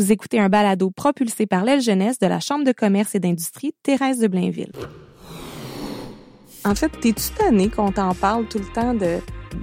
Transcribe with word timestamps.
Vous 0.00 0.12
écoutez 0.12 0.40
un 0.40 0.48
balado 0.48 0.90
propulsé 0.90 1.44
par 1.44 1.62
l'aile 1.62 1.82
jeunesse 1.82 2.18
de 2.18 2.26
la 2.26 2.40
Chambre 2.40 2.64
de 2.64 2.72
commerce 2.72 3.14
et 3.14 3.20
d'industrie 3.20 3.74
Thérèse 3.82 4.18
de 4.18 4.28
Blainville. 4.28 4.72
En 6.64 6.74
fait, 6.74 6.88
t'es-tu 7.02 7.28
tanné 7.36 7.68
qu'on 7.68 7.92
t'en 7.92 8.14
parle 8.14 8.46
tout 8.46 8.60
le 8.60 8.64
temps 8.72 8.94
de, 8.94 9.18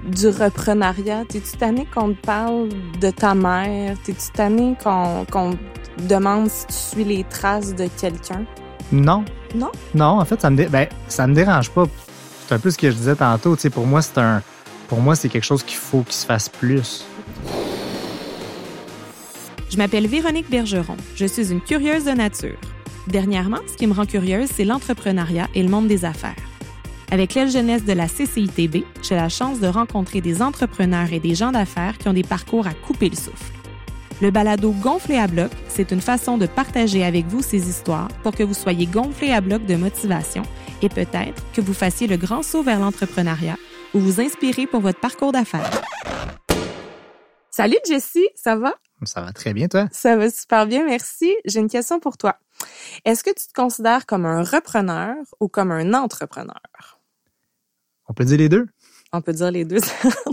du 0.06 0.28
reprenariat? 0.28 1.24
T'es-tu 1.28 1.56
tanné 1.56 1.88
qu'on 1.92 2.14
te 2.14 2.20
parle 2.20 2.68
de 3.00 3.10
ta 3.10 3.34
mère? 3.34 3.96
T'es-tu 4.04 4.30
tanné 4.32 4.76
qu'on 4.80 5.24
qu'on 5.28 5.54
te 5.54 6.02
demande 6.08 6.48
si 6.48 6.66
tu 6.68 6.72
suis 6.74 7.04
les 7.04 7.24
traces 7.24 7.74
de 7.74 7.88
quelqu'un? 8.00 8.44
Non. 8.92 9.24
Non? 9.56 9.72
Non, 9.92 10.20
en 10.20 10.24
fait, 10.24 10.40
ça 10.40 10.50
me, 10.50 10.56
dé- 10.56 10.68
ben, 10.68 10.86
ça 11.08 11.26
me 11.26 11.34
dérange 11.34 11.70
pas. 11.70 11.86
C'est 12.46 12.54
un 12.54 12.60
peu 12.60 12.70
ce 12.70 12.78
que 12.78 12.92
je 12.92 12.96
disais 12.96 13.16
tantôt. 13.16 13.56
Tu 13.56 13.62
sais, 13.62 13.70
pour 13.70 13.88
moi, 13.88 14.02
c'est 14.02 14.18
un, 14.18 14.40
pour 14.86 15.00
moi, 15.00 15.16
c'est 15.16 15.28
quelque 15.30 15.42
chose 15.42 15.64
qu'il 15.64 15.78
faut 15.78 16.02
qu'il 16.02 16.14
se 16.14 16.26
fasse 16.26 16.48
plus. 16.48 17.04
Je 19.70 19.76
m'appelle 19.76 20.06
Véronique 20.06 20.48
Bergeron. 20.48 20.96
Je 21.14 21.26
suis 21.26 21.52
une 21.52 21.60
curieuse 21.60 22.04
de 22.04 22.12
nature. 22.12 22.56
Dernièrement, 23.06 23.60
ce 23.66 23.76
qui 23.76 23.86
me 23.86 23.92
rend 23.92 24.06
curieuse, 24.06 24.48
c'est 24.54 24.64
l'entrepreneuriat 24.64 25.48
et 25.54 25.62
le 25.62 25.68
monde 25.68 25.88
des 25.88 26.04
affaires. 26.04 26.36
Avec 27.10 27.34
l'aile 27.34 27.50
jeunesse 27.50 27.84
de 27.84 27.92
la 27.92 28.06
CCITB, 28.06 28.84
j'ai 29.02 29.14
la 29.14 29.28
chance 29.28 29.60
de 29.60 29.66
rencontrer 29.66 30.20
des 30.20 30.40
entrepreneurs 30.42 31.12
et 31.12 31.20
des 31.20 31.34
gens 31.34 31.52
d'affaires 31.52 31.98
qui 31.98 32.08
ont 32.08 32.12
des 32.14 32.22
parcours 32.22 32.66
à 32.66 32.72
couper 32.74 33.10
le 33.10 33.16
souffle. 33.16 33.52
Le 34.20 34.30
balado 34.30 34.72
Gonflé 34.72 35.16
à 35.16 35.26
bloc, 35.26 35.50
c'est 35.68 35.92
une 35.92 36.00
façon 36.00 36.38
de 36.38 36.46
partager 36.46 37.04
avec 37.04 37.26
vous 37.26 37.42
ces 37.42 37.68
histoires 37.68 38.08
pour 38.22 38.34
que 38.34 38.42
vous 38.42 38.54
soyez 38.54 38.86
gonflé 38.86 39.30
à 39.30 39.40
bloc 39.40 39.64
de 39.64 39.76
motivation 39.76 40.42
et 40.82 40.88
peut-être 40.88 41.42
que 41.52 41.60
vous 41.60 41.74
fassiez 41.74 42.06
le 42.06 42.16
grand 42.16 42.42
saut 42.42 42.62
vers 42.62 42.80
l'entrepreneuriat 42.80 43.56
ou 43.94 44.00
vous 44.00 44.20
inspirer 44.20 44.66
pour 44.66 44.80
votre 44.80 45.00
parcours 45.00 45.32
d'affaires. 45.32 45.70
Salut 47.50 47.78
Jessie, 47.86 48.28
ça 48.34 48.56
va? 48.56 48.74
Ça 49.04 49.20
va 49.22 49.32
très 49.32 49.52
bien, 49.54 49.68
toi? 49.68 49.88
Ça 49.92 50.16
va 50.16 50.30
super 50.30 50.66
bien, 50.66 50.84
merci. 50.84 51.34
J'ai 51.44 51.60
une 51.60 51.68
question 51.68 52.00
pour 52.00 52.16
toi. 52.18 52.36
Est-ce 53.04 53.22
que 53.22 53.30
tu 53.30 53.46
te 53.46 53.52
considères 53.54 54.06
comme 54.06 54.26
un 54.26 54.42
repreneur 54.42 55.14
ou 55.40 55.48
comme 55.48 55.70
un 55.70 55.94
entrepreneur? 55.94 56.60
On 58.08 58.14
peut 58.14 58.24
dire 58.24 58.38
les 58.38 58.48
deux. 58.48 58.66
On 59.12 59.20
peut 59.22 59.32
dire 59.32 59.50
les 59.50 59.64
deux. 59.64 59.78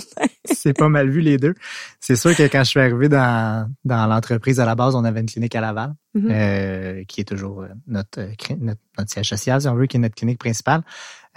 c'est 0.46 0.74
pas 0.74 0.90
mal 0.90 1.10
vu 1.10 1.22
les 1.22 1.38
deux. 1.38 1.54
C'est 2.00 2.16
sûr 2.16 2.36
que 2.36 2.44
quand 2.44 2.64
je 2.64 2.70
suis 2.72 2.80
arrivé 2.80 3.08
dans, 3.08 3.70
dans 3.86 4.06
l'entreprise 4.08 4.60
à 4.60 4.66
la 4.66 4.76
base, 4.76 4.96
on 4.96 5.04
avait 5.06 5.22
une 5.22 5.28
clinique 5.28 5.56
à 5.56 5.62
Laval, 5.62 5.94
Mhm. 6.14 6.32
euh, 6.32 7.04
qui 7.08 7.22
est 7.22 7.26
toujours 7.26 7.62
euh, 7.64 7.68
notre, 7.88 8.20
euh, 8.22 8.32
notre, 8.60 8.80
notre 8.98 9.12
siège 9.12 9.30
social, 9.30 9.62
si 9.62 9.68
on 9.68 9.76
veut, 9.76 9.86
qui 9.86 9.98
est 9.98 10.00
notre 10.00 10.16
clinique 10.16 10.40
principale. 10.40 10.82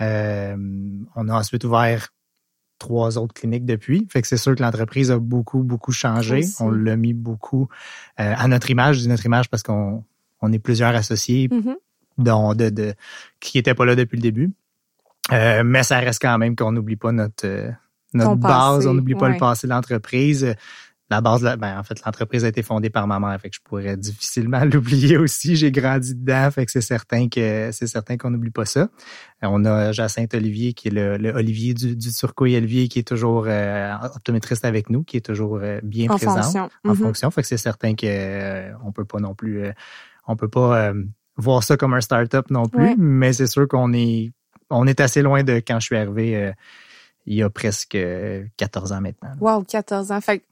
Euh, 0.00 0.56
on 1.16 1.28
a 1.28 1.34
ensuite 1.38 1.64
ouvert 1.64 2.08
trois 2.78 3.18
autres 3.18 3.34
cliniques 3.34 3.64
depuis. 3.66 4.06
Fait 4.10 4.22
que 4.22 4.28
c'est 4.28 4.36
sûr 4.36 4.54
que 4.54 4.62
l'entreprise 4.62 5.10
a 5.10 5.18
beaucoup, 5.18 5.62
beaucoup 5.62 5.92
changé. 5.92 6.38
Aussi. 6.38 6.54
On 6.60 6.70
l'a 6.70 6.96
mis 6.96 7.12
beaucoup 7.12 7.68
euh, 8.20 8.34
à 8.36 8.48
notre 8.48 8.70
image. 8.70 8.96
Je 8.96 9.00
dis 9.02 9.08
notre 9.08 9.26
image 9.26 9.48
parce 9.50 9.62
qu'on 9.62 10.04
on 10.40 10.52
est 10.52 10.58
plusieurs 10.58 10.94
associés 10.94 11.48
Mhm. 11.50 11.76
dont 12.18 12.54
de, 12.54 12.70
de 12.70 12.94
qui 13.40 13.58
étaient 13.58 13.74
pas 13.74 13.84
là 13.84 13.94
depuis 13.96 14.16
le 14.16 14.22
début. 14.22 14.52
Euh, 15.32 15.62
mais 15.64 15.82
ça 15.82 15.98
reste 15.98 16.22
quand 16.22 16.38
même 16.38 16.56
qu'on 16.56 16.72
n'oublie 16.72 16.96
pas 16.96 17.12
notre 17.12 17.46
euh, 17.46 17.70
notre 18.14 18.30
Ton 18.30 18.36
base, 18.36 18.76
passé, 18.76 18.86
on 18.88 18.94
n'oublie 18.94 19.14
pas 19.14 19.26
ouais. 19.26 19.32
le 19.32 19.38
passé 19.38 19.66
de 19.66 19.72
l'entreprise. 19.72 20.54
La 21.10 21.22
base, 21.22 21.40
de 21.40 21.46
la- 21.46 21.56
ben, 21.56 21.78
en 21.78 21.82
fait, 21.84 21.98
l'entreprise 22.04 22.44
a 22.44 22.48
été 22.48 22.62
fondée 22.62 22.90
par 22.90 23.06
ma 23.06 23.18
mère, 23.18 23.40
fait 23.40 23.48
que 23.48 23.56
je 23.56 23.60
pourrais 23.64 23.96
difficilement 23.96 24.60
l'oublier 24.64 25.16
aussi. 25.16 25.56
J'ai 25.56 25.72
grandi 25.72 26.14
dedans, 26.14 26.50
fait 26.50 26.66
que 26.66 26.70
c'est 26.72 26.82
certain 26.82 27.28
que 27.30 27.70
c'est 27.72 27.86
certain 27.86 28.18
qu'on 28.18 28.30
n'oublie 28.30 28.50
pas 28.50 28.66
ça. 28.66 28.80
Euh, 29.42 29.48
On 29.50 29.64
a 29.64 29.92
Jacinthe 29.92 30.34
Olivier, 30.34 30.74
qui 30.74 30.88
est 30.88 30.90
le, 30.90 31.16
le 31.16 31.30
Olivier 31.32 31.72
du, 31.72 31.96
du 31.96 32.12
Turcot 32.12 32.44
et 32.46 32.56
Olivier, 32.58 32.88
qui 32.88 32.98
est 32.98 33.08
toujours 33.08 33.44
euh, 33.48 33.94
optométriste 34.14 34.64
avec 34.66 34.90
nous, 34.90 35.02
qui 35.02 35.16
est 35.16 35.24
toujours 35.24 35.58
euh, 35.62 35.80
bien 35.82 36.10
En 36.10 36.16
présent 36.16 36.42
fonction. 36.42 36.68
en 36.84 36.88
Mhm. 36.90 36.96
fonction. 36.96 37.30
Fait 37.30 37.40
que 37.42 37.48
c'est 37.48 37.56
certain 37.56 37.94
que 37.94 38.06
euh, 38.06 38.72
on 38.84 38.92
peut 38.92 39.04
pas 39.06 39.18
non 39.20 39.34
plus, 39.34 39.64
euh, 39.64 39.72
on 40.26 40.36
peut 40.36 40.48
pas 40.48 40.88
euh, 40.90 41.04
voir 41.36 41.62
ça 41.62 41.78
comme 41.78 41.94
un 41.94 42.02
start-up 42.02 42.50
non 42.50 42.66
plus. 42.68 42.82
Ouais. 42.82 42.94
Mais 42.98 43.32
c'est 43.32 43.46
sûr 43.46 43.66
qu'on 43.66 43.94
est, 43.94 44.32
on 44.68 44.86
est 44.86 45.00
assez 45.00 45.22
loin 45.22 45.42
de 45.42 45.54
quand 45.66 45.80
je 45.80 45.86
suis 45.86 45.96
arrivé. 45.96 46.52
Euh, 47.28 47.32
il 47.32 47.36
y 47.36 47.42
a 47.42 47.50
presque 47.50 47.94
euh, 47.94 48.44
14 48.56 48.92
ans 48.92 49.00
maintenant. 49.00 49.30
Wow, 49.40 49.64
14 49.64 50.12
ans. 50.12 50.20
Fait 50.20 50.42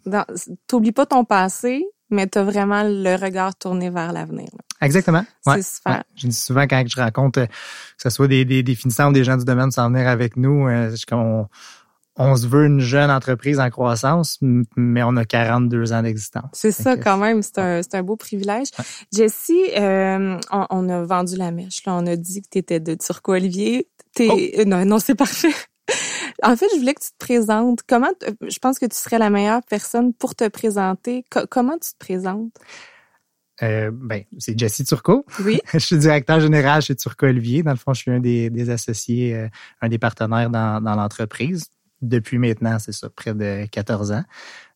t'oublies 0.67 0.93
pas 0.93 1.07
ton 1.07 1.25
passé, 1.25 1.85
mais 2.11 2.27
t'as 2.27 2.43
vraiment 2.43 2.83
le 2.85 3.17
regard 3.17 3.57
tourné 3.57 3.91
vers 3.91 4.13
l'avenir. 4.13 4.49
Exactement. 4.81 5.25
Ouais. 5.47 5.63
C'est 5.63 5.77
super. 5.77 5.93
Ouais. 5.97 6.03
Je 6.17 6.27
dis 6.29 6.35
souvent 6.35 6.63
quand 6.63 6.85
je 6.87 7.01
rencontre, 7.01 7.41
euh, 7.41 7.47
que 7.47 8.03
ce 8.03 8.11
soit 8.11 8.29
des, 8.29 8.45
des, 8.45 8.63
des 8.63 8.75
finissants 8.75 9.09
ou 9.11 9.13
des 9.13 9.25
gens 9.25 9.37
du 9.37 9.45
domaine 9.45 9.71
s'en 9.71 9.91
venir 9.91 10.07
avec 10.07 10.37
nous, 10.37 10.69
euh, 10.69 10.95
on, 11.13 11.47
on 12.19 12.37
se 12.37 12.47
veut 12.47 12.67
une 12.67 12.81
jeune 12.81 13.11
entreprise 13.11 13.59
en 13.59 13.69
croissance, 13.71 14.39
mais 14.77 15.03
on 15.03 15.17
a 15.17 15.25
42 15.25 15.93
ans 15.93 16.03
d'existence. 16.03 16.51
C'est 16.53 16.73
ça 16.73 16.97
quand 16.97 17.17
même, 17.19 17.43
c'est 17.43 17.59
un, 17.95 18.03
beau 18.03 18.17
privilège. 18.17 18.69
Ouais. 18.79 18.85
Jessie, 19.13 19.65
euh, 19.77 20.39
on, 20.51 20.67
on 20.71 20.89
a 20.89 21.03
vendu 21.05 21.37
la 21.37 21.51
mèche. 21.51 21.85
Là, 21.87 21.95
on 21.95 22.07
a 22.07 22.17
dit 22.17 22.43
que 22.43 22.49
tu 22.51 22.59
étais 22.59 22.81
de 22.81 22.95
Turco 22.95 23.33
Olivier. 23.33 23.89
T'es, 24.15 24.29
Oh. 24.31 24.39
euh, 24.61 24.65
non, 24.65 24.85
non, 24.87 24.99
c'est 24.99 25.15
parfait. 25.15 25.53
En 26.43 26.57
fait, 26.57 26.67
je 26.75 26.79
voulais 26.81 26.95
que 26.95 27.03
tu 27.03 27.11
te 27.11 27.19
présentes. 27.25 27.81
Comment 27.89 28.13
t- 28.19 28.27
Je 28.49 28.59
pense 28.59 28.79
que 28.79 28.87
tu 28.87 28.97
serais 28.97 29.19
la 29.19 29.31
meilleure 29.31 29.63
personne 29.69 30.13
pour 30.13 30.35
te 30.35 30.49
présenter. 30.49 31.25
Co- 31.31 31.47
comment 31.51 31.75
tu 31.79 31.91
te 31.93 31.99
présentes? 31.99 32.53
Euh, 33.63 33.91
ben, 33.93 34.23
c'est 34.39 34.59
Jesse 34.59 34.85
Turcot. 34.85 35.25
Oui. 35.45 35.61
je 35.73 35.79
suis 35.79 35.97
directeur 35.99 36.41
général 36.41 36.83
chez 36.83 36.95
Turco 36.95 37.27
Olivier. 37.27 37.63
Dans 37.63 37.71
le 37.71 37.79
fond, 37.79 37.95
je 37.95 38.01
suis 38.03 38.11
un 38.11 38.21
des, 38.21 38.51
des 38.51 38.69
associés, 38.71 39.35
euh, 39.35 39.49
un 39.81 39.89
des 39.89 39.99
partenaires 39.99 40.51
dans, 40.51 40.83
dans 40.83 40.95
l'entreprise. 40.95 41.65
Depuis 42.03 42.37
maintenant, 42.39 42.79
c'est 42.79 42.93
ça, 42.93 43.09
près 43.09 43.35
de 43.35 43.65
14 43.73 44.13
ans. 44.13 44.25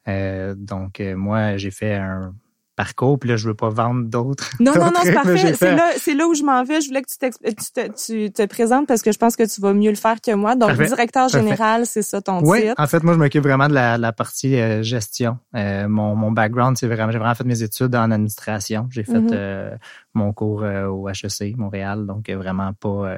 Euh, 0.08 0.54
donc, 0.56 1.00
euh, 1.00 1.14
moi, 1.14 1.58
j'ai 1.58 1.70
fait 1.70 1.94
un 1.94 2.34
parcours, 2.80 3.18
puis 3.18 3.28
là, 3.28 3.36
je 3.36 3.46
veux 3.48 3.54
pas 3.54 3.68
vendre 3.68 4.04
d'autres. 4.08 4.50
Non, 4.60 4.72
non, 4.74 4.86
non, 4.86 5.00
c'est 5.02 5.12
parfait. 5.12 5.54
C'est 5.54 5.74
là, 5.76 5.88
c'est 5.98 6.14
là 6.14 6.26
où 6.26 6.34
je 6.34 6.42
m'en 6.42 6.64
vais. 6.64 6.80
Je 6.80 6.88
voulais 6.88 7.02
que 7.02 7.08
tu, 7.10 7.72
te, 7.72 7.88
tu 8.06 8.32
te 8.32 8.46
présentes 8.46 8.86
parce 8.86 9.02
que 9.02 9.12
je 9.12 9.18
pense 9.18 9.36
que 9.36 9.42
tu 9.52 9.60
vas 9.60 9.72
mieux 9.74 9.90
le 9.90 9.96
faire 9.96 10.20
que 10.20 10.34
moi. 10.34 10.54
Donc, 10.56 10.70
Parfait. 10.70 10.86
directeur 10.86 11.28
général, 11.28 11.84
c'est 11.86 12.02
ça 12.02 12.20
ton 12.22 12.40
Oui, 12.42 12.62
titre. 12.62 12.74
en 12.78 12.86
fait, 12.86 13.02
moi, 13.02 13.12
je 13.14 13.18
m'occupe 13.18 13.42
vraiment 13.42 13.68
de 13.68 13.74
la, 13.74 13.98
la 13.98 14.12
partie 14.12 14.56
euh, 14.56 14.82
gestion. 14.82 15.38
Euh, 15.54 15.88
mon, 15.88 16.14
mon 16.16 16.30
background, 16.32 16.76
c'est 16.78 16.86
vraiment, 16.86 17.10
j'ai 17.12 17.18
vraiment 17.18 17.34
fait 17.34 17.44
mes 17.44 17.62
études 17.62 17.94
en 17.94 18.10
administration. 18.10 18.86
J'ai 18.90 19.04
fait 19.04 19.18
Mhm. 19.20 19.30
euh, 19.32 19.76
mon 20.14 20.32
cours 20.32 20.62
au 20.62 21.08
HEC 21.08 21.56
Montréal, 21.56 22.06
donc 22.06 22.30
vraiment 22.30 22.72
pas, 22.72 23.14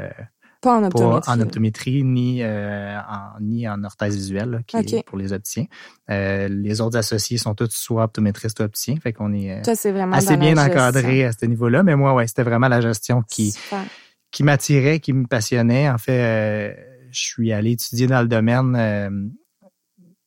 Pas 0.63 0.77
en 0.77 0.81
pas 0.83 0.87
optométrie. 0.87 1.33
en 1.33 1.41
optométrie 1.41 2.05
ni 2.05 2.43
euh, 2.43 2.97
en, 2.97 3.41
ni 3.41 3.69
en 3.69 3.83
orthèse 3.85 4.15
visuelle, 4.17 4.51
là, 4.51 4.59
qui 4.67 4.77
Ok. 4.77 4.93
est 4.93 5.05
pour 5.05 5.19
les 5.19 5.33
opticiens. 5.33 5.67
Euh, 6.09 6.49
les 6.49 6.81
autres 6.81 6.97
associés 6.97 7.37
sont 7.37 7.55
tous 7.55 7.69
soit 7.73 8.05
optométristes 8.05 8.61
ou 8.61 8.63
opticiens, 8.63 8.97
fait 9.03 9.13
qu'on 9.13 9.33
est 9.35 9.59
euh, 9.59 9.63
Toi, 9.65 9.75
vraiment 9.93 10.17
assez 10.17 10.37
bien 10.37 10.57
encadré 10.57 11.25
à 11.25 11.33
ce 11.33 11.45
niveau-là. 11.47 11.83
Mais 11.83 11.97
moi, 11.97 12.15
ouais, 12.15 12.27
c'était 12.29 12.45
vraiment 12.45 12.69
la 12.69 12.81
gestion 12.81 13.23
qui, 13.23 13.51
Super. 13.51 13.83
qui 14.31 14.45
m'attirait, 14.45 15.01
qui 15.01 15.13
me 15.13 15.27
passionnait. 15.27 15.91
En 15.91 15.99
fait, 15.99 16.77
je 17.11 17.21
suis 17.21 17.53
allé 17.53 17.73
étudier 17.73 18.07
dans 18.07 18.23
le 18.23 18.29
domaine 18.29 19.33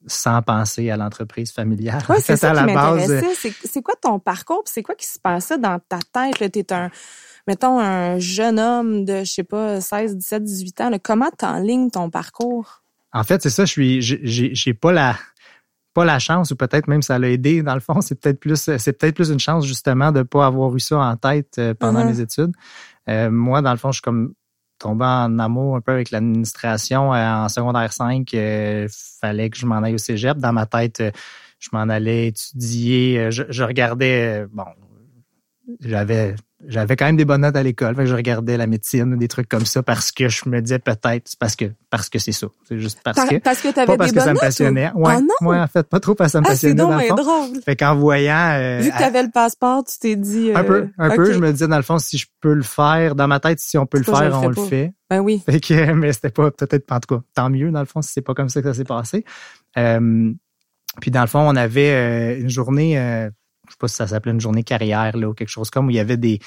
sans 0.07 0.41
penser 0.41 0.89
à 0.89 0.97
l'entreprise 0.97 1.51
familiale. 1.51 2.01
C'est 2.21 2.35
ça 2.37 2.51
à 2.51 2.53
qui 2.53 2.65
la 2.67 2.73
base, 2.73 3.09
euh, 3.09 3.15
m'intéressait. 3.15 3.53
C'est, 3.63 3.81
quoi 3.81 3.95
ton 4.01 4.19
parcours? 4.19 4.63
C'est 4.65 4.83
quoi 4.83 4.95
qui 4.95 5.07
se 5.07 5.19
passait 5.19 5.57
dans 5.57 5.79
ta 5.79 5.99
tête? 6.13 6.39
Là? 6.39 6.49
T'es 6.49 6.71
un, 6.73 6.89
mettons, 7.47 7.79
un 7.79 8.19
jeune 8.19 8.59
homme 8.59 9.05
de, 9.05 9.19
je 9.23 9.31
sais 9.31 9.43
pas, 9.43 9.81
16, 9.81 10.17
17, 10.17 10.43
18 10.43 10.81
ans. 10.81 10.89
Là. 10.89 10.99
Comment 10.99 11.29
t'enlignes 11.37 11.89
ton 11.91 12.09
parcours? 12.09 12.81
En 13.13 13.23
fait, 13.23 13.41
c'est 13.41 13.49
ça, 13.49 13.65
je 13.65 13.71
suis, 13.71 14.01
j'ai- 14.01 14.73
pas 14.73 14.91
la, 14.91 15.15
pas 15.93 16.03
la 16.03 16.19
chance, 16.19 16.51
ou 16.51 16.55
peut-être 16.57 16.87
même 16.89 17.01
ça 17.01 17.17
l'a 17.17 17.29
aidé, 17.29 17.63
dans 17.63 17.73
le 17.73 17.79
fond, 17.79 18.01
c'est 18.01 18.19
peut-être 18.19 18.39
plus, 18.41 18.57
c'est 18.77 18.93
peut-être 18.93 19.15
plus 19.15 19.29
une 19.29 19.39
chance, 19.39 19.65
justement, 19.65 20.11
de 20.11 20.21
pas 20.23 20.45
avoir 20.45 20.75
eu 20.75 20.79
ça 20.81 20.97
en 20.99 21.15
tête 21.15 21.55
euh, 21.57 21.73
pendant 21.73 22.01
Mhm. 22.03 22.07
mes 22.11 22.19
études. 22.19 22.51
Euh, 23.07 23.31
moi, 23.31 23.61
dans 23.61 23.71
le 23.71 23.77
fond, 23.77 23.91
je 23.91 23.97
suis 23.97 24.01
comme 24.01 24.33
tombé 24.85 25.05
en 25.05 25.39
amour 25.39 25.77
un 25.77 25.81
peu 25.81 25.93
avec 25.93 26.11
l'administration 26.11 27.11
euh, 27.13 27.45
en 27.45 27.49
secondaire 27.49 27.91
5. 27.91 28.31
euh, 28.35 28.87
fallait 29.19 29.49
que 29.49 29.57
je 29.57 29.65
m'en 29.65 29.81
aille 29.81 29.95
au 29.95 29.97
cégep. 29.97 30.37
Dans 30.37 30.53
ma 30.53 30.67
tête, 30.67 31.01
euh, 31.01 31.11
je 31.57 31.69
m'en 31.73 31.89
allais 31.89 32.27
étudier. 32.27 33.31
Je, 33.31 33.63
regardais, 33.63 34.45
bon, 34.51 34.65
j'avais 35.79 36.35
j'avais 36.67 36.95
quand 36.95 37.05
même 37.05 37.17
des 37.17 37.25
bonnes 37.25 37.41
notes 37.41 37.55
à 37.55 37.63
l'école. 37.63 37.95
Fait 37.95 38.03
que 38.03 38.07
je 38.09 38.15
regardais 38.15 38.57
la 38.57 38.67
médecine 38.67 39.13
ou 39.13 39.17
des 39.17 39.27
trucs 39.27 39.47
comme 39.49 39.65
ça 39.65 39.83
parce 39.83 40.11
que 40.11 40.27
je 40.29 40.47
me 40.49 40.61
disais 40.61 40.79
peut-être 40.79 41.23
c'est 41.27 41.39
parce 41.39 41.55
que 41.55 41.65
parce 41.89 42.09
que 42.09 42.19
c'est 42.19 42.31
ça. 42.31 42.47
C'est 42.67 42.79
juste 42.79 42.99
parce 43.03 43.17
Par- 43.17 43.27
que 43.29 43.37
parce 43.37 43.61
que 43.61 43.73
t'avais 43.73 43.85
pas 43.87 43.97
parce 43.97 44.11
que 44.11 44.19
ça 44.19 44.31
me 44.33 44.37
ou- 44.37 44.39
passionnait. 44.39 44.91
Ouais, 44.95 45.13
Ah 45.17 45.21
non? 45.21 45.47
ouais, 45.49 45.59
en 45.59 45.67
fait, 45.67 45.87
pas 45.87 45.99
trop 45.99 46.15
parce 46.15 46.29
que 46.29 46.31
ça 46.33 46.41
me 46.41 46.45
Ah, 46.45 46.55
c'est 46.55 46.73
passionnait 46.75 46.97
bien 47.05 47.07
fond. 47.09 47.15
drôle. 47.15 47.61
Fait 47.63 47.75
qu'en 47.75 47.95
voyant 47.95 48.49
euh, 48.53 48.79
Vu 48.81 48.91
que 48.91 48.97
t'avais 48.97 49.23
le 49.23 49.31
passeport, 49.31 49.83
tu 49.83 49.97
t'es 49.99 50.15
dit... 50.15 50.51
un 50.53 50.63
peu, 50.63 50.75
euh, 50.83 50.87
un 50.97 51.15
peu, 51.15 51.31
je 51.31 51.39
me 51.39 51.51
disais 51.51 51.67
dans 51.67 51.77
le 51.77 51.83
fond 51.83 51.97
si 51.99 52.17
je 52.17 52.27
peux 52.41 52.53
le 52.53 52.63
faire 52.63 53.15
dans 53.15 53.27
ma 53.27 53.39
tête 53.39 53.59
si 53.59 53.77
on 53.77 53.85
peut 53.85 53.97
le 53.99 54.03
faire, 54.03 54.39
on 54.41 54.47
le 54.47 54.55
pas? 54.55 54.65
fait. 54.65 54.93
Ben 55.09 55.19
oui. 55.21 55.41
Fait 55.45 55.59
que, 55.59 55.91
mais 55.93 56.13
c'était 56.13 56.29
pas 56.29 56.51
peut-être 56.51 56.91
en 56.91 56.99
tout 56.99 57.15
cas 57.17 57.21
tant 57.33 57.49
mieux 57.49 57.71
dans 57.71 57.79
le 57.79 57.85
fond 57.85 58.01
si 58.01 58.11
c'est 58.11 58.21
pas 58.21 58.33
comme 58.33 58.49
ça 58.49 58.61
que 58.61 58.67
ça 58.69 58.73
s'est 58.73 58.83
passé. 58.85 59.23
Euh, 59.77 60.31
puis 61.01 61.11
dans 61.11 61.21
le 61.21 61.27
fond, 61.27 61.41
on 61.41 61.55
avait 61.55 62.39
une 62.39 62.49
journée, 62.49 62.97
je 63.67 63.73
sais 63.73 63.77
pas 63.79 63.87
si 63.87 63.95
ça 63.95 64.07
s'appelait 64.07 64.31
une 64.31 64.41
journée 64.41 64.63
carrière 64.63 65.15
là 65.17 65.29
ou 65.29 65.33
quelque 65.33 65.49
chose 65.49 65.69
comme 65.69 65.87
où 65.87 65.89
il 65.89 65.95
y 65.95 65.99
avait 65.99 66.17
des 66.17 66.39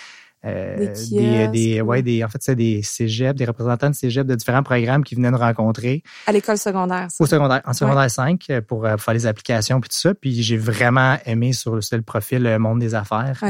euh, 0.45 0.95
des, 1.11 1.49
des, 1.49 1.81
ouais, 1.81 2.01
des, 2.01 2.23
en 2.23 2.29
fait, 2.29 2.39
c'est 2.41 2.55
des 2.55 2.81
cégeps, 2.83 3.37
des 3.37 3.45
représentants 3.45 3.91
de 3.91 3.95
cégep 3.95 4.25
de 4.25 4.37
différents 4.37 4.63
programmes 4.63 5.03
qui 5.03 5.17
venaient 5.17 5.33
nous 5.33 5.39
rencontrer. 5.39 6.05
À 6.29 6.33
l'école 6.33 6.59
secondaire. 6.59 7.09
Au 7.19 7.27
secondaire, 7.27 7.61
en 7.65 7.73
secondaire 7.73 8.09
5 8.09 8.45
euh, 8.51 8.61
pour, 8.61 8.87
faire 8.87 9.15
les 9.15 9.27
applications 9.27 9.81
puis 9.81 9.89
tout 9.89 9.97
ça. 9.97 10.15
Puis 10.15 10.43
j'ai 10.43 10.57
vraiment 10.57 11.17
aimé 11.27 11.53
sur 11.53 11.75
le, 11.75 12.03
profil 12.03 12.57
monde 12.59 12.79
des 12.79 12.95
affaires. 12.95 13.41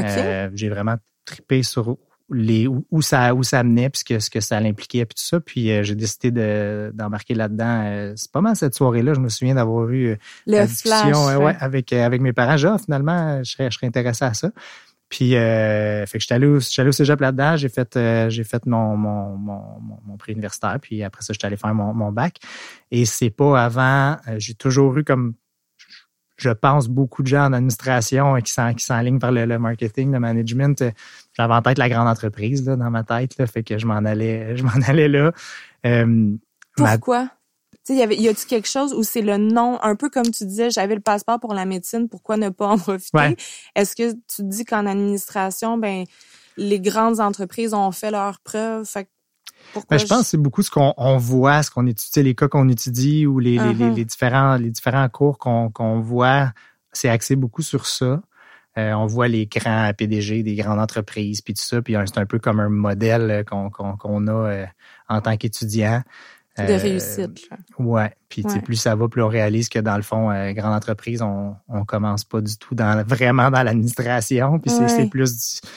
j'ai 0.55 0.69
vraiment 0.69 0.95
trippé 1.25 1.61
sur 1.61 1.95
les 2.31 2.67
où, 2.67 3.01
ça 3.01 3.33
où 3.33 3.43
ça 3.43 3.63
menait 3.63 3.89
puis 3.89 3.99
ce 3.99 4.03
que, 4.05 4.19
ce 4.19 4.29
que 4.29 4.39
ça 4.39 4.59
l'impliquait 4.59 5.05
puis 5.05 5.15
tout 5.15 5.23
ça 5.23 5.39
puis 5.39 5.83
j'ai 5.83 5.95
décidé 5.95 6.31
de 6.31 6.91
d'embarquer 6.93 7.33
là-dedans 7.33 8.13
c'est 8.15 8.31
pas 8.31 8.41
mal 8.41 8.55
cette 8.55 8.75
soirée 8.75 9.01
là 9.01 9.13
je 9.13 9.19
me 9.19 9.29
souviens 9.29 9.55
d'avoir 9.55 9.89
eu 9.89 10.17
le 10.45 10.65
discussion 10.65 11.25
ouais, 11.37 11.55
avec 11.59 11.91
avec 11.93 12.21
mes 12.21 12.33
parents 12.33 12.57
genre 12.57 12.79
finalement 12.79 13.43
je 13.43 13.51
serais 13.51 13.71
je 13.71 13.77
serais 13.77 13.87
intéressé 13.87 14.25
à 14.25 14.33
ça 14.33 14.51
puis, 15.09 15.35
euh, 15.35 16.05
fait 16.05 16.19
que 16.19 16.21
j'étais 16.21 16.35
allé, 16.35 16.45
au, 16.45 16.59
allé 16.77 16.89
au 16.89 16.91
cégep 16.91 17.19
là-dedans. 17.19 17.57
J'ai 17.57 17.69
fait, 17.69 17.97
euh, 17.97 18.29
j'ai 18.29 18.43
fait 18.43 18.65
mon, 18.67 18.95
mon, 18.95 19.35
mon, 19.35 19.61
mon 20.05 20.17
prix 20.17 20.33
universitaire. 20.33 20.77
Puis 20.79 21.03
après 21.03 21.23
ça, 21.23 21.33
j'étais 21.33 21.47
allé 21.47 21.57
faire 21.57 21.73
mon, 21.73 21.93
mon 21.95 22.11
bac. 22.11 22.37
Et 22.91 23.05
c'est 23.05 23.31
pas 23.31 23.63
avant, 23.63 24.17
euh, 24.27 24.35
j'ai 24.37 24.53
toujours 24.53 24.95
eu 24.97 25.03
comme, 25.03 25.33
je 26.39 26.49
pense, 26.49 26.87
beaucoup 26.87 27.23
de 27.23 27.27
gens 27.27 27.45
en 27.45 27.53
administration 27.53 28.35
qui 28.41 28.53
s'enlignent 28.83 29.19
vers 29.19 29.31
le, 29.31 29.45
le, 29.45 29.59
marketing, 29.59 30.11
le 30.11 30.19
management. 30.19 30.83
J'avais 31.33 31.53
en 31.53 31.61
tête 31.61 31.77
la 31.77 31.89
grande 31.89 32.07
entreprise 32.07 32.65
là, 32.65 32.75
dans 32.75 32.89
ma 32.89 33.03
tête. 33.03 33.37
Là, 33.37 33.47
fait 33.47 33.63
que 33.63 33.77
je 33.77 33.85
m'en 33.85 33.97
allais, 33.97 34.55
je 34.55 34.63
m'en 34.63 34.81
allais 34.87 35.07
là. 35.07 35.31
Pourquoi? 36.75 37.29
y 37.95 38.01
avait, 38.01 38.15
y 38.15 38.27
a-tu 38.27 38.45
quelque 38.45 38.67
chose 38.67 38.93
où 38.93 39.03
c'est 39.03 39.21
le 39.21 39.37
nom, 39.37 39.79
un 39.81 39.95
peu 39.95 40.09
comme 40.09 40.29
tu 40.29 40.45
disais, 40.45 40.69
j'avais 40.69 40.95
le 40.95 41.01
passeport 41.01 41.39
pour 41.39 41.53
la 41.53 41.65
médecine, 41.65 42.07
pourquoi 42.07 42.37
ne 42.37 42.49
pas 42.49 42.67
en 42.67 42.77
profiter? 42.77 43.35
Est-ce 43.75 43.95
que 43.95 44.11
tu 44.11 44.37
te 44.37 44.41
dis 44.43 44.65
qu'en 44.65 44.85
administration, 44.85 45.77
ben, 45.77 46.05
les 46.57 46.79
grandes 46.79 47.19
entreprises 47.19 47.73
ont 47.73 47.91
fait 47.91 48.11
leurs 48.11 48.39
preuves, 48.41 48.85
fait 48.85 49.09
pourquoi 49.73 49.97
ben, 49.97 50.03
je 50.03 50.07
pense 50.07 50.21
que 50.21 50.27
c'est 50.27 50.37
beaucoup 50.37 50.61
ce 50.61 50.71
qu'on 50.71 50.93
on 50.97 51.17
voit, 51.17 51.63
ce 51.63 51.71
qu'on 51.71 51.85
étudie, 51.85 52.23
les 52.23 52.35
cas 52.35 52.47
qu'on 52.47 52.69
étudie 52.69 53.25
ou 53.25 53.39
les, 53.39 53.57
les, 53.57 53.59
uh-huh. 53.59 53.95
les, 53.95 54.05
différents, 54.05 54.55
les 54.55 54.69
différents 54.69 55.07
cours 55.09 55.37
qu'on 55.37 55.99
voit. 55.99 56.51
C'est 56.91 57.09
axé 57.09 57.35
beaucoup 57.35 57.61
sur 57.61 57.85
ça. 57.85 58.21
Euh, 58.77 58.93
on 58.93 59.05
voit 59.07 59.27
les 59.27 59.47
grands 59.47 59.91
PDG 59.97 60.43
des 60.43 60.55
grandes 60.55 60.79
entreprises, 60.79 61.41
puis 61.41 61.53
tout 61.53 61.61
ça, 61.61 61.81
puis 61.81 61.95
c'est 62.05 62.19
un 62.19 62.25
peu 62.25 62.39
comme 62.39 62.59
un 62.59 62.69
modèle 62.69 63.43
qu'on 63.45 63.69
qu'on 63.69 64.27
a 64.27 64.31
euh, 64.31 64.65
en 65.09 65.21
tant 65.21 65.35
qu'étudiant 65.37 66.01
de 66.67 66.73
euh, 66.73 66.77
réussite. 66.77 67.49
Ouais. 67.77 68.13
Puis 68.27 68.43
plus 68.63 68.75
ça 68.75 68.95
va, 68.95 69.07
plus 69.07 69.21
on 69.21 69.27
réalise 69.27 69.69
que 69.69 69.79
dans 69.79 69.95
le 69.95 70.01
fond, 70.01 70.31
euh, 70.31 70.51
grande 70.51 70.73
entreprise, 70.73 71.21
on, 71.21 71.55
on 71.67 71.85
commence 71.85 72.23
pas 72.23 72.41
du 72.41 72.57
tout 72.57 72.75
dans 72.75 73.03
vraiment 73.05 73.49
dans 73.49 73.63
l'administration. 73.63 74.59
Puis 74.59 74.71
c'est 74.71 75.09
plus 75.09 75.37
du 75.37 75.69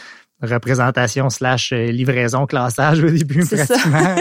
représentation 0.43 1.31
slash 1.31 1.73
euh, 1.73 1.87
livraison, 1.87 2.47
classage 2.47 3.03
au 3.03 3.11
début 3.11 3.45
pratiquement. 3.45 4.15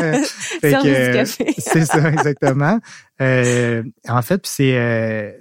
c'est 1.58 1.86
ça, 1.86 2.10
exactement. 2.12 2.80
en 3.20 4.22
fait, 4.22 4.46
c'est 4.46 5.38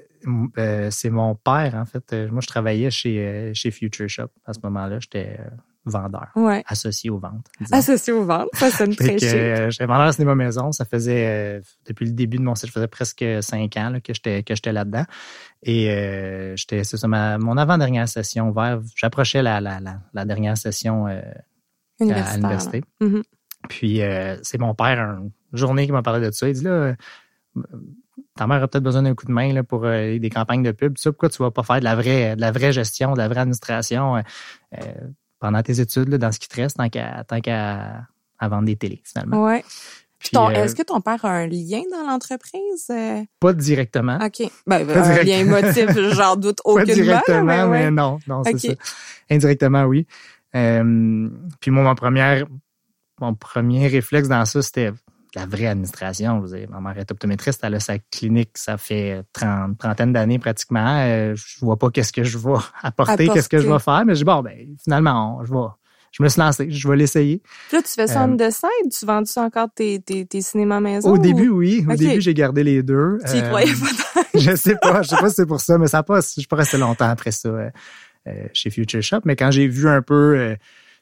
c'est 0.90 1.10
mon 1.10 1.34
père, 1.34 1.74
en 1.74 1.86
fait. 1.86 2.30
Moi, 2.30 2.40
je 2.40 2.46
travaillais 2.46 2.90
chez, 2.90 3.52
chez 3.54 3.70
Future 3.70 4.08
Shop 4.08 4.28
à 4.44 4.52
ce 4.52 4.60
moment-là. 4.64 4.98
J'étais 5.00 5.38
vendeur. 5.90 6.28
Associé 6.66 7.10
aux 7.10 7.18
ventes. 7.18 7.46
Associé 7.70 8.12
aux 8.12 8.24
ventes. 8.24 8.48
Ça 8.54 8.70
sonne 8.70 8.94
très 8.96 9.18
chic. 9.18 9.28
Euh, 9.28 9.70
j'étais 9.70 9.86
vendeur 9.86 10.06
à 10.06 10.12
cinéma 10.12 10.34
maison. 10.34 10.72
Ça 10.72 10.84
faisait, 10.84 11.26
euh, 11.26 11.60
depuis 11.86 12.06
le 12.06 12.12
début 12.12 12.38
de 12.38 12.42
mon 12.42 12.54
site, 12.54 12.66
ça 12.66 12.72
faisait 12.72 12.88
presque 12.88 13.24
cinq 13.40 13.76
ans 13.76 13.90
là, 13.90 14.00
que 14.00 14.14
j'étais, 14.14 14.42
que 14.42 14.54
j'étais 14.54 14.72
là-dedans. 14.72 15.04
Et 15.62 15.90
euh, 15.90 16.56
j'étais, 16.56 16.84
c'est 16.84 16.96
ça, 16.96 17.08
ma, 17.08 17.38
mon 17.38 17.56
avant-dernière 17.56 18.08
session 18.08 18.50
vers, 18.50 18.80
j'approchais 18.96 19.42
la, 19.42 19.60
la, 19.60 19.80
la, 20.12 20.24
dernière 20.24 20.56
session 20.56 21.06
à 21.06 21.22
l'université. 22.00 22.82
Mm-hmm. 23.00 23.22
Puis 23.68 24.00
c'est 24.42 24.58
mon 24.58 24.74
père, 24.74 24.98
une 24.98 25.30
journée 25.52 25.86
qui 25.86 25.92
m'a 25.92 26.02
parlé 26.02 26.26
de 26.26 26.30
ça. 26.32 26.48
Il 26.48 26.54
dit 26.54 26.64
là, 26.64 26.94
ta 28.36 28.46
mère 28.46 28.62
a 28.62 28.68
peut-être 28.68 28.84
besoin 28.84 29.02
d'un 29.02 29.14
coup 29.14 29.26
de 29.26 29.32
main 29.32 29.52
là, 29.52 29.62
pour 29.62 29.82
des 29.82 30.30
campagnes 30.32 30.62
de 30.62 30.72
pub. 30.72 30.96
Ça, 30.96 31.12
pourquoi 31.12 31.28
tu 31.28 31.42
vas 31.42 31.50
pas 31.50 31.62
faire 31.62 31.80
de 31.80 31.84
la 31.84 31.94
vraie, 31.94 32.36
de 32.36 32.40
la 32.40 32.52
vraie 32.52 32.72
gestion, 32.72 33.12
de 33.12 33.18
la 33.18 33.28
vraie 33.28 33.40
administration? 33.40 34.22
Pendant 35.40 35.62
tes 35.62 35.80
études, 35.80 36.08
là, 36.08 36.18
dans 36.18 36.30
ce 36.30 36.38
qui 36.38 36.48
te 36.48 36.56
reste, 36.56 36.76
tant 36.76 36.88
qu'à, 36.88 38.06
vendre 38.40 38.64
des 38.64 38.76
télés, 38.76 39.02
finalement. 39.04 39.44
Ouais. 39.44 39.64
Euh, 40.36 40.50
est-ce 40.50 40.74
que 40.74 40.82
ton 40.82 41.00
père 41.00 41.24
a 41.24 41.30
un 41.30 41.46
lien 41.46 41.80
dans 41.90 42.06
l'entreprise? 42.06 42.88
Euh? 42.90 43.22
Pas 43.40 43.54
directement. 43.54 44.18
OK. 44.22 44.50
Ben, 44.66 44.88
un 44.88 45.22
lien 45.22 45.38
émotif, 45.38 45.90
j'en 46.12 46.36
doute 46.36 46.60
aucunement. 46.64 46.86
Pas 46.86 46.94
directement, 46.94 47.68
mais, 47.68 47.90
non, 47.90 48.18
non, 48.26 48.42
c'est 48.44 48.58
ça. 48.58 48.72
Indirectement, 49.30 49.84
oui. 49.84 50.06
Euh, 50.54 51.28
puis 51.60 51.70
moi, 51.70 51.82
mon 51.84 51.94
premier, 51.94 52.44
mon 53.18 53.34
premier 53.34 53.88
réflexe 53.88 54.28
dans 54.28 54.44
ça, 54.44 54.60
c'était 54.60 54.92
la 55.34 55.46
vraie 55.46 55.66
administration. 55.66 56.40
Vous 56.40 56.54
ma 56.68 56.80
mère 56.80 56.98
est 56.98 57.10
optométriste, 57.10 57.60
elle 57.62 57.74
a 57.74 57.80
sa 57.80 57.98
clinique, 57.98 58.50
ça 58.56 58.76
fait 58.78 59.22
trente, 59.32 59.78
trentaine 59.78 60.12
d'années 60.12 60.38
pratiquement. 60.38 60.98
Euh, 61.00 61.34
je 61.36 61.64
vois 61.64 61.78
pas 61.78 61.90
qu'est-ce 61.90 62.12
que 62.12 62.24
je 62.24 62.38
vais 62.38 62.58
apporter, 62.82 63.28
qu'est-ce 63.28 63.48
que 63.48 63.58
je 63.58 63.68
vais 63.68 63.78
faire, 63.78 64.04
mais 64.06 64.14
je 64.14 64.20
dis 64.20 64.24
bon, 64.24 64.42
ben 64.42 64.56
finalement, 64.82 65.44
je 65.44 65.52
vais. 65.52 65.66
Je 66.12 66.24
me 66.24 66.28
suis 66.28 66.40
lancé, 66.40 66.68
je 66.68 66.88
vais 66.88 66.96
l'essayer. 66.96 67.40
Là, 67.72 67.82
tu 67.82 67.92
fais 67.92 68.08
ça 68.08 68.22
en 68.22 68.32
euh, 68.32 68.36
dessin, 68.36 68.66
tu 68.90 69.06
vends 69.06 69.22
-tu 69.22 69.38
encore 69.38 69.68
tes, 69.72 70.00
tes, 70.00 70.26
tes 70.26 70.42
cinémas 70.42 70.80
maison? 70.80 71.08
Au 71.08 71.18
début, 71.18 71.50
oui. 71.50 71.86
Au 71.88 71.94
début, 71.94 72.20
j'ai 72.20 72.34
gardé 72.34 72.64
les 72.64 72.82
deux. 72.82 73.18
Tu 73.30 73.36
y 73.36 73.42
croyais 73.42 73.72
pas 73.72 74.22
Je 74.34 74.56
sais 74.56 74.74
pas, 74.74 75.02
je 75.02 75.08
sais 75.08 75.16
pas 75.16 75.28
si 75.28 75.36
c'est 75.36 75.46
pour 75.46 75.60
ça, 75.60 75.78
mais 75.78 75.86
ça 75.86 76.02
passe. 76.02 76.34
Je 76.36 76.48
peux 76.48 76.56
rester 76.56 76.78
longtemps 76.78 77.08
après 77.08 77.30
ça 77.30 77.48
euh, 77.48 77.70
chez 78.52 78.70
Future 78.70 79.02
Shop. 79.02 79.20
Mais 79.24 79.36
quand 79.36 79.52
j'ai 79.52 79.68
vu 79.68 79.88
un 79.88 80.02
peu, 80.02 80.56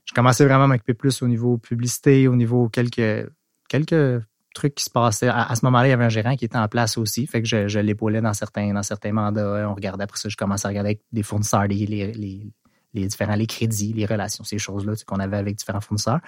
je 0.04 0.12
commençais 0.12 0.44
vraiment 0.44 0.64
à 0.64 0.66
m'occuper 0.66 0.92
plus 0.92 1.22
au 1.22 1.26
niveau 1.26 1.56
publicité, 1.56 2.28
au 2.28 2.36
niveau 2.36 2.68
quelques 2.68 3.30
quelques 3.68 4.22
trucs 4.54 4.74
qui 4.74 4.84
se 4.84 4.90
passaient. 4.90 5.28
À, 5.28 5.54
ce 5.54 5.64
moment-là, 5.64 5.86
il 5.86 5.90
y 5.90 5.94
avait 5.94 6.04
un 6.04 6.10
gérant 6.10 6.36
qui 6.36 6.44
était 6.44 6.58
en 6.58 6.68
place 6.68 6.98
aussi. 6.98 7.26
Fait 7.26 7.40
que 7.40 7.48
je, 7.48 7.68
je 7.68 7.78
l'épaulais 7.78 8.20
dans 8.20 8.34
certains, 8.34 8.72
dans 8.72 8.82
certains 8.82 9.12
mandats. 9.12 9.68
On 9.68 9.74
regardait 9.74 10.04
après 10.04 10.18
ça, 10.18 10.28
je 10.28 10.36
commençais 10.36 10.66
à 10.66 10.70
regarder 10.70 10.90
avec 10.90 11.02
des 11.12 11.22
fournisseurs, 11.22 11.66
les, 11.66 11.86
les, 11.86 12.12
les, 12.92 13.06
différents, 13.06 13.36
les 13.36 13.46
crédits, 13.46 13.92
les 13.92 14.06
relations, 14.06 14.44
ces 14.44 14.58
choses-là 14.58 14.94
qu'on 15.06 15.20
avait 15.20 15.36
avec 15.36 15.56
différents 15.56 15.80
fournisseurs. 15.80 16.20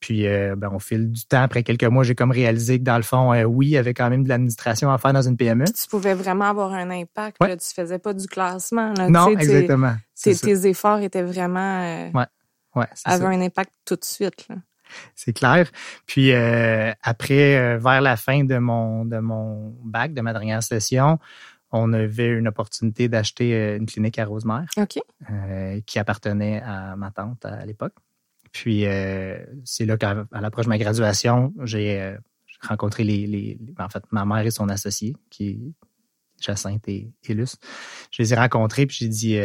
Puis, 0.00 0.26
euh, 0.26 0.54
ben, 0.54 0.68
au 0.68 0.78
fil 0.78 1.10
du 1.10 1.24
temps, 1.24 1.42
après 1.42 1.62
quelques 1.62 1.84
mois, 1.84 2.04
j'ai 2.04 2.14
comme 2.14 2.30
réalisé 2.30 2.78
que 2.78 2.84
dans 2.84 2.98
le 2.98 3.02
fond, 3.02 3.32
euh, 3.32 3.44
oui, 3.44 3.68
il 3.68 3.70
y 3.70 3.78
avait 3.78 3.94
quand 3.94 4.10
même 4.10 4.24
de 4.24 4.28
l'administration 4.28 4.90
à 4.90 4.98
faire 4.98 5.14
dans 5.14 5.22
une 5.22 5.36
PME. 5.36 5.64
tu 5.64 5.88
pouvais 5.88 6.12
vraiment 6.12 6.44
avoir 6.44 6.74
un 6.74 6.90
impact. 6.90 7.38
Tu 7.40 7.48
Là, 7.48 7.56
tu 7.56 7.72
faisais 7.72 7.98
pas 7.98 8.12
du 8.12 8.26
classement. 8.26 8.92
non, 9.08 9.30
exactement. 9.30 9.94
Tes, 10.20 10.66
efforts 10.68 10.98
étaient 10.98 11.22
vraiment. 11.22 11.82
Euh, 11.82 12.10
ouais. 12.12 12.26
Ouais, 12.74 12.86
avaient 13.04 13.26
un 13.26 13.40
impact 13.40 13.70
tout 13.84 13.94
de 13.94 14.04
suite. 14.04 14.48
Là 14.48 14.56
c'est 15.14 15.32
clair. 15.32 15.70
Puis 16.06 16.32
euh, 16.32 16.92
après, 17.02 17.56
euh, 17.56 17.78
vers 17.78 18.00
la 18.00 18.16
fin 18.16 18.44
de 18.44 18.58
mon 18.58 19.04
de 19.04 19.18
mon 19.18 19.76
bac, 19.84 20.14
de 20.14 20.20
ma 20.20 20.32
dernière 20.32 20.62
session, 20.62 21.18
on 21.72 21.92
avait 21.92 22.28
une 22.28 22.48
opportunité 22.48 23.08
d'acheter 23.08 23.54
euh, 23.54 23.76
une 23.78 23.86
clinique 23.86 24.18
à 24.18 24.26
Rosemère, 24.26 24.66
qui 25.86 25.98
appartenait 25.98 26.62
à 26.62 26.96
ma 26.96 27.10
tante 27.10 27.44
à 27.44 27.64
l'époque. 27.64 27.94
Puis 28.52 28.84
c'est 29.64 29.84
là 29.84 29.96
qu'à 29.96 30.26
l'approche 30.32 30.66
de 30.66 30.70
ma 30.70 30.78
graduation, 30.78 31.52
j'ai 31.64 32.16
rencontré 32.60 33.02
les, 33.02 33.26
les, 33.26 33.58
en 33.78 33.88
fait 33.88 34.04
ma 34.12 34.24
mère 34.24 34.46
et 34.46 34.52
son 34.52 34.68
associé 34.68 35.16
qui 35.28 35.48
est 35.48 35.58
Jacinthe 36.40 36.88
et 36.88 37.12
Illus. 37.28 37.56
Je 38.12 38.22
les 38.22 38.32
ai 38.32 38.36
rencontrés 38.36 38.86
puis 38.86 38.96
j'ai 39.00 39.08
dit 39.08 39.36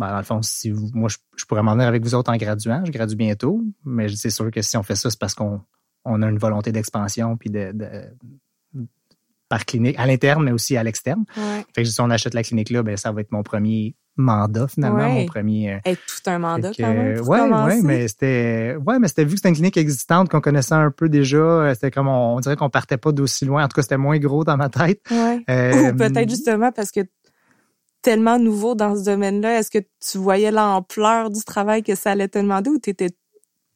ben, 0.00 0.12
dans 0.12 0.16
le 0.16 0.24
fond, 0.24 0.40
si 0.40 0.72
moi, 0.94 1.10
je, 1.36 1.44
pourrais 1.44 1.62
m'en 1.62 1.74
venir 1.74 1.86
avec 1.86 2.02
vous 2.02 2.14
autres 2.14 2.32
en 2.32 2.36
graduant. 2.36 2.82
Je 2.86 2.90
gradue 2.90 3.16
bientôt, 3.16 3.62
mais 3.84 4.08
c'est 4.08 4.30
sûr 4.30 4.50
que 4.50 4.62
si 4.62 4.78
on 4.78 4.82
fait 4.82 4.96
ça, 4.96 5.10
c'est 5.10 5.20
parce 5.20 5.34
qu'on 5.34 5.60
on 6.06 6.22
a 6.22 6.30
une 6.30 6.38
volonté 6.38 6.72
d'expansion 6.72 7.36
puis 7.36 7.50
de, 7.50 7.74
par 9.50 9.66
clinique, 9.66 9.98
à 9.98 10.06
l'interne, 10.06 10.42
mais 10.42 10.52
aussi 10.52 10.78
à 10.78 10.82
l'externe. 10.82 11.24
Fait 11.74 11.82
que 11.82 11.84
si 11.84 12.00
on 12.00 12.08
achète 12.08 12.32
la 12.32 12.42
clinique 12.42 12.70
là, 12.70 12.82
ben 12.82 12.96
ça 12.96 13.12
va 13.12 13.20
être 13.20 13.30
mon 13.30 13.42
premier 13.42 13.94
mandat 14.16 14.68
finalement, 14.68 15.08
mon 15.08 15.26
premier. 15.26 15.74
Euh, 15.74 15.78
être 15.84 16.00
tout 16.06 16.30
un 16.30 16.38
mandat 16.38 16.70
quand 16.76 16.92
même. 16.92 17.20
ouais, 17.20 17.40
ouais, 17.40 17.82
mais 17.82 18.08
c'était, 18.08 18.76
ouais, 18.86 18.98
mais 18.98 19.08
c'était 19.08 19.24
vu 19.24 19.32
que 19.32 19.36
c'était 19.36 19.48
une 19.48 19.54
clinique 19.54 19.76
existante 19.76 20.28
qu'on 20.28 20.40
connaissait 20.40 20.74
un 20.74 20.90
peu 20.90 21.08
déjà. 21.08 21.36
Euh, 21.36 21.74
c'était 21.74 21.90
comme 21.90 22.08
on, 22.08 22.38
dirait 22.40 22.56
qu'on 22.56 22.70
partait 22.70 22.96
pas 22.96 23.12
d'aussi 23.12 23.44
loin. 23.44 23.64
En 23.64 23.68
tout 23.68 23.74
cas, 23.74 23.82
c'était 23.82 23.96
moins 23.96 24.18
gros 24.18 24.44
dans 24.44 24.56
ma 24.56 24.68
tête. 24.68 25.00
Ouais. 25.10 25.44
Euh, 25.50 25.92
Ou 25.92 25.96
peut-être 25.96 26.28
justement 26.28 26.72
parce 26.72 26.90
que 26.90 27.00
tellement 28.02 28.38
nouveau 28.38 28.74
dans 28.74 28.96
ce 28.96 29.04
domaine-là? 29.04 29.58
Est-ce 29.58 29.70
que 29.70 29.78
tu 29.78 30.18
voyais 30.18 30.50
l'ampleur 30.50 31.30
du 31.30 31.42
travail 31.44 31.82
que 31.82 31.94
ça 31.94 32.12
allait 32.12 32.28
te 32.28 32.38
demander 32.38 32.70
ou 32.70 32.78
t'étais 32.78 33.10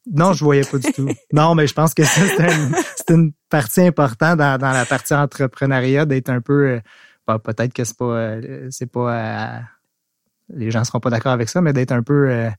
non, 0.07 0.35
je 0.35 0.45
voyais 0.45 0.65
pas 0.65 0.79
du 0.79 0.93
tout. 0.93 1.09
Non, 1.33 1.55
mais 1.55 1.67
je 1.67 1.75
pense 1.75 1.95
que 1.95 2.03
c'est 2.05 3.11
une, 3.11 3.33
partie 3.49 3.81
importante 3.81 4.39
dans, 4.39 4.59
la 4.61 4.85
partie 4.85 5.15
entrepreneuriat 5.15 6.05
d'être 6.05 6.29
un 6.29 6.41
peu. 6.41 6.81
Euh, 7.29 7.39
peut-être 7.39 7.73
que 7.73 7.85
c'est 7.85 7.97
pas, 7.97 8.05
euh, 8.05 8.69
c'est 8.71 8.91
pas. 8.91 9.15
Euh, 9.15 9.61
les 10.51 10.71
gens 10.71 10.85
seront 10.85 11.01
pas 11.01 11.11
d'accord 11.11 11.33
avec 11.33 11.49
ça, 11.49 11.63
mais 11.63 11.73
d'être 11.73 11.93
un 11.93 12.03
peu 12.03 12.51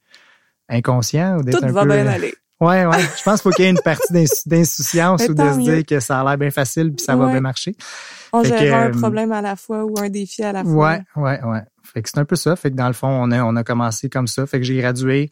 inconscient 0.70 1.38
ou 1.38 1.44
d'être 1.44 1.64
un 1.64 1.72
va 1.72 1.86
bien 1.86 2.08
aller. 2.08 2.34
Ouais, 2.62 2.86
ouais. 2.86 3.02
Je 3.18 3.24
pense 3.24 3.42
qu'il 3.42 3.52
faut 3.52 3.56
qu'il 3.56 3.66
y 3.66 3.68
ait 3.68 3.72
une 3.72 3.82
partie 3.84 4.14
d'insouciance 4.46 5.28
ou 5.28 5.34
de 5.34 5.44
se 5.52 5.60
dire 5.60 5.86
que 5.86 6.00
ça 6.00 6.22
a 6.22 6.24
l'air 6.24 6.38
bien 6.38 6.52
facile 6.52 6.94
puis 6.94 7.04
ça 7.04 7.16
va 7.16 7.28
bien 7.28 7.42
marcher. 7.42 7.76
On 8.32 8.44
gère 8.44 8.76
un 8.76 8.90
euh, 8.90 8.92
problème 8.92 9.32
à 9.32 9.42
la 9.42 9.56
fois 9.56 9.84
ou 9.86 10.00
un 10.00 10.10
défi 10.10 10.44
à 10.44 10.52
la 10.52 10.64
fois. 10.64 10.74
Ouais, 10.74 11.02
ouais, 11.16 11.44
ouais. 11.44 11.62
Fait 11.84 12.02
que 12.02 12.10
c'est 12.10 12.20
un 12.20 12.26
peu 12.26 12.36
ça. 12.36 12.56
Fait 12.56 12.72
que 12.72 12.76
dans 12.76 12.88
le 12.88 12.94
fond, 12.94 13.08
on 13.08 13.32
a, 13.32 13.44
on 13.44 13.56
a 13.56 13.64
commencé 13.64 14.10
comme 14.10 14.28
ça. 14.28 14.46
Fait 14.46 14.60
que 14.60 14.66
j'ai 14.66 14.78
gradué. 14.78 15.30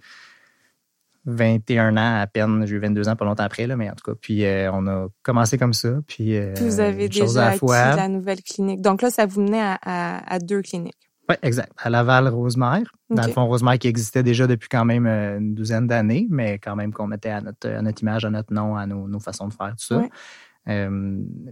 21 1.26 1.96
ans 1.96 2.22
à 2.22 2.28
peine. 2.28 2.66
J'ai 2.66 2.76
eu 2.76 2.80
22 2.80 3.08
ans 3.08 3.16
pas 3.16 3.26
longtemps 3.26 3.44
après, 3.44 3.66
là, 3.66 3.78
mais 3.78 3.90
en 3.90 3.94
tout 3.94 4.04
cas. 4.12 4.18
Puis 4.20 4.44
on 4.74 4.88
a 4.88 5.08
commencé 5.22 5.58
comme 5.58 5.74
ça. 5.74 6.00
Puis, 6.08 6.38
vous 6.60 6.80
avez 6.80 7.08
déjà 7.08 7.48
acquis 7.48 7.66
la 7.68 8.08
nouvelle 8.10 8.42
clinique. 8.42 8.82
Donc 8.82 9.02
là, 9.02 9.10
ça 9.10 9.26
vous 9.26 9.42
menait 9.42 9.64
à, 9.82 10.40
deux 10.40 10.62
cliniques. 10.62 10.98
Oui, 11.30 11.36
exact. 11.42 11.72
À 11.78 11.90
Laval, 11.90 12.28
Rosemère. 12.28 12.84
Dans 13.10 13.26
le 13.26 13.32
fond, 13.32 13.46
Rosemère 13.46 13.78
qui 13.80 13.88
existait 13.88 14.24
déjà 14.24 14.46
depuis 14.48 14.68
quand 14.68 14.86
même 14.86 15.08
une 15.08 15.54
douzaine 15.56 15.88
d'années, 15.88 16.28
mais 16.30 16.60
quand 16.60 16.76
même 16.76 16.92
qu'on 16.92 17.08
mettait 17.08 17.30
à 17.30 17.42
notre, 17.42 17.70
notre 17.82 18.02
image, 18.02 18.26
à 18.26 18.30
notre 18.30 18.54
nom, 18.54 18.76
à 18.76 18.86
nos, 18.86 19.20
façons 19.20 19.48
de 19.48 19.54
faire, 19.54 19.76
tout 19.78 19.86
ça. 19.86 20.04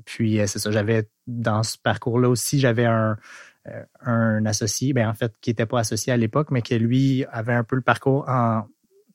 puis 0.06 0.40
c'est 0.46 0.60
ça, 0.60 0.72
j'avais 0.72 1.08
dans 1.25 1.63
ce 1.63 1.78
parcours-là 1.78 2.28
aussi, 2.28 2.60
j'avais 2.60 2.86
un, 2.86 3.16
euh, 3.68 3.84
un 4.01 4.44
associé, 4.48 4.92
ben 4.92 5.08
en 5.08 5.13
fait, 5.13 5.34
qui 5.40 5.51
n'était 5.51 5.68
pas 5.68 5.80
associé 5.80 6.12
à 6.12 6.18
l'époque, 6.18 6.50
mais 6.50 6.63
qui 6.63 6.80
lui 6.80 7.25
avait 7.32 7.54
un 7.54 7.63
peu 7.63 7.75
le 7.75 7.84
parcours 7.84 8.28
en 8.28 8.63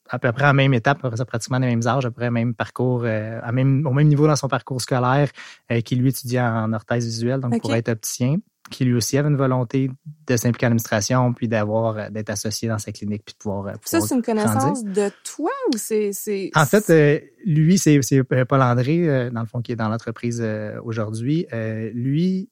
à 0.09 0.21
peu 0.21 0.31
près 0.31 0.45
à 0.45 0.49
la 0.49 0.53
même 0.53 0.73
étape, 0.73 1.01
pratiquement 1.27 1.59
les 1.59 1.67
mêmes 1.67 1.85
âges, 1.85 2.07
à 2.07 2.11
peu 2.11 2.15
près 2.15 2.31
même 2.31 2.55
parcours, 2.55 3.03
euh, 3.05 3.41
à 3.43 3.51
même, 3.51 3.85
au 3.87 3.93
même 3.93 4.07
niveau 4.07 4.29
dans 4.29 4.37
son 4.37 4.47
parcours 4.47 4.81
scolaire, 4.81 5.29
euh, 5.73 5.81
qui 5.81 5.97
lui 5.97 6.11
étudiait 6.11 6.41
en 6.41 6.73
orthèse 6.73 7.05
visuelle, 7.05 7.41
donc 7.41 7.61
pour 7.61 7.75
être 7.75 7.89
opticien, 7.89 8.37
qui 8.71 8.85
lui 8.85 8.95
aussi 8.95 9.17
avait 9.19 9.29
une 9.29 9.37
volonté 9.37 9.91
de 10.27 10.37
s'impliquer 10.37 10.67
en 10.67 10.69
administration, 10.69 11.33
puis 11.33 11.49
d'avoir 11.49 12.11
d'être 12.11 12.31
associé 12.31 12.69
dans 12.69 12.79
sa 12.79 12.93
clinique, 12.93 13.23
puis 13.25 13.35
de 13.35 13.39
pouvoir. 13.39 13.63
pouvoir 13.63 13.79
ça, 13.85 14.01
c'est 14.01 14.15
une 14.15 14.23
connaissance 14.23 14.85
de 14.85 15.11
toi 15.25 15.51
ou 15.73 15.77
c'est. 15.77 16.51
En 16.55 16.67
fait, 16.67 17.31
lui, 17.45 17.79
c'est 17.79 18.01
Paul 18.45 18.63
André, 18.63 19.31
dans 19.31 19.41
le 19.41 19.47
fond, 19.47 19.63
qui 19.63 19.73
est 19.73 19.77
dans 19.77 19.89
l'entreprise 19.89 20.45
aujourd'hui. 20.83 21.47
lui, 21.95 22.51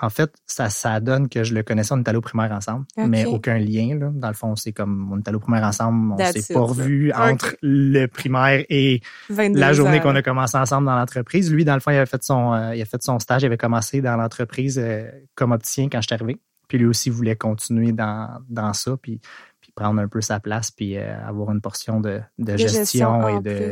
en 0.00 0.10
fait, 0.10 0.30
ça, 0.46 0.68
ça 0.68 1.00
donne 1.00 1.28
que 1.28 1.42
je 1.42 1.54
le 1.54 1.62
connaissais, 1.62 1.92
on 1.94 1.98
est 1.98 2.08
allé 2.08 2.18
au 2.18 2.22
primaire 2.22 2.52
ensemble, 2.52 2.84
mais 2.98 3.24
aucun 3.24 3.58
lien. 3.58 3.98
Là. 3.98 4.10
Dans 4.12 4.28
le 4.28 4.34
fond, 4.34 4.54
c'est 4.54 4.72
comme 4.72 5.10
on 5.10 5.18
est 5.18 5.26
allé 5.26 5.36
au 5.36 5.40
primaire 5.40 5.64
ensemble, 5.64 6.12
on 6.12 6.32
s'est 6.32 6.52
pas 6.52 6.60
revu 6.60 7.12
entre 7.12 7.56
le 7.62 8.06
primaire 8.06 8.64
et 8.68 9.00
la 9.30 9.72
journée 9.72 10.00
qu'on 10.00 10.14
a 10.14 10.22
commencé 10.22 10.56
ensemble 10.58 10.86
dans 10.86 10.96
l'entreprise. 10.96 11.52
Lui, 11.52 11.64
dans 11.64 11.74
le 11.74 11.80
fond, 11.80 11.90
il 11.90 11.96
avait 11.96 12.06
fait 12.06 12.22
son, 12.22 12.52
euh, 12.52 12.74
il 12.74 12.82
a 12.82 12.84
fait 12.84 13.02
son 13.02 13.18
stage, 13.18 13.42
il 13.42 13.46
avait 13.46 13.56
commencé 13.56 14.02
dans 14.02 14.16
l'entreprise 14.16 14.78
euh, 14.78 15.10
comme 15.34 15.52
opticien 15.52 15.88
quand 15.88 16.00
je 16.02 16.08
suis 16.08 16.14
arrivé. 16.14 16.40
Puis 16.68 16.78
lui 16.78 16.86
aussi 16.86 17.08
voulait 17.08 17.36
continuer 17.36 17.92
dans, 17.92 18.40
dans 18.48 18.72
ça, 18.74 18.96
puis, 19.00 19.20
puis 19.60 19.72
prendre 19.74 20.00
un 20.00 20.08
peu 20.08 20.20
sa 20.20 20.40
place, 20.40 20.70
puis 20.70 20.98
euh, 20.98 21.16
avoir 21.26 21.52
une 21.52 21.60
portion 21.60 22.00
de, 22.00 22.20
de, 22.38 22.56
gestion, 22.56 23.28
et 23.28 23.40
de. 23.40 23.70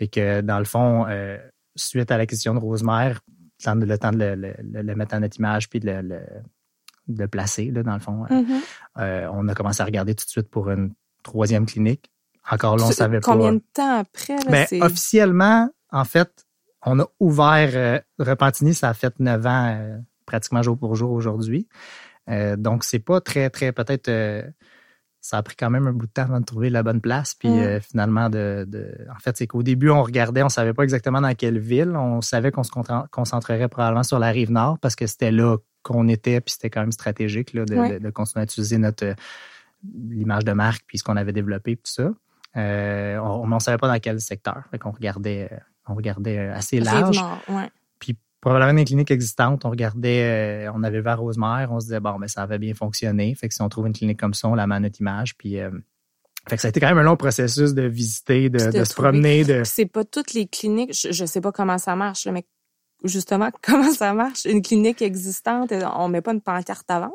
Et 0.00 0.08
que 0.08 0.40
dans 0.40 0.58
le 0.58 0.64
fond, 0.64 1.06
suite 1.76 2.10
à 2.10 2.18
l'acquisition 2.18 2.54
de 2.54 2.58
Rosemère, 2.58 3.20
le 3.66 3.96
temps 3.96 4.12
de 4.12 4.54
le, 4.72 4.94
mettre 4.94 5.14
en 5.14 5.20
notre 5.20 5.38
image 5.38 5.68
puis 5.68 5.80
de 5.80 6.20
le, 7.08 7.28
placer, 7.28 7.70
là, 7.70 7.82
dans 7.82 7.94
le 7.94 8.00
fond. 8.00 8.24
Mm-hmm. 8.24 8.60
Euh, 8.98 9.28
on 9.32 9.48
a 9.48 9.54
commencé 9.54 9.82
à 9.82 9.84
regarder 9.84 10.14
tout 10.14 10.24
de 10.24 10.30
suite 10.30 10.48
pour 10.48 10.70
une 10.70 10.92
troisième 11.22 11.66
clinique. 11.66 12.10
Encore 12.50 12.76
là, 12.76 12.84
on 12.86 12.92
savait 12.92 13.20
pas. 13.20 13.32
Combien 13.32 13.54
de 13.54 13.62
temps 13.72 14.00
après? 14.00 14.36
Ben, 14.50 14.66
officiellement, 14.82 15.70
en 15.90 16.04
fait, 16.04 16.46
on 16.84 17.00
a 17.00 17.06
ouvert 17.20 17.70
euh, 17.74 17.98
Repentigny, 18.18 18.74
ça 18.74 18.90
a 18.90 18.94
fait 18.94 19.18
neuf 19.18 19.46
ans 19.46 19.74
euh, 19.74 19.98
pratiquement 20.26 20.62
jour 20.62 20.78
pour 20.78 20.94
jour 20.94 21.12
aujourd'hui. 21.12 21.68
donc, 22.28 22.84
c'est 22.84 22.98
pas 22.98 23.20
très, 23.20 23.50
très, 23.50 23.72
peut-être 23.72 24.10
ça 25.24 25.38
a 25.38 25.42
pris 25.42 25.56
quand 25.56 25.70
même 25.70 25.86
un 25.86 25.94
bout 25.94 26.04
de 26.04 26.12
temps 26.12 26.24
avant 26.24 26.38
de 26.38 26.44
trouver 26.44 26.68
la 26.68 26.82
bonne 26.82 27.00
place. 27.00 27.34
Puis 27.34 27.48
euh, 27.48 27.80
finalement, 27.80 28.28
de, 28.28 28.68
en 29.10 29.18
fait, 29.18 29.34
c'est 29.38 29.46
qu'au 29.46 29.62
début, 29.62 29.88
on 29.88 30.02
regardait, 30.02 30.42
on 30.42 30.50
savait 30.50 30.74
pas 30.74 30.82
exactement 30.82 31.22
dans 31.22 31.34
quelle 31.34 31.58
ville. 31.58 31.96
On 31.96 32.20
savait 32.20 32.50
qu'on 32.50 32.62
se 32.62 32.70
concentrerait 33.10 33.68
probablement 33.68 34.02
sur 34.02 34.18
la 34.18 34.28
rive 34.28 34.52
nord 34.52 34.78
parce 34.80 34.94
que 34.94 35.06
c'était 35.06 35.30
là 35.30 35.56
qu'on 35.82 36.08
était, 36.08 36.42
puis 36.42 36.52
c'était 36.52 36.68
quand 36.68 36.82
même 36.82 36.92
stratégique 36.92 37.54
là, 37.54 37.64
de, 37.64 38.10
continuer 38.10 38.42
à 38.42 38.44
utiliser 38.44 38.76
notre 38.76 39.14
l'image 39.94 40.44
de 40.44 40.52
marque, 40.52 40.84
puis 40.86 40.98
ce 40.98 41.04
qu'on 41.04 41.16
avait 41.16 41.32
développé, 41.32 41.76
tout 41.76 41.82
ça. 41.84 42.10
Euh, 42.58 43.16
on 43.16 43.46
ne 43.46 43.58
savait 43.60 43.78
pas 43.78 43.88
dans 43.88 43.98
quel 44.00 44.20
secteur. 44.20 44.64
Fait 44.70 44.78
qu'on 44.78 44.90
regardait, 44.90 45.48
euh, 45.50 45.56
on 45.88 45.94
regardait 45.94 46.48
assez 46.48 46.80
large. 46.80 47.18
ouais 47.48 47.70
probablement 48.44 48.74
des 48.74 48.84
cliniques 48.84 49.10
existantes. 49.10 49.64
On 49.64 49.70
regardait, 49.70 50.66
euh, 50.66 50.72
on 50.74 50.82
avait 50.82 51.00
vers 51.00 51.18
Rosemère, 51.18 51.68
on 51.70 51.80
se 51.80 51.86
disait, 51.86 52.00
bon, 52.00 52.12
mais 52.12 52.26
ben, 52.26 52.28
ça 52.28 52.42
avait 52.42 52.58
bien 52.58 52.74
fonctionné. 52.74 53.34
Fait 53.34 53.48
que 53.48 53.54
si 53.54 53.62
on 53.62 53.68
trouve 53.70 53.86
une 53.86 53.94
clinique 53.94 54.20
comme 54.20 54.34
ça, 54.34 54.48
on 54.48 54.54
la 54.54 54.66
met 54.66 54.74
à 54.74 54.80
notre 54.80 55.00
image. 55.00 55.34
Puis, 55.36 55.58
euh, 55.58 55.70
fait 56.48 56.56
que 56.56 56.62
ça 56.62 56.68
a 56.68 56.70
été 56.70 56.78
quand 56.78 56.88
même 56.88 56.98
un 56.98 57.02
long 57.02 57.16
processus 57.16 57.72
de 57.72 57.82
visiter, 57.82 58.50
de, 58.50 58.58
se 58.58 58.94
promener. 58.94 59.44
De... 59.44 59.62
C'est 59.64 59.86
pas 59.86 60.04
toutes 60.04 60.34
les 60.34 60.46
cliniques, 60.46 60.92
je, 60.92 61.24
sais 61.24 61.40
pas 61.40 61.52
comment 61.52 61.78
ça 61.78 61.96
marche, 61.96 62.26
mais 62.30 62.44
justement, 63.04 63.50
comment 63.62 63.92
ça 63.92 64.12
marche? 64.12 64.44
Une 64.44 64.62
clinique 64.62 65.02
existante, 65.02 65.72
on 65.96 66.08
met 66.08 66.20
pas 66.20 66.32
une 66.32 66.40
pancarte 66.40 66.90
à 66.90 67.00
vendre? 67.00 67.14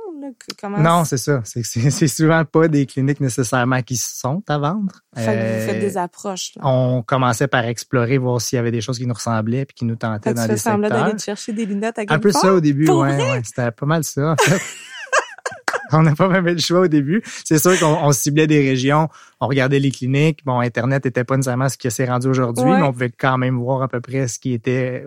Non, 0.80 1.06
c'est 1.06 1.18
ça. 1.18 1.42
C'est 1.46 2.08
souvent 2.08 2.44
pas 2.46 2.68
des 2.68 2.86
cliniques 2.86 3.20
nécessairement 3.20 3.82
qui 3.82 3.98
sont 3.98 4.44
à 4.48 4.58
vendre. 4.58 4.94
Fait 5.16 5.26
que 5.26 5.60
vous 5.60 5.72
faites 5.72 5.80
des 5.80 5.98
approches. 5.98 6.52
On 6.62 7.04
commençait 7.06 7.48
par 7.48 7.66
explorer, 7.66 8.18
voir 8.18 8.42
s'il 8.42 8.58
y 8.58 8.60
avait 8.60 8.72
des 8.72 8.82
choses 8.82 9.00
qui 9.00 9.08
nous 9.08 9.14
ressemblaient 9.14 9.66
puis 9.66 9.76
qui 9.76 9.86
nous 9.86 9.96
tentaient 9.96 10.34
dans 10.34 10.48
des 10.48 10.58
secteurs. 10.58 10.80
d'aller 10.80 11.18
chercher 11.18 11.54
des 11.54 11.66
lunettes 11.66 12.00
à 12.00 12.04
Un 12.10 12.20
peu 12.20 12.32
ça 12.32 12.54
au 12.54 12.60
début, 12.60 12.90
ouais, 12.90 13.42
C'était 13.44 13.72
pas 13.72 13.86
mal 13.86 14.04
ça, 14.04 14.32
en 14.32 14.36
fait. 14.38 14.62
on 15.92 16.04
n'a 16.04 16.16
pas 16.16 16.28
même 16.28 16.48
eu 16.48 16.54
le 16.54 16.60
choix 16.60 16.82
au 16.82 16.88
début. 16.88 17.22
C'est 17.44 17.60
sûr 17.60 17.78
qu'on 17.80 18.12
ciblait 18.12 18.48
des 18.48 18.62
régions, 18.62 19.10
on 19.40 19.48
regardait 19.48 19.80
les 19.80 19.92
cliniques. 19.92 20.46
Bon, 20.46 20.60
Internet 20.60 21.06
n'était 21.06 21.24
pas 21.24 21.36
nécessairement 21.36 21.70
ce 21.70 21.78
qui 21.78 21.90
s'est 21.90 22.06
rendu 22.06 22.28
aujourd'hui, 22.28 22.66
mais 22.66 22.84
on 22.84 22.92
pouvait 22.92 23.12
quand 23.12 23.38
même 23.38 23.58
voir 23.58 23.82
à 23.82 23.88
peu 23.88 24.02
près 24.02 24.28
ce 24.28 24.40
qui 24.40 24.54
était, 24.54 25.04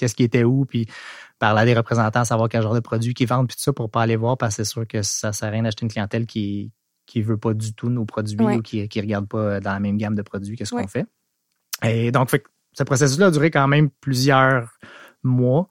qu'est-ce 0.00 0.14
qui 0.14 0.24
était 0.24 0.44
où, 0.44 0.64
puis 0.64 0.86
parler 1.38 1.60
à 1.60 1.64
des 1.64 1.74
représentants, 1.74 2.24
savoir 2.24 2.48
quel 2.48 2.62
genre 2.62 2.74
de 2.74 2.80
produits 2.80 3.14
qu'ils 3.14 3.28
vendent, 3.28 3.46
puis 3.46 3.56
tout 3.56 3.62
ça 3.62 3.72
pour 3.72 3.90
pas 3.90 4.02
aller 4.02 4.16
voir, 4.16 4.38
parce 4.38 4.56
que 4.56 4.64
c'est 4.64 4.70
sûr 4.70 4.86
que 4.86 5.02
ça 5.02 5.32
sert 5.32 5.48
à 5.48 5.50
rien 5.52 5.62
d'acheter 5.62 5.84
une 5.84 5.90
clientèle 5.90 6.26
qui 6.26 6.72
qui 7.06 7.22
veut 7.22 7.36
pas 7.36 7.54
du 7.54 7.74
tout 7.74 7.90
nos 7.90 8.04
produits 8.04 8.40
ou 8.40 8.62
qui 8.62 8.88
qui 8.88 9.00
regarde 9.00 9.26
pas 9.26 9.60
dans 9.60 9.72
la 9.72 9.80
même 9.80 9.96
gamme 9.96 10.14
de 10.14 10.22
produits 10.22 10.56
que 10.56 10.64
ce 10.64 10.70
qu'on 10.70 10.86
fait. 10.86 11.06
Et 11.82 12.12
donc, 12.12 12.30
fait, 12.30 12.44
ce 12.72 12.82
processus-là 12.84 13.26
a 13.26 13.30
duré 13.30 13.50
quand 13.50 13.68
même 13.68 13.90
plusieurs 14.00 14.70
mois. 15.22 15.68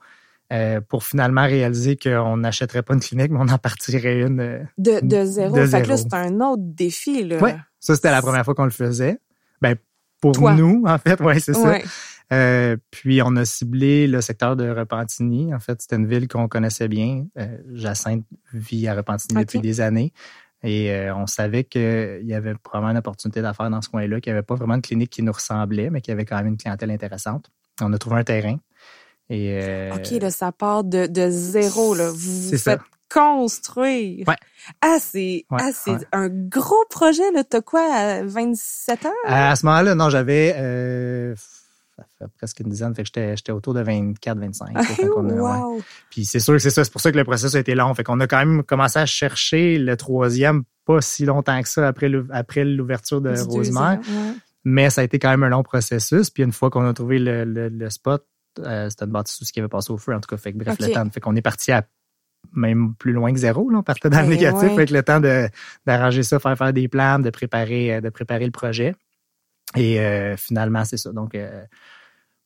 Euh, 0.51 0.81
pour 0.81 1.03
finalement 1.03 1.43
réaliser 1.43 1.95
qu'on 1.95 2.37
n'achèterait 2.37 2.81
pas 2.81 2.95
une 2.95 3.01
clinique, 3.01 3.29
mais 3.29 3.37
on 3.39 3.49
en 3.49 3.59
partirait 3.59 4.21
une. 4.21 4.39
Euh, 4.39 4.63
de, 4.79 4.99
de 5.03 5.23
zéro. 5.23 5.55
fait 5.67 5.83
que 5.83 5.89
là, 5.89 5.97
c'est 5.97 6.11
un 6.15 6.41
autre 6.41 6.63
défi. 6.65 7.29
Oui, 7.39 7.51
ça, 7.79 7.95
c'était 7.95 8.09
la 8.09 8.23
première 8.23 8.43
fois 8.43 8.55
qu'on 8.55 8.63
le 8.63 8.71
faisait. 8.71 9.19
Ben, 9.61 9.75
pour 10.19 10.51
nous, 10.51 10.83
en 10.87 10.97
fait, 10.97 11.21
ouais, 11.21 11.39
c'est 11.39 11.53
ça. 11.53 11.77
Euh, 12.31 12.77
puis 12.91 13.21
on 13.23 13.35
a 13.35 13.45
ciblé 13.45 14.07
le 14.07 14.21
secteur 14.21 14.55
de 14.55 14.69
Repentigny. 14.69 15.53
En 15.53 15.59
fait, 15.59 15.81
c'était 15.81 15.95
une 15.95 16.07
ville 16.07 16.27
qu'on 16.27 16.47
connaissait 16.47 16.87
bien. 16.87 17.25
Euh, 17.37 17.57
Jacinthe 17.73 18.25
vit 18.53 18.87
à 18.87 18.95
Repentigny 18.95 19.41
depuis 19.41 19.59
des 19.59 19.81
années. 19.81 20.13
Et 20.61 20.91
euh, 20.91 21.15
on 21.15 21.25
savait 21.25 21.63
qu'il 21.63 22.21
y 22.23 22.33
avait 22.33 22.53
probablement 22.55 22.91
une 22.91 22.97
opportunité 22.97 23.41
d'affaires 23.41 23.69
dans 23.69 23.81
ce 23.81 23.89
coin-là, 23.89 24.19
qu'il 24.19 24.31
n'y 24.33 24.37
avait 24.37 24.45
pas 24.45 24.55
vraiment 24.55 24.75
de 24.75 24.81
clinique 24.81 25.09
qui 25.09 25.23
nous 25.23 25.31
ressemblait, 25.31 25.89
mais 25.89 26.01
qu'il 26.01 26.11
y 26.11 26.13
avait 26.13 26.25
quand 26.25 26.35
même 26.37 26.47
une 26.47 26.57
clientèle 26.57 26.91
intéressante. 26.91 27.49
On 27.81 27.93
a 27.93 27.97
trouvé 27.97 28.17
un 28.17 28.23
terrain. 28.23 28.57
Et, 29.29 29.57
euh, 29.61 29.95
OK, 29.95 30.09
là, 30.21 30.31
ça 30.31 30.51
part 30.51 30.83
de, 30.83 31.07
de 31.07 31.29
zéro. 31.29 31.95
Là. 31.95 32.11
Vous, 32.11 32.49
vous 32.49 32.57
faites 32.57 32.81
construire. 33.11 34.27
Ouais. 34.27 34.35
Ah, 34.81 34.97
c'est 34.99 35.45
ah, 35.49 35.69
un 36.11 36.29
gros 36.29 36.85
projet. 36.89 37.23
Tu 37.49 37.57
as 37.57 37.61
quoi, 37.61 38.21
27 38.23 39.05
heures? 39.05 39.13
À, 39.25 39.55
ce 39.55 39.65
moment-là, 39.65 39.95
non, 39.95 40.09
j'avais 40.09 40.53
ça 42.17 42.25
fait 42.25 42.31
presque 42.37 42.59
une 42.59 42.69
dizaine, 42.69 42.95
fait 42.95 43.03
que 43.03 43.35
j'étais 43.35 43.51
autour 43.51 43.73
de 43.73 43.81
24, 43.81 44.37
25. 44.39 44.75
Puis 46.09 46.25
c'est 46.25 46.39
sûr 46.39 46.53
que 46.53 46.59
c'est 46.59 46.69
ça, 46.69 46.83
c'est 46.83 46.91
pour 46.91 47.01
ça 47.01 47.11
que 47.11 47.17
le 47.17 47.23
processus 47.23 47.55
a 47.55 47.59
été 47.59 47.75
long. 47.75 47.93
Fait 47.93 48.03
qu'on 48.03 48.19
a 48.19 48.27
quand 48.27 48.39
même 48.39 48.63
commencé 48.63 48.99
à 48.99 49.05
chercher 49.05 49.77
le 49.77 49.95
troisième 49.97 50.63
pas 50.85 51.01
si 51.01 51.25
longtemps 51.25 51.61
que 51.61 51.69
ça 51.69 51.87
après 51.87 52.11
après 52.31 52.65
l'ouverture 52.65 53.21
de 53.21 53.29
Rosemère. 53.29 53.99
Mais 54.65 54.89
ça 54.89 55.01
a 55.01 55.03
été 55.03 55.19
quand 55.19 55.29
même 55.29 55.43
un 55.43 55.49
long 55.49 55.63
processus. 55.63 56.29
Puis 56.29 56.43
une 56.43 56.51
fois 56.51 56.69
qu'on 56.69 56.85
a 56.85 56.93
trouvé 56.93 57.17
le, 57.17 57.45
le, 57.45 57.89
spot, 57.89 58.25
euh, 58.59 58.89
c'était 58.89 59.05
une 59.05 59.11
bâtisse 59.11 59.41
ce 59.41 59.53
qui 59.53 59.59
avait 59.59 59.69
passé 59.69 59.91
au 59.91 59.97
feu, 59.97 60.13
en 60.13 60.19
tout 60.19 60.27
cas. 60.27 60.37
Fait 60.37 60.51
que 60.51 60.57
bref, 60.57 60.77
le 60.79 60.91
temps. 60.91 61.09
Fait 61.09 61.21
qu'on 61.21 61.35
est 61.35 61.41
parti 61.41 61.71
à 61.71 61.85
même 62.53 62.95
plus 62.95 63.13
loin 63.13 63.31
que 63.31 63.39
zéro. 63.39 63.69
Là. 63.69 63.79
On 63.79 63.83
partait 63.83 64.09
dans 64.09 64.21
le 64.21 64.27
négatif 64.27 64.71
avec 64.71 64.89
le 64.89 65.03
temps 65.03 65.21
d'arranger 65.85 66.23
ça, 66.23 66.39
faire 66.39 66.57
faire 66.57 66.73
des 66.73 66.87
plans, 66.87 67.19
de 67.19 67.29
préparer, 67.29 67.95
euh, 67.95 68.01
de 68.01 68.09
préparer 68.09 68.45
le 68.45 68.51
projet. 68.51 68.95
Et 69.75 69.99
euh, 69.99 70.35
finalement, 70.37 70.85
c'est 70.85 70.97
ça. 70.97 71.11
Donc, 71.11 71.35
euh, 71.35 71.63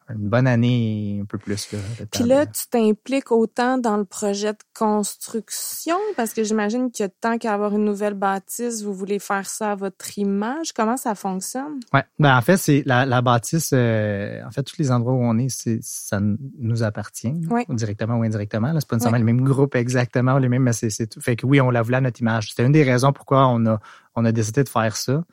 une 0.10 0.30
bonne 0.30 0.48
année 0.48 1.20
un 1.22 1.26
peu 1.26 1.38
plus. 1.38 1.72
Là, 1.72 1.80
Puis 2.12 2.24
là, 2.24 2.46
tu 2.46 2.68
t'impliques 2.70 3.32
autant 3.32 3.78
dans 3.78 3.98
le 3.98 4.04
projet 4.04 4.52
de 4.52 4.60
construction 4.78 5.96
parce 6.18 6.34
que 6.34 6.44
j'imagine 6.44 6.92
que 6.92 7.08
tant 7.08 7.38
qu'à 7.38 7.54
avoir 7.54 7.74
une 7.74 7.86
nouvelle 7.86 8.14
bâtisse, 8.14 8.84
vous 8.84 8.94
voulez 8.94 9.20
faire 9.20 9.48
ça 9.48 9.72
à 9.72 9.76
votre 9.76 10.18
image. 10.18 10.74
Comment 10.74 10.98
ça 10.98 11.16
fonctionne? 11.16 11.80
Oui, 11.94 12.02
ben, 12.20 12.38
en 12.38 12.42
fait, 12.42 12.58
c'est 12.58 12.84
la, 12.86 13.06
la 13.06 13.22
bâtisse, 13.22 13.72
euh, 13.74 14.44
en 14.46 14.52
fait, 14.52 14.64
tous 14.64 14.78
les 14.78 14.92
endroits 14.92 15.14
où 15.14 15.24
on 15.24 15.38
est, 15.38 15.50
ça 15.82 16.20
nous 16.60 16.84
appartient, 16.84 17.34
directement 17.70 18.16
ou 18.16 18.24
indirectement. 18.24 18.74
C'est 18.80 18.88
pas 18.88 18.98
nécessairement 18.98 19.20
le 19.20 19.24
même 19.24 19.44
groupe 19.44 19.76
exactement, 19.76 20.38
les 20.38 20.50
mêmes, 20.50 20.64
mais 20.64 20.74
c'est, 20.74 21.08
tout. 21.08 21.22
Fait 21.22 21.36
que 21.36 21.46
oui, 21.46 21.62
on 21.62 21.70
la 21.70 21.82
voulu 21.82 21.96
à 21.96 22.02
notre 22.02 22.20
image. 22.20 22.50
C'était 22.50 22.66
une 22.66 22.72
des 22.74 22.84
raisons 22.84 23.14
pourquoi 23.14 23.48
on 23.48 23.66
a, 23.68 23.80
on 24.16 24.26
a 24.26 24.32
décidé 24.32 24.64
de 24.64 24.70
faire 24.70 24.98
ça 24.98 25.24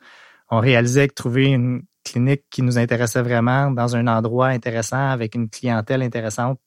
on 0.51 0.59
réalisait 0.59 1.07
que 1.07 1.13
trouver 1.13 1.47
une 1.47 1.83
clinique 2.03 2.43
qui 2.49 2.61
nous 2.61 2.77
intéressait 2.77 3.21
vraiment 3.21 3.71
dans 3.71 3.95
un 3.95 4.07
endroit 4.07 4.47
intéressant 4.47 5.09
avec 5.09 5.35
une 5.35 5.49
clientèle 5.49 6.01
intéressante 6.01 6.59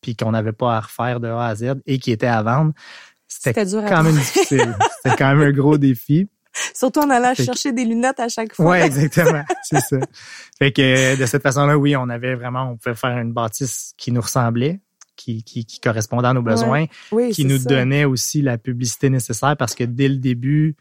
puis 0.00 0.16
qu'on 0.16 0.30
n'avait 0.30 0.52
pas 0.52 0.76
à 0.76 0.80
refaire 0.80 1.20
de 1.20 1.28
A 1.28 1.46
à 1.46 1.54
Z 1.54 1.74
et 1.86 1.98
qui 1.98 2.10
était 2.10 2.26
à 2.26 2.42
vendre, 2.42 2.72
c'était 3.28 3.52
quand 3.52 4.02
même 4.02 4.16
difficile. 4.16 4.74
c'était 5.02 5.16
quand 5.16 5.34
même 5.36 5.46
un 5.46 5.52
gros 5.52 5.76
défi. 5.78 6.28
Surtout 6.74 7.00
en 7.00 7.10
allant 7.10 7.34
chercher 7.34 7.72
des 7.72 7.84
lunettes 7.84 8.18
à 8.18 8.28
chaque 8.28 8.54
fois. 8.54 8.72
Oui, 8.72 8.78
exactement. 8.82 9.44
c'est 9.62 9.80
ça. 9.80 9.98
Fait 10.58 10.72
que 10.72 11.16
de 11.16 11.26
cette 11.26 11.42
façon-là, 11.42 11.78
oui, 11.78 11.94
on 11.96 12.08
avait 12.08 12.34
vraiment, 12.34 12.70
on 12.72 12.76
pouvait 12.76 12.96
faire 12.96 13.16
une 13.18 13.32
bâtisse 13.32 13.92
qui 13.96 14.10
nous 14.10 14.20
ressemblait, 14.20 14.80
qui, 15.14 15.44
qui, 15.44 15.64
qui 15.64 15.78
correspondait 15.78 16.28
à 16.28 16.32
nos 16.32 16.42
besoins, 16.42 16.86
qui 17.32 17.44
nous 17.44 17.58
donnait 17.58 18.04
aussi 18.04 18.42
la 18.42 18.58
publicité 18.58 19.10
nécessaire 19.10 19.56
parce 19.56 19.74
que 19.74 19.84
dès 19.84 20.08
le 20.08 20.16
début, 20.16 20.74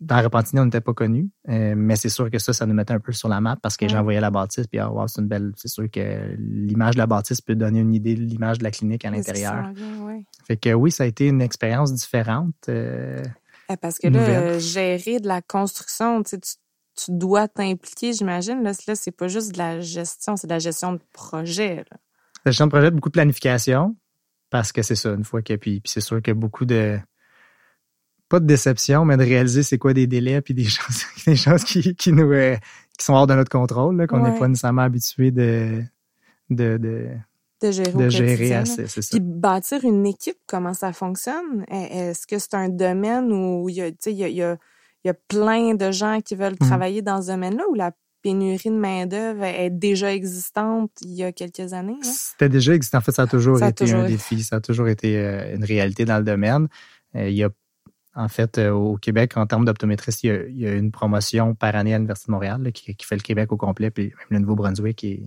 dans 0.00 0.22
Repentigny, 0.22 0.60
on 0.60 0.64
n'était 0.64 0.80
pas 0.80 0.94
connu, 0.94 1.28
euh, 1.48 1.74
mais 1.76 1.96
c'est 1.96 2.08
sûr 2.08 2.30
que 2.30 2.38
ça, 2.38 2.52
ça 2.52 2.66
nous 2.66 2.74
mettait 2.74 2.92
un 2.92 3.00
peu 3.00 3.12
sur 3.12 3.28
la 3.28 3.40
map 3.40 3.56
parce 3.60 3.76
que 3.76 3.88
gens 3.88 4.02
voyaient 4.02 4.20
la 4.20 4.30
bâtisse, 4.30 4.66
puis 4.68 4.80
oh, 4.80 5.04
c'est 5.08 5.20
une 5.20 5.26
belle. 5.26 5.52
C'est 5.56 5.68
sûr 5.68 5.90
que 5.90 6.36
l'image 6.38 6.94
de 6.94 6.98
la 6.98 7.06
bâtisse 7.06 7.40
peut 7.40 7.56
donner 7.56 7.80
une 7.80 7.94
idée 7.94 8.14
de 8.14 8.20
l'image 8.20 8.58
de 8.58 8.64
la 8.64 8.70
clinique 8.70 9.04
à 9.04 9.10
l'intérieur. 9.10 9.72
Fait 10.46 10.56
que 10.56 10.72
oui, 10.72 10.92
ça 10.92 11.04
a 11.04 11.06
été 11.06 11.26
une 11.26 11.42
expérience 11.42 11.92
différente. 11.92 12.54
Euh, 12.68 13.22
eh, 13.70 13.76
parce 13.76 13.98
que 13.98 14.08
là, 14.08 14.58
gérer 14.58 15.18
de 15.18 15.26
la 15.26 15.42
construction, 15.42 16.22
tu, 16.22 16.38
tu 16.38 17.10
dois 17.10 17.48
t'impliquer, 17.48 18.12
j'imagine. 18.12 18.62
Là, 18.62 18.72
là 18.86 18.94
c'est 18.94 19.10
pas 19.10 19.28
juste 19.28 19.52
de 19.52 19.58
la 19.58 19.80
gestion, 19.80 20.36
c'est 20.36 20.46
de 20.46 20.52
la 20.52 20.60
gestion 20.60 20.92
de 20.92 21.00
projet. 21.12 21.84
La 22.44 22.52
gestion 22.52 22.66
de 22.66 22.70
projet, 22.70 22.90
beaucoup 22.92 23.08
de 23.08 23.14
planification, 23.14 23.96
parce 24.48 24.70
que 24.70 24.82
c'est 24.82 24.94
ça, 24.94 25.10
une 25.10 25.24
fois 25.24 25.42
que. 25.42 25.54
Puis, 25.54 25.80
puis 25.80 25.90
c'est 25.92 26.00
sûr 26.00 26.22
que 26.22 26.30
beaucoup 26.30 26.64
de 26.64 26.98
pas 28.28 28.40
de 28.40 28.46
déception, 28.46 29.04
mais 29.04 29.16
de 29.16 29.24
réaliser 29.24 29.62
c'est 29.62 29.78
quoi 29.78 29.94
des 29.94 30.06
délais 30.06 30.40
puis 30.40 30.54
des 30.54 30.64
choses, 30.68 31.04
des 31.26 31.36
choses 31.36 31.64
qui, 31.64 31.94
qui 31.94 32.12
nous 32.12 32.30
euh, 32.32 32.56
qui 32.98 33.04
sont 33.04 33.14
hors 33.14 33.26
de 33.26 33.34
notre 33.34 33.50
contrôle, 33.50 34.06
qu'on 34.06 34.20
n'est 34.20 34.38
pas 34.38 34.48
nécessairement 34.48 34.82
habitué 34.82 35.30
de, 35.30 35.82
de, 36.50 36.78
de, 36.78 37.08
de 37.62 37.70
gérer, 37.70 37.92
de 37.92 38.08
gérer 38.08 38.54
assez, 38.54 38.86
c'est 38.88 39.02
ça. 39.02 39.16
Puis 39.16 39.20
bâtir 39.20 39.84
une 39.84 40.04
équipe, 40.04 40.38
comment 40.46 40.74
ça 40.74 40.92
fonctionne? 40.92 41.64
Est-ce 41.68 42.26
que 42.26 42.38
c'est 42.38 42.54
un 42.54 42.68
domaine 42.68 43.32
où 43.32 43.68
il 43.68 43.76
y 43.76 43.82
a, 43.82 43.88
il 44.06 44.12
y 44.12 44.24
a, 44.24 44.28
il 44.28 44.36
y 44.36 44.42
a, 44.42 44.56
il 45.04 45.08
y 45.08 45.10
a 45.10 45.14
plein 45.14 45.74
de 45.74 45.92
gens 45.92 46.20
qui 46.24 46.34
veulent 46.34 46.54
mmh. 46.60 46.66
travailler 46.66 47.02
dans 47.02 47.22
ce 47.22 47.28
domaine-là 47.28 47.62
ou 47.70 47.74
la 47.74 47.92
pénurie 48.22 48.70
de 48.70 48.76
main-d'œuvre 48.76 49.44
est 49.44 49.70
déjà 49.70 50.12
existante 50.12 50.90
il 51.02 51.12
y 51.12 51.22
a 51.22 51.32
quelques 51.32 51.72
années? 51.72 51.98
C'était 52.02 52.48
déjà 52.48 52.74
existant. 52.74 52.98
En 52.98 53.02
fait, 53.02 53.12
ça 53.12 53.22
a 53.22 53.26
toujours 53.26 53.62
été 53.62 53.92
un 53.92 54.06
défi. 54.06 54.42
Ça 54.42 54.56
a 54.56 54.60
toujours 54.60 54.88
été 54.88 55.16
euh, 55.16 55.54
une 55.54 55.64
réalité 55.64 56.04
dans 56.04 56.18
le 56.18 56.24
domaine. 56.24 56.68
Euh, 57.14 57.28
il 57.28 57.36
y 57.36 57.44
a 57.44 57.50
en 58.18 58.26
fait, 58.26 58.58
euh, 58.58 58.72
au 58.72 58.96
Québec, 58.96 59.36
en 59.36 59.46
termes 59.46 59.64
d'optométristes, 59.64 60.24
il, 60.24 60.58
y 60.58 60.66
a 60.66 60.74
une 60.74 60.90
promotion 60.90 61.54
par 61.54 61.76
année 61.76 61.94
à 61.94 61.98
l'Université 61.98 62.26
de 62.26 62.32
Montréal 62.32 62.72
qui, 62.72 62.96
fait 63.00 63.14
le 63.14 63.22
Québec 63.22 63.52
au 63.52 63.56
complet, 63.56 63.92
puis 63.92 64.06
même 64.06 64.12
le 64.30 64.38
Nouveau-Brunswick 64.40 65.04
est, 65.04 65.22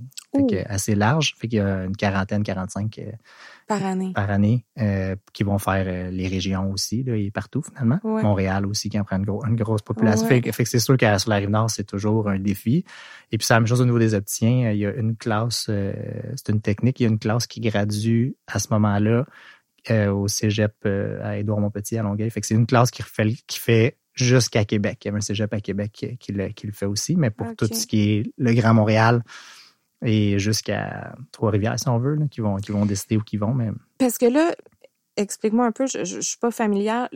assez 0.67 0.93
large. 0.93 1.36
Fait 1.38 1.48
qu'il 1.48 1.60
y 1.60 1.62
a 1.62 1.86
une 1.86 1.95
quarantaine, 1.95 2.43
45 2.43 3.00
euh, 3.00 3.12
par 3.65 3.86
année, 3.86 4.12
par 4.13 4.29
année 4.29 4.65
euh, 4.77 5.15
qui 5.31 5.43
vont 5.43 5.57
faire 5.57 6.12
les 6.12 6.27
régions 6.27 6.69
aussi, 6.69 7.03
là, 7.03 7.15
et 7.15 7.31
partout 7.31 7.62
finalement. 7.62 8.00
Montréal 8.03 8.65
aussi 8.65 8.89
qui 8.89 9.00
en 9.00 9.05
prend 9.05 9.17
une, 9.17 9.55
grosse 9.55 9.81
population. 9.81 10.27
Fait, 10.27 10.41
que 10.41 10.51
c'est 10.51 10.79
sûr 10.79 10.98
que 10.98 11.17
sur 11.17 11.29
la 11.29 11.38
rive 11.38 11.50
nord, 11.50 11.69
c'est 11.69 11.86
toujours 11.86 12.27
un 12.27 12.39
défi. 12.39 12.83
Et 13.31 13.38
puis 13.38 13.48
c'est 13.48 13.53
la 13.53 13.62
même 13.62 13.67
chose 13.67 13.79
au 13.79 13.86
niveau 13.86 14.00
des 14.00 14.13
opticiens. 14.15 14.71
Il 14.71 14.79
y 14.79 14.86
a 14.86 14.93
une 14.93 15.15
classe, 15.15 15.69
c'est 16.36 16.50
une 16.50 16.60
technique, 16.60 17.00
il 17.00 17.03
y 17.03 17.05
a 17.05 17.10
une 17.10 17.19
classe 17.19 17.48
qui 17.48 17.62
gradue 17.62 18.36
à 18.48 18.60
ce 18.60 18.67
moment-là 18.71 19.25
euh, 19.89 20.11
au 20.11 20.27
cégep 20.27 20.75
euh, 20.85 21.19
à 21.23 21.38
Édouard-Montpetit 21.38 21.97
à 21.97 22.03
Longueuil. 22.03 22.29
Fait 22.29 22.41
que 22.41 22.47
c'est 22.47 22.55
une 22.55 22.67
classe 22.67 22.91
qui 22.91 23.01
fait, 23.01 23.33
qui 23.47 23.59
fait 23.59 23.97
jusqu'à 24.13 24.63
Québec. 24.63 25.00
Il 25.03 25.07
y 25.07 25.11
a 25.11 25.15
un 25.15 25.21
cégep 25.21 25.51
à 25.53 25.59
Québec 25.59 25.91
qui, 26.19 26.31
le, 26.31 26.51
fait 26.71 26.85
aussi, 26.85 27.15
mais 27.15 27.31
pour 27.31 27.55
tout 27.55 27.67
ce 27.71 27.88
qui 27.88 28.11
est 28.11 28.33
le 28.38 28.53
Grand 28.53 28.73
Montréal 28.73 29.23
et 30.05 30.38
jusqu'à 30.39 31.15
Trois-Rivières, 31.31 31.79
si 31.79 31.88
on 31.89 31.97
veut, 31.97 32.17
qui, 32.29 32.41
vont, 32.41 32.57
qui 32.57 32.71
vont 32.71 32.85
décider 32.85 33.17
où 33.17 33.23
ils 33.31 33.39
vont. 33.39 33.53
Mais... 33.53 33.69
Parce 33.97 34.17
que 34.17 34.25
là, 34.25 34.53
explique-moi 35.17 35.65
un 35.65 35.71
peu, 35.71 35.88
je, 35.88 36.03
je, 36.03 36.19
suis 36.19 36.38
pas 36.38 36.51
familière. 36.51 37.09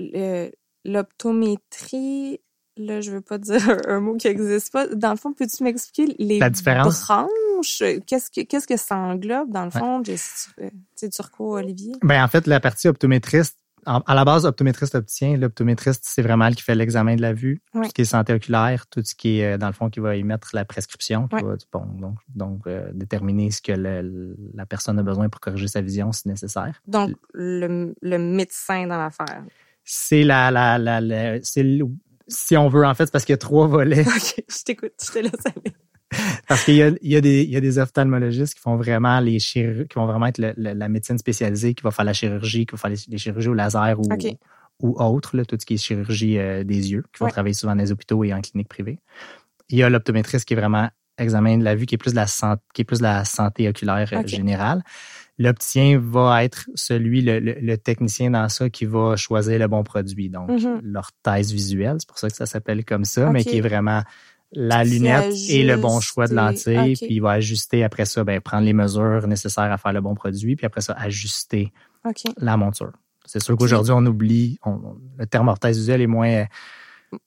L'optométrie, 0.86 2.39
là, 2.77 3.01
je 3.01 3.12
veux 3.12 3.22
pas 3.22 3.38
dire 3.38 3.77
un 3.88 4.00
mot 4.00 4.15
qui 4.15 4.27
n'existe 4.27 4.72
pas. 4.72 4.88
Dans 4.88 5.12
le 5.12 5.17
fond, 5.17 5.34
peux-tu 5.34 5.63
m'expliquer 5.63 6.15
les 6.20 6.39
La 6.39 6.50
différence? 6.50 7.05
branches? 7.05 7.84
Qu'est-ce 8.05 8.29
que, 8.29 8.41
qu'est-ce 8.41 8.67
que 8.67 8.77
ça 8.77 8.98
englobe, 8.98 9.51
dans 9.51 9.65
le 9.65 9.72
fond? 9.72 10.01
Ouais. 10.08 10.72
Tu 10.98 11.10
turco, 11.10 11.58
Olivier? 11.58 11.94
Ben, 12.03 12.24
en 12.24 12.27
fait, 12.27 12.48
la 12.48 12.60
partie 12.60 12.88
optométriste, 12.88 13.58
à 13.86 14.15
la 14.15 14.25
base, 14.25 14.46
optométriste 14.46 14.96
opticien, 14.96 15.38
l'optométriste, 15.38 16.03
c'est 16.08 16.24
vraiment 16.24 16.50
le 16.50 16.55
qui 16.55 16.63
fait 16.63 16.74
l'examen 16.74 17.15
de 17.15 17.22
la 17.22 17.34
vue, 17.34 17.62
tout 17.72 17.84
ce 17.84 17.89
qui 17.94 18.01
est 18.01 18.05
santé 18.05 18.34
oculaire, 18.34 18.88
tout 18.88 19.03
ce 19.05 19.13
qui 19.13 19.39
est, 19.39 19.53
euh, 19.53 19.58
dans 19.60 19.67
le 19.67 19.74
fond, 19.74 19.91
qui 19.91 20.00
va 20.00 20.15
émettre 20.15 20.50
la 20.53 20.65
prescription, 20.65 21.27
qui 21.27 21.36
va 21.44 21.55
bon, 21.72 21.86
donc, 22.00 22.17
donc 22.34 22.62
euh, 22.65 22.89
déterminer 22.93 23.52
ce 23.52 23.62
que 23.62 23.73
la 23.73 24.65
personne 24.65 24.97
a 24.97 25.04
besoin 25.04 25.30
pour 25.30 25.39
corriger 25.39 25.67
sa 25.67 25.82
vision 25.82 26.12
si 26.12 26.28
nécessaire. 26.28 26.82
Donc, 26.88 27.12
le, 27.34 27.93
le 28.02 28.17
médecin 28.17 28.88
dans 28.88 28.97
l'affaire. 28.97 29.43
C'est 29.84 30.23
la, 30.23 30.50
la, 30.50 30.80
la, 30.80 31.39
c'est 31.43 31.62
si 32.28 32.58
on 32.58 32.70
veut, 32.70 32.86
en 32.86 32.94
fait, 32.94 33.12
parce 33.12 33.26
qu'il 33.26 33.34
y 33.34 33.36
a 33.36 33.38
trois 33.38 33.68
volets. 33.68 34.02
OK, 34.08 34.44
je 34.48 34.64
t'écoute, 34.64 34.94
je 35.04 35.12
te 35.12 35.20
laisse 35.20 35.46
aller. 35.46 35.76
Parce 36.48 36.64
qu'il 36.64 36.76
y 36.76 36.84
a, 36.84 36.90
il 37.02 37.12
y, 37.12 37.16
a 37.16 37.22
des, 37.22 37.44
il 37.44 37.50
y 37.50 37.58
a 37.58 37.62
des 37.62 37.80
ophtalmologistes 37.80 38.54
qui 38.54 38.62
font 38.62 38.78
vraiment 38.78 39.20
les 39.20 39.40
chirurgies, 39.40 39.88
qui 39.88 39.96
vont 39.96 40.06
vraiment 40.06 40.28
être 40.28 40.40
la 40.56 40.90
médecine 40.90 41.18
spécialisée, 41.18 41.74
qui 41.74 41.84
va 41.84 41.92
faire 41.92 42.06
la 42.06 42.14
chirurgie, 42.14 42.66
qui 42.66 42.72
va 42.72 42.78
faire 42.78 42.92
les, 42.92 43.18
chirurgies 43.18 43.50
au 43.50 43.54
laser 43.54 44.00
ou, 44.00 44.08
ou 44.82 45.02
autre, 45.02 45.36
là, 45.36 45.46
tout 45.46 45.58
ce 45.60 45.66
qui 45.66 45.76
est 45.76 45.78
chirurgie 45.78 46.38
euh, 46.38 46.64
des 46.64 46.92
yeux, 46.92 47.04
qui 47.14 47.20
vont 47.20 47.28
travailler 47.28 47.54
souvent 47.54 47.76
dans 47.76 47.82
les 47.82 47.92
hôpitaux 47.92 48.24
et 48.24 48.34
en 48.34 48.42
clinique 48.42 48.70
privée. 48.70 49.00
Il 49.70 49.78
y 49.78 49.84
a 49.84 49.90
l'optométriste 49.90 50.46
qui 50.46 50.54
est 50.54 50.58
vraiment 50.58 50.90
examen 51.18 51.58
de 51.58 51.64
la 51.64 51.76
vue, 51.76 51.86
qui 51.86 51.96
est 51.96 51.98
plus 51.98 52.12
de 52.12 52.18
la 52.18 52.28
santé, 52.28 52.62
qui 52.74 52.82
est 52.82 52.86
plus 52.86 53.00
de 53.00 53.04
la 53.04 53.26
santé 53.26 53.68
oculaire 53.68 54.10
euh, 54.14 54.28
générale. 54.28 54.84
L'opticien 55.38 56.00
va 56.00 56.43
être 56.43 56.69
celui, 56.76 57.21
le, 57.21 57.76
technicien 57.76 58.32
dans 58.32 58.48
ça, 58.48 58.69
qui 58.69 58.86
va 58.86 59.15
choisir 59.15 59.60
le 59.60 59.67
bon 59.67 59.84
produit. 59.84 60.30
Donc, 60.30 60.50
mm-hmm. 60.50 60.80
l'orthèse 60.82 61.52
visuelle, 61.52 61.98
c'est 62.00 62.08
pour 62.08 62.19
ça 62.19 62.30
que 62.30 62.36
ça 62.36 62.45
s'appelle 62.45 62.86
comme 62.86 63.06
ça, 63.06 63.30
mais 63.32 63.43
qui 63.43 63.58
est 63.58 63.62
vraiment 63.62 64.02
la 64.54 64.84
lunette 64.84 65.34
et 65.50 65.63
le 65.63 65.78
bon 65.78 66.00
choix 66.00 66.28
de 66.28 66.36
lentilles. 66.36 66.95
Puis 66.95 67.15
il 67.15 67.19
va 67.19 67.32
ajuster 67.32 67.84
après 67.84 68.06
ça, 68.06 68.24
ben, 68.24 68.39
prendre 68.39 68.65
les 68.65 68.74
mesures 68.74 69.28
nécessaires 69.28 69.71
à 69.71 69.78
faire 69.78 69.93
le 69.93 70.02
bon 70.02 70.15
produit, 70.15 70.56
puis 70.56 70.65
après 70.65 70.82
ça, 70.82 70.93
ajuster 70.93 71.71
la 72.38 72.56
monture. 72.56 72.93
C'est 73.26 73.41
sûr 73.41 73.58
qu'aujourd'hui, 73.58 73.91
on 73.93 74.06
oublie, 74.06 74.60
le 75.17 75.26
terme 75.26 75.48
orthèse 75.48 75.78
visuelle 75.78 76.02
est 76.02 76.08
moins 76.08 76.45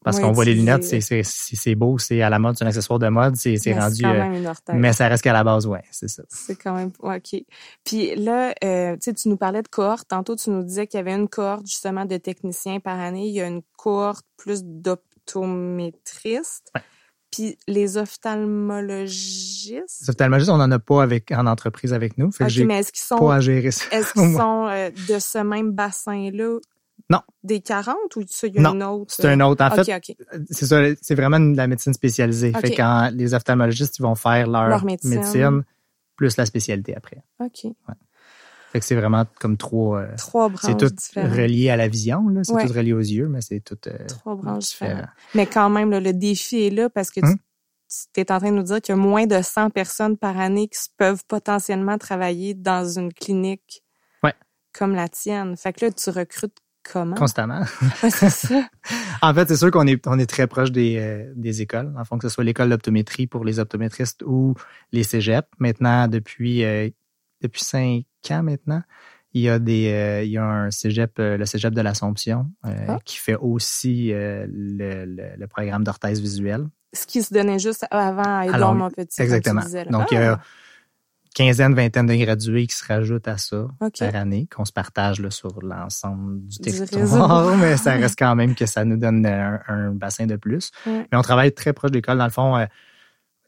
parce 0.04 0.20
qu'on 0.20 0.32
voit 0.32 0.44
les 0.44 0.54
lunettes, 0.54 0.84
c'est 0.84 1.74
beau, 1.74 1.98
c'est 1.98 2.22
à 2.22 2.30
la 2.30 2.38
mode, 2.38 2.56
c'est 2.56 2.64
un 2.64 2.68
accessoire 2.68 2.98
de 2.98 3.08
mode, 3.08 3.36
c'est 3.36 3.56
rendu. 3.72 4.04
Euh, 4.04 4.52
mais 4.74 4.92
ça 4.92 5.08
reste 5.08 5.22
qu'à 5.22 5.32
la 5.32 5.44
base, 5.44 5.66
ouais, 5.66 5.82
c'est 5.90 6.08
ça. 6.08 6.22
C'est 6.28 6.56
quand 6.56 6.74
même, 6.74 6.90
OK. 7.00 7.36
Puis 7.84 8.14
là, 8.16 8.54
euh, 8.64 8.96
tu 8.96 9.28
nous 9.28 9.36
parlais 9.36 9.62
de 9.62 9.68
cohorte. 9.68 10.08
Tantôt, 10.08 10.36
tu 10.36 10.50
nous 10.50 10.62
disais 10.62 10.86
qu'il 10.86 10.98
y 10.98 11.00
avait 11.00 11.14
une 11.14 11.28
cohorte 11.28 11.66
justement 11.66 12.04
de 12.04 12.16
techniciens 12.16 12.80
par 12.80 12.98
année. 12.98 13.28
Il 13.28 13.34
y 13.34 13.40
a 13.40 13.46
une 13.46 13.62
cohorte 13.76 14.26
plus 14.36 14.62
d'optométristes. 14.64 16.72
Puis 17.30 17.58
les 17.66 17.98
ophtalmologistes? 17.98 20.02
Les 20.02 20.10
ophtalmologistes, 20.10 20.50
on 20.50 20.56
n'en 20.56 20.70
a 20.70 20.78
pas 20.78 21.02
avec, 21.02 21.30
en 21.32 21.46
entreprise 21.46 21.92
avec 21.92 22.16
nous. 22.16 22.32
Fait 22.32 22.46
mais 22.64 22.78
est-ce 22.78 22.90
qu'ils 22.92 23.02
sont, 23.02 23.18
pas 23.18 23.34
à 23.34 23.40
gérer 23.40 23.70
ça. 23.70 23.84
Est-ce 23.90 24.12
qu'ils 24.14 24.34
sont 24.34 24.66
euh, 24.68 24.88
de 25.08 25.18
ce 25.18 25.36
même 25.38 25.72
bassin-là 25.72 26.58
non. 27.10 27.20
Des 27.42 27.60
40 27.60 27.96
ou 28.16 28.24
ça, 28.28 28.46
il 28.46 28.54
y 28.54 28.58
a 28.58 28.68
une 28.68 28.82
autre? 28.82 29.14
C'est 29.14 29.28
un 29.28 29.40
autre. 29.40 29.64
En 29.64 29.70
fait, 29.70 30.16
c'est 30.50 30.66
ça, 30.66 30.82
c'est 31.00 31.14
vraiment 31.14 31.40
de 31.40 31.56
la 31.56 31.66
médecine 31.66 31.94
spécialisée. 31.94 32.52
Fait 32.52 32.74
quand 32.74 33.10
les 33.14 33.34
ophtalmologistes, 33.34 33.98
ils 33.98 34.02
vont 34.02 34.14
faire 34.14 34.46
leur, 34.46 34.84
médecine. 34.84 35.64
plus 36.16 36.36
la 36.36 36.46
spécialité 36.46 36.94
après. 36.94 37.22
OK. 37.40 37.64
Ouais. 37.64 37.94
Fait 38.72 38.80
que 38.80 38.84
c'est 38.84 38.94
vraiment 38.94 39.24
comme 39.40 39.56
trois. 39.56 40.00
Euh, 40.00 40.16
trois 40.18 40.50
branches. 40.50 40.60
C'est 40.62 40.76
tout 40.76 40.94
relié 41.16 41.70
à 41.70 41.76
la 41.76 41.88
vision, 41.88 42.28
là. 42.28 42.42
C'est 42.44 42.66
tout 42.66 42.72
relié 42.72 42.92
aux 42.92 42.98
yeux, 42.98 43.28
mais 43.28 43.40
c'est 43.40 43.60
tout. 43.60 43.78
Euh, 43.86 44.06
trois 44.06 44.34
branches 44.34 44.68
différentes. 44.68 45.06
Mais 45.34 45.46
quand 45.46 45.70
même, 45.70 45.90
le 45.90 46.12
défi 46.12 46.66
est 46.66 46.70
là 46.70 46.90
parce 46.90 47.10
que 47.10 47.20
tu, 47.20 47.26
hum? 47.26 47.38
tu 48.12 48.20
es 48.20 48.30
en 48.30 48.38
train 48.38 48.50
de 48.50 48.56
nous 48.56 48.62
dire 48.64 48.82
qu'il 48.82 48.94
y 48.94 48.98
a 48.98 49.00
moins 49.00 49.26
de 49.26 49.40
100 49.40 49.70
personnes 49.70 50.18
par 50.18 50.38
année 50.38 50.68
qui 50.68 50.78
peuvent 50.98 51.24
potentiellement 51.26 51.96
travailler 51.96 52.52
dans 52.52 52.86
une 52.86 53.10
clinique 53.14 53.82
ouais. 54.22 54.34
comme 54.74 54.94
la 54.94 55.08
tienne. 55.08 55.56
Fait 55.56 55.72
que 55.72 55.86
là, 55.86 55.92
tu 55.92 56.10
recrutes 56.10 56.58
Comment? 56.82 57.16
Constamment. 57.16 57.62
c'est 58.00 58.30
ça. 58.30 58.68
en 59.22 59.34
fait, 59.34 59.48
c'est 59.48 59.56
sûr 59.56 59.70
qu'on 59.70 59.86
est, 59.86 60.06
on 60.06 60.18
est 60.18 60.26
très 60.26 60.46
proche 60.46 60.72
des, 60.72 60.96
euh, 60.98 61.32
des 61.36 61.62
écoles, 61.62 61.92
en 61.98 62.04
fond, 62.04 62.18
que 62.18 62.28
ce 62.28 62.34
soit 62.34 62.44
l'école 62.44 62.70
d'optométrie 62.70 63.26
pour 63.26 63.44
les 63.44 63.58
optométristes 63.58 64.22
ou 64.24 64.54
les 64.92 65.02
cégeps. 65.02 65.48
Maintenant, 65.58 66.08
depuis, 66.08 66.64
euh, 66.64 66.88
depuis 67.42 67.62
cinq 67.62 68.04
ans 68.30 68.42
maintenant, 68.42 68.82
il 69.34 69.42
y 69.42 69.48
a 69.48 69.58
des, 69.58 69.92
euh, 69.92 70.22
il 70.24 70.30
y 70.30 70.38
a 70.38 70.44
un 70.44 70.70
cégep, 70.70 71.12
le 71.18 71.44
cégep 71.44 71.74
de 71.74 71.82
l'Assomption, 71.82 72.50
ah. 72.62 72.98
qui 73.04 73.18
fait 73.18 73.36
aussi 73.36 74.10
le, 74.10 75.04
le, 75.04 75.46
programme 75.46 75.84
d'orthèse 75.84 76.20
visuelle. 76.20 76.66
Ce 76.94 77.06
qui 77.06 77.22
se 77.22 77.34
donnait 77.34 77.58
juste 77.58 77.86
avant 77.90 78.38
à 78.38 78.46
Edouard 78.46 78.74
Montpetit. 78.74 79.20
Exactement. 79.20 79.60
Donc, 79.90 80.10
il 80.10 80.14
y 80.14 80.18
a 80.18 80.32
ah 80.32 80.40
quinzaine, 81.38 81.72
vingtaine 81.72 82.06
de 82.06 82.14
gradués 82.16 82.66
qui 82.66 82.74
se 82.74 82.84
rajoutent 82.84 83.28
à 83.28 83.38
ça 83.38 83.68
par 83.78 84.16
année, 84.16 84.48
qu'on 84.52 84.64
se 84.64 84.72
partage 84.72 85.20
là, 85.20 85.30
sur 85.30 85.62
l'ensemble 85.62 86.40
du, 86.46 86.58
territoire, 86.58 87.56
mais 87.60 87.76
ça 87.76 87.92
reste 87.94 88.18
quand 88.18 88.34
même 88.34 88.56
que 88.56 88.66
ça 88.66 88.84
nous 88.84 88.96
donne 88.96 89.24
un, 89.24 89.92
bassin 89.92 90.26
de 90.26 90.34
plus. 90.34 90.72
Mais 90.84 91.06
on 91.12 91.22
travaille 91.22 91.52
très 91.52 91.72
proche 91.72 91.92
de 91.92 91.96
l'école. 91.96 92.18
Dans 92.18 92.24
le 92.24 92.30
fond, 92.30 92.56
euh, 92.56 92.66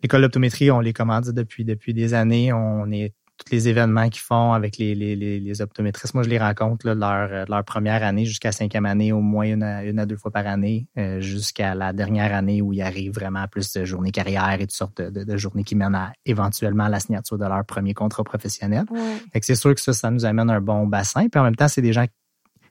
l'école 0.05 0.23
d'optométrie, 0.23 0.71
on 0.71 0.79
les 0.79 0.93
commande 0.93 1.31
depuis, 1.31 1.65
depuis 1.65 1.93
des 1.93 2.15
années. 2.15 2.53
On 2.53 2.89
est 2.93 3.13
tous 3.45 3.53
les 3.53 3.69
événements 3.69 4.09
qu'ils 4.09 4.23
font 4.23 4.53
avec 4.53 4.77
les, 4.77 4.95
les, 4.95 5.17
les, 5.17 5.63
optométristes. 5.63 6.15
Moi, 6.15 6.23
je 6.23 6.29
les 6.29 6.39
rencontre 6.39 6.87
là, 6.87 6.95
leur, 6.95 7.47
leur 7.49 7.65
première 7.65 8.03
année 8.03 8.25
jusqu'à 8.25 8.53
cinquième 8.53 8.87
année, 8.87 9.13
au 9.13 9.21
moins 9.21 9.47
une 9.47 9.63
à, 9.63 9.83
une 9.85 9.99
à 9.99 10.07
deux 10.07 10.17
fois 10.17 10.31
par 10.31 10.47
année, 10.47 10.87
euh, 10.99 11.21
jusqu'à 11.21 11.75
la 11.75 11.93
dernière 11.93 12.35
année 12.35 12.61
où 12.61 12.73
ils 12.73 12.83
arrivent 12.83 13.15
vraiment 13.15 13.41
à 13.41 13.49
plus 13.49 13.73
de 13.73 13.85
journées 13.85 14.11
carrière 14.11 14.53
et 14.55 14.67
toutes 14.67 14.73
sortes 14.73 15.01
de, 15.01 15.25
de, 15.25 15.37
journées 15.37 15.65
qui 15.65 15.75
mènent 15.75 15.95
à 15.95 16.13
éventuellement 16.27 16.89
la 16.89 17.01
signature 17.01 17.39
de 17.39 17.45
leur 17.45 17.65
premier 17.65 17.95
contrat 17.95 18.25
professionnel. 18.25 18.85
Ouais. 18.91 19.41
c'est 19.43 19.55
sûr 19.55 19.75
que 19.75 19.81
ça, 19.81 19.93
ça 19.93 20.11
nous 20.11 20.25
amène 20.25 20.51
un 20.51 20.61
bon 20.61 20.87
bassin. 20.87 21.29
Puis 21.29 21.41
en 21.41 21.45
même 21.45 21.57
temps, 21.57 21.69
c'est 21.69 21.83
des 21.83 21.93
gens 21.93 22.07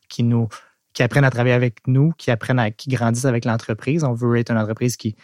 qui 0.08 0.24
nous 0.24 0.48
qui 0.94 1.04
apprennent 1.04 1.26
à 1.26 1.30
travailler 1.30 1.56
avec 1.56 1.88
nous, 1.88 2.12
qui 2.18 2.32
apprennent 2.32 2.60
à 2.60 2.72
qui 2.72 2.90
grandissent 2.90 3.26
avec 3.26 3.46
l'entreprise. 3.46 4.04
On 4.04 4.14
veut 4.14 4.38
être 4.38 4.52
une 4.52 4.58
entreprise 4.58 4.98
qui 4.98 5.16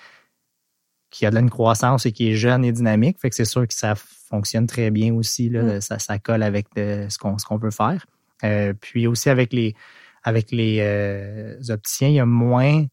qui 1.10 1.26
a 1.26 1.30
de 1.30 1.36
la 1.36 1.42
croissance 1.48 2.06
et 2.06 2.12
qui 2.12 2.30
est 2.30 2.36
jeune 2.36 2.66
et 2.66 2.72
dynamique. 2.72 3.20
Fait 3.20 3.30
que 3.30 3.36
c'est 3.36 3.46
sûr 3.46 3.66
que 3.68 3.74
ça 3.74 3.96
fonctionne 4.28 4.68
très 4.68 4.92
bien 4.92 5.14
aussi. 5.14 5.50
Là, 5.50 5.64
mm. 5.64 5.82
ça, 5.82 6.00
ça 6.00 6.20
colle 6.20 6.44
avec 6.44 6.68
ce 6.76 7.18
qu'on 7.18 7.38
ce 7.38 7.46
qu'on 7.46 7.58
veut 7.58 7.72
faire. 7.72 8.06
Euh, 8.44 8.74
puis 8.80 9.08
aussi 9.08 9.30
avec 9.30 9.54
les 9.54 9.76
avec 10.24 10.52
les 10.52 10.80
euh, 10.82 11.60
opticiens, 11.70 12.10
il 12.10 12.16
y 12.16 12.20
a 12.20 12.26
moins 12.26 12.86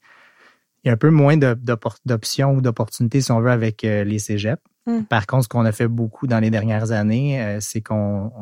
il 0.84 0.88
y 0.88 0.90
a 0.90 0.92
un 0.92 0.96
peu 0.96 1.10
moins 1.10 1.36
d'options 1.36 2.54
ou 2.54 2.60
d'opportunités, 2.60 3.20
si 3.20 3.30
on 3.30 3.40
veut, 3.40 3.50
avec 3.50 3.84
euh, 3.84 4.02
les 4.04 4.18
cégeps. 4.18 4.62
Mm. 4.86 5.02
Par 5.02 5.26
contre, 5.26 5.44
ce 5.44 5.48
qu'on 5.48 5.64
a 5.64 5.72
fait 5.72 5.88
beaucoup 5.88 6.26
dans 6.26 6.40
les 6.40 6.50
dernières 6.50 6.90
années, 6.90 7.58
c'est 7.60 7.80
qu'on 7.80 8.32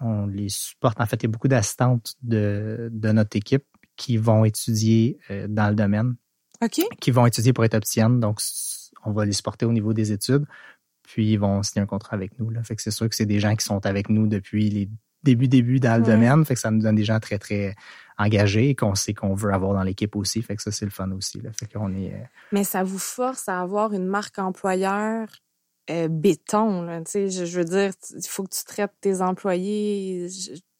on, 0.00 0.26
les 0.26 0.48
supporte. 0.48 1.00
En 1.00 1.06
fait, 1.06 1.16
il 1.16 1.24
y 1.24 1.26
a 1.26 1.30
beaucoup 1.30 1.48
d'assistantes 1.48 2.14
de, 2.22 2.88
de 2.92 3.12
notre 3.12 3.36
équipe 3.36 3.64
qui 3.96 4.16
vont 4.16 4.44
étudier 4.44 5.18
dans 5.48 5.68
le 5.68 5.74
domaine. 5.74 6.16
OK. 6.62 6.80
Qui 7.00 7.10
vont 7.10 7.26
étudier 7.26 7.52
pour 7.52 7.64
être 7.64 7.74
opticienne. 7.74 8.18
Donc, 8.18 8.40
on 9.04 9.12
va 9.12 9.24
les 9.24 9.32
supporter 9.32 9.66
au 9.66 9.72
niveau 9.72 9.92
des 9.92 10.12
études, 10.12 10.46
puis 11.04 11.32
ils 11.32 11.36
vont 11.36 11.62
signer 11.62 11.82
un 11.82 11.86
contrat 11.86 12.14
avec 12.14 12.38
nous. 12.38 12.50
Là. 12.50 12.62
Fait 12.62 12.74
que 12.74 12.82
c'est 12.82 12.90
sûr 12.90 13.08
que 13.08 13.14
c'est 13.14 13.26
des 13.26 13.40
gens 13.40 13.54
qui 13.54 13.64
sont 13.64 13.84
avec 13.86 14.08
nous 14.08 14.26
depuis 14.26 14.70
les 14.70 14.88
débuts, 15.22 15.48
débuts 15.48 15.80
dans 15.80 15.96
le 15.96 16.02
domaine. 16.02 16.44
Fait 16.44 16.54
que 16.54 16.60
ça 16.60 16.70
nous 16.70 16.80
donne 16.80 16.96
des 16.96 17.04
gens 17.04 17.20
très, 17.20 17.38
très 17.38 17.74
engagés 18.18 18.70
et 18.70 18.74
qu'on 18.74 18.94
sait 18.94 19.14
qu'on 19.14 19.34
veut 19.34 19.52
avoir 19.52 19.74
dans 19.74 19.82
l'équipe 19.82 20.16
aussi. 20.16 20.42
Fait 20.42 20.56
que 20.56 20.62
ça, 20.62 20.72
c'est 20.72 20.84
le 20.84 20.90
fun 20.90 21.10
aussi. 21.12 21.40
Là. 21.40 21.50
Fait 21.52 21.66
qu'on 21.66 21.94
est. 21.94 22.12
Euh, 22.12 22.24
Mais 22.52 22.64
ça 22.64 22.82
vous 22.82 22.98
force 22.98 23.48
à 23.48 23.60
avoir 23.60 23.92
une 23.92 24.06
marque 24.06 24.38
employeur 24.38 25.28
euh, 25.90 26.08
béton. 26.08 26.82
Là, 26.82 27.02
je, 27.06 27.28
je 27.28 27.58
veux 27.58 27.64
dire, 27.64 27.92
il 28.16 28.26
faut 28.26 28.44
que 28.44 28.54
tu 28.54 28.64
traites 28.64 28.92
tes 29.00 29.20
employés 29.20 30.28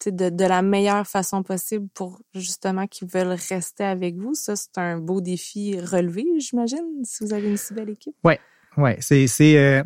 de, 0.05 0.29
de 0.29 0.45
la 0.45 0.61
meilleure 0.61 1.05
façon 1.05 1.43
possible 1.43 1.87
pour 1.93 2.21
justement 2.33 2.87
qu'ils 2.87 3.07
veulent 3.07 3.37
rester 3.49 3.83
avec 3.83 4.15
vous. 4.15 4.33
Ça, 4.33 4.55
c'est 4.55 4.77
un 4.77 4.97
beau 4.97 5.21
défi 5.21 5.79
relevé, 5.79 6.25
j'imagine, 6.39 7.03
si 7.03 7.23
vous 7.23 7.33
avez 7.33 7.49
une 7.49 7.57
si 7.57 7.73
belle 7.73 7.89
équipe. 7.89 8.15
Oui, 8.23 8.91
c'est 8.99 9.27
c'est 9.27 9.57
euh, 9.57 9.83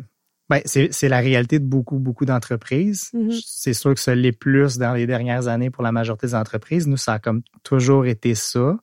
ben, 0.50 0.60
c'est 0.64 1.08
la 1.08 1.20
réalité 1.20 1.60
de 1.60 1.64
beaucoup 1.64 2.00
beaucoup 2.00 2.24
d'entreprises. 2.24 3.10
Mm-hmm. 3.14 3.40
C'est 3.46 3.72
sûr 3.72 3.94
que 3.94 4.00
ça 4.00 4.16
l'est 4.16 4.32
plus 4.32 4.78
dans 4.78 4.94
les 4.94 5.06
dernières 5.06 5.46
années 5.46 5.70
pour 5.70 5.84
la 5.84 5.92
majorité 5.92 6.26
des 6.26 6.34
entreprises. 6.34 6.88
Nous, 6.88 6.96
ça 6.96 7.14
a 7.14 7.18
comme 7.20 7.42
toujours 7.62 8.04
été 8.04 8.34
ça. 8.34 8.76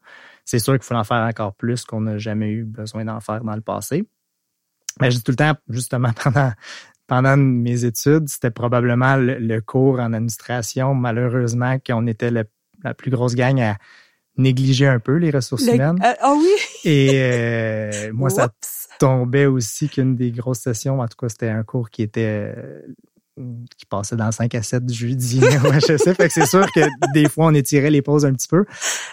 C'est 0.45 0.59
sûr 0.59 0.75
qu'il 0.75 0.83
faut 0.83 0.95
en 0.95 1.03
faire 1.03 1.17
encore 1.17 1.53
plus 1.55 1.83
qu'on 1.83 1.99
n'a 1.99 2.17
jamais 2.17 2.51
eu 2.51 2.63
besoin 2.63 3.03
d'en 3.03 3.19
faire 3.19 3.43
dans 3.43 3.55
le 3.55 3.61
passé. 3.61 4.07
Mais 5.01 5.11
je 5.11 5.17
dis 5.17 5.23
tout 5.23 5.33
le 5.33 5.35
temps, 5.35 5.55
justement, 5.67 6.11
pendant, 6.23 6.53
pendant 7.05 7.35
mes 7.35 7.83
études, 7.83 8.29
c'était 8.29 8.49
probablement 8.49 9.17
le, 9.17 9.59
cours 9.59 9.99
en 9.99 10.13
administration, 10.13 10.95
malheureusement, 10.95 11.79
qu'on 11.85 12.07
était 12.07 12.31
la 12.31 12.93
plus 12.93 13.11
grosse 13.11 13.35
gang 13.35 13.59
à 13.59 13.77
négliger 14.37 14.87
un 14.87 14.99
peu 14.99 15.15
les 15.15 15.31
ressources 15.31 15.67
humaines. 15.67 15.99
Ah 16.01 16.15
oh 16.23 16.39
oui! 16.39 16.89
Et 16.89 17.09
euh, 17.15 18.13
moi, 18.13 18.29
ça 18.29 18.49
tombait 18.99 19.45
aussi 19.45 19.89
qu'une 19.89 20.15
des 20.15 20.31
grosses 20.31 20.59
sessions, 20.59 20.99
en 20.99 21.07
tout 21.07 21.17
cas, 21.17 21.29
c'était 21.29 21.49
un 21.49 21.63
cours 21.63 21.89
qui 21.89 22.01
était 22.01 22.53
euh, 22.55 22.81
qui 23.77 23.85
passait 23.85 24.15
dans 24.15 24.31
5 24.31 24.53
à 24.55 24.63
7 24.63 24.91
jeudi. 24.91 25.39
ouais, 25.63 25.79
je 25.79 25.97
sais. 25.97 26.13
Fait 26.13 26.27
que 26.27 26.33
c'est 26.33 26.45
sûr 26.45 26.65
que 26.71 26.81
des 27.13 27.29
fois, 27.29 27.47
on 27.47 27.53
étirait 27.53 27.89
les 27.89 28.01
pauses 28.01 28.25
un 28.25 28.33
petit 28.33 28.47
peu. 28.47 28.65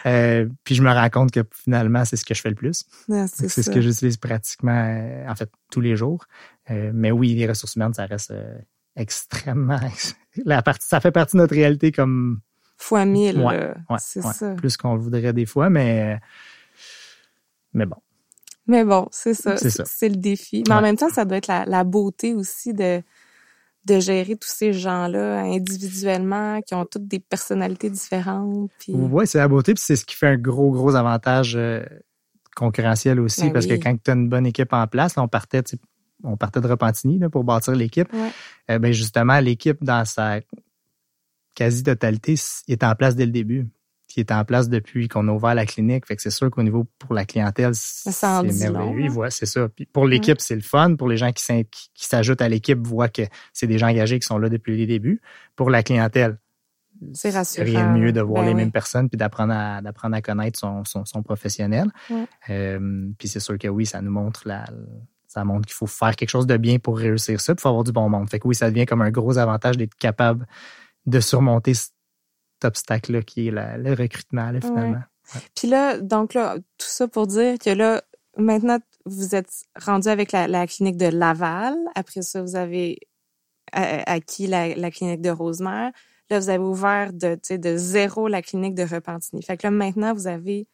Euh, 0.06 0.48
puis 0.64 0.74
je 0.74 0.82
me 0.82 0.90
rends 0.90 1.10
compte 1.10 1.30
que 1.30 1.40
finalement, 1.52 2.04
c'est 2.04 2.16
ce 2.16 2.24
que 2.24 2.34
je 2.34 2.40
fais 2.40 2.48
le 2.48 2.54
plus. 2.54 2.84
c'est 3.08 3.48
ce 3.48 3.70
que 3.70 3.80
j'utilise 3.80 4.16
pratiquement, 4.16 4.72
euh, 4.72 5.28
en 5.28 5.34
fait, 5.34 5.50
tous 5.70 5.80
les 5.80 5.96
jours. 5.96 6.24
Euh, 6.70 6.90
mais 6.94 7.10
oui, 7.10 7.34
les 7.34 7.46
ressources 7.46 7.76
humaines, 7.76 7.94
ça 7.94 8.06
reste 8.06 8.32
extrêmement... 8.96 9.80
La 10.44 10.62
partie, 10.62 10.86
ça 10.88 10.98
fait 10.98 11.12
partie 11.12 11.36
de 11.36 11.42
notre 11.42 11.54
réalité 11.54 11.92
comme... 11.92 12.40
Fois 12.76 13.04
mille. 13.04 13.38
Ouais, 13.38 13.72
c'est 13.98 14.20
ça. 14.20 14.54
Plus 14.56 14.76
qu'on 14.76 14.94
le 14.94 15.00
voudrait 15.00 15.32
des 15.32 15.46
fois, 15.46 15.70
mais... 15.70 16.18
Mais 17.72 17.86
bon. 17.86 17.96
Mais 18.66 18.84
bon, 18.84 19.08
c'est 19.10 19.34
ça. 19.34 19.56
C'est 19.56 20.08
le 20.08 20.16
défi. 20.16 20.64
Mais 20.68 20.74
en 20.74 20.82
même 20.82 20.96
temps, 20.96 21.10
ça 21.10 21.24
doit 21.24 21.36
être 21.36 21.48
la, 21.48 21.64
la 21.66 21.84
beauté 21.84 22.34
aussi 22.34 22.72
de 22.72 23.02
de 23.84 24.00
gérer 24.00 24.36
tous 24.36 24.48
ces 24.48 24.72
gens-là 24.72 25.42
individuellement, 25.42 26.60
qui 26.62 26.74
ont 26.74 26.86
toutes 26.86 27.06
des 27.06 27.20
personnalités 27.20 27.90
différentes. 27.90 28.70
Puis... 28.78 28.94
Oui, 28.94 29.26
c'est 29.26 29.38
la 29.38 29.48
beauté, 29.48 29.74
puis 29.74 29.82
c'est 29.84 29.96
ce 29.96 30.04
qui 30.04 30.16
fait 30.16 30.28
un 30.28 30.36
gros, 30.36 30.70
gros 30.70 30.94
avantage 30.94 31.54
euh, 31.54 31.84
concurrentiel 32.56 33.20
aussi, 33.20 33.42
ben 33.42 33.52
parce 33.52 33.66
que 33.66 33.74
quand 33.74 33.94
tu 34.02 34.10
as 34.10 34.14
une 34.14 34.28
bonne 34.28 34.46
équipe 34.46 34.72
en 34.72 34.86
place, 34.86 35.18
on 35.18 35.28
partait, 35.28 35.62
on 36.22 36.36
partait 36.36 36.60
de 36.60 36.66
Repentigny 36.66 37.18
là, 37.18 37.28
pour 37.28 37.44
bâtir 37.44 37.74
l'équipe. 37.74 38.08
Euh, 38.70 38.78
ben 38.78 38.92
justement, 38.92 39.38
l'équipe, 39.40 39.84
dans 39.84 40.04
sa 40.06 40.40
quasi-totalité, 41.54 42.36
est 42.68 42.84
en 42.84 42.94
place 42.94 43.16
dès 43.16 43.26
le 43.26 43.32
début 43.32 43.66
qui 44.14 44.20
est 44.20 44.30
en 44.30 44.44
place 44.44 44.68
depuis 44.68 45.08
qu'on 45.08 45.26
a 45.26 45.32
ouvert 45.32 45.56
la 45.56 45.66
clinique. 45.66 46.06
Fait 46.06 46.14
que 46.14 46.22
c'est 46.22 46.30
sûr 46.30 46.48
qu'au 46.48 46.62
niveau 46.62 46.86
pour 47.00 47.14
la 47.14 47.24
clientèle, 47.24 47.74
c'est 47.74 48.12
merveilleux. 48.22 49.10
Hein? 49.20 49.30
c'est 49.30 49.44
ça. 49.44 49.68
Puis 49.68 49.86
pour 49.86 50.06
l'équipe, 50.06 50.40
c'est 50.40 50.54
le 50.54 50.60
fun. 50.60 50.94
Pour 50.94 51.08
les 51.08 51.16
gens 51.16 51.32
qui, 51.32 51.42
s'ajoutent 51.96 52.40
à 52.40 52.48
l'équipe, 52.48 52.78
voient 52.78 53.08
que 53.08 53.22
c'est 53.52 53.66
des 53.66 53.76
gens 53.76 53.88
engagés 53.88 54.20
qui 54.20 54.26
sont 54.26 54.38
là 54.38 54.48
depuis 54.48 54.76
les 54.76 54.86
débuts. 54.86 55.20
Pour 55.56 55.68
la 55.68 55.82
clientèle, 55.82 56.38
c'est 57.12 57.30
rassurant. 57.30 57.64
Rien 57.64 57.92
de 57.92 57.98
mieux 57.98 58.12
de 58.12 58.20
voir 58.20 58.44
ben 58.44 58.50
les 58.50 58.54
mêmes 58.54 58.70
personnes 58.70 59.08
puis 59.08 59.18
d'apprendre 59.18 59.52
à, 59.52 59.82
d'apprendre 59.82 60.14
à 60.14 60.22
connaître 60.22 60.60
son, 60.60 60.84
son, 60.84 61.22
professionnel. 61.24 61.88
Euh, 62.50 63.08
puis 63.18 63.26
c'est 63.26 63.40
sûr 63.40 63.58
que 63.58 63.66
oui, 63.66 63.84
ça 63.84 64.00
nous 64.00 64.12
montre 64.12 64.42
la, 64.46 64.64
ça 65.26 65.44
montre 65.44 65.66
qu'il 65.66 65.74
faut 65.74 65.88
faire 65.88 66.14
quelque 66.14 66.30
chose 66.30 66.46
de 66.46 66.56
bien 66.56 66.78
pour 66.78 66.98
réussir 66.98 67.40
ça, 67.40 67.54
il 67.54 67.60
faut 67.60 67.68
avoir 67.68 67.82
du 67.82 67.90
bon 67.90 68.08
monde. 68.08 68.30
Fait 68.30 68.38
que 68.38 68.46
oui, 68.46 68.54
ça 68.54 68.70
devient 68.70 68.86
comme 68.86 69.02
un 69.02 69.10
gros 69.10 69.38
avantage 69.38 69.76
d'être 69.76 69.96
capable 69.96 70.46
de 71.04 71.18
surmonter 71.18 71.72
obstacle-là 72.62 73.22
qui 73.22 73.48
est 73.48 73.50
le 73.50 73.94
recrutement, 73.94 74.52
finalement. 74.60 75.02
Puis 75.54 75.68
là, 75.68 75.98
donc 75.98 76.34
là, 76.34 76.56
tout 76.56 76.86
ça 76.86 77.08
pour 77.08 77.26
dire 77.26 77.58
que 77.58 77.70
là, 77.70 78.02
maintenant, 78.36 78.78
vous 79.06 79.34
êtes 79.34 79.50
rendu 79.80 80.08
avec 80.08 80.32
la, 80.32 80.66
clinique 80.66 80.96
de 80.96 81.06
Laval. 81.06 81.76
Après 81.94 82.22
ça, 82.22 82.42
vous 82.42 82.56
avez 82.56 82.98
acquis 83.72 84.46
la, 84.46 84.90
clinique 84.90 85.20
de 85.20 85.30
Rosemère. 85.30 85.92
Là, 86.30 86.40
vous 86.40 86.48
avez 86.48 86.64
ouvert 86.64 87.12
de, 87.12 87.38
de 87.50 87.76
zéro 87.76 88.28
la 88.28 88.42
clinique 88.42 88.74
de 88.74 88.82
Repentigny. 88.82 89.42
Fait 89.42 89.56
que 89.56 89.66
là, 89.66 89.70
maintenant, 89.70 90.14
vous 90.14 90.26
avez 90.26 90.66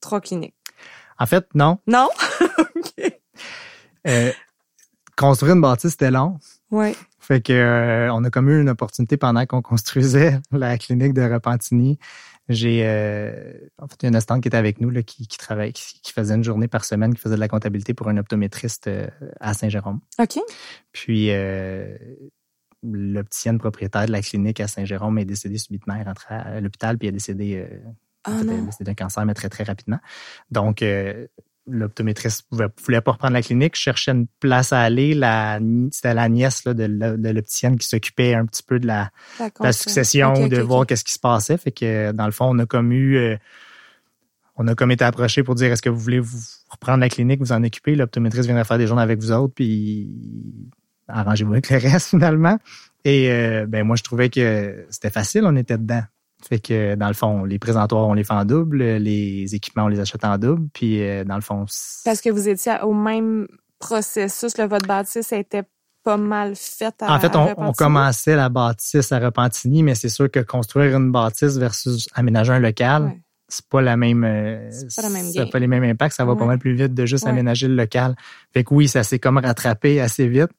trois 0.00 0.20
cliniques. 0.20 0.56
En 1.18 1.26
fait, 1.26 1.46
non. 1.54 1.78
Non? 1.86 2.08
Euh, 4.06 4.32
construire 5.16 5.54
une 5.54 5.60
bâtisse, 5.60 5.90
c'était 5.90 6.10
long. 6.10 6.38
Oui. 6.70 6.96
Fait 7.28 7.42
que 7.42 7.52
euh, 7.52 8.10
on 8.14 8.24
a 8.24 8.30
comme 8.30 8.48
eu 8.48 8.58
une 8.58 8.70
opportunité 8.70 9.18
pendant 9.18 9.44
qu'on 9.44 9.60
construisait 9.60 10.40
la 10.50 10.78
clinique 10.78 11.12
de 11.12 11.20
Repentigny. 11.20 11.98
J'ai 12.48 12.86
euh, 12.86 13.52
en 13.76 13.86
fait 13.86 14.08
une 14.08 14.16
assistante 14.16 14.40
qui 14.40 14.48
était 14.48 14.56
avec 14.56 14.80
nous 14.80 14.88
là, 14.88 15.02
qui, 15.02 15.26
qui 15.26 15.36
travaillait, 15.36 15.74
qui, 15.74 16.10
faisait 16.10 16.34
une 16.34 16.42
journée 16.42 16.68
par 16.68 16.86
semaine, 16.86 17.12
qui 17.12 17.20
faisait 17.20 17.34
de 17.34 17.40
la 17.40 17.48
comptabilité 17.48 17.92
pour 17.92 18.08
un 18.08 18.16
optométriste 18.16 18.86
euh, 18.86 19.08
à 19.40 19.52
Saint-Jérôme. 19.52 20.00
OK. 20.18 20.38
Puis 20.92 21.30
l'opticienne 22.82 23.58
propriétaire 23.58 24.06
de 24.06 24.12
la 24.12 24.22
clinique 24.22 24.60
à 24.60 24.68
Saint-Jérôme 24.68 25.18
est 25.18 25.26
décédée 25.26 25.58
subitement. 25.58 25.96
Elle 26.00 26.08
rentrée 26.08 26.34
à 26.34 26.60
l'hôpital 26.62 26.96
puis 26.96 27.08
elle 27.08 27.14
est 27.14 27.18
décédée, 27.18 27.68
oh 28.26 28.42
décédée 28.42 28.84
d'un 28.84 28.94
cancer, 28.94 29.26
mais 29.26 29.34
très, 29.34 29.50
très 29.50 29.64
rapidement. 29.64 29.98
Donc, 30.50 30.82
l'optométriste 31.68 32.46
ne 32.52 32.66
voulait 32.84 33.00
pas 33.00 33.12
reprendre 33.12 33.34
la 33.34 33.42
clinique, 33.42 33.76
cherchait 33.76 34.12
une 34.12 34.26
place 34.40 34.72
à 34.72 34.80
aller. 34.80 35.12
c'était 35.92 36.14
la 36.14 36.28
nièce 36.28 36.64
là, 36.64 36.74
de, 36.74 37.32
l'opticienne 37.32 37.78
qui 37.78 37.86
s'occupait 37.86 38.34
un 38.34 38.46
petit 38.46 38.62
peu 38.62 38.78
de 38.78 38.86
la, 38.86 39.10
succession, 39.72 40.48
de 40.48 40.60
voir 40.60 40.86
qu'est-ce 40.86 41.04
qui 41.04 41.12
se 41.12 41.18
passait. 41.18 41.56
Fait 41.56 41.72
que 41.72 42.12
dans 42.12 42.26
le 42.26 42.32
fond, 42.32 42.46
on 42.50 42.58
a 42.58 42.66
comme 42.66 42.92
eu, 42.92 43.16
euh, 43.16 43.36
on 44.56 44.66
a 44.68 44.74
comme 44.74 44.90
été 44.90 45.04
approché 45.04 45.42
pour 45.42 45.54
dire 45.54 45.72
est-ce 45.72 45.82
que 45.82 45.90
vous 45.90 45.98
voulez 45.98 46.20
vous 46.20 46.38
reprendre 46.70 47.00
la 47.00 47.08
clinique, 47.08 47.40
vous 47.40 47.52
en 47.52 47.62
occuper. 47.64 47.94
L'optométriste 47.94 48.46
viendra 48.46 48.64
faire 48.64 48.78
des 48.78 48.86
journées 48.86 49.02
avec 49.02 49.18
vous 49.20 49.32
autres, 49.32 49.54
puis 49.54 50.10
arrangez-vous 51.08 51.52
avec 51.52 51.70
le 51.70 51.78
reste 51.78 52.08
finalement. 52.10 52.58
Et 53.04 53.30
euh, 53.30 53.66
ben 53.66 53.84
moi, 53.84 53.96
je 53.96 54.02
trouvais 54.02 54.28
que 54.28 54.86
c'était 54.90 55.10
facile, 55.10 55.44
on 55.44 55.56
était 55.56 55.78
dedans. 55.78 56.02
Fait 56.46 56.60
que 56.60 56.94
dans 56.94 57.08
le 57.08 57.14
fond, 57.14 57.44
les 57.44 57.58
présentoirs, 57.58 58.06
on 58.06 58.14
les 58.14 58.24
fait 58.24 58.34
en 58.34 58.44
double, 58.44 58.78
les 58.78 59.54
équipements, 59.54 59.84
on 59.84 59.88
les 59.88 60.00
achète 60.00 60.24
en 60.24 60.38
double, 60.38 60.68
puis 60.72 61.02
euh, 61.02 61.24
dans 61.24 61.34
le 61.34 61.40
fond. 61.40 61.66
Parce 62.04 62.20
que 62.20 62.30
vous 62.30 62.48
étiez 62.48 62.76
au 62.82 62.94
même 62.94 63.48
processus, 63.78 64.56
le 64.56 64.64
votre 64.64 64.86
bâtisse 64.86 65.32
était 65.32 65.64
pas 66.04 66.16
mal 66.16 66.54
faite 66.54 67.02
à 67.02 67.12
En 67.12 67.20
fait, 67.20 67.34
on, 67.34 67.72
commençait 67.72 68.36
la 68.36 68.48
bâtisse 68.48 69.10
à 69.12 69.18
Repentigny, 69.18 69.82
mais 69.82 69.94
c'est 69.94 70.08
sûr 70.08 70.30
que 70.30 70.40
construire 70.40 70.96
une 70.96 71.10
bâtisse 71.10 71.56
versus 71.58 72.08
aménager 72.14 72.52
un 72.52 72.60
local, 72.60 73.12
c'est 73.48 73.66
pas 73.66 73.80
la 73.80 73.96
même. 73.96 74.24
Euh, 74.24 74.70
c'est 74.70 74.94
pas, 74.94 75.08
la 75.08 75.10
même 75.10 75.50
pas 75.50 75.58
les 75.58 75.66
mêmes 75.66 75.84
impacts, 75.84 76.14
ça 76.14 76.24
va 76.24 76.36
pas 76.36 76.44
mal 76.44 76.58
plus 76.58 76.74
vite 76.74 76.94
de 76.94 77.06
juste 77.06 77.26
aménager 77.26 77.66
le 77.66 77.74
local. 77.74 78.14
Fait 78.52 78.62
que 78.62 78.74
oui, 78.74 78.88
ça 78.88 79.02
s'est 79.02 79.18
comme 79.18 79.38
rattrapé 79.38 80.00
assez 80.00 80.28
vite. 80.28 80.50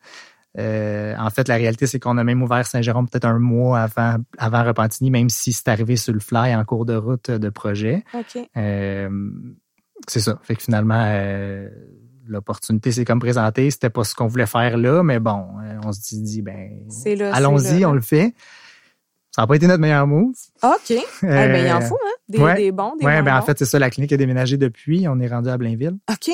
Euh, 0.57 1.15
en 1.17 1.29
fait, 1.29 1.47
la 1.47 1.55
réalité, 1.55 1.85
c'est 1.87 1.99
qu'on 1.99 2.17
a 2.17 2.23
même 2.23 2.41
ouvert 2.41 2.65
Saint-Jérôme 2.65 3.07
peut-être 3.07 3.25
un 3.25 3.39
mois 3.39 3.81
avant, 3.81 4.17
avant 4.37 4.63
Repentigny, 4.63 5.11
même 5.11 5.29
si 5.29 5.53
c'est 5.53 5.67
arrivé 5.67 5.95
sur 5.95 6.13
le 6.13 6.19
fly 6.19 6.55
en 6.55 6.63
cours 6.65 6.85
de 6.85 6.95
route 6.95 7.29
de 7.29 7.49
projet. 7.49 8.03
Euh, 8.57 9.09
c'est 10.07 10.21
ça. 10.21 10.39
Fait 10.43 10.55
que 10.55 10.63
finalement, 10.63 11.03
euh, 11.05 11.69
l'opportunité 12.25 12.91
s'est 12.91 13.05
comme 13.05 13.19
présentée. 13.19 13.69
C'était 13.69 13.89
pas 13.89 14.03
ce 14.03 14.15
qu'on 14.15 14.27
voulait 14.27 14.47
faire 14.47 14.77
là, 14.77 15.03
mais 15.03 15.19
bon, 15.19 15.45
on 15.85 15.91
se 15.91 16.15
dit, 16.15 16.41
ben, 16.41 16.79
allons-y, 17.31 17.85
on 17.85 17.93
le 17.93 18.01
fait. 18.01 18.33
Ça 19.31 19.43
n'a 19.43 19.47
pas 19.47 19.55
été 19.55 19.67
notre 19.67 19.81
meilleur 19.81 20.07
move. 20.07 20.33
OK. 20.63 20.91
Eh 20.91 21.03
ben, 21.21 21.65
il 21.65 21.71
en 21.71 21.81
faut, 21.81 21.99
hein? 22.03 22.15
Des, 22.27 22.53
des 22.55 22.71
bons, 22.71 22.95
des 22.99 23.05
ouais, 23.05 23.21
ben, 23.21 23.37
en 23.37 23.41
fait, 23.43 23.57
c'est 23.57 23.65
ça. 23.65 23.77
La 23.77 23.89
clinique 23.89 24.11
a 24.11 24.17
déménagé 24.17 24.57
depuis. 24.57 25.07
On 25.07 25.19
est 25.19 25.27
rendu 25.27 25.49
à 25.49 25.57
Blainville. 25.57 25.97
OK. 26.09 26.31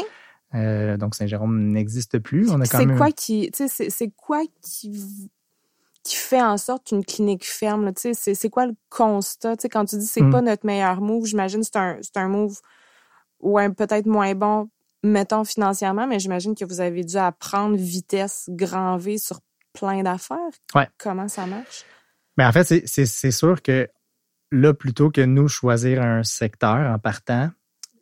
Euh, 0.55 0.97
donc 0.97 1.15
Saint-Jérôme 1.15 1.71
n'existe 1.71 2.19
plus. 2.19 2.49
On 2.49 2.61
a 2.61 2.65
C'est 2.65 2.85
quoi 2.85 3.11
qui, 3.11 3.51
c'est 3.53 4.11
quoi 4.15 4.41
qui 4.61 5.29
qui 6.03 6.15
fait 6.15 6.41
en 6.41 6.57
sorte 6.57 6.87
qu'une 6.87 7.03
clinique 7.03 7.45
ferme? 7.45 7.91
C'est 7.95 8.49
quoi 8.49 8.67
le 8.67 8.75
constat? 8.89 9.55
sais, 9.59 9.69
quand 9.69 9.85
tu 9.85 9.97
dis 9.97 10.05
c'est 10.05 10.21
hmm. 10.21 10.31
pas 10.31 10.41
notre 10.41 10.65
meilleur 10.65 11.01
move, 11.01 11.25
j'imagine 11.25 11.61
que 11.61 11.65
c'est 11.65 11.77
un, 11.77 11.99
un 12.15 12.27
move 12.27 12.59
ouais, 13.39 13.69
peut-être 13.69 14.05
moins 14.05 14.33
bon, 14.35 14.69
mettons 15.03 15.43
financièrement, 15.43 16.07
mais 16.07 16.19
j'imagine 16.19 16.55
que 16.55 16.65
vous 16.65 16.81
avez 16.81 17.03
dû 17.03 17.17
apprendre 17.17 17.75
vitesse 17.75 18.49
grand 18.49 18.97
V 18.97 19.17
sur 19.17 19.39
plein 19.73 20.03
d'affaires. 20.03 20.37
Ouais. 20.73 20.87
Comment 20.97 21.27
ça 21.27 21.45
marche? 21.45 21.85
Mais 22.37 22.43
ben, 22.43 22.49
en 22.49 22.51
fait, 22.51 22.85
c'est 22.85 23.31
sûr 23.31 23.61
que 23.61 23.87
là, 24.51 24.73
plutôt 24.73 25.09
que 25.09 25.21
nous 25.21 25.47
choisir 25.47 26.01
un 26.01 26.23
secteur 26.23 26.75
en 26.75 26.99
partant, 26.99 27.49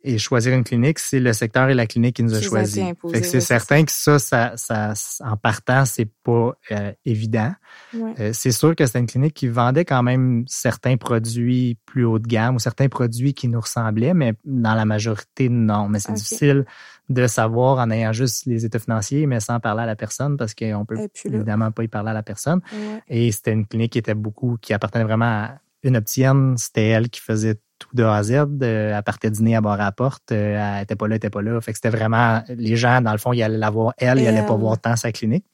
et 0.06 0.18
choisir 0.18 0.52
une 0.52 0.64
clinique, 0.64 0.98
c'est 0.98 1.18
le 1.18 1.32
secteur 1.32 1.70
et 1.70 1.74
la 1.74 1.86
clinique 1.86 2.16
qui 2.16 2.22
nous 2.22 2.34
a 2.34 2.40
choisi. 2.42 2.82
c'est 3.22 3.40
certain 3.40 3.84
que 3.84 3.90
ça, 3.90 4.18
ça, 4.18 4.52
ça, 4.54 4.92
en 5.20 5.38
partant, 5.38 5.86
c'est 5.86 6.10
pas 6.22 6.52
euh, 6.72 6.92
évident. 7.06 7.52
Euh, 7.94 8.30
c'est 8.34 8.52
sûr 8.52 8.76
que 8.76 8.84
c'est 8.84 8.98
une 8.98 9.06
clinique 9.06 9.32
qui 9.32 9.48
vendait 9.48 9.86
quand 9.86 10.02
même 10.02 10.44
certains 10.46 10.98
produits 10.98 11.78
plus 11.86 12.04
haut 12.04 12.18
de 12.18 12.26
gamme 12.26 12.56
ou 12.56 12.58
certains 12.58 12.88
produits 12.88 13.32
qui 13.32 13.48
nous 13.48 13.60
ressemblaient, 13.60 14.12
mais 14.12 14.34
dans 14.44 14.74
la 14.74 14.84
majorité, 14.84 15.48
non. 15.48 15.88
Mais 15.88 16.00
c'est 16.00 16.12
difficile 16.12 16.66
de 17.08 17.26
savoir 17.26 17.78
en 17.78 17.90
ayant 17.90 18.12
juste 18.12 18.44
les 18.44 18.66
états 18.66 18.78
financiers, 18.78 19.26
mais 19.26 19.40
sans 19.40 19.58
parler 19.58 19.84
à 19.84 19.86
la 19.86 19.96
personne 19.96 20.36
parce 20.36 20.54
qu'on 20.54 20.84
peut 20.84 20.98
évidemment 21.24 21.70
pas 21.70 21.82
y 21.82 21.88
parler 21.88 22.10
à 22.10 22.14
la 22.14 22.22
personne. 22.22 22.60
Et 23.08 23.32
c'était 23.32 23.52
une 23.52 23.66
clinique 23.66 23.92
qui 23.92 23.98
était 23.98 24.14
beaucoup, 24.14 24.58
qui 24.60 24.74
appartenait 24.74 25.04
vraiment 25.04 25.24
à 25.24 25.58
une 25.82 25.96
optienne. 25.96 26.56
C'était 26.58 26.88
elle 26.88 27.08
qui 27.08 27.22
faisait 27.22 27.56
tout 27.78 27.88
de 27.92 28.02
A 28.02 28.16
à 28.16 28.22
Z. 28.22 28.32
Euh, 28.32 28.96
elle 28.96 29.02
partait 29.02 29.30
dîner 29.30 29.56
à 29.56 29.60
bord 29.60 29.72
à 29.72 29.78
la 29.78 29.92
porte. 29.92 30.32
Euh, 30.32 30.76
elle 30.76 30.82
était 30.82 30.96
pas 30.96 31.08
là, 31.08 31.14
elle 31.14 31.16
était 31.16 31.30
pas 31.30 31.42
là. 31.42 31.60
Fait 31.60 31.72
que 31.72 31.78
c'était 31.78 31.96
vraiment, 31.96 32.42
les 32.48 32.76
gens, 32.76 33.00
dans 33.00 33.12
le 33.12 33.18
fond, 33.18 33.32
ils 33.32 33.42
allaient 33.42 33.58
la 33.58 33.70
voir 33.70 33.94
elle, 33.98 34.18
ils 34.18 34.24
n'allaient 34.24 34.46
pas 34.46 34.56
voir 34.56 34.80
tant 34.80 34.96
sa 34.96 35.12
clinique. 35.12 35.44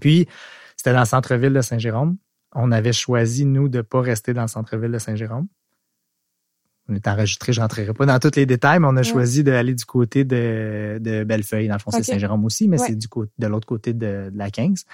Puis, 0.00 0.26
c'était 0.76 0.92
dans 0.92 1.00
le 1.00 1.06
centre-ville 1.06 1.52
de 1.52 1.60
Saint-Jérôme. 1.60 2.16
On 2.54 2.72
avait 2.72 2.92
choisi, 2.92 3.44
nous, 3.44 3.68
de 3.68 3.82
pas 3.82 4.00
rester 4.00 4.34
dans 4.34 4.42
le 4.42 4.48
centre-ville 4.48 4.92
de 4.92 4.98
Saint-Jérôme. 4.98 5.46
On 6.88 6.94
est 6.94 7.08
enregistré, 7.08 7.52
je 7.52 7.60
rentrerai 7.60 7.92
pas 7.92 8.06
dans 8.06 8.18
tous 8.20 8.36
les 8.36 8.46
détails, 8.46 8.78
mais 8.78 8.86
on 8.88 8.96
a 8.96 9.02
choisi 9.02 9.42
d'aller 9.42 9.74
du 9.74 9.84
côté 9.84 10.24
de, 10.24 11.24
Bellefeuille. 11.24 11.66
Dans 11.66 11.74
le 11.74 11.80
fond, 11.80 11.90
c'est 11.90 12.04
Saint-Jérôme 12.04 12.44
aussi, 12.44 12.68
mais 12.68 12.78
c'est 12.78 12.94
du 12.94 13.08
côté, 13.08 13.32
de 13.38 13.46
l'autre 13.48 13.66
côté 13.66 13.92
de, 13.92 14.30
de, 14.32 14.38
la 14.38 14.50
15. 14.50 14.84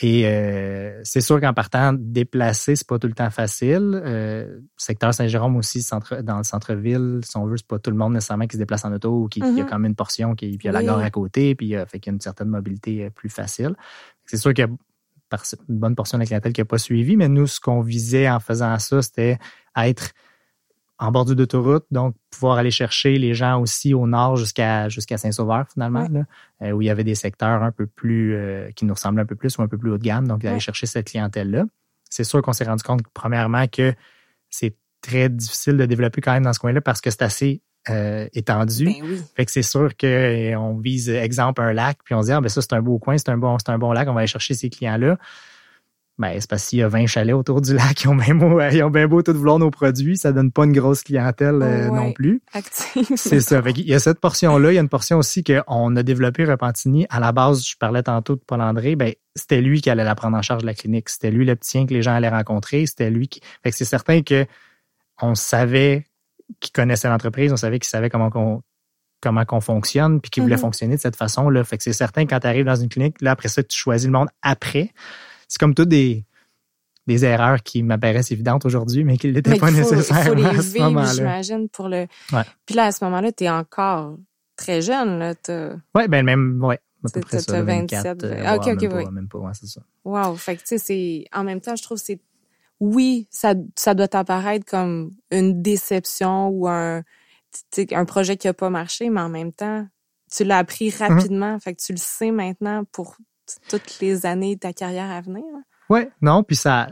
Et 0.00 0.26
euh, 0.26 1.00
c'est 1.02 1.20
sûr 1.20 1.40
qu'en 1.40 1.52
partant 1.52 1.92
déplacer, 1.92 2.76
c'est 2.76 2.86
pas 2.86 3.00
tout 3.00 3.08
le 3.08 3.14
temps 3.14 3.30
facile. 3.30 4.00
Euh, 4.04 4.60
secteur 4.76 5.12
Saint-Jérôme 5.12 5.56
aussi, 5.56 5.82
centre, 5.82 6.22
dans 6.22 6.38
le 6.38 6.44
centre-ville, 6.44 7.20
si 7.24 7.36
on 7.36 7.46
veut, 7.46 7.56
c'est 7.56 7.66
pas 7.66 7.80
tout 7.80 7.90
le 7.90 7.96
monde 7.96 8.12
nécessairement 8.12 8.46
qui 8.46 8.56
se 8.56 8.58
déplace 8.58 8.84
en 8.84 8.92
auto 8.92 9.24
ou 9.24 9.28
qui, 9.28 9.40
y 9.40 9.42
a 9.42 9.46
mm-hmm. 9.46 9.66
quand 9.66 9.78
même 9.78 9.90
une 9.90 9.96
portion, 9.96 10.36
qui, 10.36 10.56
puis 10.56 10.58
il 10.62 10.66
y 10.66 10.68
a 10.68 10.72
la 10.72 10.84
gare 10.84 11.00
à 11.00 11.10
côté, 11.10 11.56
puis 11.56 11.74
euh, 11.74 11.84
fait 11.86 11.98
qu'il 11.98 12.12
y 12.12 12.14
a 12.14 12.14
une 12.14 12.20
certaine 12.20 12.48
mobilité 12.48 13.06
euh, 13.06 13.10
plus 13.10 13.28
facile. 13.28 13.74
C'est 14.24 14.36
sûr 14.36 14.54
qu'il 14.54 14.66
y 14.66 14.68
a 14.68 14.70
une 15.68 15.78
bonne 15.78 15.96
portion 15.96 16.16
de 16.16 16.22
la 16.22 16.26
clientèle 16.26 16.52
qui 16.52 16.60
n'a 16.60 16.66
pas 16.66 16.78
suivi, 16.78 17.16
mais 17.16 17.28
nous, 17.28 17.48
ce 17.48 17.58
qu'on 17.58 17.80
visait 17.80 18.30
en 18.30 18.38
faisant 18.38 18.78
ça, 18.78 19.02
c'était 19.02 19.38
être 19.76 20.12
en 20.98 21.12
bordure 21.12 21.36
d'autoroute, 21.36 21.86
donc 21.90 22.14
pouvoir 22.30 22.58
aller 22.58 22.70
chercher 22.70 23.18
les 23.18 23.32
gens 23.32 23.60
aussi 23.60 23.94
au 23.94 24.06
nord 24.06 24.36
jusqu'à 24.36 24.88
jusqu'à 24.88 25.16
Saint-Sauveur 25.16 25.66
finalement, 25.72 26.08
là, 26.10 26.24
euh, 26.62 26.72
où 26.72 26.82
il 26.82 26.86
y 26.86 26.90
avait 26.90 27.04
des 27.04 27.14
secteurs 27.14 27.62
un 27.62 27.70
peu 27.70 27.86
plus 27.86 28.34
euh, 28.34 28.70
qui 28.72 28.84
nous 28.84 28.94
ressemblent 28.94 29.20
un 29.20 29.26
peu 29.26 29.36
plus 29.36 29.56
ou 29.58 29.62
un 29.62 29.68
peu 29.68 29.78
plus 29.78 29.92
haut 29.92 29.98
de 29.98 30.02
gamme, 30.02 30.26
donc 30.26 30.42
d'aller 30.42 30.60
chercher 30.60 30.86
cette 30.86 31.08
clientèle-là. 31.08 31.64
C'est 32.10 32.24
sûr 32.24 32.42
qu'on 32.42 32.52
s'est 32.52 32.64
rendu 32.64 32.82
compte 32.82 33.02
premièrement 33.14 33.66
que 33.68 33.94
c'est 34.50 34.74
très 35.00 35.28
difficile 35.28 35.76
de 35.76 35.86
développer 35.86 36.20
quand 36.20 36.32
même 36.32 36.44
dans 36.44 36.52
ce 36.52 36.58
coin-là 36.58 36.80
parce 36.80 37.00
que 37.00 37.10
c'est 37.10 37.22
assez 37.22 37.62
euh, 37.90 38.26
étendu. 38.32 38.86
Ben 38.86 38.94
oui. 39.02 39.22
Fait 39.36 39.44
que 39.44 39.52
c'est 39.52 39.62
sûr 39.62 39.96
qu'on 39.96 40.78
vise 40.78 41.08
exemple 41.10 41.62
un 41.62 41.72
lac 41.72 41.98
puis 42.04 42.14
on 42.14 42.22
se 42.22 42.26
dit 42.26 42.32
ah 42.32 42.40
ben 42.40 42.48
ça 42.48 42.60
c'est 42.60 42.72
un 42.72 42.82
beau 42.82 42.98
coin, 42.98 43.16
c'est 43.18 43.28
un 43.28 43.38
bon 43.38 43.56
c'est 43.58 43.70
un 43.70 43.78
bon 43.78 43.92
lac, 43.92 44.08
on 44.08 44.14
va 44.14 44.20
aller 44.20 44.26
chercher 44.26 44.54
ces 44.54 44.68
clients-là. 44.68 45.16
Ben, 46.18 46.36
c'est 46.40 46.50
parce 46.50 46.66
qu'il 46.66 46.80
y 46.80 46.82
a 46.82 46.88
20 46.88 47.06
chalets 47.06 47.34
autour 47.34 47.60
du 47.60 47.74
lac, 47.74 48.02
ils 48.02 48.08
ont 48.08 48.16
bien 48.16 48.34
beau, 48.34 48.60
ils 48.60 48.82
ont 48.82 48.90
bien 48.90 49.06
beau 49.06 49.22
tout 49.22 49.32
vouloir 49.32 49.60
nos 49.60 49.70
produits, 49.70 50.16
ça 50.16 50.32
donne 50.32 50.50
pas 50.50 50.64
une 50.64 50.72
grosse 50.72 51.04
clientèle 51.04 51.60
euh, 51.62 51.90
non 51.90 52.12
plus. 52.12 52.42
C'est 53.14 53.40
ça. 53.40 53.62
il 53.64 53.88
y 53.88 53.94
a 53.94 54.00
cette 54.00 54.18
portion-là. 54.18 54.72
Il 54.72 54.74
y 54.74 54.78
a 54.78 54.80
une 54.80 54.88
portion 54.88 55.18
aussi 55.18 55.44
qu'on 55.44 55.94
a 55.94 56.02
développé 56.02 56.44
Repentigny. 56.44 57.06
À 57.08 57.20
la 57.20 57.30
base, 57.30 57.64
je 57.64 57.76
parlais 57.78 58.02
tantôt 58.02 58.34
de 58.34 58.40
Paul 58.44 58.60
André, 58.60 58.96
ben, 58.96 59.12
c'était 59.36 59.60
lui 59.60 59.80
qui 59.80 59.90
allait 59.90 60.02
la 60.02 60.16
prendre 60.16 60.36
en 60.36 60.42
charge 60.42 60.62
de 60.62 60.66
la 60.66 60.74
clinique. 60.74 61.08
C'était 61.08 61.30
lui 61.30 61.44
le 61.44 61.54
petit 61.54 61.86
que 61.86 61.94
les 61.94 62.02
gens 62.02 62.14
allaient 62.14 62.28
rencontrer. 62.28 62.84
C'était 62.86 63.10
lui 63.10 63.28
qui. 63.28 63.40
Fait 63.62 63.70
que 63.70 63.76
c'est 63.76 63.84
certain 63.84 64.22
que 64.22 64.44
on 65.22 65.36
savait 65.36 66.04
qu'il 66.58 66.72
connaissait 66.72 67.08
l'entreprise, 67.08 67.52
on 67.52 67.56
savait 67.56 67.78
qu'il 67.78 67.88
savait 67.88 68.10
comment 68.10 68.30
qu'on 68.30 68.62
comment 69.20 69.44
qu'on 69.44 69.60
fonctionne, 69.60 70.20
puis 70.20 70.30
qu'il 70.30 70.42
voulait 70.42 70.56
mm-hmm. 70.56 70.60
fonctionner 70.60 70.96
de 70.96 71.00
cette 71.00 71.16
façon-là. 71.16 71.62
Fait 71.64 71.76
que 71.76 71.84
c'est 71.84 71.92
certain 71.92 72.26
quand 72.26 72.40
tu 72.40 72.46
arrives 72.46 72.64
dans 72.64 72.76
une 72.76 72.88
clinique, 72.88 73.20
là, 73.20 73.32
après 73.32 73.48
ça, 73.48 73.62
tu 73.62 73.76
choisis 73.76 74.06
le 74.06 74.12
monde 74.12 74.28
après 74.42 74.92
c'est 75.48 75.58
comme 75.58 75.74
toutes 75.74 75.88
des, 75.88 76.24
des 77.08 77.24
erreurs 77.24 77.62
qui 77.62 77.82
m'apparaissent 77.82 78.30
évidentes 78.30 78.66
aujourd'hui, 78.66 79.02
mais 79.02 79.16
qui 79.16 79.32
n'étaient 79.32 79.58
pas 79.58 79.70
nécessairement 79.70 80.48
à 80.48 80.62
ce 80.62 80.78
moment-là. 80.78 81.12
j'imagine, 81.14 81.68
pour 81.68 81.88
le. 81.88 82.06
Puis 82.66 82.74
là, 82.74 82.84
à 82.84 82.92
ce 82.92 83.02
moment-là, 83.04 83.32
tu 83.32 83.44
es 83.44 83.50
encore 83.50 84.16
très 84.56 84.82
jeune, 84.82 85.18
là. 85.18 85.34
Oui, 85.94 86.08
ben 86.08 86.24
même, 86.24 86.62
ouais. 86.62 86.78
À 87.04 87.10
peu 87.10 87.20
près 87.20 87.38
ça, 87.38 87.62
27, 87.62 88.22
24, 88.22 88.24
euh, 88.24 88.56
ok, 88.56 88.82
ok, 88.82 88.92
oui. 88.92 89.04
Même 89.12 89.28
pas, 89.28 89.38
ouais, 89.38 89.52
c'est 89.54 89.68
ça. 89.68 89.80
Wow. 90.04 90.34
Fait 90.34 90.56
que, 90.56 90.62
tu 90.62 90.66
sais, 90.66 90.78
c'est, 90.78 91.24
en 91.32 91.44
même 91.44 91.60
temps, 91.60 91.76
je 91.76 91.82
trouve 91.82 91.98
que 91.98 92.04
c'est, 92.04 92.20
oui, 92.80 93.28
ça, 93.30 93.54
ça 93.76 93.94
doit 93.94 94.14
apparaître 94.16 94.66
comme 94.66 95.12
une 95.30 95.62
déception 95.62 96.48
ou 96.48 96.68
un, 96.68 97.02
un 97.92 98.04
projet 98.04 98.36
qui 98.36 98.48
a 98.48 98.52
pas 98.52 98.68
marché, 98.68 99.10
mais 99.10 99.20
en 99.20 99.28
même 99.28 99.52
temps, 99.52 99.86
tu 100.30 100.42
l'as 100.42 100.58
appris 100.58 100.88
mm-hmm. 100.88 101.08
rapidement. 101.08 101.58
Fait 101.60 101.74
que 101.74 101.80
tu 101.80 101.92
le 101.92 101.98
sais 101.98 102.32
maintenant 102.32 102.84
pour 102.90 103.16
toutes 103.68 103.98
les 104.00 104.26
années 104.26 104.54
de 104.54 104.60
ta 104.60 104.72
carrière 104.72 105.10
à 105.10 105.20
venir? 105.20 105.44
Hein? 105.54 105.62
Oui, 105.90 106.00
non, 106.20 106.42
puis 106.42 106.56
ça, 106.56 106.88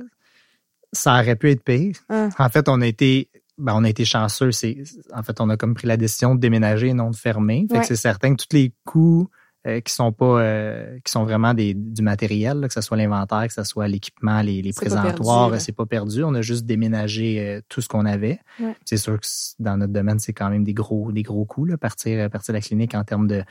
ça 0.92 1.20
aurait 1.20 1.36
pu 1.36 1.50
être 1.50 1.62
pire. 1.62 1.96
Ah. 2.08 2.28
En 2.38 2.48
fait, 2.48 2.68
on 2.68 2.80
a 2.80 2.86
été, 2.86 3.30
ben, 3.58 3.74
on 3.76 3.84
a 3.84 3.88
été 3.88 4.04
chanceux. 4.04 4.52
C'est, 4.52 4.82
en 5.14 5.22
fait, 5.22 5.40
on 5.40 5.50
a 5.50 5.56
comme 5.56 5.74
pris 5.74 5.86
la 5.86 5.96
décision 5.96 6.34
de 6.34 6.40
déménager 6.40 6.88
et 6.88 6.94
non 6.94 7.10
de 7.10 7.16
fermer. 7.16 7.66
Fait 7.70 7.80
que 7.80 7.86
c'est 7.86 7.96
certain 7.96 8.34
que 8.34 8.42
tous 8.42 8.56
les 8.56 8.72
coûts 8.84 9.28
euh, 9.66 9.80
qui 9.80 9.92
sont 9.92 10.12
pas, 10.12 10.40
euh, 10.40 10.98
qui 11.04 11.10
sont 11.10 11.24
vraiment 11.24 11.52
des, 11.52 11.74
du 11.74 12.00
matériel, 12.00 12.66
que 12.68 12.72
ce 12.72 12.80
soit 12.80 12.96
l'inventaire, 12.96 13.48
que 13.48 13.52
ce 13.52 13.64
soit 13.64 13.88
l'équipement, 13.88 14.40
les, 14.40 14.62
les 14.62 14.72
présentoirs, 14.72 15.60
c'est 15.60 15.72
pas 15.72 15.86
perdu. 15.86 16.22
On 16.22 16.34
a 16.34 16.42
juste 16.42 16.66
déménagé 16.66 17.40
euh, 17.40 17.60
tout 17.68 17.80
ce 17.80 17.88
qu'on 17.88 18.06
avait. 18.06 18.38
C'est 18.84 18.96
sûr 18.96 19.18
que 19.18 19.26
dans 19.58 19.76
notre 19.76 19.92
domaine, 19.92 20.20
c'est 20.20 20.32
quand 20.32 20.50
même 20.50 20.62
des 20.62 20.74
gros, 20.74 21.10
des 21.10 21.22
gros 21.22 21.44
coûts, 21.44 21.64
là, 21.64 21.76
partir, 21.76 22.30
partir 22.30 22.52
de 22.52 22.58
la 22.58 22.62
clinique 22.62 22.94
en 22.94 23.02
termes 23.02 23.26
de 23.26 23.42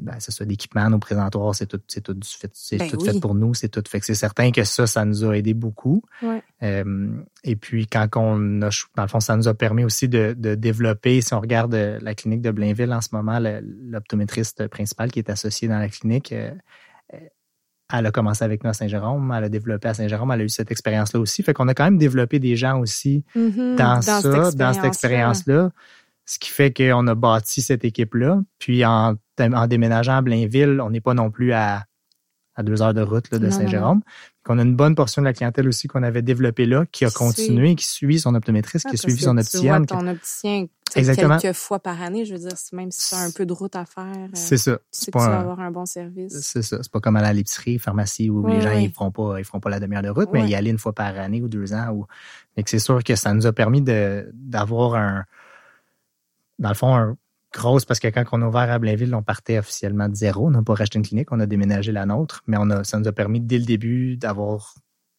ben, 0.00 0.18
ce 0.20 0.32
soit 0.32 0.46
d'équipement, 0.46 0.88
nos 0.90 0.98
présentoirs, 0.98 1.54
c'est 1.54 1.66
tout, 1.66 1.80
c'est 1.88 2.00
tout 2.00 2.16
fait, 2.22 2.50
c'est 2.52 2.78
ben 2.78 2.90
tout 2.90 3.00
fait 3.00 3.20
pour 3.20 3.34
nous, 3.34 3.54
c'est 3.54 3.68
tout 3.68 3.82
fait. 3.88 4.00
C'est 4.02 4.14
certain 4.14 4.50
que 4.50 4.64
ça, 4.64 4.86
ça 4.86 5.04
nous 5.04 5.24
a 5.24 5.36
aidé 5.36 5.54
beaucoup. 5.54 6.02
Euh, 6.62 7.10
et 7.44 7.56
puis 7.56 7.86
quand 7.86 8.08
on 8.16 8.62
a, 8.62 8.70
dans 8.96 9.02
le 9.02 9.08
fond, 9.08 9.20
ça 9.20 9.36
nous 9.36 9.48
a 9.48 9.54
permis 9.54 9.84
aussi 9.84 10.08
de, 10.08 10.34
de 10.36 10.54
développer. 10.54 11.20
Si 11.20 11.34
on 11.34 11.40
regarde 11.40 11.74
euh, 11.74 11.98
la 12.00 12.14
clinique 12.14 12.42
de 12.42 12.50
Blainville 12.50 12.92
en 12.92 13.00
ce 13.00 13.08
moment, 13.12 13.38
l'optométriste 13.40 14.68
principal 14.68 15.10
qui 15.10 15.18
est 15.18 15.30
associé 15.30 15.68
dans 15.68 15.78
la 15.78 15.88
clinique. 15.88 16.32
Euh, 16.32 16.50
elle 17.92 18.06
a 18.06 18.10
commencé 18.10 18.44
avec 18.44 18.64
nous 18.64 18.70
à 18.70 18.72
Saint-Jérôme, 18.72 19.32
elle 19.36 19.44
a 19.44 19.48
développé 19.48 19.88
à 19.88 19.94
Saint-Jérôme, 19.94 20.32
elle 20.32 20.40
a 20.40 20.44
eu 20.44 20.48
cette 20.48 20.72
expérience-là 20.72 21.20
aussi. 21.20 21.42
Fait 21.42 21.54
qu'on 21.54 21.68
a 21.68 21.74
quand 21.74 21.84
même 21.84 21.98
développé 21.98 22.40
des 22.40 22.56
gens 22.56 22.80
aussi 22.80 23.24
mm-hmm. 23.36 23.76
dans, 23.76 24.02
ça, 24.02 24.50
dans 24.50 24.72
cette 24.72 24.84
expérience-là. 24.84 25.70
Ce 26.24 26.40
qui 26.40 26.50
fait 26.50 26.72
qu'on 26.72 27.06
a 27.06 27.14
bâti 27.14 27.62
cette 27.62 27.84
équipe-là. 27.84 28.40
Puis 28.58 28.84
en, 28.84 29.14
en 29.40 29.66
déménageant 29.66 30.16
à 30.16 30.22
Blainville, 30.22 30.80
on 30.80 30.90
n'est 30.90 31.00
pas 31.00 31.14
non 31.14 31.30
plus 31.30 31.52
à, 31.52 31.84
à 32.54 32.62
deux 32.62 32.82
heures 32.82 32.94
de 32.94 33.02
route 33.02 33.30
là, 33.30 33.38
de 33.38 33.50
Saint-Jérôme. 33.50 34.02
Qu'on 34.44 34.58
a 34.58 34.62
une 34.62 34.76
bonne 34.76 34.94
portion 34.94 35.22
de 35.22 35.26
la 35.26 35.32
clientèle 35.32 35.68
aussi 35.68 35.88
qu'on 35.88 36.02
avait 36.02 36.22
développée 36.22 36.66
là, 36.66 36.84
qui 36.90 37.04
a 37.04 37.10
continué, 37.10 37.74
qui 37.74 37.86
suit 37.86 38.20
son 38.20 38.34
optométriste, 38.34 38.88
qui 38.88 38.94
a 38.94 38.96
suivi 38.96 39.20
son 39.20 39.36
opticienne. 39.36 39.86
Tu 39.86 39.94
vois 39.94 40.02
ton 40.02 40.08
opticien 40.08 40.66
Exactement. 40.94 41.36
quelques 41.36 41.56
fois 41.56 41.80
par 41.80 42.00
année, 42.00 42.24
je 42.24 42.32
veux 42.32 42.38
dire, 42.38 42.56
même 42.72 42.90
si 42.90 43.10
tu 43.10 43.14
as 43.14 43.18
un 43.18 43.30
peu 43.30 43.44
de 43.44 43.52
route 43.52 43.74
à 43.76 43.84
faire. 43.84 44.04
Euh, 44.06 44.28
c'est 44.34 44.56
ça. 44.56 44.78
Tu 44.92 45.10
que 45.10 45.18
tu 45.18 45.24
vas 45.24 45.40
avoir 45.40 45.60
un 45.60 45.70
bon 45.70 45.84
service. 45.84 46.40
C'est 46.40 46.62
ça. 46.62 46.78
C'est 46.80 46.90
pas 46.90 47.00
comme 47.00 47.16
à 47.16 47.32
l'épicerie, 47.32 47.78
pharmacie, 47.78 48.30
où 48.30 48.46
les 48.46 48.60
gens, 48.60 48.72
ils 48.72 48.90
feront 48.90 49.10
pas, 49.10 49.38
ils 49.38 49.44
feront 49.44 49.60
pas 49.60 49.68
la 49.68 49.80
demi-heure 49.80 50.02
de 50.02 50.10
route, 50.10 50.30
mais 50.32 50.48
y 50.48 50.54
aller 50.54 50.70
une 50.70 50.78
fois 50.78 50.92
par 50.94 51.18
année 51.18 51.42
ou 51.42 51.48
deux 51.48 51.74
ans. 51.74 51.90
Ou... 51.90 52.06
Mais 52.56 52.62
c'est 52.66 52.78
sûr 52.78 53.02
que 53.02 53.16
ça 53.16 53.34
nous 53.34 53.46
a 53.46 53.52
permis 53.52 53.82
d'avoir 53.82 54.94
un, 54.94 55.24
dans 56.58 56.68
le 56.70 56.74
fond, 56.74 57.16
grosse 57.56 57.84
parce 57.84 57.98
que 58.00 58.08
quand 58.08 58.24
on 58.32 58.42
a 58.42 58.46
ouvert 58.46 58.70
à 58.70 58.78
Blainville, 58.78 59.14
on 59.14 59.22
partait 59.22 59.58
officiellement 59.58 60.08
de 60.08 60.14
zéro. 60.14 60.46
On 60.46 60.50
n'a 60.50 60.62
pas 60.62 60.74
racheté 60.74 60.98
une 60.98 61.04
clinique, 61.06 61.32
on 61.32 61.40
a 61.40 61.46
déménagé 61.46 61.90
la 61.92 62.06
nôtre, 62.06 62.42
mais 62.46 62.56
on 62.58 62.70
a, 62.70 62.84
ça 62.84 62.98
nous 62.98 63.08
a 63.08 63.12
permis 63.12 63.40
dès 63.40 63.58
le 63.58 63.64
début 63.64 64.16
d'avoir 64.16 64.74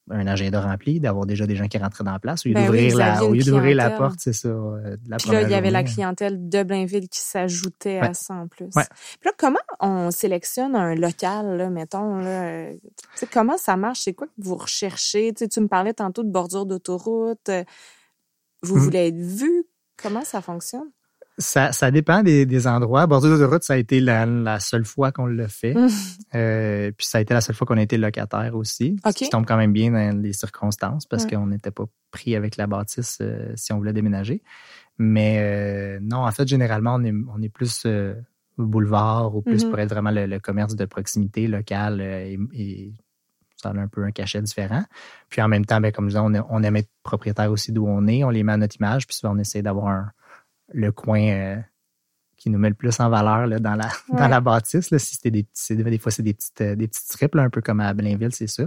un 0.10 0.26
agenda 0.26 0.62
rempli, 0.62 1.02
d'avoir 1.02 1.26
déjà 1.26 1.46
des 1.46 1.58
gens 1.58 1.68
qui 1.68 1.78
rentraient 1.78 2.06
dans 2.06 2.14
la 2.14 2.20
place. 2.20 2.46
Au 2.46 2.50
lieu 2.50 2.56
Ben 2.56 2.68
d'ouvrir 2.68 2.96
la, 2.96 3.26
au 3.26 3.34
lieu 3.34 3.44
d'ouvrir 3.44 3.76
la 3.76 3.92
porte, 3.92 4.20
c'est 4.20 4.32
ça. 4.32 4.48
euh, 4.48 4.96
de 4.96 5.10
la 5.10 5.18
Puis 5.18 5.32
là, 5.32 5.42
il 5.42 5.50
y 5.50 5.54
avait 5.54 5.70
la 5.70 5.80
journée. 5.80 5.92
clientèle 5.94 6.48
de 6.48 6.64
Blainville 6.64 7.10
qui 7.10 7.20
s'ajoutait 7.20 8.00
à 8.00 8.14
ça 8.14 8.34
en 8.36 8.48
plus. 8.48 8.70
Ouais. 8.74 8.86
Puis 9.20 9.26
là, 9.26 9.32
comment 9.38 9.60
on 9.82 10.10
sélectionne 10.12 10.78
un 10.78 10.96
local, 10.96 11.58
là, 11.58 11.70
mettons, 11.70 12.20
là, 12.20 12.46
euh, 12.46 12.74
comment 13.34 13.58
ça 13.58 13.76
marche? 13.76 14.02
C'est 14.06 14.14
quoi 14.14 14.28
que 14.28 14.34
vous 14.38 14.56
recherchez? 14.56 15.34
Tu 15.34 15.60
me 15.60 15.68
parlais 15.68 15.94
tantôt 15.94 16.24
de 16.24 16.32
bordure 16.32 16.66
d'autoroute. 16.66 17.50
euh, 17.50 17.66
Vous 18.64 18.78
Mhm. 18.78 18.82
voulez 18.84 19.08
être 19.08 19.18
vu? 19.20 19.66
Comment 20.02 20.24
ça 20.24 20.42
fonctionne? 20.42 20.90
Ça, 21.40 21.72
ça 21.72 21.92
dépend 21.92 22.24
des, 22.24 22.48
des 22.48 22.66
endroits. 22.68 23.06
Bordure 23.06 23.30
d'autoroute, 23.30 23.62
ça 23.64 23.74
a 23.74 23.78
été 23.78 24.00
la, 24.00 24.26
la 24.26 24.60
seule 24.60 24.86
fois 24.86 25.12
qu'on 25.12 25.28
l'a 25.28 25.48
fait. 25.48 25.76
Mhm. 25.76 25.90
Euh, 26.34 26.92
puis 26.98 27.06
ça 27.06 27.20
a 27.20 27.22
été 27.22 27.34
la 27.34 27.42
seule 27.42 27.56
fois 27.56 27.68
qu'on 27.68 27.78
a 27.78 27.82
été 27.84 27.98
locataire 27.98 28.56
aussi. 28.56 28.96
OK. 29.06 29.12
Ce 29.14 29.18
qui 29.26 29.30
tombe 29.30 29.46
quand 29.46 29.58
même 29.58 29.72
bien 29.72 29.92
dans 29.92 30.20
les 30.20 30.34
circonstances 30.34 31.06
parce 31.06 31.28
qu'on 31.28 31.46
n'était 31.48 31.70
pas 31.72 31.86
pris 32.10 32.36
avec 32.36 32.58
la 32.58 32.66
bâtisse 32.66 33.20
euh, 33.22 33.52
si 33.56 33.72
on 33.72 33.78
voulait 33.78 33.94
déménager. 33.94 34.42
Mais 34.98 35.38
euh, 35.40 36.00
non, 36.02 36.26
en 36.26 36.32
fait, 36.32 36.48
généralement, 36.48 36.96
on 36.96 37.04
est, 37.04 37.14
on 37.36 37.40
est 37.44 37.50
plus 37.50 37.84
euh, 37.86 38.16
boulevard 38.58 39.36
ou 39.36 39.44
plus 39.44 39.64
Mhm. 39.64 39.70
pour 39.70 39.80
être 39.80 39.90
vraiment 39.90 40.10
le, 40.12 40.26
le 40.26 40.40
commerce 40.40 40.76
de 40.76 40.86
proximité 40.86 41.48
local 41.48 42.02
euh, 42.02 42.26
et, 42.26 42.40
et 42.54 42.94
ça 43.58 43.70
a 43.70 43.78
un 43.78 43.88
peu 43.88 44.04
un 44.04 44.12
cachet 44.12 44.42
différent. 44.42 44.84
Puis 45.30 45.42
en 45.42 45.48
même 45.48 45.66
temps, 45.66 45.80
ben, 45.82 45.92
comme 45.92 46.06
je 46.10 46.18
disais, 46.18 46.20
on, 46.42 46.48
on 46.50 46.64
aime 46.64 46.78
être 46.78 46.90
propriétaire 47.04 47.52
aussi 47.52 47.72
d'où 47.72 47.86
on 47.88 48.08
est. 48.08 48.24
On 48.24 48.30
les 48.32 48.42
met 48.44 48.54
à 48.54 48.58
notre 48.58 48.76
image. 48.78 49.06
Puis 49.06 49.16
souvent, 49.18 49.36
on 49.36 49.40
essaie 49.40 49.62
d'avoir 49.62 49.88
un- 49.88 50.12
le 50.74 50.92
coin 50.92 51.22
euh, 51.22 51.58
qui 52.38 52.50
nous 52.50 52.60
met 52.60 52.70
le 52.70 52.76
plus 52.76 53.00
en 53.00 53.10
valeur 53.10 53.48
là, 53.48 53.60
dans, 53.60 53.76
la, 53.76 53.86
Ouais. 54.10 54.20
dans 54.20 54.28
la 54.28 54.42
bâtisse. 54.42 54.92
Là, 54.92 55.00
si 55.00 55.16
c'était 55.16 55.32
des, 55.32 55.44
petits- 55.44 55.76
des 55.76 55.98
fois, 55.98 56.12
c'est 56.12 56.24
des 56.24 56.34
petites, 56.34 56.62
euh, 56.62 56.76
des 56.76 56.88
petites 56.88 57.06
strips, 57.06 57.36
là, 57.36 57.44
un 57.44 57.50
peu 57.50 57.62
comme 57.62 57.80
à 57.80 57.94
Blainville, 57.94 58.32
c'est 58.34 58.48
ça. 58.48 58.64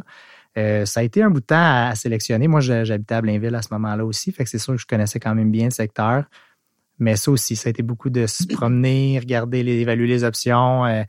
Euh, 0.59 0.85
ça 0.85 1.01
a 1.01 1.03
été 1.05 1.23
un 1.23 1.31
bout 1.31 1.41
de 1.41 1.47
temps 1.47 1.55
à, 1.57 1.89
à 1.91 1.95
sélectionner. 1.95 2.49
Moi, 2.49 2.61
j'habitais 2.61 3.15
à 3.15 3.21
Blainville 3.23 3.55
à 3.55 3.63
ce 3.63 3.69
moment-là 3.73 4.05
aussi. 4.05 4.33
Fait 4.33 4.43
que 4.45 4.51
c'est 4.51 4.59
sûr 4.59 4.75
que 4.75 4.81
je 4.81 4.87
connaissais 4.87 5.21
quand 5.21 5.35
même 5.35 5.51
bien 5.53 5.67
le 5.67 5.71
secteur. 5.71 6.25
Mais 6.99 7.17
ça 7.17 7.31
aussi, 7.31 7.55
ça 7.57 7.69
a 7.69 7.71
été 7.71 7.83
beaucoup 7.83 8.11
de 8.11 8.27
se 8.27 8.45
promener, 8.47 9.19
regarder, 9.19 9.63
les, 9.63 9.77
évaluer 9.79 10.09
les 10.09 10.25
options. 10.25 10.85
euh, 10.87 11.05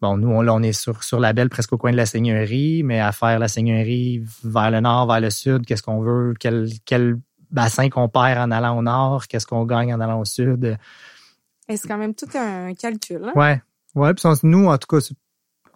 bon, 0.00 0.16
nous, 0.16 0.28
on, 0.30 0.40
là, 0.40 0.54
on 0.54 0.62
est 0.62 0.72
sur, 0.72 1.04
sur 1.04 1.20
la 1.20 1.32
belle, 1.34 1.48
presque 1.50 1.72
au 1.74 1.78
coin 1.78 1.92
de 1.92 1.96
la 1.96 2.06
Seigneurie, 2.06 2.82
mais 2.82 2.98
à 3.00 3.12
faire 3.12 3.38
la 3.38 3.46
Seigneurie 3.48 4.24
vers 4.42 4.70
le 4.70 4.80
nord, 4.80 5.06
vers 5.06 5.20
le 5.20 5.30
sud, 5.30 5.66
qu'est-ce 5.66 5.82
qu'on 5.82 6.00
veut, 6.00 6.32
quel, 6.40 6.66
quel 6.86 7.18
bassin 7.56 7.88
qu'on 7.88 8.08
perd 8.08 8.38
en 8.38 8.50
allant 8.52 8.78
au 8.78 8.82
nord, 8.82 9.26
qu'est-ce 9.26 9.46
qu'on 9.46 9.64
gagne 9.64 9.92
en 9.92 10.00
allant 10.00 10.20
au 10.20 10.24
sud. 10.24 10.78
Et 11.68 11.76
c'est 11.76 11.88
quand 11.88 11.98
même 11.98 12.14
tout 12.14 12.28
un 12.34 12.74
calcul. 12.74 13.24
Hein? 13.24 13.32
Ouais, 13.34 13.60
ouais. 13.96 14.14
Puis 14.14 14.28
nous, 14.44 14.68
en 14.68 14.78
tout 14.78 14.86
cas, 14.86 15.04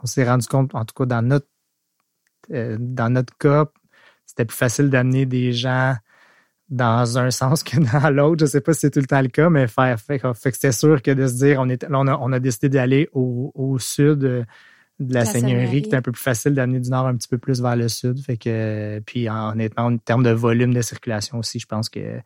on 0.02 0.06
s'est 0.06 0.28
rendu 0.28 0.46
compte, 0.46 0.74
en 0.74 0.84
tout 0.84 0.94
cas 0.94 1.06
dans 1.06 1.22
notre 1.22 1.48
euh, 2.52 2.76
dans 2.78 3.10
notre 3.10 3.36
cas, 3.38 3.66
c'était 4.26 4.44
plus 4.44 4.56
facile 4.56 4.90
d'amener 4.90 5.26
des 5.26 5.52
gens 5.52 5.96
dans 6.68 7.18
un 7.18 7.30
sens 7.40 7.62
que 7.62 7.78
dans 7.78 8.10
l'autre. 8.10 8.44
Je 8.44 8.50
sais 8.50 8.60
pas 8.60 8.74
si 8.74 8.80
c'est 8.80 8.90
tout 8.90 9.00
le 9.00 9.06
temps 9.06 9.22
le 9.22 9.28
cas, 9.28 9.48
mais 9.50 9.66
faire 9.66 9.98
fait, 9.98 10.18
fait 10.18 10.50
que 10.50 10.56
c'était 10.56 10.72
sûr 10.72 11.02
que 11.02 11.10
de 11.10 11.26
se 11.26 11.34
dire, 11.34 11.58
on 11.60 11.68
est, 11.68 11.82
là, 11.82 11.98
on 11.98 12.06
a, 12.06 12.16
on 12.18 12.32
a 12.32 12.38
décidé 12.38 12.68
d'aller 12.68 13.08
au, 13.12 13.50
au 13.54 13.78
sud 13.78 14.24
euh, 14.24 14.44
de 15.00 15.14
la, 15.14 15.20
La 15.20 15.24
Seigneurie, 15.26 15.52
Seigneurie. 15.56 15.82
qui 15.82 15.88
était 15.88 15.96
un 15.96 16.02
peu 16.02 16.12
plus 16.12 16.22
facile 16.22 16.54
d'amener 16.54 16.80
du 16.80 16.90
nord 16.90 17.06
un 17.06 17.16
petit 17.16 17.28
peu 17.28 17.38
plus 17.38 17.60
vers 17.60 17.76
le 17.76 17.88
sud. 17.88 18.22
Fait 18.22 18.36
que, 18.36 19.00
puis 19.06 19.28
honnêtement, 19.28 19.86
en 19.86 19.96
termes 19.98 20.22
de 20.22 20.30
volume 20.30 20.72
de 20.74 20.82
circulation 20.82 21.38
aussi, 21.38 21.58
je 21.58 21.66
pense 21.66 21.88
que 21.88 22.20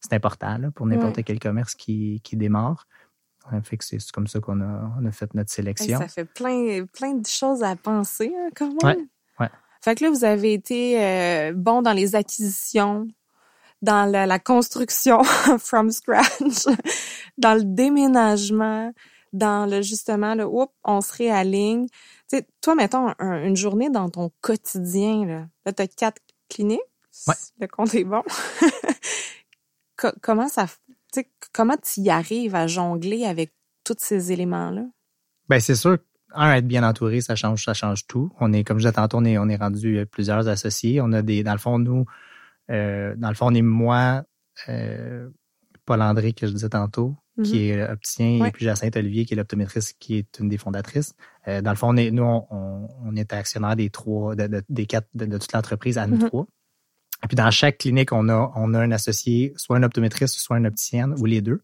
c'est 0.00 0.12
important 0.12 0.58
là, 0.58 0.70
pour 0.70 0.86
n'importe 0.86 1.16
Ouais. 1.16 1.22
quel 1.24 1.38
commerce 1.40 1.74
qui, 1.74 2.20
qui 2.22 2.36
démarre. 2.36 2.86
Fait 3.62 3.78
que 3.78 3.84
c'est 3.84 3.98
comme 4.12 4.26
ça 4.26 4.40
qu'on 4.40 4.60
a, 4.60 4.92
on 5.00 5.06
a 5.06 5.10
fait 5.10 5.32
notre 5.34 5.50
sélection. 5.50 5.98
ça 5.98 6.06
fait 6.08 6.26
plein, 6.26 6.84
plein 6.92 7.14
de 7.14 7.26
choses 7.26 7.62
à 7.62 7.76
penser, 7.76 8.30
hein, 8.36 8.50
quand 8.54 8.68
même. 8.84 8.96
Ouais, 8.98 9.04
ouais. 9.40 9.48
Fait 9.82 9.94
que 9.94 10.04
là, 10.04 10.10
vous 10.10 10.24
avez 10.24 10.52
été 10.52 11.02
euh, 11.02 11.54
bon 11.56 11.80
dans 11.80 11.94
les 11.94 12.14
acquisitions, 12.14 13.08
dans 13.80 14.04
la, 14.10 14.26
la 14.26 14.38
construction 14.38 15.22
from 15.58 15.90
scratch, 15.90 16.66
dans 17.38 17.54
le 17.54 17.62
déménagement, 17.64 18.92
dans 19.32 19.68
le 19.70 19.82
justement, 19.82 20.34
le 20.34 20.46
oups, 20.46 20.72
on 20.84 21.00
se 21.00 21.12
réaligne. 21.12 21.86
Tu 22.28 22.38
sais, 22.38 22.46
toi, 22.60 22.74
mettons, 22.74 23.12
un- 23.18 23.44
une 23.44 23.56
journée 23.56 23.90
dans 23.90 24.08
ton 24.08 24.30
quotidien, 24.40 25.24
là, 25.26 25.46
là 25.64 25.72
tu 25.72 25.82
as 25.82 25.88
quatre 25.88 26.22
cliniques. 26.48 26.80
Ouais. 27.26 27.34
Le 27.60 27.66
compte 27.66 27.94
est 27.94 28.04
bon. 28.04 28.22
Co- 29.96 30.12
comment 30.22 30.48
ça, 30.48 30.66
tu 31.12 31.20
sais, 31.20 31.30
comment 31.52 31.76
tu 31.76 32.00
y 32.00 32.10
arrives 32.10 32.54
à 32.54 32.66
jongler 32.66 33.24
avec 33.24 33.52
tous 33.84 33.96
ces 33.98 34.30
éléments-là? 34.32 34.84
Ben, 35.48 35.58
c'est 35.60 35.74
sûr, 35.74 35.98
un, 36.34 36.54
être 36.54 36.66
bien 36.66 36.88
entouré, 36.88 37.20
ça 37.20 37.34
change, 37.34 37.64
ça 37.64 37.74
change 37.74 38.06
tout. 38.06 38.30
On 38.38 38.52
est, 38.52 38.62
comme 38.62 38.78
je 38.78 38.84
disais 38.84 38.92
tantôt, 38.92 39.18
on 39.18 39.24
est, 39.24 39.38
on 39.38 39.48
est 39.48 39.56
rendu 39.56 39.98
euh, 39.98 40.06
plusieurs 40.06 40.46
associés. 40.46 41.00
On 41.00 41.12
a 41.12 41.22
des, 41.22 41.42
dans 41.42 41.52
le 41.52 41.58
fond, 41.58 41.78
nous, 41.78 42.04
euh, 42.70 43.14
dans 43.16 43.28
le 43.28 43.34
fond, 43.34 43.46
on 43.50 43.54
est 43.54 43.62
moi, 43.62 44.22
euh, 44.68 45.28
Paul 45.84 46.02
André, 46.02 46.32
que 46.32 46.46
je 46.46 46.52
disais 46.52 46.68
tantôt, 46.68 47.16
qui 47.44 47.68
est 47.70 47.82
opticien, 47.88 48.40
Ouais. 48.40 48.48
et 48.48 48.50
puis 48.52 48.64
Jacinthe 48.64 48.96
Olivier, 48.96 49.24
qui 49.24 49.34
est 49.34 49.36
l'optométriste, 49.36 49.96
qui 49.98 50.16
est 50.18 50.38
une 50.40 50.48
des 50.48 50.58
fondatrices. 50.58 51.14
Euh, 51.46 51.60
dans 51.62 51.70
le 51.70 51.76
fond, 51.76 51.88
on 51.90 51.96
est, 51.96 52.10
nous, 52.10 52.22
on, 52.24 52.88
on- 53.04 53.16
est 53.16 53.32
actionnaire 53.32 53.76
des 53.76 53.90
trois, 53.90 54.34
de, 54.34 54.46
de- 54.46 54.62
des 54.68 54.86
quatre, 54.86 55.08
de, 55.14 55.24
de 55.26 55.38
toute 55.38 55.52
l'entreprise 55.52 55.98
à 55.98 56.06
nous 56.06 56.16
Mhm. 56.16 56.26
trois. 56.28 56.46
Et 57.24 57.26
puis 57.26 57.34
dans 57.36 57.50
chaque 57.50 57.78
clinique, 57.78 58.12
on 58.12 58.28
a, 58.28 58.52
on 58.56 58.74
a 58.74 58.80
un 58.80 58.90
associé, 58.92 59.52
soit 59.56 59.76
un 59.76 59.82
optométriste, 59.82 60.36
soit 60.38 60.58
une 60.58 60.66
opticienne, 60.66 61.14
ou 61.18 61.24
les 61.26 61.40
deux. 61.40 61.62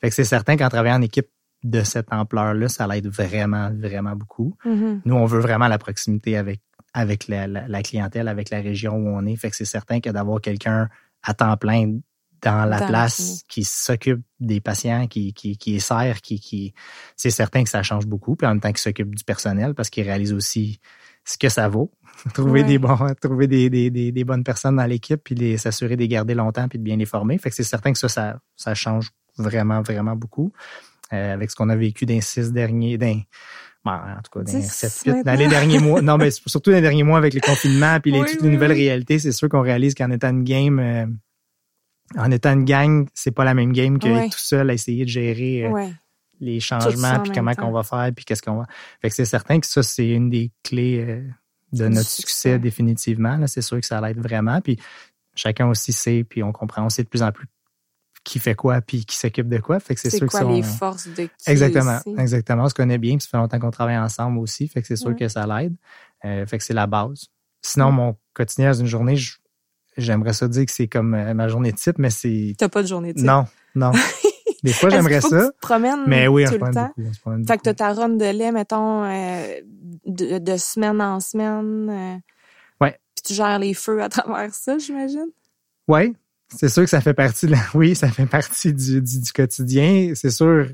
Fait 0.00 0.08
que 0.08 0.14
c'est 0.14 0.24
certain 0.24 0.56
qu'en 0.56 0.68
travaillant 0.68 0.98
en 0.98 1.02
équipe 1.02 1.28
de 1.64 1.82
cette 1.82 2.12
ampleur-là, 2.12 2.68
ça 2.68 2.86
l'aide 2.86 3.06
vraiment, 3.08 3.70
vraiment 3.72 4.14
beaucoup. 4.16 4.56
Mhm. 4.64 5.02
Nous, 5.04 5.14
on 5.14 5.24
veut 5.26 5.40
vraiment 5.40 5.68
la 5.68 5.78
proximité 5.78 6.36
avec, 6.36 6.60
avec 6.94 7.28
la, 7.28 7.46
la- 7.46 7.66
la 7.68 7.82
clientèle, 7.82 8.28
avec 8.28 8.50
la 8.50 8.60
région 8.60 8.94
où 8.96 9.08
on 9.08 9.24
est. 9.26 9.36
Fait 9.36 9.50
que 9.50 9.56
c'est 9.56 9.64
certain 9.64 10.00
que 10.00 10.10
d'avoir 10.10 10.40
quelqu'un 10.40 10.88
à 11.22 11.34
temps 11.34 11.56
plein 11.56 11.98
dans 12.50 12.64
la 12.64 12.80
Dans 12.80 12.86
place 12.86 13.42
qui 13.48 13.64
s'occupe 13.64 14.22
des 14.40 14.60
patients, 14.60 15.06
qui, 15.06 15.32
qui, 15.32 15.56
qui 15.56 15.72
les 15.72 15.80
sert, 15.80 16.20
qui, 16.20 16.38
qui, 16.40 16.74
c'est 17.16 17.30
certain 17.30 17.64
que 17.64 17.70
ça 17.70 17.82
change 17.82 18.06
beaucoup. 18.06 18.36
Puis 18.36 18.46
en 18.46 18.50
même 18.50 18.60
temps, 18.60 18.68
qu'il 18.70 18.78
s'occupe 18.78 19.14
du 19.14 19.24
personnel 19.24 19.74
parce 19.74 19.90
qu'il 19.90 20.04
réalise 20.04 20.32
aussi 20.32 20.80
ce 21.24 21.36
que 21.38 21.48
ça 21.48 21.68
vaut. 21.68 21.90
trouver 22.34 22.62
Ouais. 22.62 22.66
des 22.66 22.78
bons, 22.78 22.96
trouver 23.20 23.46
des, 23.46 23.68
des, 23.68 23.90
des, 23.90 24.10
des 24.12 24.24
bonnes 24.24 24.44
personnes 24.44 24.76
dans 24.76 24.86
l'équipe, 24.86 25.20
puis 25.22 25.34
les, 25.34 25.58
s'assurer 25.58 25.96
de 25.96 26.00
les 26.00 26.08
garder 26.08 26.34
longtemps, 26.34 26.66
puis 26.68 26.78
de 26.78 26.84
bien 26.84 26.96
les 26.96 27.04
former. 27.04 27.36
Fait 27.38 27.50
que 27.50 27.56
c'est 27.56 27.62
certain 27.64 27.92
que 27.92 27.98
ça, 27.98 28.08
ça, 28.08 28.38
ça 28.56 28.74
change 28.74 29.10
vraiment, 29.36 29.82
vraiment 29.82 30.16
beaucoup. 30.16 30.52
Euh, 31.12 31.34
avec 31.34 31.50
ce 31.50 31.56
qu'on 31.56 31.68
a 31.68 31.76
vécu 31.76 32.06
dans 32.06 32.14
les 32.14 32.20
six 32.20 32.52
derniers, 32.52 32.96
dans, 32.98 33.20
bon, 33.84 33.92
en 33.92 34.20
tout 34.22 34.38
cas, 34.40 34.50
dans 34.50 34.62
sept, 34.62 35.02
huit, 35.06 35.24
dans 35.24 35.34
les 35.38 35.46
derniers 35.48 35.78
mois. 35.78 36.00
Non, 36.02 36.16
mais 36.16 36.30
surtout 36.46 36.70
dans 36.70 36.76
les 36.76 36.82
derniers 36.82 37.02
mois 37.04 37.18
avec 37.18 37.34
les 37.34 37.40
confinements, 37.40 38.00
puis 38.00 38.12
les, 38.12 38.20
Oui, 38.20 38.26
toutes 38.30 38.40
oui, 38.40 38.46
les 38.48 38.54
nouvelles 38.54 38.72
oui. 38.72 38.88
réalités, 38.88 39.18
c'est 39.18 39.32
sûr 39.32 39.48
qu'on 39.48 39.60
réalise 39.62 39.94
qu'en 39.94 40.10
étant 40.10 40.30
une 40.30 40.42
game, 40.44 40.78
euh, 40.78 41.06
en 42.16 42.30
étant 42.30 42.52
une 42.52 42.64
gang, 42.64 43.06
c'est 43.14 43.30
pas 43.32 43.44
la 43.44 43.54
même 43.54 43.72
game 43.72 43.98
que 43.98 44.08
Ouais. 44.08 44.28
tout 44.28 44.38
seul 44.38 44.70
à 44.70 44.74
essayer 44.74 45.04
de 45.04 45.10
gérer 45.10 45.64
euh, 45.66 45.70
Ouais. 45.70 45.92
les 46.40 46.60
changements, 46.60 47.20
puis 47.20 47.32
comment 47.32 47.54
qu'on 47.54 47.72
va 47.72 47.82
faire, 47.82 48.10
puis 48.14 48.24
qu'est-ce 48.24 48.42
qu'on 48.42 48.56
va. 48.58 48.66
Fait 49.02 49.08
que 49.08 49.14
c'est 49.14 49.24
certain 49.24 49.58
que 49.60 49.66
ça, 49.66 49.82
c'est 49.82 50.08
une 50.08 50.30
des 50.30 50.52
clés 50.62 51.04
euh, 51.06 51.22
de 51.72 51.88
notre 51.88 52.08
succès. 52.08 52.22
succès, 52.22 52.58
définitivement. 52.58 53.44
C'est 53.46 53.62
sûr 53.62 53.80
que 53.80 53.86
ça 53.86 54.00
l'aide 54.00 54.18
vraiment. 54.20 54.60
Puis 54.60 54.78
chacun 55.34 55.66
aussi 55.68 55.92
sait, 55.92 56.24
puis 56.24 56.42
on 56.42 56.52
comprend, 56.52 56.84
on 56.84 56.88
sait 56.90 57.02
de 57.02 57.08
plus 57.08 57.22
en 57.22 57.32
plus 57.32 57.46
qui 58.24 58.38
fait 58.40 58.54
quoi, 58.56 58.80
puis 58.80 59.04
qui 59.04 59.16
s'occupe 59.16 59.48
de 59.48 59.58
quoi. 59.58 59.78
Fait 59.78 59.94
que 59.94 60.00
c'est 60.00 60.10
sûr 60.10 60.26
quoi 60.26 60.40
que 60.40 60.46
ça, 60.46 60.52
les 60.52 60.58
on- 60.60 60.62
forces 60.64 61.06
de 61.08 61.24
qui 61.26 61.30
Exactement, 61.46 61.98
aussi? 62.04 62.20
exactement. 62.20 62.64
On 62.64 62.68
se 62.68 62.74
connaît 62.74 62.98
bien, 62.98 63.16
puis 63.16 63.22
ça 63.22 63.28
fait 63.30 63.36
longtemps 63.36 63.58
qu'on 63.60 63.70
travaille 63.70 63.98
ensemble 63.98 64.38
aussi. 64.38 64.66
Fait 64.66 64.80
que 64.80 64.88
c'est 64.88 64.96
sûr 64.96 65.10
Ouais. 65.10 65.16
que 65.16 65.28
ça 65.28 65.46
l'aide. 65.46 65.76
Euh, 66.24 66.44
fait 66.46 66.58
que 66.58 66.64
c'est 66.64 66.74
la 66.74 66.86
base. 66.88 67.26
Sinon, 67.62 67.92
mon 67.92 68.16
quotidien 68.34 68.70
dans 68.72 68.78
une 68.80 68.86
journée, 68.86 69.16
je- 69.16 69.36
j'aimerais 69.96 70.32
ça 70.32 70.48
dire 70.48 70.64
que 70.66 70.72
c'est 70.72 70.88
comme 70.88 71.14
euh, 71.14 71.34
ma 71.34 71.48
journée 71.48 71.72
type, 71.72 71.98
mais 71.98 72.10
c'est 72.10 72.54
T'as 72.58 72.68
pas 72.68 72.82
de 72.82 72.88
journée 72.88 73.14
type? 73.14 73.24
non, 73.24 73.46
non. 73.74 73.92
Des 74.62 74.72
fois, 74.72 74.88
j'aimerais 74.90 75.20
que 75.20 75.28
ça. 75.28 75.46
tu 75.46 75.52
te 75.52 75.60
promènes 75.60 76.04
Mais 76.06 76.26
oui, 76.28 76.44
tout 76.44 76.52
se 76.52 76.54
le 76.56 76.60
temps. 76.72 76.90
beaucoup. 76.96 77.10
Fait 77.12 77.12
que 77.12 77.36
beaucoup. 77.36 77.58
t'as 77.62 77.74
ta 77.74 77.94
de 78.08 78.36
lait, 78.36 78.50
mettons, 78.52 79.04
euh, 79.04 79.60
de, 80.06 80.38
de 80.38 80.56
semaine 80.56 81.00
en 81.00 81.20
semaine. 81.20 81.88
euh, 81.90 82.16
Ouais. 82.84 82.98
Puis 83.14 83.22
tu 83.26 83.34
gères 83.34 83.58
les 83.58 83.74
feux 83.74 84.02
à 84.02 84.08
travers 84.08 84.52
ça, 84.54 84.78
j'imagine? 84.78 85.26
Oui, 85.86 86.14
c'est 86.48 86.68
sûr 86.68 86.82
que 86.82 86.90
ça 86.90 87.00
fait 87.00 87.14
partie 87.14 87.46
de 87.46 87.52
la... 87.52 87.58
Oui, 87.74 87.94
ça 87.94 88.08
fait 88.08 88.26
partie 88.26 88.72
du, 88.72 89.00
du, 89.02 89.20
du 89.20 89.32
quotidien. 89.32 90.12
C'est 90.14 90.30
sûr, 90.30 90.68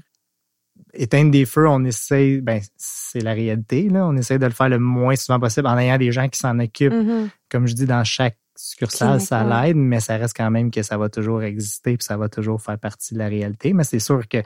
éteindre 0.94 1.30
des 1.30 1.44
feux, 1.44 1.68
on 1.68 1.84
essaie, 1.84 2.40
ben, 2.40 2.60
c'est 2.76 3.20
la 3.20 3.32
réalité, 3.34 3.88
là. 3.90 4.06
On 4.06 4.16
essaie 4.16 4.38
de 4.38 4.46
le 4.46 4.52
faire 4.52 4.68
le 4.70 4.78
moins 4.78 5.16
souvent 5.16 5.40
possible 5.40 5.66
en 5.66 5.76
ayant 5.76 5.98
des 5.98 6.12
gens 6.12 6.28
qui 6.28 6.38
s'en 6.38 6.58
occupent. 6.60 6.92
Mhm. 6.94 7.28
Comme 7.50 7.66
je 7.66 7.74
dis, 7.74 7.84
dans 7.86 8.04
chaque 8.04 8.38
succursale, 8.56 9.20
ça 9.20 9.44
l'aide, 9.44 9.76
mais 9.76 10.00
ça 10.00 10.16
reste 10.16 10.36
quand 10.36 10.50
même 10.50 10.70
que 10.70 10.82
ça 10.82 10.96
va 10.98 11.08
toujours 11.08 11.42
exister 11.42 11.96
puis 11.96 12.04
ça 12.04 12.16
va 12.16 12.28
toujours 12.28 12.60
faire 12.60 12.78
partie 12.78 13.14
de 13.14 13.18
la 13.18 13.28
réalité. 13.28 13.72
Mais 13.72 13.84
c'est 13.84 13.98
sûr 13.98 14.28
que 14.28 14.38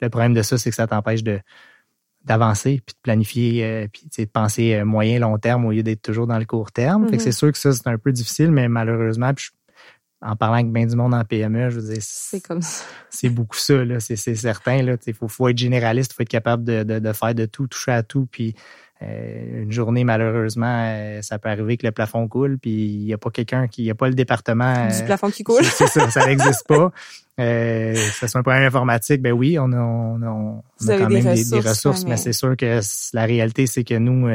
le 0.00 0.08
problème 0.10 0.34
de 0.34 0.42
ça, 0.42 0.58
c'est 0.58 0.70
que 0.70 0.76
ça 0.76 0.86
t'empêche 0.86 1.22
de 1.22 1.40
d'avancer 2.24 2.80
puis 2.84 2.94
de 2.94 3.00
planifier 3.02 3.64
euh, 3.64 3.86
puis 3.92 4.08
de 4.16 4.24
penser 4.24 4.74
euh, 4.74 4.86
moyen 4.86 5.18
long 5.18 5.36
terme 5.36 5.66
au 5.66 5.72
lieu 5.72 5.82
d'être 5.82 6.00
toujours 6.00 6.26
dans 6.26 6.38
le 6.38 6.46
court 6.46 6.72
terme. 6.72 7.04
Mhm. 7.04 7.18
c'est 7.18 7.32
sûr 7.32 7.52
que 7.52 7.58
ça 7.58 7.70
c'est 7.70 7.86
un 7.86 7.98
peu 7.98 8.12
difficile 8.12 8.50
mais 8.50 8.66
malheureusement 8.66 9.34
puis 9.34 9.48
je- 9.50 9.64
en 10.24 10.36
parlant 10.36 10.54
avec 10.54 10.72
bien 10.72 10.86
du 10.86 10.96
monde 10.96 11.14
en 11.14 11.22
PME, 11.22 11.70
je 11.70 11.80
veux 11.80 11.92
dire, 11.94 12.02
c'est 12.02 12.40
comme 12.40 12.62
ça. 12.62 12.84
C'est 13.10 13.28
beaucoup 13.28 13.56
ça, 13.58 13.84
là. 13.84 14.00
C'est, 14.00 14.16
certain, 14.16 14.82
là. 14.82 14.96
Il 15.06 15.14
faut, 15.14 15.28
faut 15.28 15.48
être 15.48 15.58
généraliste, 15.58 16.12
il 16.12 16.14
faut 16.16 16.22
être 16.22 16.28
capable 16.28 16.64
de, 16.64 16.82
de, 16.82 16.98
de, 16.98 17.12
faire 17.12 17.34
de 17.34 17.44
tout, 17.44 17.66
toucher 17.66 17.92
à 17.92 18.02
tout. 18.02 18.26
Puis 18.30 18.54
euh, 19.02 19.62
une 19.64 19.72
journée, 19.72 20.04
malheureusement, 20.04 20.84
euh, 20.86 21.20
ça 21.20 21.38
peut 21.38 21.48
arriver 21.48 21.76
que 21.76 21.86
le 21.86 21.92
plafond 21.92 22.28
coule, 22.28 22.58
puis 22.58 22.70
il 22.70 23.04
n'y 23.04 23.12
a 23.12 23.18
pas 23.18 23.30
quelqu'un 23.30 23.66
qui, 23.66 23.82
il 23.82 23.84
n'y 23.86 23.90
a 23.90 23.94
pas 23.94 24.08
le 24.08 24.14
département. 24.14 24.86
Du 24.86 25.04
plafond 25.04 25.30
qui 25.30 25.42
coule. 25.42 25.64
C'est, 25.64 25.88
ça, 25.88 26.10
ça 26.10 26.26
n'existe 26.26 26.66
pas. 26.68 26.92
Euh, 27.40 27.94
ça 28.12 28.28
soit 28.28 28.40
un 28.40 28.42
problème 28.44 28.62
informatique, 28.62 29.20
ben 29.20 29.32
oui, 29.32 29.58
on 29.58 29.72
a, 29.72 29.78
on 29.78 30.22
a, 30.22 30.26
on 30.26 30.62
a 30.88 30.98
quand 30.98 31.10
même 31.10 31.34
des 31.34 31.60
ressources, 31.60 32.04
mais... 32.04 32.16
c'est 32.16 32.32
sûr 32.32 32.56
que 32.56 32.80
la 33.12 33.24
réalité, 33.24 33.66
c'est 33.66 33.82
que 33.82 33.94
nous, 33.94 34.28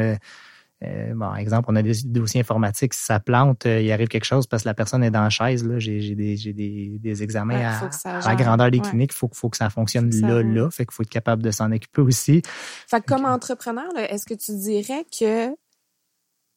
euh, 0.82 1.12
bon, 1.14 1.34
exemple, 1.34 1.66
on 1.70 1.76
a 1.76 1.82
des 1.82 1.92
dossiers 2.06 2.40
informatiques, 2.40 2.94
si 2.94 3.04
ça 3.04 3.20
plante, 3.20 3.66
euh, 3.66 3.82
il 3.82 3.92
arrive 3.92 4.08
quelque 4.08 4.24
chose 4.24 4.46
parce 4.46 4.62
que 4.62 4.68
la 4.68 4.74
personne 4.74 5.04
est 5.04 5.10
dans 5.10 5.22
la 5.22 5.28
chaise. 5.28 5.66
Là, 5.66 5.78
j'ai, 5.78 6.14
des, 6.14 6.36
j'ai 6.36 6.54
des, 6.54 6.96
des 6.98 7.22
examens 7.22 7.60
à, 8.04 8.20
la 8.26 8.34
grandeur 8.34 8.70
des 8.70 8.80
cliniques. 8.80 9.12
Il 9.12 9.18
faut, 9.18 9.28
faut 9.32 9.50
que 9.50 9.58
ça 9.58 9.68
fonctionne 9.68 10.10
là, 10.10 10.42
là. 10.42 10.70
Fait 10.70 10.86
qu'il 10.86 10.94
faut 10.94 11.02
être 11.02 11.10
capable 11.10 11.42
de 11.42 11.50
s'en 11.50 11.70
occuper 11.70 12.00
aussi. 12.00 12.40
Fait 12.88 13.00
que 13.02 13.06
comme 13.06 13.26
entrepreneur, 13.26 13.90
est-ce 13.96 14.24
que 14.24 14.34
tu 14.34 14.56
dirais 14.56 15.04
que 15.18 15.50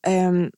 euh, 0.08 0.50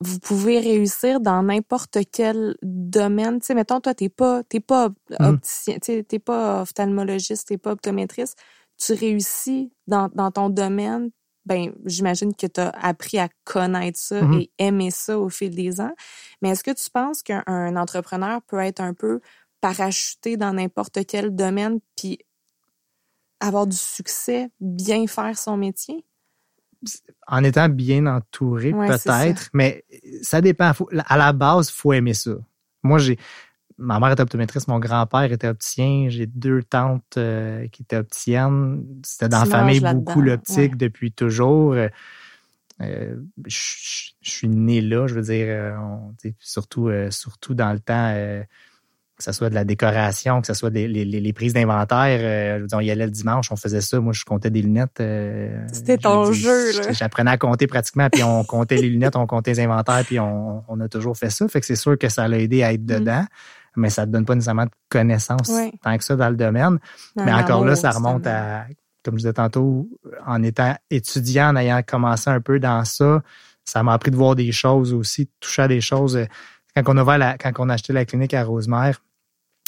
vous 0.00 0.18
pouvez 0.18 0.58
réussir 0.58 1.20
dans 1.20 1.44
n'importe 1.44 1.98
quel 2.12 2.56
domaine? 2.62 3.38
Tu 3.38 3.46
sais, 3.46 3.54
mettons, 3.54 3.80
toi, 3.80 3.94
t'es 3.94 4.08
pas, 4.08 4.42
t'es 4.42 4.60
pas 4.60 4.86
hum. 5.20 5.34
opticien, 5.34 5.78
t'es 5.78 6.18
pas 6.18 6.62
ophtalmologiste, 6.62 7.46
t'es 7.46 7.58
pas 7.58 7.70
optométriste. 7.70 8.36
Tu 8.78 8.94
réussis 8.94 9.72
dans, 9.86 10.10
dans 10.12 10.32
ton 10.32 10.50
domaine 10.50 11.10
ben 11.46 11.72
j'imagine 11.84 12.34
que 12.34 12.46
tu 12.46 12.60
as 12.60 12.70
appris 12.70 13.18
à 13.18 13.28
connaître 13.44 13.98
ça 13.98 14.20
mm-hmm. 14.20 14.40
et 14.40 14.50
aimer 14.58 14.90
ça 14.90 15.18
au 15.18 15.28
fil 15.28 15.54
des 15.54 15.80
ans. 15.80 15.94
Mais 16.42 16.50
est-ce 16.50 16.64
que 16.64 16.72
tu 16.72 16.90
penses 16.90 17.22
qu'un 17.22 17.76
entrepreneur 17.76 18.42
peut 18.42 18.58
être 18.58 18.80
un 18.80 18.92
peu 18.92 19.20
parachuté 19.60 20.36
dans 20.36 20.52
n'importe 20.52 21.06
quel 21.06 21.34
domaine 21.34 21.78
puis 21.96 22.18
avoir 23.40 23.66
du 23.66 23.76
succès, 23.76 24.48
bien 24.60 25.06
faire 25.06 25.38
son 25.38 25.56
métier? 25.56 26.04
En 27.26 27.42
étant 27.42 27.68
bien 27.68 28.06
entouré, 28.06 28.72
peut-être, 28.72 29.48
mais 29.52 29.84
ça 30.22 30.40
dépend. 30.40 30.72
à 31.06 31.16
la 31.16 31.32
base, 31.32 31.70
il 31.70 31.72
faut 31.72 31.92
aimer 31.92 32.14
ça. 32.14 32.32
Moi, 32.82 32.98
j'ai 32.98 33.18
ma 33.78 34.00
mère 34.00 34.12
était 34.12 34.22
optométriste, 34.22 34.68
mon 34.68 34.78
grand-père 34.78 35.30
était 35.32 35.48
opticien, 35.48 36.06
j'ai 36.08 36.26
deux 36.26 36.62
tantes 36.62 37.16
euh, 37.16 37.66
qui 37.68 37.82
étaient 37.82 37.96
opticiennes. 37.96 38.84
C'était 39.04 39.28
dans 39.28 39.40
la 39.40 39.46
famille 39.46 39.80
beaucoup 39.80 40.22
l'optique 40.22 40.76
depuis 40.76 41.12
toujours. 41.12 41.72
Euh, 41.72 41.88
euh, 42.82 43.16
je, 43.46 44.10
suis 44.22 44.48
né 44.48 44.80
là, 44.80 45.06
je 45.06 45.14
veux 45.14 45.22
dire, 45.22 45.78
surtout, 46.38 46.90
surtout 47.10 47.54
dans 47.54 47.72
le 47.72 47.80
temps, 47.80 48.12
que 49.16 49.24
ce 49.24 49.32
soit 49.32 49.48
de 49.48 49.54
la 49.54 49.64
décoration, 49.64 50.42
que 50.42 50.46
ce 50.46 50.52
soit 50.52 50.68
des, 50.68 50.86
les, 50.86 51.32
prises 51.32 51.54
d'inventaire. 51.54 52.60
on 52.74 52.80
y 52.80 52.90
allait 52.90 53.06
le 53.06 53.10
dimanche, 53.10 53.50
on 53.50 53.56
faisait 53.56 53.80
ça. 53.80 53.98
Moi, 53.98 54.12
je 54.12 54.24
comptais 54.24 54.50
des 54.50 54.60
lunettes. 54.60 55.02
C'était 55.72 55.96
ton 55.96 56.32
jeu, 56.32 56.72
là. 56.76 56.92
J'apprenais 56.92 57.30
à 57.30 57.38
compter 57.38 57.66
pratiquement, 57.66 58.10
puis 58.10 58.22
on 58.22 58.44
comptait 58.44 58.76
les 58.76 58.90
lunettes, 58.90 59.16
on 59.16 59.26
comptait 59.26 59.52
les 59.52 59.60
inventaires, 59.60 60.04
puis 60.04 60.20
on, 60.20 60.80
a 60.80 60.88
toujours 60.88 61.16
fait 61.16 61.30
ça. 61.30 61.48
Fait 61.48 61.60
que 61.60 61.66
c'est 61.66 61.76
sûr 61.76 61.96
que 61.96 62.10
ça 62.10 62.28
l'a 62.28 62.38
aidé 62.38 62.62
à 62.62 62.74
être 62.74 62.82
mm. 62.82 63.26
Mais 63.76 63.90
ça 63.90 64.06
te 64.06 64.10
donne 64.10 64.24
pas 64.24 64.34
nécessairement 64.34 64.64
de 64.64 64.70
connaissances 64.88 65.50
tant 65.82 65.96
que 65.96 66.04
ça 66.04 66.16
dans 66.16 66.30
le 66.30 66.36
domaine. 66.36 66.78
mais 67.16 67.32
encore 67.32 67.64
là, 67.64 67.76
ça 67.76 67.90
remonte 67.90 68.26
à, 68.26 68.66
comme 69.04 69.14
je 69.14 69.18
disais 69.18 69.32
tantôt, 69.32 69.88
en 70.26 70.42
étant 70.42 70.74
étudiant, 70.90 71.50
en 71.50 71.56
ayant 71.56 71.82
commencé 71.86 72.28
un 72.28 72.40
peu 72.40 72.58
dans 72.58 72.84
ça, 72.84 73.22
ça 73.64 73.82
m'a 73.82 73.92
appris 73.92 74.10
de 74.10 74.16
voir 74.16 74.34
des 74.34 74.52
choses 74.52 74.92
aussi, 74.92 75.24
de 75.24 75.30
toucher 75.40 75.62
à 75.62 75.68
des 75.68 75.80
choses. 75.80 76.18
Quand 76.74 76.82
on 76.86 77.06
a 77.06 77.18
la, 77.18 77.38
quand 77.38 77.52
on 77.58 77.68
a 77.68 77.74
acheté 77.74 77.92
la 77.92 78.04
clinique 78.04 78.34
à 78.34 78.44
Rosemère, 78.44 79.00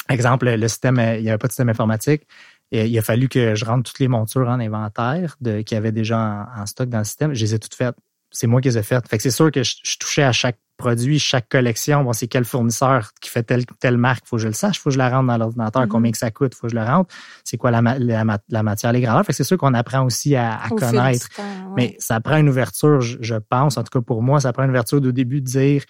exemple, 0.09 0.49
le 0.49 0.67
système, 0.67 0.97
il 1.17 1.23
n'y 1.23 1.29
avait 1.29 1.37
pas 1.37 1.47
de 1.47 1.51
système 1.51 1.69
informatique. 1.69 2.27
Et 2.71 2.85
il 2.85 2.97
a 2.97 3.01
fallu 3.01 3.29
que 3.29 3.55
je 3.55 3.65
rentre 3.65 3.89
toutes 3.89 3.99
les 3.99 4.07
montures 4.07 4.47
en 4.47 4.59
inventaire 4.59 5.35
de, 5.41 5.61
qu'il 5.61 5.75
y 5.75 5.77
avait 5.77 5.91
déjà 5.91 6.47
en, 6.55 6.65
stock 6.65 6.87
dans 6.87 6.99
le 6.99 7.03
système. 7.03 7.33
Je 7.33 7.41
les 7.43 7.55
ai 7.55 7.59
toutes 7.59 7.73
faites. 7.73 7.95
C'est 8.31 8.47
moi 8.47 8.61
qui 8.61 8.69
les 8.69 8.77
ai 8.77 8.83
faites. 8.83 9.07
Fait 9.07 9.17
que 9.17 9.23
c'est 9.23 9.31
sûr 9.31 9.51
que 9.51 9.63
je 9.63 9.97
touchais 9.97 10.23
à 10.23 10.31
chaque 10.31 10.57
produit, 10.79 11.19
chaque 11.19 11.47
collection, 11.49 12.03
bon, 12.03 12.13
c'est 12.13 12.27
quel 12.27 12.45
fournisseur 12.45 13.11
qui 13.21 13.29
fait 13.29 13.43
telle, 13.43 13.65
telle 13.79 13.97
marque, 13.97 14.25
faut 14.25 14.37
que 14.37 14.41
je 14.41 14.47
le 14.47 14.53
sache, 14.53 14.79
faut 14.79 14.89
que 14.89 14.93
je 14.93 14.97
la 14.97 15.09
rentre 15.09 15.27
dans 15.27 15.37
l'ordinateur, 15.37 15.83
mm-hmm. 15.83 15.87
combien 15.89 16.11
que 16.11 16.17
ça 16.17 16.31
coûte, 16.31 16.55
faut 16.55 16.67
que 16.67 16.71
je 16.71 16.75
le 16.75 16.83
rentre, 16.83 17.13
c'est 17.43 17.57
quoi 17.57 17.69
la, 17.69 17.81
la, 17.81 18.63
matière, 18.63 18.93
les 18.93 19.01
grandeurs? 19.01 19.25
Fait 19.25 19.33
c'est 19.33 19.43
sûr 19.43 19.57
qu'on 19.57 19.75
apprend 19.75 20.03
aussi 20.05 20.35
à, 20.35 20.61
connaître. 20.69 21.27
Mais 21.75 21.95
ça 21.99 22.19
prend 22.21 22.37
une 22.37 22.49
ouverture, 22.49 23.01
je, 23.01 23.35
pense, 23.35 23.77
en 23.77 23.83
tout 23.83 23.99
cas 23.99 24.03
pour 24.03 24.23
moi, 24.23 24.39
ça 24.39 24.53
prend 24.53 24.63
une 24.63 24.71
ouverture 24.71 25.01
de 25.01 25.11
début 25.11 25.41
de 25.41 25.45
dire 25.45 25.83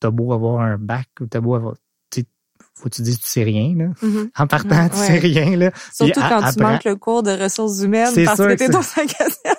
t'as 0.00 0.10
beau 0.10 0.32
avoir 0.32 0.60
un 0.60 0.78
bac 0.78 1.08
ou 1.20 1.26
t'as 1.26 1.40
beau 1.40 1.56
avoir. 1.56 1.74
Faut 2.74 2.88
que 2.88 2.94
tu 2.94 3.02
dises 3.02 3.18
tu 3.18 3.26
sais 3.26 3.42
rien, 3.42 3.74
là. 3.76 3.86
Mm-hmm. 4.00 4.30
En 4.38 4.46
partant, 4.46 4.88
tu 4.88 4.96
sais 4.96 5.18
rien, 5.18 5.56
là. 5.56 5.72
Surtout 5.92 6.20
quand 6.20 6.52
tu 6.52 6.62
manques 6.62 6.84
le 6.84 6.94
cours 6.94 7.24
de 7.24 7.32
ressources 7.32 7.82
humaines 7.82 8.14
parce 8.24 8.38
que 8.38 8.54
t'es 8.54 8.68
dans 8.68 8.78
cassette. 8.78 9.57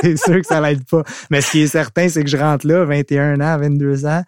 c'est 0.16 0.16
sûr 0.16 0.40
que 0.40 0.46
ça 0.46 0.60
l'aide 0.60 0.84
pas. 0.84 1.02
Mais 1.30 1.40
ce 1.40 1.52
qui 1.52 1.60
est 1.60 1.66
certain, 1.66 2.08
c'est 2.08 2.24
que 2.24 2.30
je 2.30 2.36
rentre 2.36 2.66
là, 2.66 2.84
21 2.84 3.40
ans, 3.40 3.58
22 3.58 4.06
ans. 4.06 4.22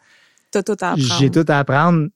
T'as 0.51 0.63
tout 0.63 0.77
à 0.81 0.91
apprendre. 0.91 1.17
J'ai 1.19 1.31
tout 1.31 1.45
à 1.49 1.59
apprendre 1.59 2.09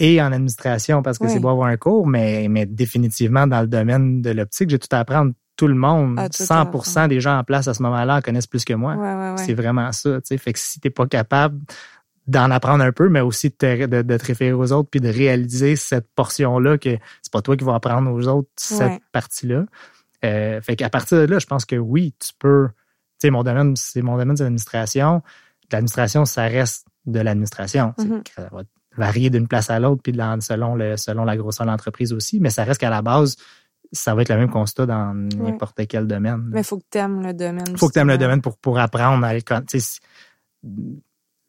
et 0.00 0.20
en 0.22 0.32
administration 0.32 1.02
parce 1.02 1.18
que 1.18 1.28
c'est 1.28 1.40
beau 1.40 1.50
avoir 1.50 1.68
un 1.68 1.76
cours, 1.76 2.06
mais, 2.06 2.48
mais 2.48 2.64
définitivement 2.64 3.46
dans 3.46 3.60
le 3.60 3.66
domaine 3.66 4.22
de 4.22 4.30
l'optique, 4.30 4.70
j'ai 4.70 4.78
tout 4.78 4.88
à 4.92 5.00
apprendre. 5.00 5.32
Tout 5.54 5.68
le 5.68 5.74
monde, 5.74 6.18
100% 6.18 7.08
des 7.08 7.20
gens 7.20 7.38
en 7.38 7.44
place 7.44 7.68
à 7.68 7.74
ce 7.74 7.82
moment-là 7.82 8.22
connaissent 8.22 8.46
plus 8.46 8.64
que 8.64 8.72
moi. 8.72 9.36
c'est 9.36 9.52
vraiment 9.52 9.92
ça. 9.92 10.18
sais. 10.24 10.38
Fait 10.38 10.54
que 10.54 10.58
si 10.58 10.80
t'es 10.80 10.88
pas 10.88 11.06
capable 11.06 11.60
d'en 12.26 12.50
apprendre 12.50 12.82
un 12.82 12.92
peu, 12.92 13.10
mais 13.10 13.20
aussi 13.20 13.50
de 13.50 13.54
te, 13.54 13.86
de, 13.86 14.16
te, 14.16 14.26
référer 14.26 14.52
aux 14.52 14.72
autres 14.72 14.88
puis 14.88 15.00
de 15.00 15.08
réaliser 15.08 15.76
cette 15.76 16.06
portion-là 16.14 16.78
que 16.78 16.96
c'est 17.20 17.32
pas 17.32 17.42
toi 17.42 17.56
qui 17.56 17.64
vas 17.64 17.74
apprendre 17.74 18.10
aux 18.10 18.26
autres 18.28 18.48
cette 18.56 19.02
partie-là. 19.12 19.66
Euh, 20.24 20.60
fait 20.62 20.76
qu'à 20.76 20.88
partir 20.88 21.18
de 21.18 21.24
là, 21.24 21.38
je 21.38 21.46
pense 21.46 21.66
que 21.66 21.76
oui, 21.76 22.14
tu 22.18 22.32
peux 22.38 22.68
sais, 23.22 23.30
mon 23.30 23.42
domaine, 23.42 23.74
c'est 23.76 24.02
mon 24.02 24.16
domaine, 24.16 24.36
de 24.36 24.42
l'administration. 24.42 25.22
L'administration, 25.70 26.24
ça 26.24 26.42
reste 26.42 26.86
de 27.06 27.20
l'administration. 27.20 27.94
Mm-hmm. 27.98 28.22
Ça 28.34 28.48
va 28.52 28.62
varier 28.96 29.30
d'une 29.30 29.48
place 29.48 29.70
à 29.70 29.80
l'autre, 29.80 30.02
puis 30.02 30.14
selon, 30.40 30.74
le, 30.74 30.96
selon 30.96 31.24
la 31.24 31.36
grosseur 31.36 31.66
de 31.66 31.70
l'entreprise 31.70 32.12
aussi, 32.12 32.40
mais 32.40 32.50
ça 32.50 32.64
reste 32.64 32.80
qu'à 32.80 32.90
la 32.90 33.02
base, 33.02 33.36
ça 33.92 34.14
va 34.14 34.22
être 34.22 34.30
le 34.30 34.36
même 34.36 34.50
constat 34.50 34.86
dans 34.86 35.14
n'importe 35.14 35.86
quel 35.86 36.06
domaine. 36.06 36.48
Mais 36.52 36.60
il 36.60 36.64
faut 36.64 36.78
que 36.78 36.84
tu 36.90 36.98
aimes 36.98 37.22
le 37.22 37.34
domaine. 37.34 37.64
Il 37.68 37.78
faut 37.78 37.88
que 37.88 37.92
tu 37.92 37.98
aimes 37.98 38.08
le 38.08 38.18
domaine 38.18 38.40
pour, 38.40 38.56
pour 38.58 38.78
apprendre 38.78 39.24
à 39.24 39.34
si, 39.68 40.00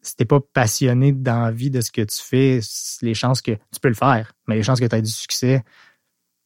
si 0.01 0.15
t'es 0.17 0.25
pas 0.25 0.39
passionné 0.53 1.13
dans 1.13 1.41
la 1.41 1.51
vie 1.51 1.69
de 1.69 1.81
ce 1.81 1.91
que 1.91 2.01
tu 2.01 2.21
fais, 2.21 2.59
les 3.01 3.13
chances 3.13 3.41
que 3.41 3.51
tu 3.51 3.79
peux 3.81 3.87
le 3.87 3.93
faire, 3.93 4.33
mais 4.47 4.55
les 4.55 4.63
chances 4.63 4.79
que 4.79 4.85
tu 4.85 4.95
aies 4.95 5.01
du 5.01 5.11
succès 5.11 5.63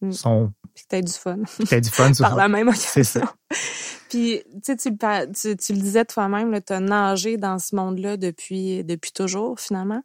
mm. 0.02 0.12
sont. 0.12 0.54
Que 0.78 0.82
tu 0.88 0.96
aies 0.96 1.02
du 1.02 1.12
fun. 1.12 1.40
Que 1.58 1.64
tu 1.64 1.82
du 1.82 1.90
fun. 1.90 2.12
Par 2.20 2.36
la 2.36 2.48
même 2.48 2.68
occasion. 2.68 2.90
C'est 2.92 3.04
ça. 3.04 3.34
Puis, 4.10 4.42
tu, 4.64 4.78
tu, 4.78 5.58
tu 5.58 5.74
le 5.74 5.82
disais 5.82 6.06
toi-même, 6.06 6.60
tu 6.62 6.74
as 6.74 6.80
nagé 6.80 7.38
dans 7.38 7.58
ce 7.58 7.76
monde-là 7.76 8.16
depuis, 8.16 8.84
depuis 8.84 9.12
toujours, 9.12 9.60
finalement. 9.60 10.02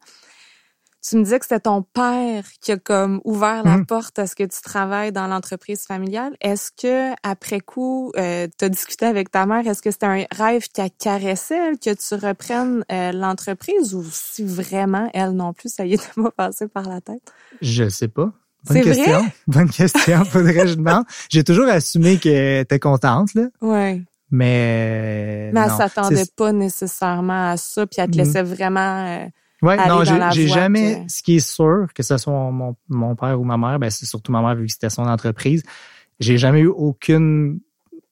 Tu 1.07 1.17
me 1.17 1.23
disais 1.23 1.37
que 1.37 1.45
c'était 1.45 1.59
ton 1.59 1.81
père 1.81 2.45
qui 2.61 2.71
a 2.71 2.77
comme 2.77 3.19
ouvert 3.25 3.63
la 3.65 3.77
mmh. 3.77 3.85
porte 3.85 4.19
à 4.19 4.27
ce 4.27 4.35
que 4.35 4.43
tu 4.43 4.61
travailles 4.61 5.11
dans 5.11 5.27
l'entreprise 5.27 5.85
familiale. 5.85 6.33
Est-ce 6.39 6.71
que 6.71 7.13
après 7.23 7.59
coup, 7.59 8.13
euh, 8.15 8.47
tu 8.57 8.63
as 8.63 8.69
discuté 8.69 9.05
avec 9.05 9.29
ta 9.29 9.45
mère, 9.45 9.67
est-ce 9.67 9.81
que 9.81 9.91
c'était 9.91 10.05
un 10.05 10.23
rêve 10.31 10.69
qui 10.69 10.79
a 10.79 10.89
caressé 10.89 11.55
que 11.83 11.93
tu 11.93 12.25
reprennes 12.25 12.85
euh, 12.89 13.11
l'entreprise 13.11 13.93
ou 13.93 14.05
si 14.09 14.45
vraiment 14.45 15.09
elle 15.13 15.31
non 15.31 15.51
plus, 15.51 15.73
ça 15.73 15.85
y 15.85 15.95
est 15.95 16.13
pas 16.15 16.31
passé 16.31 16.69
par 16.69 16.87
la 16.87 17.01
tête? 17.01 17.33
Je 17.61 17.89
sais 17.89 18.07
pas. 18.07 18.31
Bonne 18.67 18.81
question. 18.81 19.19
Vrai? 19.19 19.33
Bonne 19.47 19.69
question. 19.69 20.25
Faudrait 20.25 20.53
que 20.53 20.67
je 20.67 20.75
demande. 20.75 21.05
J'ai 21.29 21.43
toujours 21.43 21.67
assumé 21.67 22.17
que 22.17 22.63
t'es 22.63 22.79
contente, 22.79 23.33
là. 23.33 23.47
Ouais. 23.61 24.01
Mais. 24.31 25.51
Mais 25.53 25.61
elle 25.61 25.71
s'attendait 25.71 26.25
pas 26.35 26.51
nécessairement 26.51 27.51
à 27.51 27.57
ça, 27.57 27.85
puis 27.85 28.01
elle 28.01 28.09
te 28.09 28.15
mm. 28.15 28.19
laissait 28.19 28.43
vraiment. 28.43 29.05
Euh, 29.05 29.25
ouais, 29.61 29.77
non, 29.87 30.03
j'ai 30.31 30.47
jamais. 30.47 31.05
Ce 31.07 31.21
qui 31.21 31.35
est 31.35 31.47
sûr, 31.47 31.87
que 31.93 32.03
ce 32.03 32.17
soit 32.17 32.33
mon, 32.33 32.75
mon 32.89 33.15
père 33.15 33.39
ou 33.39 33.43
ma 33.43 33.57
mère, 33.57 33.79
ben 33.79 33.89
c'est 33.89 34.05
surtout 34.05 34.31
ma 34.31 34.41
mère 34.41 34.55
vu 34.55 34.65
que 34.65 34.71
c'était 34.71 34.89
son 34.89 35.03
entreprise. 35.03 35.63
J'ai 36.19 36.37
jamais 36.37 36.61
eu 36.61 36.67
aucune 36.67 37.59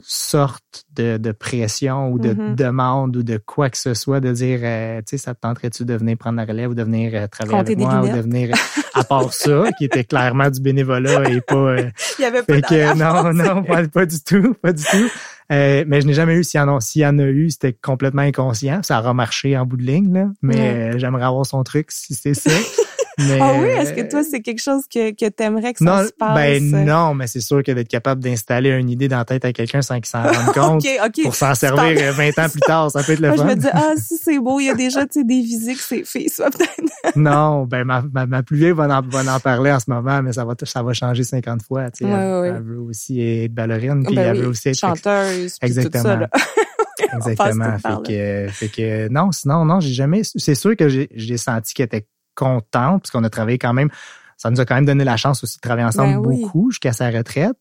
sorte 0.04 0.86
de, 0.96 1.18
de 1.18 1.32
pression 1.32 2.10
ou 2.12 2.20
de 2.20 2.34
mm-hmm. 2.34 2.56
demande 2.56 3.16
ou 3.18 3.24
de 3.24 3.38
quoi 3.38 3.70
que 3.70 3.78
ce 3.78 3.94
soit 3.94 4.20
de 4.20 4.32
dire 4.32 4.60
euh, 4.64 5.00
tu 5.00 5.12
sais 5.12 5.18
ça 5.18 5.36
te 5.36 5.42
tenterait-tu 5.42 5.86
de 5.86 5.94
venir 5.94 6.18
prendre 6.18 6.38
la 6.38 6.46
relève 6.46 6.72
ou 6.72 6.74
de 6.74 6.84
venir 6.84 7.12
euh, 7.14 7.28
travailler 7.28 7.60
avec 7.60 7.78
moi 7.78 8.02
ou 8.02 8.08
de 8.08 8.20
venir 8.20 8.56
à 8.94 9.04
part 9.04 9.34
ça 9.34 9.64
qui 9.78 9.86
était 9.86 10.04
clairement 10.04 10.50
du 10.50 10.62
bénévolat 10.62 11.30
et 11.30 11.42
pas 11.42 11.76
il 12.20 12.22
y 12.22 12.26
avait 12.26 12.44
pas 12.44 12.62
que, 12.62 12.98
non 12.98 13.34
non 13.34 13.64
pas, 13.64 14.06
du 14.06 14.24
tout 14.24 14.54
pas 14.62 14.74
du 14.74 14.84
tout. 14.84 15.10
Mais 15.50 16.02
je 16.02 16.08
n'ai 16.08 16.14
jamais 16.14 16.36
eu 16.36 16.44
s'il 16.44 16.60
y 16.60 16.62
a 16.62 16.66
y 16.66 17.06
en 17.06 17.20
a 17.20 17.24
eu 17.24 17.50
c'était 17.50 17.74
complètement 17.74 18.22
inconscient. 18.22 18.82
Ça 18.84 19.00
aura 19.00 19.14
marché 19.14 19.58
en 19.58 19.66
bout 19.66 19.78
de 19.78 19.84
ligne 19.84 20.14
là. 20.14 20.28
Mais 20.42 20.98
j'aimerais 21.00 21.26
avoir 21.26 21.46
son 21.46 21.64
truc 21.64 21.92
si 21.92 22.14
c'est 22.14 22.34
ça 22.34 22.52
ah 23.42 23.54
oui, 23.60 23.68
est-ce 23.70 23.94
que 23.94 24.02
toi, 24.10 24.24
c'est 24.24 24.42
quelque 24.42 24.62
chose 24.62 24.84
que, 24.94 25.12
que 25.12 25.30
t'aimerais 25.30 25.74
que 25.74 25.80
ça 25.80 25.86
non, 25.86 26.06
se 26.06 26.12
passe? 26.18 26.36
Ben 26.36 26.86
non, 26.86 27.14
mais 27.14 27.28
c'est 27.28 27.42
sûr 27.42 27.64
que 27.64 27.72
d'être 27.72 27.88
capable 27.88 28.22
d'installer 28.22 28.70
une 28.72 28.90
idée 28.90 29.08
dans 29.08 29.18
la 29.18 29.26
tête 29.26 29.46
à 29.46 29.54
quelqu'un 29.54 29.82
sans 29.82 29.96
qu'il 29.96 30.06
s'en 30.08 30.24
rende 30.24 30.54
compte 30.54 30.86
OK, 30.86 30.90
OK. 31.06 31.24
pour 31.24 31.36
s'en 31.36 31.56
servir 31.56 32.14
20 32.14 32.40
ans 32.40 32.50
plus 32.50 32.62
tard, 32.62 32.92
ça 32.92 33.04
peut 33.04 33.14
être 33.14 33.20
le 33.20 33.30
Moi, 33.30 33.38
fun. 33.38 33.44
je 33.44 33.50
me 33.50 33.56
dis, 33.56 33.68
ah, 33.72 33.94
si 33.98 34.18
c'est 34.18 34.40
beau, 34.40 34.60
il 34.60 34.66
y 34.66 34.70
a 34.70 34.76
déjà, 34.82 35.06
tu 35.06 35.20
sais, 35.20 35.24
des 35.24 35.42
visites 35.42 35.78
que 35.78 35.84
c'est 35.84 36.04
fait, 36.06 36.28
soit 36.30 36.50
peut-être. 36.50 36.72
non, 37.16 37.66
ben 37.66 37.84
ma, 37.84 38.04
ma, 38.12 38.26
ma 38.26 38.44
plus 38.44 38.58
vieille 38.58 38.72
va 38.72 38.84
en, 38.86 39.02
va 39.02 39.36
en 39.36 39.40
parler 39.40 39.72
en 39.72 39.80
ce 39.80 39.90
moment, 39.90 40.22
mais 40.22 40.34
ça 40.34 40.46
va, 40.46 40.54
ça 40.64 40.84
va 40.84 40.94
changer 40.94 41.24
50 41.24 41.64
fois. 41.64 41.90
Tu 41.92 42.06
sais, 42.06 42.12
Ouais, 42.12 42.20
elle, 42.20 42.42
ouais. 42.42 42.48
elle 42.58 42.64
veut 42.64 42.80
aussi 42.80 43.22
être 43.22 43.54
ballerine, 43.54 44.04
puis 44.06 44.16
Ben 44.16 44.30
elle 44.30 44.38
oui, 44.38 44.42
veut 44.44 44.48
aussi 44.50 44.70
être 44.70 44.80
chanteuse, 44.80 45.54
tout 45.60 45.66
Exactement. 45.66 46.04
ça, 46.04 46.16
là. 46.16 46.30
Exactement. 47.14 47.78
Fait 47.78 48.08
que, 48.08 48.52
fait 48.52 48.68
que 48.70 49.08
non, 49.10 49.32
sinon, 49.32 49.66
non, 49.66 49.80
j'ai 49.80 49.94
jamais. 49.94 50.22
C'est 50.24 50.56
sûr 50.56 50.76
que 50.76 50.88
j'ai 50.90 51.10
j'ai 51.14 51.38
senti 51.38 51.74
qu'elle 51.74 51.88
était 51.88 52.06
contente, 52.36 53.02
parce 53.04 53.12
qu'on 53.12 53.24
a 53.24 53.30
travaillé 53.30 53.58
quand 53.58 53.74
même. 53.74 53.90
Ça 54.38 54.50
nous 54.50 54.60
a 54.60 54.66
quand 54.66 54.74
même 54.76 54.86
donné 54.86 55.04
la 55.04 55.18
chance 55.18 55.44
aussi 55.44 55.58
de 55.58 55.62
travailler 55.62 55.86
ensemble 55.86 56.14
Ben 56.14 56.26
oui. 56.28 56.42
beaucoup 56.42 56.72
jusqu'à 56.72 56.94
sa 56.94 57.10
retraite. 57.12 57.58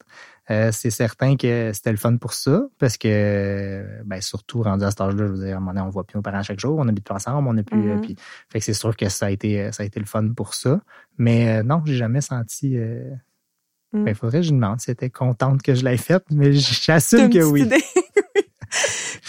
Euh, 0.50 0.70
c'est 0.72 0.90
certain 0.90 1.36
que 1.36 1.70
c'était 1.74 1.90
le 1.92 1.98
fun 1.98 2.16
pour 2.16 2.32
ça, 2.32 2.62
parce 2.78 2.96
que 2.96 3.84
ben, 4.04 4.20
surtout 4.20 4.62
rendu 4.62 4.84
à 4.84 4.90
cet 4.90 5.00
âge-là, 5.02 5.26
je 5.26 5.32
veux 5.32 5.44
dire, 5.44 5.54
à 5.54 5.56
un 5.58 5.60
moment 5.60 5.72
donné, 5.74 5.86
on 5.86 5.90
voit 5.90 6.04
plus 6.04 6.16
nos 6.16 6.22
parents 6.22 6.42
chaque 6.42 6.58
jour, 6.58 6.76
on 6.78 6.88
habite 6.88 7.04
plus 7.04 7.14
ensemble, 7.14 7.46
on 7.46 7.52
n'est 7.54 7.62
plus. 7.62 7.90
euh, 7.90 7.94
Mhm. 7.96 8.00
puis, 8.00 8.16
fait 8.48 8.58
que 8.58 8.64
c'est 8.64 8.72
sûr 8.74 8.96
que 8.96 9.08
ça 9.08 9.26
a 9.26 9.30
été 9.30 9.70
ça 9.72 9.82
a 9.82 9.86
été 9.86 10.00
le 10.00 10.06
fun 10.06 10.26
pour 10.34 10.54
ça. 10.54 10.80
Mais 11.18 11.58
euh, 11.58 11.62
non, 11.62 11.82
j'ai 11.84 11.96
jamais 11.96 12.20
senti. 12.22 12.76
Euh, 12.76 13.10
Mm. 13.92 14.04
ben, 14.04 14.14
faudrait 14.14 14.38
que 14.38 14.46
je 14.46 14.52
demande 14.52 14.80
si 14.80 14.88
elle 14.88 14.92
était 14.94 15.10
contente 15.10 15.62
que 15.62 15.74
je 15.74 15.84
l'ai 15.84 15.96
faite, 15.96 16.22
mais 16.30 16.52
j'assume 16.52 17.28
que 17.28 17.42
oui. 17.42 17.62
idée? 17.62 17.82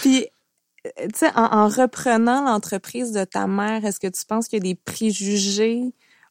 Puis, 0.01 0.19
euh, 0.23 0.25
tu 0.25 0.80
sais, 1.15 1.29
en, 1.35 1.43
en 1.45 1.67
reprenant 1.67 2.43
l'entreprise 2.43 3.11
de 3.11 3.23
ta 3.23 3.47
mère, 3.47 3.85
est-ce 3.85 3.99
que 3.99 4.07
tu 4.07 4.25
penses 4.25 4.47
qu'il 4.47 4.57
y 4.57 4.69
a 4.69 4.73
des 4.73 4.75
préjugés 4.75 5.81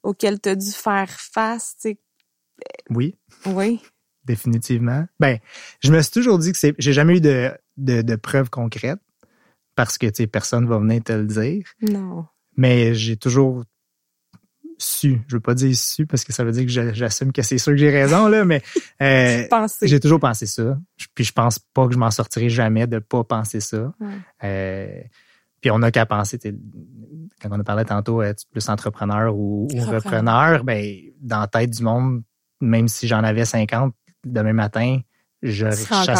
auxquels 0.03 0.41
tu 0.41 0.49
as 0.49 0.57
dû 0.57 0.71
faire 0.71 1.11
face? 1.11 1.77
Tu 1.81 1.91
sais? 1.91 1.99
Oui. 2.91 3.17
Oui. 3.47 3.81
définitivement. 4.25 5.07
Ben, 5.19 5.39
je 5.81 5.93
me 5.93 6.01
suis 6.03 6.13
toujours 6.13 6.39
dit 6.39 6.53
que 6.53 6.59
c'est, 6.59 6.75
j'ai 6.79 6.93
jamais 6.93 7.17
eu 7.17 7.21
de, 7.21 7.51
de, 7.77 8.03
de 8.03 8.17
preuves 8.17 8.51
concrètes 8.51 9.01
parce 9.75 9.99
que, 9.99 10.07
tu 10.07 10.17
sais, 10.17 10.27
personne 10.27 10.67
va 10.69 10.79
venir 10.79 11.03
te 11.03 11.13
le 11.13 11.27
dire. 11.27 11.65
Non. 11.81 12.27
Mais 12.57 12.95
j'ai 12.95 13.17
toujours 13.17 13.65
su. 14.83 15.21
Je 15.29 15.37
veux 15.37 15.41
pas 15.41 15.55
dire 15.55 15.75
su 15.77 16.07
parce 16.07 16.25
que 16.25 16.33
ça 16.33 16.43
veut 16.45 16.53
dire 16.53 16.65
que 16.65 16.71
je- 16.71 16.93
j'assume 16.95 17.33
que 17.33 17.43
c'est 17.43 17.59
sûr 17.59 17.73
que 17.73 17.77
j'ai 17.79 17.91
raison, 17.91 18.29
là, 18.29 18.45
mais, 18.45 18.63
euh, 19.03 19.47
j'ai 19.87 20.01
toujours 20.01 20.21
pensé 20.21 20.47
ça. 20.47 20.79
Puis 21.15 21.25
je 21.25 21.33
pense 21.33 21.59
pas 21.59 21.87
que 21.87 21.93
je 21.93 21.99
m'en 21.99 22.11
sortirai 22.11 22.49
jamais 22.49 22.87
de 22.87 22.99
pas 22.99 23.23
penser 23.25 23.61
ça. 23.61 23.93
Ouais. 24.01 24.09
Euh, 24.45 25.01
puis 25.61 25.71
on 25.71 25.79
n'a 25.79 25.91
qu'à 25.91 26.07
penser, 26.07 26.39
quand 27.43 27.49
on 27.51 27.61
a 27.61 27.65
parlé 27.65 27.85
tantôt, 27.85 28.23
être 28.23 28.45
plus 28.51 28.67
entrepreneur 28.71 29.35
ou, 29.37 29.69
ou 29.73 29.81
Repreneur. 29.81 30.65
ben, 30.65 30.83
dans 31.21 31.41
la 31.41 31.47
tête 31.47 31.71
du 31.71 31.83
monde, 31.83 32.23
même 32.63 32.89
si 32.89 33.07
j'en 33.07 33.23
avais 33.23 33.45
50 33.45 33.95
demain 34.25 34.53
matin, 34.55 35.01
je, 35.43 35.67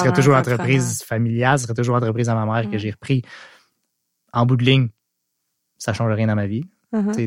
un 0.09 0.13
toujours 0.13 0.35
entreprise 0.37 1.03
familiale, 1.03 1.59
ce 1.59 1.65
serait 1.65 1.75
toujours 1.75 1.97
entreprise 1.97 2.29
à 2.29 2.35
ma 2.35 2.45
mère 2.47 2.71
que 2.71 2.79
j'ai 2.79 2.91
repris. 2.91 3.23
En 4.33 4.47
bout 4.47 4.57
de 4.57 4.65
ligne, 4.65 4.89
ça 5.79 5.93
change 5.93 6.13
rien 6.13 6.27
dans 6.27 6.37
ma 6.37 6.47
vie. 6.47 6.65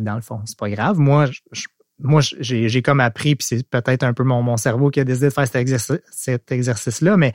Dans 0.02 0.16
le 0.16 0.22
fond, 0.22 0.42
c'est 0.46 0.58
pas 0.58 0.70
grave. 0.70 0.98
Moi, 1.00 1.26
je- 1.52 1.68
moi, 2.00 2.22
j'ai 2.22 2.82
comme 2.82 3.00
appris, 3.00 3.36
puis 3.36 3.46
c'est 3.48 3.68
peut-être 3.68 4.04
un 4.04 4.14
peu 4.14 4.24
mon, 4.24 4.58
cerveau 4.58 4.90
qui 4.90 5.00
a 5.00 5.04
décidé 5.04 5.28
de 5.28 5.34
faire 5.34 5.48
cet 5.48 6.52
exercice-là, 6.52 7.18
mais 7.18 7.34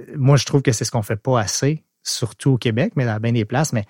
euh, 0.00 0.04
moi, 0.16 0.36
je 0.36 0.44
trouve 0.44 0.62
que 0.62 0.72
c'est 0.72 0.84
ce 0.84 0.90
qu'on 0.90 1.02
fait 1.02 1.16
pas 1.16 1.40
assez, 1.40 1.84
surtout 2.02 2.52
au 2.52 2.58
Québec, 2.58 2.92
mais 2.96 3.06
dans 3.06 3.18
bien 3.20 3.32
des 3.32 3.44
places, 3.44 3.72
mais 3.72 3.84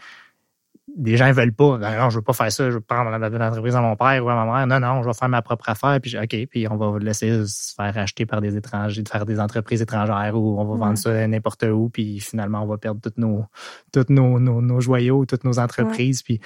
des 0.99 1.17
gens 1.17 1.31
veulent 1.33 1.53
pas. 1.53 1.79
Ben 1.79 1.97
non, 1.99 2.11
je 2.11 2.17
veux 2.17 2.23
pas 2.23 2.33
faire 2.33 2.51
ça, 2.53 2.69
je 2.69 2.75
veux 2.75 2.81
prendre 2.81 3.11
l'entreprise 3.11 3.77
à 3.77 3.81
mon 3.81 3.95
père 3.97 4.23
ou 4.25 4.29
à 4.29 4.35
ma 4.35 4.45
mère. 4.45 4.67
Non, 4.67 4.81
non, 4.87 5.03
je 5.03 5.09
vais 5.09 5.15
faire 5.15 5.29
ma 5.29 5.41
propre 5.43 5.69
affaire, 5.71 5.99
puis 6.03 6.19
OK, 6.19 6.37
puis 6.51 6.67
on 6.69 6.77
va 6.77 6.99
laisser 6.99 7.47
se 7.47 7.73
faire 7.75 7.97
acheter 7.97 8.27
par 8.27 8.41
des 8.41 8.57
étrangers, 8.57 9.03
de 9.03 9.09
faire 9.09 9.25
des 9.25 9.39
entreprises 9.39 9.81
étrangères 9.81 10.35
ou 10.35 10.61
on 10.61 10.65
va 10.65 10.73
Ouais. 10.73 10.79
vendre 10.81 10.99
ça 10.99 11.27
n'importe 11.27 11.63
où, 11.63 11.89
puis 11.89 12.19
finalement, 12.21 12.63
on 12.63 12.67
va 12.67 12.77
perdre 12.79 13.01
tous 13.01 13.13
nos, 13.17 13.45
toutes 13.93 14.11
nos, 14.11 14.39
nos, 14.41 14.61
nos 14.61 14.81
joyaux, 14.81 15.25
toutes 15.25 15.45
nos 15.45 15.59
entreprises. 15.59 16.23
Puis, 16.23 16.41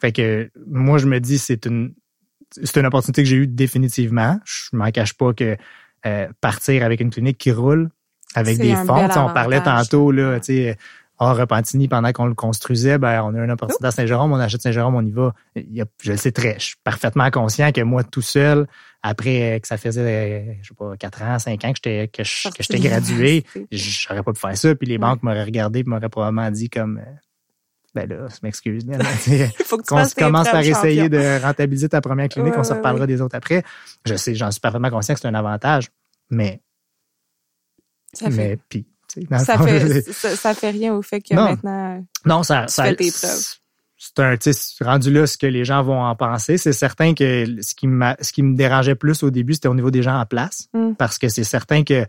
fait 0.00 0.12
que 0.12 0.50
moi, 0.66 0.98
je 0.98 1.06
me 1.06 1.20
dis, 1.20 1.38
c'est 1.38 1.66
une, 1.66 1.92
c'est 2.50 2.78
une 2.78 2.86
opportunité 2.86 3.22
que 3.22 3.28
j'ai 3.28 3.36
eue 3.36 3.46
définitivement. 3.46 4.40
Je 4.44 4.74
m'en 4.74 4.90
cache 4.90 5.12
pas 5.14 5.34
que 5.34 5.56
euh, 6.06 6.28
partir 6.40 6.82
avec 6.84 7.00
une 7.00 7.10
clinique 7.10 7.36
qui 7.38 7.52
roule, 7.52 7.90
avec 8.34 8.56
des 8.58 8.74
fonds, 8.74 9.04
on 9.16 9.32
parlait 9.34 9.60
tantôt, 9.62 10.12
là, 10.12 10.38
tu 10.40 10.46
sais, 10.54 10.76
à 11.20 11.32
Repentigny, 11.32 11.88
pendant 11.88 12.12
qu'on 12.12 12.26
le 12.26 12.34
construisait, 12.34 12.96
ben, 12.98 13.22
on 13.22 13.34
a 13.34 13.44
une 13.44 13.50
opportunité 13.50 13.86
à 13.86 13.90
Saint-Jérôme, 13.90 14.32
on 14.32 14.36
achète 14.36 14.62
Saint-Jérôme, 14.62 14.94
on 14.94 15.02
y 15.04 15.10
va. 15.10 15.34
Il 15.56 15.72
y 15.74 15.80
a- 15.80 15.86
je 16.02 16.12
le 16.12 16.16
sais 16.16 16.30
très, 16.32 16.54
je 16.58 16.64
suis 16.66 16.76
parfaitement 16.84 17.28
conscient 17.30 17.72
que 17.72 17.80
moi, 17.80 18.04
tout 18.04 18.22
seul, 18.22 18.66
après 19.02 19.56
euh, 19.56 19.58
que 19.58 19.66
ça 19.66 19.76
faisait, 19.76 20.00
euh, 20.50 20.52
je 20.62 20.68
sais 20.68 20.74
pas, 20.74 20.96
4 20.96 21.22
ans, 21.22 21.38
5 21.38 21.64
ans 21.64 21.72
que 21.72 21.78
j'étais, 21.82 22.08
que 22.08 22.22
j'étais 22.24 22.78
gradué, 22.80 23.44
j'aurais 23.72 24.22
pas 24.22 24.32
pu 24.32 24.40
faire 24.40 24.56
ça. 24.56 24.74
Puis 24.74 24.86
les 24.86 24.94
Ouais. 24.94 24.98
banques 24.98 25.22
m'auraient 25.22 25.44
regardé 25.44 25.80
et 25.80 25.84
m'auraient 25.84 26.08
probablement 26.08 26.50
dit 26.50 26.70
comme, 26.70 26.98
euh, 26.98 27.10
ben 27.94 28.08
là, 28.08 28.28
je 28.28 28.36
m'excuse, 28.44 28.84
qu'on 29.70 29.78
commence 30.16 30.48
par 30.50 30.60
essayer 30.60 31.08
de 31.08 31.42
rentabiliser 31.42 31.88
ta 31.88 32.00
première 32.00 32.28
clinique, 32.28 32.52
Ouais, 32.52 32.58
on 32.60 32.64
se 32.64 32.74
reparlera 32.74 33.02
ouais. 33.02 33.06
des 33.08 33.20
autres 33.20 33.34
après. 33.36 33.64
Je 34.04 34.14
sais, 34.14 34.34
j'en 34.36 34.50
suis 34.52 34.60
parfaitement 34.60 34.90
conscient 34.90 35.14
que 35.14 35.20
c'est 35.20 35.28
un 35.28 35.34
avantage, 35.34 35.88
mais, 36.30 36.60
Ça 38.12 38.30
fait, 38.30 38.36
mais 38.36 38.58
puis, 38.68 38.86
ça, 39.38 39.58
fait, 39.58 40.02
ça, 40.12 40.36
ça 40.36 40.54
fait 40.54 40.70
rien 40.70 40.94
au 40.94 41.02
fait 41.02 41.20
que 41.20 41.34
Non. 41.34 41.44
maintenant... 41.50 42.04
non, 42.24 42.42
ça, 42.42 42.66
tu 42.66 42.74
ça 42.74 42.84
fais 42.84 42.96
tes 42.96 43.10
preuves. 43.10 43.44
C'est 44.00 44.20
un, 44.20 44.36
rendu 44.86 45.10
là, 45.12 45.26
ce 45.26 45.36
que 45.36 45.46
les 45.46 45.64
gens 45.64 45.82
vont 45.82 46.00
en 46.00 46.14
penser. 46.14 46.56
C'est 46.56 46.72
certain 46.72 47.14
que 47.14 47.46
ce 47.62 47.74
qui, 47.74 47.88
m'a- 47.88 48.16
ce 48.20 48.32
qui 48.32 48.44
me 48.44 48.54
dérangeait 48.56 48.94
plus 48.94 49.24
au 49.24 49.30
début, 49.30 49.54
c'était 49.54 49.66
au 49.68 49.74
niveau 49.74 49.90
des 49.90 50.02
gens 50.02 50.16
en 50.20 50.24
place. 50.24 50.68
Mm. 50.72 50.92
Parce 50.94 51.18
que 51.18 51.28
c'est 51.28 51.42
certain 51.42 51.82
que 51.82 52.06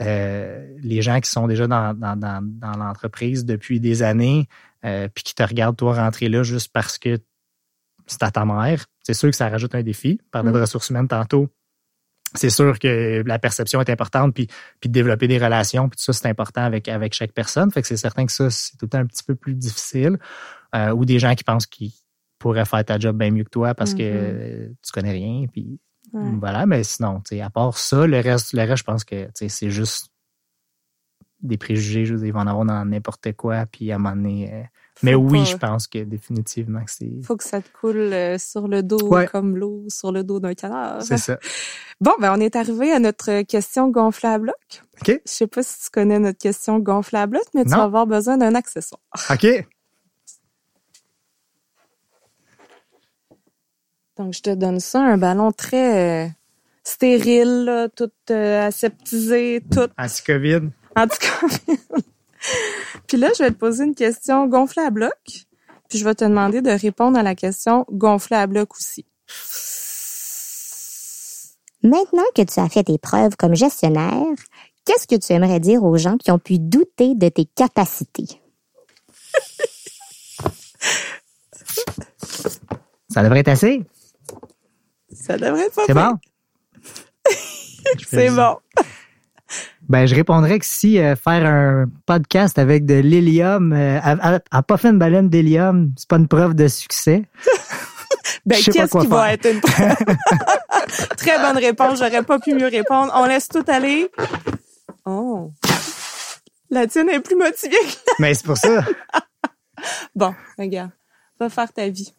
euh, 0.00 0.66
les 0.82 1.02
gens 1.02 1.20
qui 1.20 1.30
sont 1.30 1.46
déjà 1.46 1.66
dans, 1.66 1.92
dans, 1.94 2.16
dans, 2.16 2.40
dans 2.42 2.72
l'entreprise 2.78 3.44
depuis 3.44 3.80
des 3.80 4.02
années, 4.02 4.48
euh, 4.84 5.08
puis 5.14 5.24
qui 5.24 5.34
te 5.34 5.42
regardent 5.42 5.76
toi 5.76 5.94
rentrer 5.94 6.28
là 6.30 6.42
juste 6.42 6.70
parce 6.72 6.96
que 6.98 7.18
c'est 8.06 8.22
à 8.22 8.30
ta 8.30 8.44
mère, 8.44 8.86
c'est 9.02 9.14
sûr 9.14 9.30
que 9.30 9.36
ça 9.36 9.48
rajoute 9.48 9.74
un 9.74 9.82
défi. 9.82 10.20
Parler 10.30 10.52
de 10.52 10.58
Mm. 10.58 10.60
ressources 10.62 10.88
humaines 10.90 11.08
tantôt. 11.08 11.48
C'est 12.36 12.50
sûr 12.50 12.78
que 12.78 13.22
la 13.26 13.38
perception 13.38 13.80
est 13.80 13.90
importante, 13.90 14.34
puis, 14.34 14.46
puis 14.80 14.88
de 14.88 14.92
développer 14.94 15.26
des 15.28 15.38
relations, 15.38 15.88
puis 15.88 15.96
tout 15.96 16.04
ça, 16.04 16.12
c'est 16.12 16.28
important 16.28 16.62
avec, 16.62 16.88
avec 16.88 17.12
chaque 17.14 17.32
personne. 17.32 17.70
Fait 17.70 17.82
que 17.82 17.88
c'est 17.88 17.96
certain 17.96 18.26
que 18.26 18.32
ça, 18.32 18.50
c'est 18.50 18.72
tout 18.76 18.84
le 18.86 18.90
temps 18.90 18.98
un 18.98 19.06
petit 19.06 19.24
peu 19.24 19.34
plus 19.34 19.54
difficile. 19.54 20.18
Euh, 20.74 20.90
ou 20.90 21.04
des 21.04 21.18
gens 21.18 21.34
qui 21.34 21.44
pensent 21.44 21.66
qu'ils 21.66 21.92
pourraient 22.38 22.64
faire 22.64 22.84
ta 22.84 22.98
job 22.98 23.16
bien 23.16 23.30
mieux 23.30 23.44
que 23.44 23.50
toi 23.50 23.74
parce 23.74 23.94
que 23.94 24.02
Mhm. 24.02 24.38
euh, 24.40 24.68
tu 24.84 24.92
connais 24.92 25.12
rien, 25.12 25.46
puis 25.50 25.78
Ouais. 26.12 26.30
voilà. 26.38 26.66
Mais 26.66 26.84
sinon, 26.84 27.22
à 27.42 27.50
part 27.50 27.76
ça, 27.78 28.06
le 28.06 28.20
reste, 28.20 28.52
le 28.52 28.60
reste, 28.62 28.76
je 28.78 28.84
pense 28.84 29.04
que 29.04 29.24
tu 29.26 29.30
sais, 29.34 29.48
c'est 29.48 29.70
juste 29.70 30.08
des 31.42 31.56
préjugés. 31.58 32.04
Je 32.06 32.12
veux 32.14 32.18
dire, 32.18 32.28
il 32.28 32.32
va 32.32 32.40
en 32.40 32.46
avoir 32.46 32.64
dans 32.64 32.84
n'importe 32.84 33.32
quoi, 33.32 33.66
puis 33.66 33.92
à 33.92 33.96
un 33.96 33.98
moment 33.98 34.16
donné. 34.16 34.52
euh, 34.52 34.62
mais 35.02 35.14
oui, 35.14 35.44
je 35.44 35.56
pense 35.58 35.86
que 35.86 36.02
définitivement 36.04 36.82
que 36.82 36.90
c'est. 36.90 37.22
faut 37.22 37.36
que 37.36 37.44
ça 37.44 37.60
te 37.60 37.68
coule 37.78 37.96
euh, 37.98 38.38
sur 38.38 38.66
le 38.66 38.82
dos 38.82 39.08
Ouais. 39.08 39.26
comme 39.26 39.56
l'eau 39.58 39.84
sur 39.88 40.10
le 40.10 40.24
dos 40.24 40.40
d'un 40.40 40.54
canard. 40.54 41.02
C'est 41.02 41.18
ça. 41.18 41.38
Bon, 41.98 42.12
ben 42.20 42.34
on 42.36 42.40
est 42.40 42.56
arrivé 42.56 42.92
à 42.92 42.98
notre 42.98 43.40
question 43.42 43.88
gonflable 43.88 44.50
à 44.50 44.52
bloc. 44.52 44.82
OK. 45.00 45.20
Je 45.24 45.30
sais 45.32 45.46
pas 45.46 45.62
si 45.62 45.84
tu 45.84 45.90
connais 45.90 46.18
notre 46.18 46.36
question 46.38 46.78
gonflable 46.78 47.36
à 47.36 47.38
bloc, 47.40 47.48
mais 47.54 47.64
tu 47.64 47.70
vas 47.70 47.84
avoir 47.84 48.06
besoin 48.06 48.36
d'un 48.36 48.54
accessoire. 48.54 49.00
OK. 49.30 49.46
Donc, 54.18 54.32
je 54.32 54.40
te 54.42 54.54
donne 54.54 54.80
ça, 54.80 55.00
un 55.02 55.18
ballon 55.18 55.52
très 55.52 56.26
euh, 56.26 56.28
stérile, 56.82 57.64
là, 57.64 57.88
tout 57.88 58.10
aseptisé, 58.32 59.62
tout 59.70 59.88
Anti-COVID. 59.98 60.70
Anti 60.96 61.18
Puis 63.06 63.16
là, 63.16 63.30
je 63.36 63.44
vais 63.44 63.50
te 63.50 63.56
poser 63.56 63.84
une 63.84 63.94
question 63.94 64.46
gonflée 64.46 64.82
à 64.82 64.90
bloc, 64.90 65.46
puis 65.88 65.98
je 65.98 66.04
vais 66.04 66.14
te 66.14 66.24
demander 66.24 66.62
de 66.62 66.70
répondre 66.70 67.18
à 67.18 67.22
la 67.22 67.34
question 67.34 67.84
gonflée 67.90 68.36
à 68.36 68.46
bloc 68.46 68.74
aussi. 68.74 69.04
Maintenant 71.82 72.24
que 72.34 72.42
tu 72.42 72.58
as 72.60 72.68
fait 72.68 72.84
tes 72.84 72.98
preuves 72.98 73.36
comme 73.36 73.54
gestionnaire, 73.54 74.24
qu'est-ce 74.84 75.06
que 75.06 75.16
tu 75.16 75.32
aimerais 75.32 75.60
dire 75.60 75.84
aux 75.84 75.96
gens 75.96 76.16
qui 76.16 76.30
ont 76.30 76.38
pu 76.38 76.58
douter 76.58 77.14
de 77.14 77.28
tes 77.28 77.44
capacités? 77.44 78.26
Ça 83.08 83.22
devrait 83.22 83.40
être 83.40 83.48
assez. 83.48 83.82
Ça 85.12 85.38
devrait 85.38 85.66
être 85.66 85.74
pas 85.74 85.84
C'est 85.86 85.94
bon? 85.94 86.18
C'est 88.10 88.30
bon. 88.30 88.56
Ben, 89.88 90.06
je 90.06 90.14
répondrais 90.14 90.58
que 90.58 90.66
si 90.66 90.98
euh, 90.98 91.14
faire 91.16 91.46
un 91.46 91.86
podcast 92.06 92.58
avec 92.58 92.86
de 92.86 92.94
l'hélium, 92.94 93.72
euh, 93.72 93.98
à, 94.02 94.34
à- 94.36 94.40
à 94.50 94.62
pas 94.62 94.76
fait 94.76 94.88
une 94.88 94.98
baleine 94.98 95.28
d'hélium, 95.28 95.92
c'est 95.96 96.08
pas 96.08 96.16
une 96.16 96.28
preuve 96.28 96.54
de 96.54 96.68
succès. 96.68 97.24
Ben, 98.44 98.56
qu'est-ce 98.62 98.98
qui 98.98 99.06
va 99.08 99.24
faire. 99.24 99.32
être 99.32 99.46
une 99.46 99.60
Très 101.16 101.38
bonne 101.38 101.56
réponse. 101.58 101.98
J'aurais 101.98 102.22
pas 102.22 102.38
pu 102.38 102.54
mieux 102.54 102.68
répondre. 102.68 103.12
On 103.16 103.24
laisse 103.26 103.48
tout 103.48 103.64
aller. 103.66 104.08
Oh. 105.04 105.50
La 106.70 106.86
tienne 106.86 107.08
est 107.10 107.18
plus 107.20 107.34
motivée 107.36 107.74
Mais 108.20 108.34
c'est 108.34 108.46
pour 108.46 108.56
ça. 108.56 108.84
Bon, 110.14 110.32
regarde. 110.58 110.90
Va 111.40 111.48
faire 111.48 111.72
ta 111.72 111.88
vie. 111.88 112.12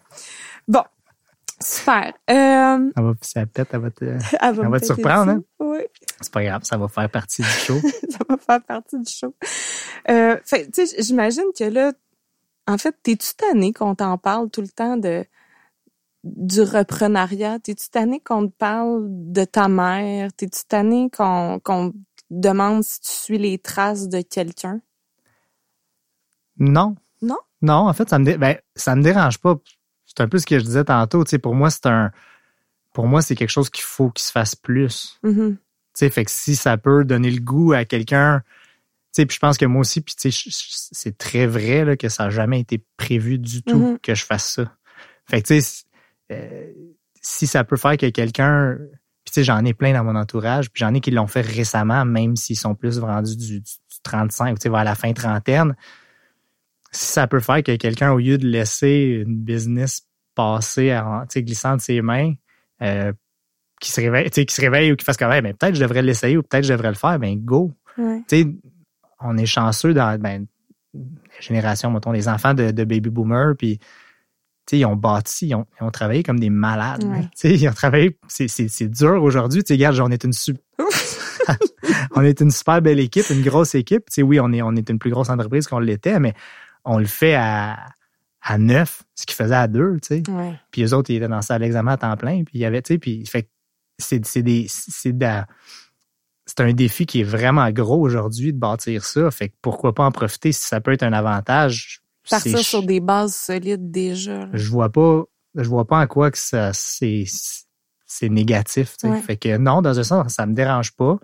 Bon. 0.67 0.83
Super. 1.67 2.13
Euh, 2.29 2.91
Elle 2.95 3.03
va, 3.03 3.13
elle 3.35 3.47
pète, 3.47 3.67
elle 3.73 3.79
va 3.81 3.91
te, 3.91 4.05
elle 4.41 4.55
va 4.55 4.79
te 4.79 4.85
surprendre, 4.85 5.31
hein? 5.31 5.43
Oui, 5.59 5.79
c'est 6.21 6.31
pas 6.31 6.43
grave, 6.43 6.63
ça 6.63 6.77
va 6.77 6.87
faire 6.87 7.09
partie 7.09 7.41
du 7.41 7.47
show. 7.47 7.79
ça 8.09 8.19
va 8.29 8.37
faire 8.37 8.63
partie 8.63 8.97
du 8.99 9.11
show. 9.11 9.35
Euh, 10.09 10.37
fait, 10.45 10.71
tu 10.71 10.85
sais, 10.87 11.01
j'imagine 11.01 11.43
que 11.57 11.65
là, 11.65 11.91
en 12.67 12.77
fait, 12.77 12.95
t'es-tu 13.03 13.33
tanné 13.35 13.73
qu'on 13.73 13.95
t'en 13.95 14.17
parle 14.17 14.49
tout 14.49 14.61
le 14.61 14.69
temps 14.69 14.95
de 14.97 15.25
du 16.23 16.61
reprenariat? 16.61 17.59
T'es-tu 17.59 17.89
tanné 17.89 18.19
qu'on 18.21 18.47
te 18.47 18.53
parle 18.55 19.03
de 19.09 19.43
ta 19.43 19.67
mère? 19.67 20.31
T'es-tu 20.33 20.63
tanné 20.67 21.09
qu'on 21.09 21.59
qu'on 21.63 21.93
demande 22.29 22.83
si 22.83 23.01
tu 23.01 23.11
suis 23.11 23.37
les 23.37 23.57
traces 23.59 24.07
de 24.07 24.21
quelqu'un? 24.21 24.79
Non. 26.57 26.95
Non? 27.21 27.37
Non, 27.61 27.87
en 27.89 27.93
fait, 27.93 28.09
ça 28.09 28.19
me, 28.19 28.25
dé- 28.25 28.37
ben, 28.37 28.57
ça 28.75 28.95
me 28.95 29.01
dérange 29.03 29.39
pas. 29.39 29.55
C'est 30.17 30.23
un 30.23 30.27
peu 30.27 30.39
ce 30.39 30.47
que 30.47 30.57
je 30.57 30.63
disais 30.63 30.83
tantôt. 30.83 31.23
Tu 31.23 31.29
sais, 31.29 31.37
pour 31.37 31.53
moi, 31.53 31.69
c'est 31.69 31.85
un, 31.85 32.11
pour 32.91 33.05
moi, 33.07 33.21
c'est 33.21 33.35
quelque 33.35 33.51
chose 33.51 33.69
qu'il 33.69 33.83
faut 33.83 34.09
qu'il 34.09 34.23
se 34.23 34.31
fasse 34.31 34.55
plus. 34.55 35.19
Mhm. 35.21 35.57
Tu 35.57 35.59
sais, 35.93 36.09
fait 36.09 36.25
que 36.25 36.31
si 36.31 36.55
ça 36.55 36.75
peut 36.77 37.05
donner 37.05 37.29
le 37.29 37.39
goût 37.39 37.73
à 37.73 37.85
quelqu'un, 37.85 38.41
tu 39.13 39.21
sais, 39.21 39.25
puis 39.27 39.35
je 39.35 39.39
pense 39.39 39.57
que 39.59 39.65
moi 39.65 39.81
aussi, 39.81 40.01
puis 40.01 40.15
tu 40.19 40.31
sais, 40.31 40.49
c'est 40.91 41.17
très 41.19 41.45
vrai 41.45 41.85
là, 41.85 41.95
que 41.97 42.09
ça 42.09 42.23
n'a 42.25 42.29
jamais 42.31 42.59
été 42.59 42.83
prévu 42.97 43.37
du 43.37 43.61
tout 43.61 43.77
Mhm. 43.77 43.99
que 43.99 44.15
je 44.15 44.25
fasse 44.25 44.53
ça. 44.53 44.75
Fait 45.29 45.41
que 45.43 45.47
tu 45.47 45.61
sais, 45.61 45.83
euh, 46.31 46.71
si 47.21 47.45
ça 47.45 47.63
peut 47.63 47.77
faire 47.77 47.97
que 47.97 48.09
quelqu'un, 48.09 48.75
puis 49.23 49.31
tu 49.31 49.33
sais, 49.33 49.43
j'en 49.43 49.63
ai 49.65 49.75
plein 49.75 49.93
dans 49.93 50.03
mon 50.03 50.15
entourage, 50.15 50.71
puis 50.71 50.79
j'en 50.79 50.95
ai 50.95 50.99
qui 51.01 51.11
l'ont 51.11 51.27
fait 51.27 51.41
récemment, 51.41 52.05
même 52.05 52.35
s'ils 52.35 52.57
sont 52.57 52.73
plus 52.73 52.97
rendus 52.97 53.35
du, 53.37 53.59
du, 53.59 53.61
du 53.61 53.99
35, 54.03 54.57
tu 54.57 54.63
sais, 54.63 54.69
vers 54.69 54.83
la 54.83 54.95
fin 54.95 55.13
trentaine. 55.13 55.75
Si 56.91 57.05
ça 57.05 57.27
peut 57.27 57.41
faire 57.41 57.61
que 57.61 57.75
quelqu'un, 57.75 58.11
au 58.13 58.17
lieu 58.17 58.37
de 58.39 58.47
laisser 58.47 59.23
une 59.25 59.37
business 59.37 60.06
passer, 60.37 60.95
en, 60.95 61.25
glissant 61.35 61.75
de 61.75 61.81
ses 61.81 62.01
mains, 62.01 62.33
euh, 62.83 63.11
qui 63.81 63.91
se 63.91 63.99
réveille, 63.99 64.29
qui 64.29 64.53
se 64.53 64.61
réveille 64.61 64.91
ou 64.91 64.95
qui 64.95 65.03
fasse 65.03 65.17
comme, 65.17 65.31
hey, 65.31 65.41
ben, 65.41 65.53
peut-être 65.53 65.75
je 65.75 65.81
devrais 65.81 66.03
l'essayer 66.03 66.37
ou 66.37 66.43
peut-être 66.43 66.63
je 66.63 66.73
devrais 66.73 66.89
le 66.89 66.95
faire, 66.95 67.19
ben, 67.19 67.35
go. 67.37 67.73
Ouais. 67.97 68.23
On 69.19 69.35
est 69.35 69.47
chanceux 69.47 69.95
dans, 69.95 70.17
ben, 70.19 70.45
la 70.93 71.41
génération, 71.41 71.91
mettons, 71.91 72.11
les 72.11 72.29
enfants 72.29 72.53
de, 72.53 72.69
de 72.69 72.83
baby 72.83 73.09
boomers, 73.09 73.55
puis, 73.57 73.79
ils 74.71 74.85
ont 74.85 74.95
bâti, 74.95 75.47
ils 75.47 75.55
ont, 75.55 75.65
ils 75.79 75.83
ont 75.83 75.91
travaillé 75.91 76.23
comme 76.23 76.39
des 76.39 76.49
malades. 76.49 77.03
Ouais. 77.05 77.27
Ils 77.55 77.67
ont 77.67 77.73
travaillé, 77.73 78.17
c'est, 78.27 78.87
dur 78.89 79.23
aujourd'hui. 79.23 79.63
Regarde, 79.67 79.99
on 80.01 80.11
est 80.11 80.23
une 80.23 80.33
su- 80.33 80.57
on 82.15 82.21
est 82.21 82.41
une 82.41 82.51
super 82.51 82.81
belle 82.81 82.99
équipe, 82.99 83.29
une 83.29 83.43
grosse 83.43 83.75
équipe. 83.75 84.03
Oui, 84.17 84.39
on 84.39 84.51
est, 84.51 84.61
on 84.61 84.75
est 84.75 84.89
une 84.89 84.99
plus 84.99 85.09
grosse 85.09 85.29
entreprise 85.29 85.67
qu'on 85.67 85.79
l'était, 85.79 86.19
mais 86.19 86.33
on 86.83 86.99
le 86.99 87.05
fait 87.05 87.35
à, 87.35 87.77
à 88.49 88.57
neuf, 88.57 89.03
ce 89.13 89.25
qu'ils 89.25 89.35
faisaient 89.35 89.55
à 89.55 89.67
deux, 89.67 89.97
tu 90.01 90.07
sais. 90.07 90.31
Ouais. 90.31 90.57
Puis 90.71 90.83
eux 90.83 90.93
autres, 90.93 91.09
ils 91.11 91.17
étaient 91.17 91.27
dans 91.27 91.35
la 91.35 91.41
salle 91.41 91.59
d'examen 91.59 91.91
à 91.91 91.97
temps 91.97 92.15
plein. 92.15 92.45
Puis 92.45 92.55
il 92.55 92.61
y 92.61 92.65
avait, 92.65 92.81
tu 92.81 92.93
sais, 92.93 92.97
puis 92.97 93.25
fait 93.25 93.43
que 93.43 93.49
c'est 93.97 94.25
c'est 94.25 94.41
des 94.41 94.67
c'est 94.69 95.17
de 95.17 95.25
un 96.59 96.73
défi 96.73 97.05
qui 97.05 97.19
est 97.19 97.25
vraiment 97.25 97.69
gros 97.71 97.99
aujourd'hui 97.99 98.53
de 98.53 98.57
bâtir 98.57 99.03
ça. 99.03 99.29
Fait 99.31 99.49
que 99.49 99.55
pourquoi 99.61 99.93
pas 99.93 100.05
en 100.05 100.11
profiter 100.11 100.53
si 100.53 100.61
ça 100.65 100.79
peut 100.79 100.93
être 100.93 101.03
un 101.03 101.11
avantage? 101.11 102.01
Partir 102.29 102.59
sur 102.59 102.83
des 102.83 103.01
bases 103.01 103.35
solides 103.35 103.91
déjà. 103.91 104.45
là. 104.45 104.49
Je 104.53 104.69
vois 104.69 104.91
pas 104.91 105.23
je 105.55 105.67
vois 105.67 105.85
pas 105.85 105.99
en 105.99 106.07
quoi 106.07 106.31
que 106.31 106.37
ça 106.37 106.71
c'est 106.71 107.25
c'est 108.05 108.29
négatif. 108.29 108.95
tu 108.97 109.07
sais. 109.07 109.13
Ouais. 109.13 109.21
Fait 109.21 109.35
que 109.35 109.57
non, 109.57 109.81
dans 109.81 109.99
un 109.99 110.03
sens, 110.03 110.33
ça 110.33 110.45
me 110.45 110.53
dérange 110.53 110.93
pas. 110.95 111.19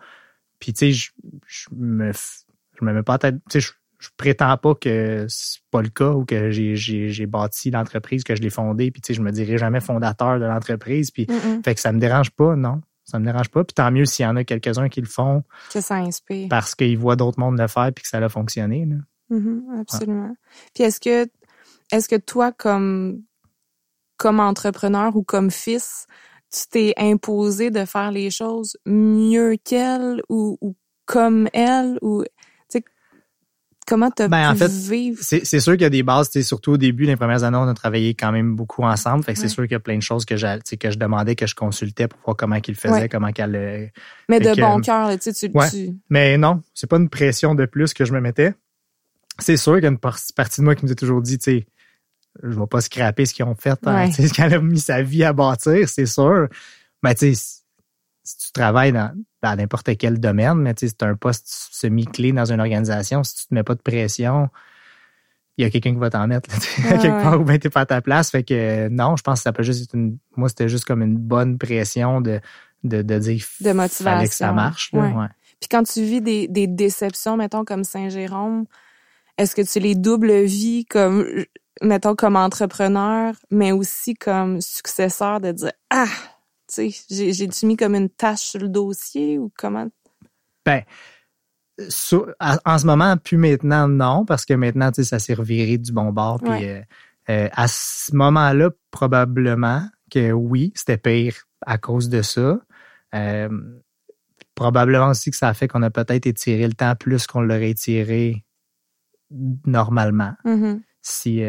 Puis 0.60 0.74
tu 0.74 0.80
sais, 0.80 0.92
je, 0.92 1.12
je 1.48 1.68
me 1.74 2.12
je 2.12 2.84
me 2.86 2.92
mets 2.92 3.04
pas 3.04 3.14
en 3.14 3.18
tête. 3.18 3.36
Tu 3.50 3.62
sais, 3.62 3.68
je, 3.68 3.72
je 4.04 4.10
prétends 4.18 4.58
pas 4.58 4.76
que 4.76 5.26
c'est 5.30 5.62
pas 5.72 5.82
le 5.82 5.88
cas 5.90 6.10
ou 6.12 6.26
que 6.26 6.52
j'ai 6.52 7.26
bâti 7.26 7.72
l'entreprise, 7.72 8.24
que 8.26 8.36
je 8.36 8.42
l'ai 8.42 8.50
fondée. 8.50 8.92
Puis 8.92 9.02
tu 9.02 9.08
sais, 9.08 9.14
je 9.14 9.22
me 9.22 9.32
dirai 9.32 9.58
jamais 9.58 9.80
fondateur 9.80 10.40
de 10.40 10.46
l'entreprise. 10.46 11.10
Puis 11.10 11.26
fait 11.64 11.74
que 11.74 11.80
ça 11.80 11.92
me 11.94 12.00
dérange 12.00 12.32
pas, 12.32 12.56
non. 12.58 12.82
Ça 13.06 13.20
me 13.20 13.26
dérange 13.26 13.50
pas. 13.50 13.64
Puis 13.64 13.74
tant 13.74 13.92
mieux 13.92 14.06
s'il 14.06 14.24
y 14.24 14.28
en 14.28 14.36
a 14.36 14.44
quelques-uns 14.44 14.90
qui 14.90 15.00
le 15.02 15.08
font 15.08 15.44
Que 15.72 15.80
ça 15.82 15.96
inspire. 15.96 16.48
parce 16.50 16.76
qu'ils 16.76 16.98
voient 16.98 17.16
d'autres 17.16 17.40
mondes 17.40 17.58
le 17.60 17.68
faire 17.68 17.92
puis 17.94 18.04
que 18.04 18.08
ça 18.10 18.18
a 18.18 18.30
fonctionné. 18.30 18.86
là. 18.86 18.96
Mhm, 19.30 19.80
absolument. 19.80 20.36
Puis 20.76 20.84
est-ce 20.84 21.00
que 21.00 21.30
est-ce 21.92 22.10
que 22.10 22.16
toi 22.18 22.52
comme 22.52 23.22
comme 24.18 24.40
entrepreneur 24.40 25.16
ou 25.16 25.24
comme 25.24 25.50
fils, 25.52 26.08
tu 26.52 26.62
t'es 26.70 26.94
imposé 26.98 27.72
de 27.72 27.84
faire 27.86 28.12
les 28.12 28.30
choses 28.30 28.78
mieux 28.86 29.56
qu'elle 29.64 30.22
ou, 30.30 30.58
ou 30.62 30.76
comme 31.06 31.50
elle 31.54 31.98
ou 32.02 32.24
comment 33.86 34.10
t'as 34.12 34.28
Ben, 34.28 34.50
en 34.50 34.54
pu 34.54 34.60
fait, 34.60 34.68
vivre? 34.72 35.18
C'est 35.22 35.60
sûr 35.60 35.74
qu'il 35.74 35.82
y 35.82 35.86
a 35.86 35.90
des 35.90 36.04
bases, 36.04 36.30
surtout 36.42 36.72
au 36.74 36.78
début, 36.78 37.04
les 37.06 37.16
premières 37.16 37.44
années, 37.44 37.58
on 37.58 37.68
a 37.68 37.74
travaillé 37.74 38.14
quand 38.14 38.32
même 38.32 38.56
beaucoup 38.56 38.84
ensemble. 38.84 39.24
Fait 39.24 39.34
que 39.34 39.40
Ouais. 39.40 39.48
c'est 39.48 39.54
sûr 39.54 39.64
qu'il 39.64 39.72
y 39.74 39.76
a 39.76 39.80
plein 39.80 39.98
de 39.98 40.02
choses 40.02 40.26
que, 40.26 40.36
je 40.38 40.98
demandais, 40.98 41.36
que 41.36 41.46
je 41.48 41.56
consultais 41.56 42.08
pour 42.08 42.20
voir 42.26 42.36
comment 42.38 42.60
qu'il 42.60 42.76
faisait, 42.76 42.94
Ouais. 42.94 43.10
comment 43.10 43.32
qu'elle 43.32 43.52
le- 43.52 43.90
mais 44.30 44.40
de 44.40 44.54
que, 44.56 44.62
bon 44.62 44.78
euh, 44.80 44.82
cœur 44.82 45.10
tu 45.20 45.32
sais 45.34 45.52
ouais. 45.54 45.70
tu- 45.70 45.96
Mais 46.10 46.38
non, 46.38 46.62
c'est 46.74 46.88
pas 46.90 46.98
une 46.98 47.10
pression 47.10 47.56
de 47.56 47.66
plus 47.66 47.94
que 47.94 48.06
je 48.06 48.14
me 48.14 48.20
mettais. 48.22 48.54
C'est 49.40 49.58
sûr 49.58 49.76
qu'il 49.76 49.84
y 49.84 49.88
a 49.88 49.90
une 49.90 49.98
par- 49.98 50.20
partie 50.36 50.62
de 50.62 50.66
moi 50.66 50.76
qui 50.76 50.84
me 50.86 50.90
dit 50.90 50.96
toujours 50.96 51.22
dit, 51.22 51.38
tu 51.38 51.44
sais, 51.52 51.68
je 52.44 52.60
vais 52.60 52.68
pas 52.68 52.82
scraper 52.82 53.26
ce 53.26 53.34
qu'ils 53.34 53.46
ont 53.46 53.56
fait, 53.56 53.78
hein, 53.86 54.12
ce 54.12 54.34
qu'elle 54.34 54.54
a 54.54 54.60
mis 54.60 54.80
sa 54.80 55.02
vie 55.02 55.24
à 55.24 55.34
bâtir, 55.34 55.90
c'est 55.90 56.06
sûr. 56.06 56.48
Mais 57.04 57.16
tu 57.16 57.34
sais, 57.36 57.63
si- 58.24 58.36
si 58.38 58.48
tu 58.48 58.52
travailles 58.54 58.92
dans 58.94 59.12
n'importe 59.44 59.96
quel 59.98 60.20
domaine, 60.20 60.56
mais 60.56 60.74
tu 60.74 60.88
sais, 60.88 60.96
c'est 60.98 61.06
un 61.06 61.16
poste 61.16 61.46
semi-clé 61.48 62.32
dans 62.32 62.52
une 62.52 62.60
organisation, 62.60 63.24
si 63.24 63.36
tu 63.36 63.48
te 63.48 63.54
mets 63.54 63.64
pas 63.64 63.76
de 63.76 63.82
pression, 63.82 64.50
il 65.58 65.64
y 65.64 65.68
a 65.68 65.70
quelqu'un 65.70 65.92
qui 65.94 66.00
va 66.00 66.10
t'en 66.10 66.28
mettre, 66.28 66.50
là, 66.52 66.60
tu 66.60 66.82
quelque 67.00 67.22
part 67.22 67.40
où 67.40 67.44
ben 67.44 67.60
t'es 67.60 67.70
pas 67.70 67.82
à 67.82 67.86
ta 67.86 68.02
place. 68.02 68.32
Fait 68.32 68.44
que 68.44 68.88
non, 68.90 69.16
je 69.18 69.24
pense 69.24 69.40
que 69.40 69.44
ça 69.44 69.54
peut 69.54 69.64
juste 69.64 69.84
être 69.84 69.94
une, 69.96 70.18
moi, 70.36 70.50
c'était 70.50 70.68
juste 70.70 70.86
comme 70.86 71.02
une 71.04 71.18
bonne 71.18 71.58
pression 71.58 72.22
de, 72.22 72.40
de, 72.84 73.02
de 73.02 73.20
dire 73.20 73.44
De 73.62 73.72
fallait 73.72 74.28
que 74.28 74.34
ça 74.34 74.48
motivation. 74.48 74.54
marche. 74.54 74.92
là, 74.94 75.00
Ouais. 75.02 75.14
ouais. 75.14 75.28
Puis 75.60 75.70
quand 75.70 75.84
tu 75.84 76.04
vis 76.04 76.22
des, 76.22 76.48
des 76.48 76.68
déceptions, 76.68 77.38
mettons, 77.38 77.64
comme 77.66 77.84
Saint-Jérôme, 77.84 78.66
est-ce 79.38 79.56
que 79.56 79.62
tu 79.62 79.80
les 79.80 79.96
doubles 79.96 80.42
vis 80.44 80.86
comme, 80.86 81.26
mettons, 81.82 82.16
comme 82.16 82.36
entrepreneur, 82.36 83.34
mais 83.52 83.72
aussi 83.72 84.16
comme 84.16 84.60
successeur 84.60 85.40
de 85.40 85.52
dire, 85.52 85.72
ah, 85.92 86.06
tu 86.06 86.33
j'ai-tu 87.10 87.66
mis 87.66 87.78
comme 87.78 87.96
une 87.96 88.10
tâche 88.10 88.42
sur 88.42 88.60
le 88.60 88.70
dossier 88.70 89.38
ou 89.40 89.52
comment? 89.58 89.88
Ben, 90.66 90.84
sur- 91.90 92.34
à- 92.40 92.60
en 92.66 92.78
ce 92.78 92.86
moment, 92.86 93.18
plus 93.18 93.38
maintenant, 93.38 93.88
non, 93.88 94.26
parce 94.26 94.46
que 94.46 94.54
maintenant, 94.54 94.92
tu 94.92 95.04
sais, 95.04 95.10
ça 95.10 95.20
s'est 95.20 95.34
reviré 95.34 95.78
du 95.78 95.92
bon 95.92 96.12
bord. 96.12 96.40
Puis 96.40 96.52
Ouais. 96.52 96.86
euh, 97.30 97.34
euh, 97.46 97.50
à 97.54 97.68
ce 97.68 98.16
moment-là, 98.16 98.70
probablement 98.92 99.88
que 100.12 100.32
oui, 100.32 100.72
c'était 100.76 100.98
pire 100.98 101.36
à 101.66 101.78
cause 101.78 102.10
de 102.10 102.22
ça. 102.22 102.60
Euh, 103.16 103.50
probablement 104.56 105.10
aussi 105.10 105.32
que 105.32 105.38
ça 105.38 105.48
a 105.50 105.54
fait 105.54 105.68
qu'on 105.68 105.82
a 105.82 105.90
peut-être 105.90 106.28
étiré 106.28 106.68
le 106.68 106.74
temps 106.74 106.96
plus 106.96 107.26
qu'on 107.28 107.42
l'aurait 107.42 107.72
étiré 107.72 108.46
normalement. 109.66 110.34
Mhm. 110.46 110.82
Si 111.02 111.42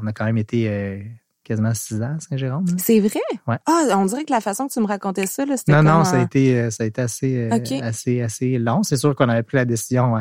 on 0.00 0.06
a 0.06 0.12
quand 0.12 0.24
même 0.24 0.38
été 0.38 1.04
quasiment 1.48 1.74
six 1.74 2.00
ans 2.00 2.14
à 2.16 2.20
Saint-Jérôme. 2.20 2.64
C'est 2.78 3.00
vrai? 3.00 3.20
Ouais. 3.46 3.58
Ah, 3.66 3.96
on 3.96 4.04
dirait 4.06 4.24
que 4.24 4.32
la 4.32 4.40
façon 4.40 4.68
que 4.68 4.72
tu 4.72 4.80
me 4.80 4.86
racontais 4.86 5.26
ça, 5.26 5.44
c'était 5.56 5.72
Non, 5.72 5.82
non, 5.82 6.04
ça 6.04 6.20
a 6.20 6.22
été, 6.22 6.60
euh, 6.60 6.70
ça 6.70 6.84
a 6.84 6.86
été 6.86 7.00
assez, 7.02 7.50
euh, 7.50 7.80
assez, 7.82 8.22
assez 8.22 8.58
long. 8.58 8.82
C'est 8.82 8.96
sûr 8.96 9.14
qu'on 9.16 9.28
avait 9.28 9.42
pris 9.42 9.56
la 9.56 9.64
décision 9.64 10.16
euh, 10.16 10.20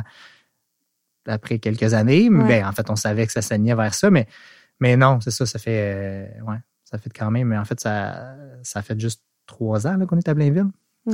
après 1.28 1.59
quelques 1.59 1.93
années. 1.93 2.30
Mais 2.30 2.43
Ouais. 2.43 2.61
ben, 2.61 2.67
en 2.67 2.71
fait, 2.71 2.89
on 2.89 2.95
savait 2.95 3.25
que 3.28 3.34
ça 3.34 3.41
saignait 3.41 3.75
vers 3.75 3.93
ça, 3.93 4.09
mais, 4.09 4.25
mais 4.80 4.95
non, 4.97 5.19
c'est 5.21 5.32
ça, 5.32 5.45
ça 5.45 5.59
fait, 5.59 6.30
euh, 6.39 6.41
ouais, 6.43 6.57
ça 6.84 6.97
fait 6.97 7.11
quand 7.11 7.30
même, 7.30 7.49
mais 7.49 7.57
en 7.57 7.65
fait, 7.65 7.80
ça, 7.80 8.36
ça 8.63 8.82
fait 8.82 8.99
juste 8.99 9.21
trois 9.45 9.86
ans 9.88 9.97
qu'on 10.05 10.17
est 10.17 10.28
à 10.28 10.34
Blainville. 10.34 10.67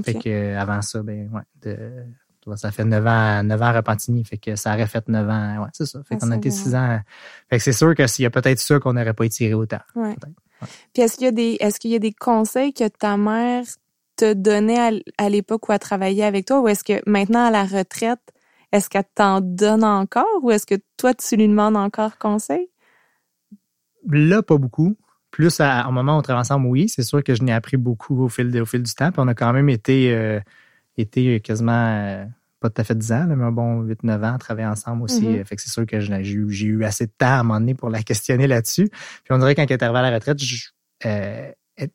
Fait 0.04 0.16
que 0.16 0.28
euh, 0.30 0.60
avant 0.60 0.82
ça, 0.82 1.04
ben, 1.04 1.30
ouais, 1.32 1.42
de, 1.62 2.06
ça 2.56 2.72
fait 2.72 2.86
neuf 2.86 3.06
ans, 3.06 3.44
neuf 3.44 3.62
ans 3.62 3.66
à 3.66 3.72
Repentigny. 3.74 4.24
Fait 4.24 4.38
que 4.38 4.56
ça 4.56 4.74
aurait 4.74 4.88
fait 4.88 5.08
neuf 5.08 5.30
ans. 5.30 5.64
Ouais, 5.64 5.70
c'est 5.74 5.86
ça. 5.86 6.02
Fait 6.04 6.16
À 6.16 6.18
qu'on 6.18 6.32
a 6.32 6.38
été 6.38 6.52
six 6.52 6.72
Saint-Jérôme. 6.72 6.98
ans. 6.98 7.02
Fait 7.50 7.58
que 7.58 7.64
c'est 7.64 7.74
sûr 7.74 7.96
que 7.96 8.08
s'il 8.08 8.24
y 8.24 8.26
a 8.26 8.30
peut-être 8.30 8.60
ça 8.60 8.80
qu'on 8.80 8.94
n'aurait 8.94 9.14
pas 9.14 9.26
étiré 9.26 9.54
autant. 9.54 9.80
Ouais. 9.96 10.16
peut-être. 10.16 10.70
Puis 10.94 11.04
est-ce 11.04 11.18
qu'il 11.18 11.26
y 11.26 11.28
a 11.28 11.32
des 11.32 11.58
est-ce 11.60 11.80
qu'il 11.80 11.92
y 11.92 11.96
a 11.96 12.00
des 12.00 12.14
conseils 12.14 12.74
que 12.74 12.88
ta 12.88 13.18
mère 13.18 13.64
te 14.16 14.34
donnait 14.34 15.02
à, 15.18 15.30
l'époque 15.30 15.68
où 15.68 15.72
elle 15.74 15.80
travaillait 15.80 16.24
avec 16.24 16.46
toi 16.46 16.62
ou 16.62 16.68
est-ce 16.68 16.84
que 16.84 17.02
maintenant 17.10 17.46
à 17.46 17.52
la 17.52 17.66
retraite 17.66 18.20
est-ce 18.72 18.90
qu'elle 18.90 19.04
t'en 19.16 19.42
donne 19.42 19.84
encore 19.84 20.26
ou 20.42 20.52
est-ce 20.52 20.66
que 20.66 20.76
toi 20.98 21.14
tu 21.14 21.36
lui 21.36 21.48
demandes 21.48 21.76
encore 21.78 22.18
conseil? 22.18 22.70
Là, 24.10 24.42
pas 24.42 24.58
beaucoup. 24.58 24.96
Plus 25.32 25.60
à, 25.60 25.88
au 25.88 25.92
moment 25.92 26.16
où 26.16 26.20
on 26.20 26.22
travaille 26.22 26.42
ensemble, 26.42 26.68
oui, 26.68 26.90
c'est 26.90 27.04
sûr 27.04 27.24
que 27.24 27.34
je 27.36 27.42
n'ai 27.44 27.54
appris 27.54 27.78
beaucoup 27.78 28.24
au 28.24 28.30
fil, 28.30 28.52
de- 28.52 28.62
au 28.62 28.66
fil 28.66 28.84
du 28.84 28.94
temps. 28.94 29.12
Puis 29.12 29.20
on 29.20 29.28
a 29.28 29.34
quand 29.34 29.52
même 29.54 29.70
été, 29.70 30.14
euh, 30.14 30.40
été 30.98 31.40
quasiment, 31.40 31.72
euh, 31.74 32.26
pas 32.60 32.70
tout 32.70 32.82
à 32.82 32.84
fait 32.84 32.96
10 32.98 33.12
ans, 33.12 33.26
là, 33.26 33.36
mais 33.36 33.44
un 33.44 33.52
bon 33.52 33.82
8-9 33.84 34.24
ans 34.24 34.36
à 34.36 34.38
travailler 34.38 34.68
ensemble 34.68 35.04
aussi. 35.04 35.26
Mhm. 35.28 35.44
Fait 35.46 35.56
que 35.56 35.62
c'est 35.62 35.70
sûr 35.72 35.86
que 35.86 36.00
j'ai 36.00 36.22
eu, 36.22 36.48
eu 36.50 36.84
assez 36.86 37.08
de 37.08 37.12
temps 37.18 37.26
à 37.28 37.40
un 37.40 37.44
moment 37.44 37.60
donné 37.60 37.74
pour 37.74 37.90
la 37.90 38.02
questionner 38.04 38.48
là-dessus. 38.48 38.90
Puis 38.90 39.32
on 39.32 39.38
dirait 39.38 39.56
quand 39.56 39.64
elle 39.64 39.72
est 39.72 39.84
arrivée 39.84 40.00
à 40.00 40.10
la 40.10 40.16
retraite, 40.16 40.42
je, 40.42 40.68
euh, 41.06 41.52
elle, 41.76 41.90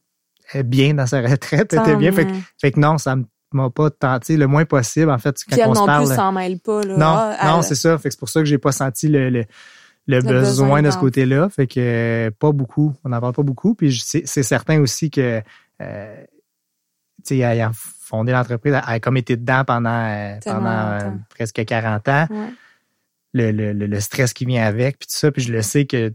elle 0.53 0.61
est 0.61 0.63
bien 0.65 0.95
dans 0.95 1.07
sa 1.07 1.21
retraite, 1.23 1.73
elle 1.73 1.81
était 1.81 1.97
bien. 1.97 2.13
Fait 2.13 2.27
que, 2.27 2.33
fait 2.61 2.73
que 2.73 2.81
non, 2.81 2.99
ça 2.99 3.17
m'a 3.53 3.71
pas 3.71 3.89
tenté 3.91 4.37
le 4.37 4.47
moins 4.47 4.67
possible, 4.67 5.11
en 5.11 5.17
fait, 5.19 5.37
quand 5.49 5.53
Puis 5.57 5.61
elle 5.63 5.69
on 5.71 5.75
se 5.75 5.85
parle. 5.87 6.05
plus 6.07 6.15
s'en 6.15 6.33
mêle 6.33 6.59
pas 6.61 6.83
là. 6.83 6.97
Non, 6.99 7.07
Ah, 7.07 7.39
non, 7.47 7.57
elle- 7.59 7.65
c'est 7.65 7.75
ça. 7.75 7.97
Fait 7.97 8.09
que 8.11 8.15
c'est 8.15 8.19
pour 8.21 8.29
ça 8.29 8.41
que 8.41 8.47
j'ai 8.47 8.59
pas 8.59 8.73
senti 8.73 9.09
le, 9.09 9.31
le, 9.31 9.45
le, 10.07 10.21
besoin 10.21 10.41
besoin 10.41 10.83
de 10.83 10.91
ce 10.91 10.99
côté-là. 10.99 11.49
Fait 11.49 11.67
que 11.67 11.81
euh, 11.81 12.31
pas 12.39 12.53
beaucoup. 12.53 12.95
On 13.05 13.09
n'en 13.09 13.21
parle 13.21 13.33
pas 13.33 13.43
beaucoup. 13.43 13.75
Puis 13.75 14.03
c'est 14.05 14.43
certain 14.43 14.81
aussi 14.81 15.11
que 15.11 15.41
euh, 15.81 16.25
tu 17.27 17.37
sais, 17.39 17.63
fondé 18.09 18.33
l'entreprise, 18.33 18.73
elle 18.75 18.95
a 18.95 19.01
comme 19.01 19.17
été 19.17 19.37
dedans 19.37 19.63
pendant, 19.67 19.91
euh, 20.07 20.37
pendant 20.45 20.67
euh, 20.69 20.99
longtemps. 21.05 21.19
presque 21.31 21.65
40 21.65 22.09
ans. 22.09 22.27
Ouais. 22.31 22.37
Le, 23.35 23.51
le, 23.53 23.73
le, 23.75 23.87
le 23.87 24.01
stress 24.01 24.33
qui 24.33 24.47
vient 24.47 24.65
avec, 24.65 24.99
puis 24.99 25.07
tout 25.07 25.17
ça. 25.17 25.31
Puis 25.31 25.43
je 25.43 25.53
le 25.53 25.61
sais 25.63 25.85
que 25.85 26.13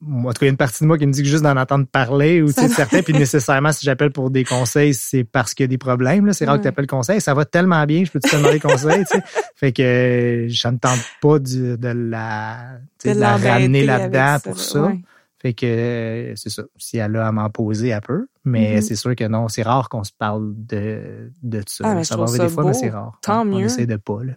moi, 0.00 0.30
en 0.30 0.32
tout 0.34 0.40
cas, 0.40 0.46
il 0.46 0.48
y 0.48 0.48
a 0.48 0.52
une 0.52 0.56
partie 0.56 0.82
de 0.82 0.86
moi 0.88 0.96
qui 0.96 1.06
me 1.06 1.12
dit 1.12 1.22
que 1.22 1.28
juste 1.28 1.42
d'en 1.42 1.54
entendre 1.56 1.86
parler 1.86 2.40
ou 2.40 2.50
Ça- 2.50 2.66
certain, 2.68 3.02
puis 3.02 3.12
nécessairement, 3.12 3.72
si 3.72 3.84
j'appelle 3.84 4.10
pour 4.10 4.30
des 4.30 4.42
conseils, 4.42 4.94
c'est 4.94 5.22
parce 5.24 5.52
qu'il 5.52 5.64
y 5.64 5.66
a 5.66 5.68
des 5.68 5.76
problèmes. 5.78 6.32
C'est 6.32 6.46
rare 6.46 6.56
que 6.56 6.62
tu 6.62 6.68
appelles 6.68 6.86
conseil. 6.86 7.20
Ça 7.20 7.34
va 7.34 7.44
tellement 7.44 7.84
bien, 7.84 8.02
je 8.04 8.10
peux 8.10 8.18
te 8.18 8.34
demander 8.34 8.58
conseil. 8.58 9.04
tu 9.04 9.18
sais. 9.18 9.22
Fait 9.54 9.72
que 9.72 10.46
je 10.48 10.68
ne 10.68 10.78
tente 10.78 11.00
pas 11.20 11.38
du- 11.38 11.76
de 11.76 11.88
la, 11.88 12.78
De 13.04 13.12
de 13.12 13.20
la 13.20 13.36
ramener 13.36 13.84
là-dedans 13.84 14.38
pour 14.42 14.58
ça. 14.58 14.80
Ouais. 14.84 15.00
Fait 15.46 15.54
que 15.54 16.32
c'est 16.34 16.50
ça. 16.50 16.64
Si 16.76 16.96
elle 16.96 17.14
a 17.14 17.28
à 17.28 17.30
m'en 17.30 17.48
poser, 17.50 17.88
elle 17.90 18.00
peut. 18.00 18.26
Mais 18.44 18.76
Mhm. 18.76 18.82
c'est 18.82 18.96
sûr 18.96 19.14
que 19.14 19.22
non, 19.28 19.46
c'est 19.46 19.62
rare 19.62 19.88
qu'on 19.88 20.02
se 20.02 20.10
parle 20.12 20.52
de, 20.56 21.30
de 21.40 21.62
ça. 21.68 21.84
Ah, 21.88 22.02
ça 22.02 22.16
va 22.16 22.26
des 22.26 22.48
fois, 22.48 22.64
mais 22.64 22.74
c'est 22.74 22.90
rare. 22.90 23.16
Tant 23.22 23.38
on, 23.46 23.52
On 23.52 23.58
mieux. 23.60 23.66
essaie 23.66 23.86
de 23.86 23.94
pas. 23.96 24.24
Là. 24.24 24.32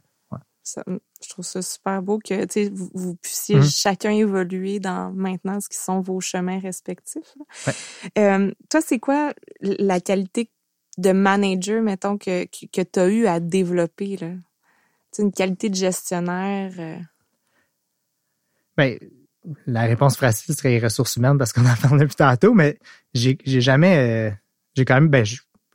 Ça- 0.61 0.83
je 1.23 1.29
trouve 1.29 1.45
ça 1.45 1.63
super 1.63 2.03
beau 2.03 2.19
que 2.19 2.69
vous, 2.69 2.91
vous 2.93 3.15
puissiez 3.15 3.55
Mhm. 3.55 3.63
chacun 3.63 4.11
évoluer 4.11 4.79
dans 4.79 5.11
maintenant 5.11 5.59
ce 5.59 5.67
qui 5.67 5.79
sont 5.79 5.99
vos 5.99 6.19
chemins 6.21 6.59
respectifs. 6.59 7.35
Ouais. 7.65 7.73
Euh, 8.19 8.51
toi, 8.69 8.81
c'est 8.81 8.99
quoi 8.99 9.33
la 9.61 9.99
qualité 9.99 10.51
de 10.99 11.11
manager, 11.11 11.81
mettons, 11.81 12.19
que, 12.19 12.45
que, 12.45 12.81
tu 12.83 12.99
as 12.99 13.07
eu 13.07 13.25
à 13.25 13.39
développer? 13.39 14.15
Là? 14.17 14.33
Une 15.17 15.31
qualité 15.31 15.69
de 15.69 15.75
gestionnaire. 15.75 16.71
euh, 16.77 16.97
Ben, 18.77 18.99
la 19.65 19.81
réponse 19.81 20.17
facile 20.17 20.55
serait 20.55 20.69
les 20.69 20.79
ressources 20.79 21.15
humaines 21.15 21.37
parce 21.37 21.53
qu'on 21.53 21.65
en 21.65 21.75
parle 21.75 21.99
depuis 21.99 22.15
tantôt, 22.15 22.53
mais 22.53 22.79
j'ai 23.13 23.37
jamais. 23.45 23.97
euh, 23.97 24.35
j'ai 24.75 24.85
quand 24.85 24.95
même, 24.95 25.09
ben, 25.09 25.25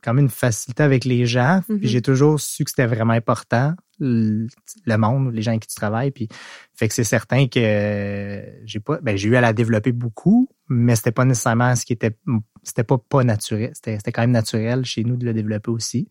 quand 0.03 0.13
même 0.13 0.25
une 0.25 0.29
facilité 0.31 0.83
avec 0.83 1.05
les 1.05 1.25
gens. 1.25 1.61
Mhm. 1.67 1.79
Puis 1.79 1.87
j'ai 1.89 2.01
toujours 2.01 2.39
su 2.39 2.63
que 2.63 2.69
c'était 2.69 2.85
vraiment 2.85 3.13
important, 3.13 3.73
le, 3.99 4.47
le 4.85 4.97
monde, 4.97 5.33
les 5.33 5.41
gens 5.41 5.51
avec 5.51 5.63
qui 5.63 5.69
tu 5.69 5.75
travailles. 5.75 6.11
Puis 6.11 6.27
fait 6.73 6.87
que 6.87 6.93
c'est 6.93 7.03
certain 7.03 7.47
que 7.47 7.59
euh, 7.59 8.45
j'ai 8.65 8.79
pas. 8.79 8.99
Ben, 9.01 9.17
j'ai 9.17 9.29
eu 9.29 9.35
à 9.35 9.41
la 9.41 9.53
développer 9.53 9.91
beaucoup, 9.91 10.49
mais 10.69 10.95
c'était 10.95 11.11
pas 11.11 11.25
nécessairement 11.25 11.75
ce 11.75 11.85
qui 11.85 11.93
était. 11.93 12.15
C'était 12.63 12.83
pas 12.83 12.97
pas 12.97 13.23
naturel. 13.23 13.71
C'était 13.73 13.97
c'était 13.97 14.11
quand 14.11 14.21
même 14.21 14.31
naturel 14.31 14.85
chez 14.85 15.03
nous 15.03 15.17
de 15.17 15.25
le 15.25 15.33
développer 15.33 15.71
aussi. 15.71 16.07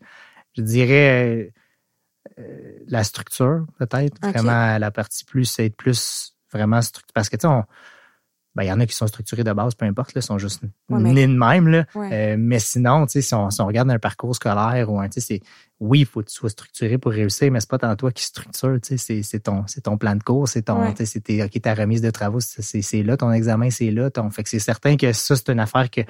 Je 0.57 0.61
dirais 0.61 1.35
euh, 1.37 1.49
euh, 2.39 2.79
la 2.87 3.03
structure, 3.03 3.65
peut-être. 3.77 4.17
Vraiment 4.21 4.77
la 4.77 4.91
partie 4.91 5.25
plus, 5.25 5.59
être 5.59 5.75
plus 5.75 6.34
vraiment 6.51 6.81
structuré. 6.81 7.11
Parce 7.13 7.29
que 7.29 7.37
tu 7.37 7.47
sais, 7.47 7.53
ben, 8.55 8.63
il 8.63 8.67
y 8.67 8.71
en 8.71 8.79
a 8.79 8.85
qui 8.85 8.95
sont 8.95 9.07
structurés 9.07 9.43
de 9.43 9.51
base, 9.51 9.75
peu 9.75 9.83
importe, 9.85 10.13
là, 10.13 10.21
sont 10.21 10.37
juste 10.37 10.63
Ouais, 10.89 10.99
mais- 11.01 11.11
nés 11.11 11.27
de 11.27 11.33
même. 11.37 11.67
Là. 11.67 11.85
ouais. 11.93 12.09
Euh, 12.13 12.35
mais 12.39 12.59
sinon, 12.59 13.05
tu 13.05 13.11
sais, 13.13 13.21
si 13.21 13.33
on, 13.35 13.49
si 13.49 13.59
on 13.59 13.65
regarde 13.67 13.91
un 13.91 13.99
parcours 13.99 14.33
scolaire 14.33 14.89
ou 14.89 14.97
un, 15.01 15.09
tu 15.09 15.19
sais, 15.19 15.27
c'est 15.27 15.39
oui, 15.81 15.99
il 15.99 16.05
faut 16.05 16.21
que 16.21 16.27
tu 16.29 16.35
sois 16.35 16.49
structuré 16.49 16.97
pour 16.97 17.11
réussir, 17.11 17.51
mais 17.51 17.59
c'est 17.59 17.69
pas 17.69 17.77
tant 17.79 17.93
toi 17.97 18.13
qui 18.13 18.23
structure, 18.23 18.79
tu 18.81 18.87
sais, 18.87 18.97
c'est, 18.97 19.23
c'est 19.23 19.41
ton, 19.41 19.67
c'est 19.67 19.81
ton 19.81 19.97
plan 19.97 20.15
de 20.15 20.23
cours, 20.23 20.47
c'est 20.47 20.61
ton, 20.61 20.79
Ouais. 20.83 20.91
tu 20.93 21.05
sais, 21.05 21.05
c'est 21.05 21.19
tes- 21.49 21.59
ta 21.59 21.73
remise 21.73 22.01
de 22.01 22.11
travaux, 22.11 22.39
c'est, 22.39 23.03
là, 23.03 23.17
ton 23.17 23.29
examen, 23.33 23.69
c'est 23.71 23.91
là, 23.91 24.09
ton, 24.09 24.29
fait 24.29 24.43
que 24.43 24.49
c'est 24.49 24.59
certain 24.59 24.95
que 24.95 25.11
ça, 25.11 25.35
c'est 25.35 25.49
une 25.49 25.59
affaire 25.59 25.89
que 25.91 26.01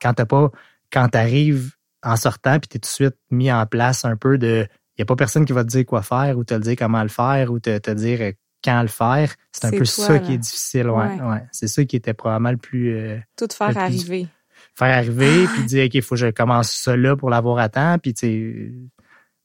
quand 0.00 0.12
t'as 0.14 0.26
pas, 0.26 0.50
quand 0.92 1.08
t'arrives 1.08 1.70
en 2.02 2.16
sortant 2.16 2.58
puis 2.58 2.66
t'es 2.66 2.80
tout 2.80 2.88
de 2.88 2.92
suite 2.92 3.16
mis 3.30 3.52
en 3.52 3.64
place 3.64 4.04
un 4.04 4.16
peu 4.16 4.38
de, 4.38 4.66
il 4.96 5.00
y 5.00 5.02
a 5.02 5.06
pas 5.06 5.14
personne 5.14 5.44
qui 5.44 5.52
va 5.52 5.62
te 5.62 5.68
dire 5.68 5.86
quoi 5.86 6.02
faire 6.02 6.36
ou 6.36 6.42
te 6.42 6.54
dire 6.54 6.74
comment 6.76 7.02
le 7.04 7.08
faire 7.08 7.52
ou 7.52 7.60
te, 7.60 7.78
te 7.78 7.92
dire 7.92 8.18
euh, 8.22 8.32
quand 8.64 8.80
le 8.82 8.88
faire. 8.88 9.34
C'est 9.52 9.66
un 9.66 9.70
peu 9.70 9.76
toi, 9.78 9.86
ça 9.86 10.12
là. 10.14 10.18
qui 10.20 10.34
est 10.34 10.38
difficile, 10.38 10.88
ouais, 10.88 11.06
Ouais. 11.06 11.20
ouais. 11.22 11.42
C'est 11.52 11.68
ça 11.68 11.84
qui 11.84 11.96
était 11.96 12.14
probablement 12.14 12.50
le 12.52 12.56
plus, 12.56 12.94
euh, 12.96 13.18
Tout 13.36 13.48
faire 13.52 13.68
plus- 13.70 13.78
arriver. 13.78 14.28
faire 14.74 14.96
arriver, 14.96 15.46
puis 15.54 15.64
dire, 15.64 15.84
OK, 15.86 15.94
il 15.94 16.02
faut 16.02 16.14
que 16.14 16.20
je 16.20 16.26
commence 16.28 16.70
ça 16.70 16.96
là 16.96 17.16
pour 17.16 17.30
l'avoir 17.30 17.58
à 17.58 17.68
temps, 17.68 17.98
puis 17.98 18.14
tu 18.14 18.20
sais, 18.26 18.72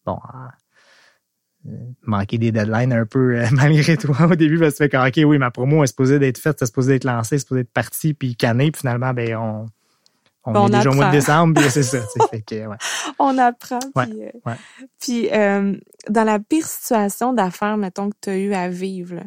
bon, 0.05 0.17
euh, 1.67 1.71
manquer 2.03 2.37
des 2.37 2.51
deadlines 2.51 2.93
un 2.93 3.05
peu 3.05 3.37
euh, 3.39 3.45
malgré 3.51 3.97
toi 3.97 4.15
au 4.31 4.35
début, 4.35 4.57
parce 4.59 4.75
que 4.75 4.83
tu 4.85 4.91
fais 4.97 5.23
OK, 5.23 5.29
oui, 5.29 5.37
ma 5.37 5.51
promo 5.51 5.83
est 5.83 5.87
supposée 5.87 6.19
d'être 6.19 6.37
faite, 6.37 6.57
c'est 6.59 6.65
supposé 6.65 6.93
d'être 6.93 7.03
lancée, 7.03 7.37
c'est 7.37 7.39
supposé 7.39 7.61
être 7.61 7.73
parti, 7.73 8.13
puis 8.13 8.35
canné, 8.35 8.71
puis 8.71 8.79
finalement, 8.79 9.13
ben, 9.13 9.35
on, 9.35 9.65
on, 10.47 10.53
Ben, 10.53 10.59
on 10.61 10.67
est 10.67 10.71
déjà 10.71 10.89
au 10.89 10.93
mois 10.93 11.05
de 11.05 11.09
apprend. 11.09 11.19
décembre, 11.19 11.61
c'est 11.69 11.83
ça, 11.83 11.99
fait 12.29 12.41
que, 12.41 12.67
ouais. 12.67 12.77
On 13.19 13.37
apprend. 13.37 13.79
Ouais, 13.95 14.05
Puis, 14.07 14.23
euh, 14.23 14.31
ouais. 14.45 14.55
puis, 14.99 15.29
euh, 15.31 15.75
dans 16.09 16.23
la 16.23 16.39
pire 16.39 16.65
situation 16.65 17.33
d'affaires, 17.33 17.77
mettons, 17.77 18.09
que 18.09 18.15
tu 18.21 18.29
as 18.29 18.37
eu 18.37 18.53
à 18.53 18.69
vivre, 18.69 19.15
là, 19.15 19.23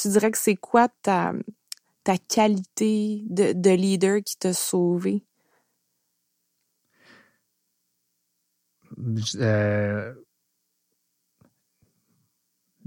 tu 0.00 0.08
dirais 0.08 0.30
que 0.30 0.38
c'est 0.38 0.56
quoi 0.56 0.88
ta, 1.02 1.32
ta 2.04 2.18
qualité 2.18 3.22
de, 3.30 3.52
de 3.52 3.70
leader 3.70 4.20
qui 4.24 4.36
t'a 4.36 4.52
sauvé? 4.52 5.24
Euh, 9.36 10.14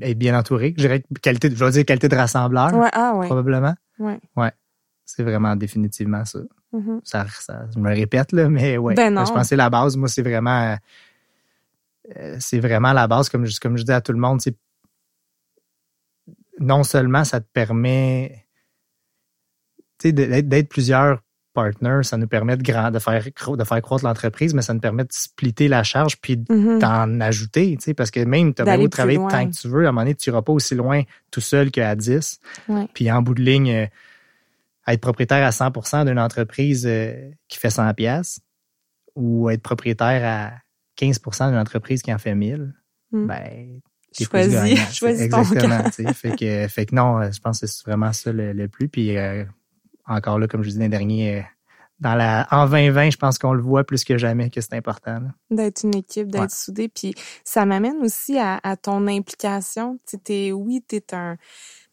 être 0.01 0.17
bien 0.17 0.37
entouré, 0.37 0.73
je 0.77 0.81
dirais 0.83 1.03
qualité, 1.21 1.49
de- 1.49 1.55
je 1.55 1.63
vais 1.65 1.71
dire 1.71 1.85
qualité 1.85 2.07
de 2.07 2.15
rassembleur, 2.15 2.73
Ouais, 2.73 2.89
ah 2.93 3.15
ouais. 3.15 3.27
probablement. 3.27 3.75
ouais. 3.99 4.19
C'est 5.05 5.23
vraiment 5.23 5.55
définitivement 5.55 6.23
ça. 6.23 6.39
Mhm. 6.71 7.01
ça, 7.03 7.25
ça- 7.29 7.65
je 7.73 7.79
me 7.79 7.89
répète 7.89 8.31
là, 8.31 8.47
mais 8.49 8.77
ouais. 8.77 8.93
Ben 8.95 9.13
non. 9.13 9.25
Je 9.25 9.33
pense 9.33 9.49
que 9.49 9.55
la 9.55 9.69
base. 9.69 9.97
Moi, 9.97 10.07
c'est 10.07 10.21
vraiment, 10.21 10.75
euh, 12.15 12.35
c'est 12.39 12.59
vraiment 12.59 12.93
la 12.93 13.07
base. 13.07 13.29
Comme 13.29 13.45
je, 13.45 13.59
comme 13.59 13.77
je 13.77 13.83
dis 13.83 13.91
à 13.91 14.01
tout 14.01 14.11
le 14.11 14.19
monde, 14.19 14.39
c'est 14.41 14.55
non 16.59 16.83
seulement 16.83 17.23
ça 17.23 17.39
te 17.39 17.47
permet, 17.51 18.45
d'être, 20.03 20.69
plusieurs 20.69 21.21
partners, 21.53 22.03
ça 22.03 22.17
nous 22.17 22.27
permet 22.27 22.55
de, 22.57 22.63
grand, 22.63 22.91
de 22.91 22.99
faire 22.99 23.23
de 23.23 23.63
faire 23.63 23.81
croître 23.81 24.05
l'entreprise, 24.05 24.53
mais 24.53 24.61
ça 24.61 24.73
nous 24.73 24.79
permet 24.79 25.03
de 25.03 25.11
splitter 25.11 25.67
la 25.67 25.83
charge 25.83 26.17
puis 26.21 26.37
d'en 26.79 27.19
ajouter, 27.21 27.75
tu 27.77 27.83
sais, 27.83 27.93
parce 27.93 28.11
que 28.11 28.19
même 28.23 28.53
tu 28.53 28.61
as 28.61 28.77
beau 28.77 28.87
travailler 28.87 29.17
loin. 29.17 29.29
tant 29.29 29.49
que 29.49 29.55
tu 29.55 29.67
veux, 29.67 29.85
à 29.85 29.89
un 29.89 29.91
moment 29.91 30.01
donné, 30.01 30.15
tu 30.15 30.29
n'iras 30.29 30.41
pas 30.41 30.53
aussi 30.53 30.75
loin 30.75 31.01
tout 31.31 31.41
seul 31.41 31.71
qu'à 31.71 31.95
10. 31.95 32.39
Ouais. 32.67 32.87
Puis 32.93 33.11
en 33.11 33.21
bout 33.21 33.33
de 33.33 33.41
ligne, 33.41 33.71
euh, 33.71 33.85
être 34.93 35.01
propriétaire 35.01 35.45
à 35.45 35.51
100% 35.51 36.05
d'une 36.05 36.19
entreprise 36.19 36.85
euh, 36.87 37.31
qui 37.47 37.57
fait 37.57 37.69
100 37.69 37.93
pièces 37.93 38.39
ou 39.15 39.49
être 39.49 39.61
propriétaire 39.61 40.23
à 40.25 41.03
15% 41.03 41.49
d'une 41.49 41.59
entreprise 41.59 42.01
qui 42.01 42.13
en 42.13 42.17
fait 42.17 42.35
1000, 42.35 42.73
Mm. 43.11 43.27
ben 43.27 43.81
Choisis, 44.19 45.29
ton 45.29 45.41
Exactement. 45.41 45.91
sais. 45.91 46.13
fait, 46.13 46.35
que, 46.35 46.67
fait 46.67 46.85
que 46.87 46.95
non, 46.95 47.19
euh, 47.21 47.31
je 47.31 47.39
pense 47.39 47.59
que 47.59 47.67
c'est 47.67 47.85
vraiment 47.85 48.11
ça 48.11 48.31
le, 48.31 48.53
le 48.53 48.67
plus. 48.67 48.89
Puis 48.89 49.15
euh, 49.15 49.45
encore 50.07 50.39
là, 50.39 50.47
comme 50.47 50.63
je 50.63 50.69
disais 50.69 50.81
l'an 50.81 50.89
dernier, 50.89 51.37
euh, 51.37 51.41
dans 51.99 52.15
la, 52.15 52.47
en 52.51 52.65
2020, 52.67 53.11
je 53.11 53.17
pense 53.17 53.37
qu'on 53.39 53.53
le 53.53 53.61
voit 53.61 53.83
plus 53.83 54.03
que 54.03 54.17
jamais 54.17 54.49
que 54.49 54.61
c'est 54.61 54.73
important. 54.75 55.21
D'être 55.51 55.83
une 55.83 55.95
équipe, 55.95 56.31
d'être 56.31 56.41
Ouais. 56.43 56.49
soudé. 56.51 56.89
Puis 56.89 57.13
ça 57.43 57.65
m'amène 57.65 57.97
aussi 58.03 58.37
à, 58.37 58.59
à 58.63 58.77
ton 58.77 59.07
implication. 59.07 59.99
Tu 60.07 60.19
t'es- 60.19 60.51
oui, 60.51 60.83
tu 60.87 60.97
es 60.97 61.13
un, 61.13 61.37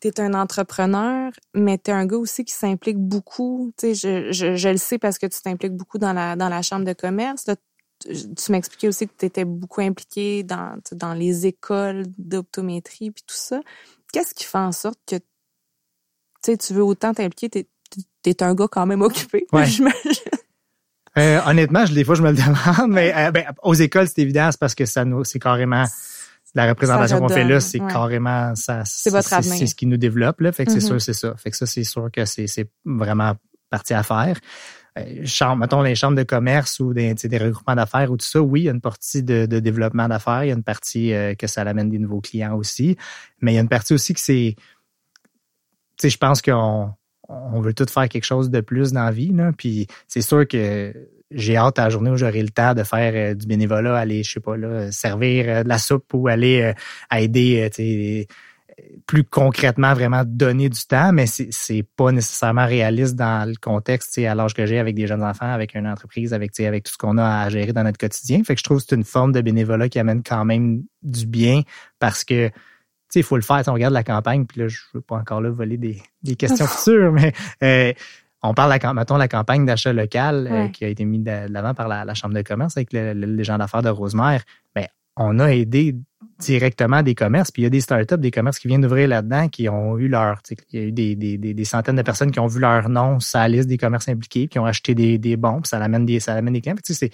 t'es 0.01 0.21
un 0.21 0.35
entrepreneur, 0.35 1.33
mais 1.55 1.79
tu 1.79 1.91
es 1.91 1.95
un 1.95 2.07
gars 2.07 2.19
aussi 2.19 2.45
qui 2.45 2.55
s'implique 2.55 2.99
beaucoup. 2.99 3.73
Tu 3.79 3.95
sais, 3.95 4.31
je, 4.31 4.33
je, 4.33 4.57
je 4.57 4.69
le 4.69 4.77
sais 4.79 4.99
parce 4.99 5.19
que 5.19 5.27
tu 5.27 5.41
t'impliques 5.41 5.75
beaucoup 5.77 5.99
dans 5.99 6.13
la, 6.13 6.37
dans 6.37 6.49
la 6.51 6.63
chambre 6.63 6.85
de 6.85 6.93
commerce. 6.95 7.47
Là, 7.47 7.57
tu 8.01 8.35
tu 8.35 8.53
m'expliquais 8.53 8.89
aussi 8.89 9.09
que 9.09 9.15
tu 9.19 9.27
étais 9.27 9.45
beaucoup 9.47 9.81
impliqué 9.81 10.43
dans, 10.45 10.79
tu 10.87 10.95
dans 10.97 11.15
les 11.15 11.47
écoles 11.47 12.05
d'optométrie 12.19 13.11
puis 13.11 13.25
tout 13.27 13.35
ça. 13.37 13.61
Qu'est-ce 14.13 14.35
qui 14.35 14.45
fait 14.45 14.59
en 14.59 14.73
sorte 14.73 14.99
que 15.07 15.17
tu 16.43 16.57
tu 16.59 16.75
veux 16.75 16.85
autant 16.85 17.15
t'impliquer? 17.15 17.69
T'es 18.27 18.33
es 18.33 18.43
un 18.43 18.57
gars 18.57 18.67
quand 18.69 18.87
même 18.87 19.03
occupé. 19.03 19.47
Ouais. 19.53 19.67
Euh, 21.19 21.41
honnêtement, 21.47 21.87
je, 21.87 21.95
des 21.95 22.05
fois, 22.05 22.15
je 22.15 22.21
me 22.21 22.31
le 22.31 22.37
demande, 22.37 22.91
mais 22.93 23.11
euh, 23.17 23.31
ben, 23.31 23.47
aux 23.63 23.73
écoles, 23.73 24.07
c'est 24.07 24.21
évident, 24.21 24.51
c'est 24.51 24.61
parce 24.61 24.75
que 24.75 24.85
ça 24.85 25.07
nous, 25.07 25.25
c'est 25.25 25.39
carrément 25.39 25.87
la 26.55 26.69
représentation 26.69 27.21
qu'on 27.21 27.31
fait 27.31 27.45
là, 27.45 27.59
c'est 27.59 27.81
ouais. 27.81 27.91
carrément 27.91 28.55
ça. 28.55 28.83
C'est. 28.85 29.11
C'est 29.23 29.67
ce 29.67 29.75
qui 29.75 29.87
nous 29.87 29.97
développe 29.97 30.43
là. 30.43 30.53
Fait 30.53 30.67
que 30.67 30.73
c'est 30.73 30.83
Mhm. 30.83 30.87
sûr, 30.87 31.01
c'est 31.01 31.15
ça. 31.15 31.35
Fait 31.39 31.51
que 31.51 31.57
ça, 31.57 31.65
c'est 31.65 31.85
sûr 31.85 32.11
que 32.13 32.27
c'est 32.27 32.47
c'est 32.47 32.69
vraiment 32.85 33.35
partie 33.71 33.95
à 33.95 34.03
faire. 34.03 34.39
Euh, 34.99 35.25
chambre, 35.25 35.57
mettons 35.57 35.81
les 35.81 35.95
chambres 35.95 36.19
de 36.19 36.23
commerce 36.23 36.81
ou 36.81 36.93
des, 36.93 37.15
regroupements 37.39 37.77
d'affaires 37.77 38.13
ou 38.13 38.19
tout 38.19 38.27
ça, 38.27 38.43
oui, 38.43 38.61
il 38.61 38.65
y 38.65 38.69
a 38.69 38.73
une 38.73 38.83
partie 38.83 39.23
de, 39.23 39.47
de 39.47 39.59
développement 39.59 40.09
d'affaires, 40.09 40.45
il 40.45 40.49
y 40.49 40.51
a 40.51 40.55
une 40.55 40.63
partie 40.63 41.15
euh, 41.15 41.35
que 41.35 41.47
ça 41.47 41.63
amène 41.63 41.89
des 41.89 41.99
nouveaux 41.99 42.21
clients 42.21 42.55
aussi, 42.57 42.99
mais 43.41 43.53
il 43.53 43.55
y 43.55 43.59
a 43.59 43.63
une 43.63 43.71
partie 43.71 43.95
aussi 43.95 44.13
que 44.13 44.21
c'est, 44.21 44.55
tu 44.55 44.63
sais, 45.97 46.11
je 46.11 46.19
pense 46.19 46.43
qu'on 46.43 46.93
on 47.29 47.61
veut 47.61 47.75
tous 47.75 47.91
faire 47.91 48.09
quelque 48.09 48.25
chose 48.25 48.51
de 48.51 48.61
plus 48.61 48.93
dans 48.93 49.05
la 49.05 49.11
vie, 49.11 49.33
puis 49.57 49.87
c'est 50.07 50.21
sûr 50.21 50.47
que 50.47 50.93
j'ai 51.31 51.57
hâte 51.57 51.79
à 51.79 51.85
la 51.85 51.91
journée 51.91 52.11
où 52.11 52.17
j'aurai 52.17 52.43
le 52.43 52.51
temps 52.51 52.75
de 52.75 52.83
faire 52.83 53.13
euh, 53.15 53.35
du 53.35 53.47
bénévolat, 53.47 53.97
aller, 53.97 54.23
je 54.23 54.33
sais 54.33 54.41
pas, 54.41 54.57
là, 54.57 54.91
servir 54.93 55.47
euh, 55.49 55.63
de 55.65 55.69
la 55.69 55.79
soupe 55.79 56.13
ou 56.15 56.29
aller 56.29 56.63
euh, 56.63 57.17
aider, 57.17 58.27
plus 59.07 59.25
concrètement 59.25 59.95
vraiment 59.95 60.23
donner 60.27 60.69
du 60.69 60.81
temps, 60.87 61.11
mais 61.13 61.27
c'est 61.27 61.85
pas 61.97 62.13
nécessairement 62.13 62.67
réaliste 62.67 63.15
dans 63.15 63.49
le 63.49 63.55
contexte, 63.59 64.13
tu 64.13 64.21
sais, 64.21 64.27
à 64.27 64.35
l'âge 64.35 64.53
que 64.53 64.67
j'ai 64.67 64.79
avec 64.79 64.95
des 64.95 65.07
jeunes 65.07 65.23
enfants, 65.23 65.51
avec 65.51 65.75
une 65.75 65.87
entreprise, 65.87 66.35
avec 66.35 66.59
avec 66.61 66.85
tout 66.85 66.93
ce 66.93 66.99
qu'on 66.99 67.17
a 67.17 67.43
à 67.43 67.49
gérer 67.49 67.73
dans 67.73 67.85
notre 67.85 67.97
quotidien. 67.97 68.43
Fait 68.45 68.55
que 68.55 68.59
je 68.59 68.65
trouve 68.65 68.79
que 68.79 68.85
c'est 68.89 68.95
une 68.95 69.05
forme 69.05 69.33
de 69.33 69.41
bénévolat 69.41 69.89
qui 69.89 69.99
amène 69.99 70.23
quand 70.23 70.45
même 70.45 70.83
du 71.03 71.27
bien 71.27 71.63
parce 71.99 72.23
que 72.23 72.51
il 73.15 73.23
faut 73.23 73.37
le 73.37 73.43
faire. 73.43 73.63
Si 73.63 73.71
on 73.71 73.75
regarde 73.75 73.95
la 73.95 74.05
campagne, 74.05 74.47
puis 74.47 74.61
là, 74.61 74.69
je 74.69 74.79
ne 74.93 74.99
veux 74.99 75.03
pas 75.03 75.17
encore 75.17 75.41
là 75.41 75.51
voler 75.51 75.77
des, 75.77 76.03
des 76.23 76.37
questions 76.37 76.67
futures, 76.67 77.13
mais 77.13 77.33
euh, 77.63 77.93
on 78.43 78.55
parle, 78.55 78.77
la, 78.81 78.95
mettons, 78.95 79.17
la 79.17 79.29
campagne 79.29 79.65
d'achat 79.65 79.93
local 79.93 80.49
euh, 80.51 80.69
qui 80.69 80.85
a 80.85 80.89
été 80.89 81.05
mise 81.05 81.25
de 81.25 81.53
l'avant 81.53 81.75
par 81.75 81.89
la, 81.89 82.15
Chambre 82.15 82.35
de 82.35 82.43
commerce 82.43 82.77
avec 82.77 82.93
les 82.93 83.45
gens 83.45 83.59
d'affaires 83.59 83.83
de 83.83 83.89
Rosemère. 83.89 84.43
Mais 84.75 84.89
on 85.17 85.39
a 85.39 85.49
aidé 85.49 85.95
directement 86.39 87.03
des 87.03 87.15
commerces, 87.15 87.51
puis 87.51 87.63
il 87.63 87.65
y 87.65 87.67
a 87.67 87.71
des 87.71 87.81
startups, 87.81 88.19
des 88.19 88.31
commerces 88.31 88.59
qui 88.59 88.69
viennent 88.69 88.83
d'ouvrir 88.83 89.09
là-dedans, 89.09 89.49
qui 89.49 89.69
ont 89.69 89.99
eu 89.99 90.09
leur, 90.09 90.41
il 90.73 90.79
y 90.79 90.83
a 90.83 90.87
eu 90.87 90.93
des, 90.93 91.17
des, 91.17 91.39
des, 91.39 91.65
centaines 91.65 91.97
de 91.97 92.03
personnes 92.03 92.31
qui 92.31 92.41
ont 92.41 92.47
vu 92.47 92.61
leur 92.61 92.89
nom 92.89 93.21
sur 93.21 93.39
la 93.39 93.49
liste 93.49 93.69
des 93.69 93.79
commerces 93.79 94.09
impliqués, 94.09 94.47
qui 94.47 94.59
ont 94.59 94.67
acheté 94.67 94.95
des, 94.95 95.17
des 95.17 95.37
bons, 95.37 95.63
puis 95.63 95.69
ça 95.69 95.79
amène 95.79 96.05
des, 96.05 96.21
ça 96.21 96.35
amène 96.35 96.53
des 96.53 96.61
clients. 96.61 96.77
tu 96.85 96.93
sais, 96.93 97.11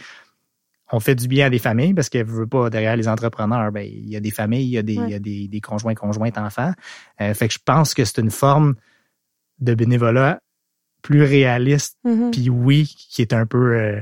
on 0.93 1.01
fait 1.01 1.15
du 1.15 1.27
bien 1.27 1.47
à 1.47 1.51
des 1.51 1.59
familles 1.59 1.95
parce 1.95 2.09
qu'elle 2.09 2.27
veut 2.27 2.47
pas 2.47 2.71
derrière 2.71 2.97
les 2.97 3.09
entrepreneurs, 3.09 3.73
ben 3.73 3.89
il 3.91 4.09
y 4.09 4.17
a 4.17 4.21
des 4.21 4.31
familles, 4.31 4.67
il 4.67 4.71
y 4.71 4.79
a 4.79 4.83
des, 4.83 4.95
il 4.95 5.09
y 5.09 5.15
a 5.15 5.19
des, 5.19 5.49
des 5.49 5.61
conjoints, 5.61 5.95
conjointes, 5.95 6.39
enfants. 6.39 6.73
Euh, 7.21 7.35
fait 7.35 7.49
que 7.49 7.55
je 7.55 7.59
pense 7.65 7.95
que 7.95 8.05
c'est 8.05 8.21
une 8.21 8.31
forme 8.31 8.75
de 9.59 9.75
bénévolat 9.75 10.41
plus 11.01 11.23
réaliste, 11.23 11.99
mm-hmm. 12.05 12.31
puis 12.31 12.51
oui, 12.51 12.95
qui 13.09 13.23
est 13.23 13.33
un 13.33 13.47
peu 13.47 13.75
euh, 13.75 14.01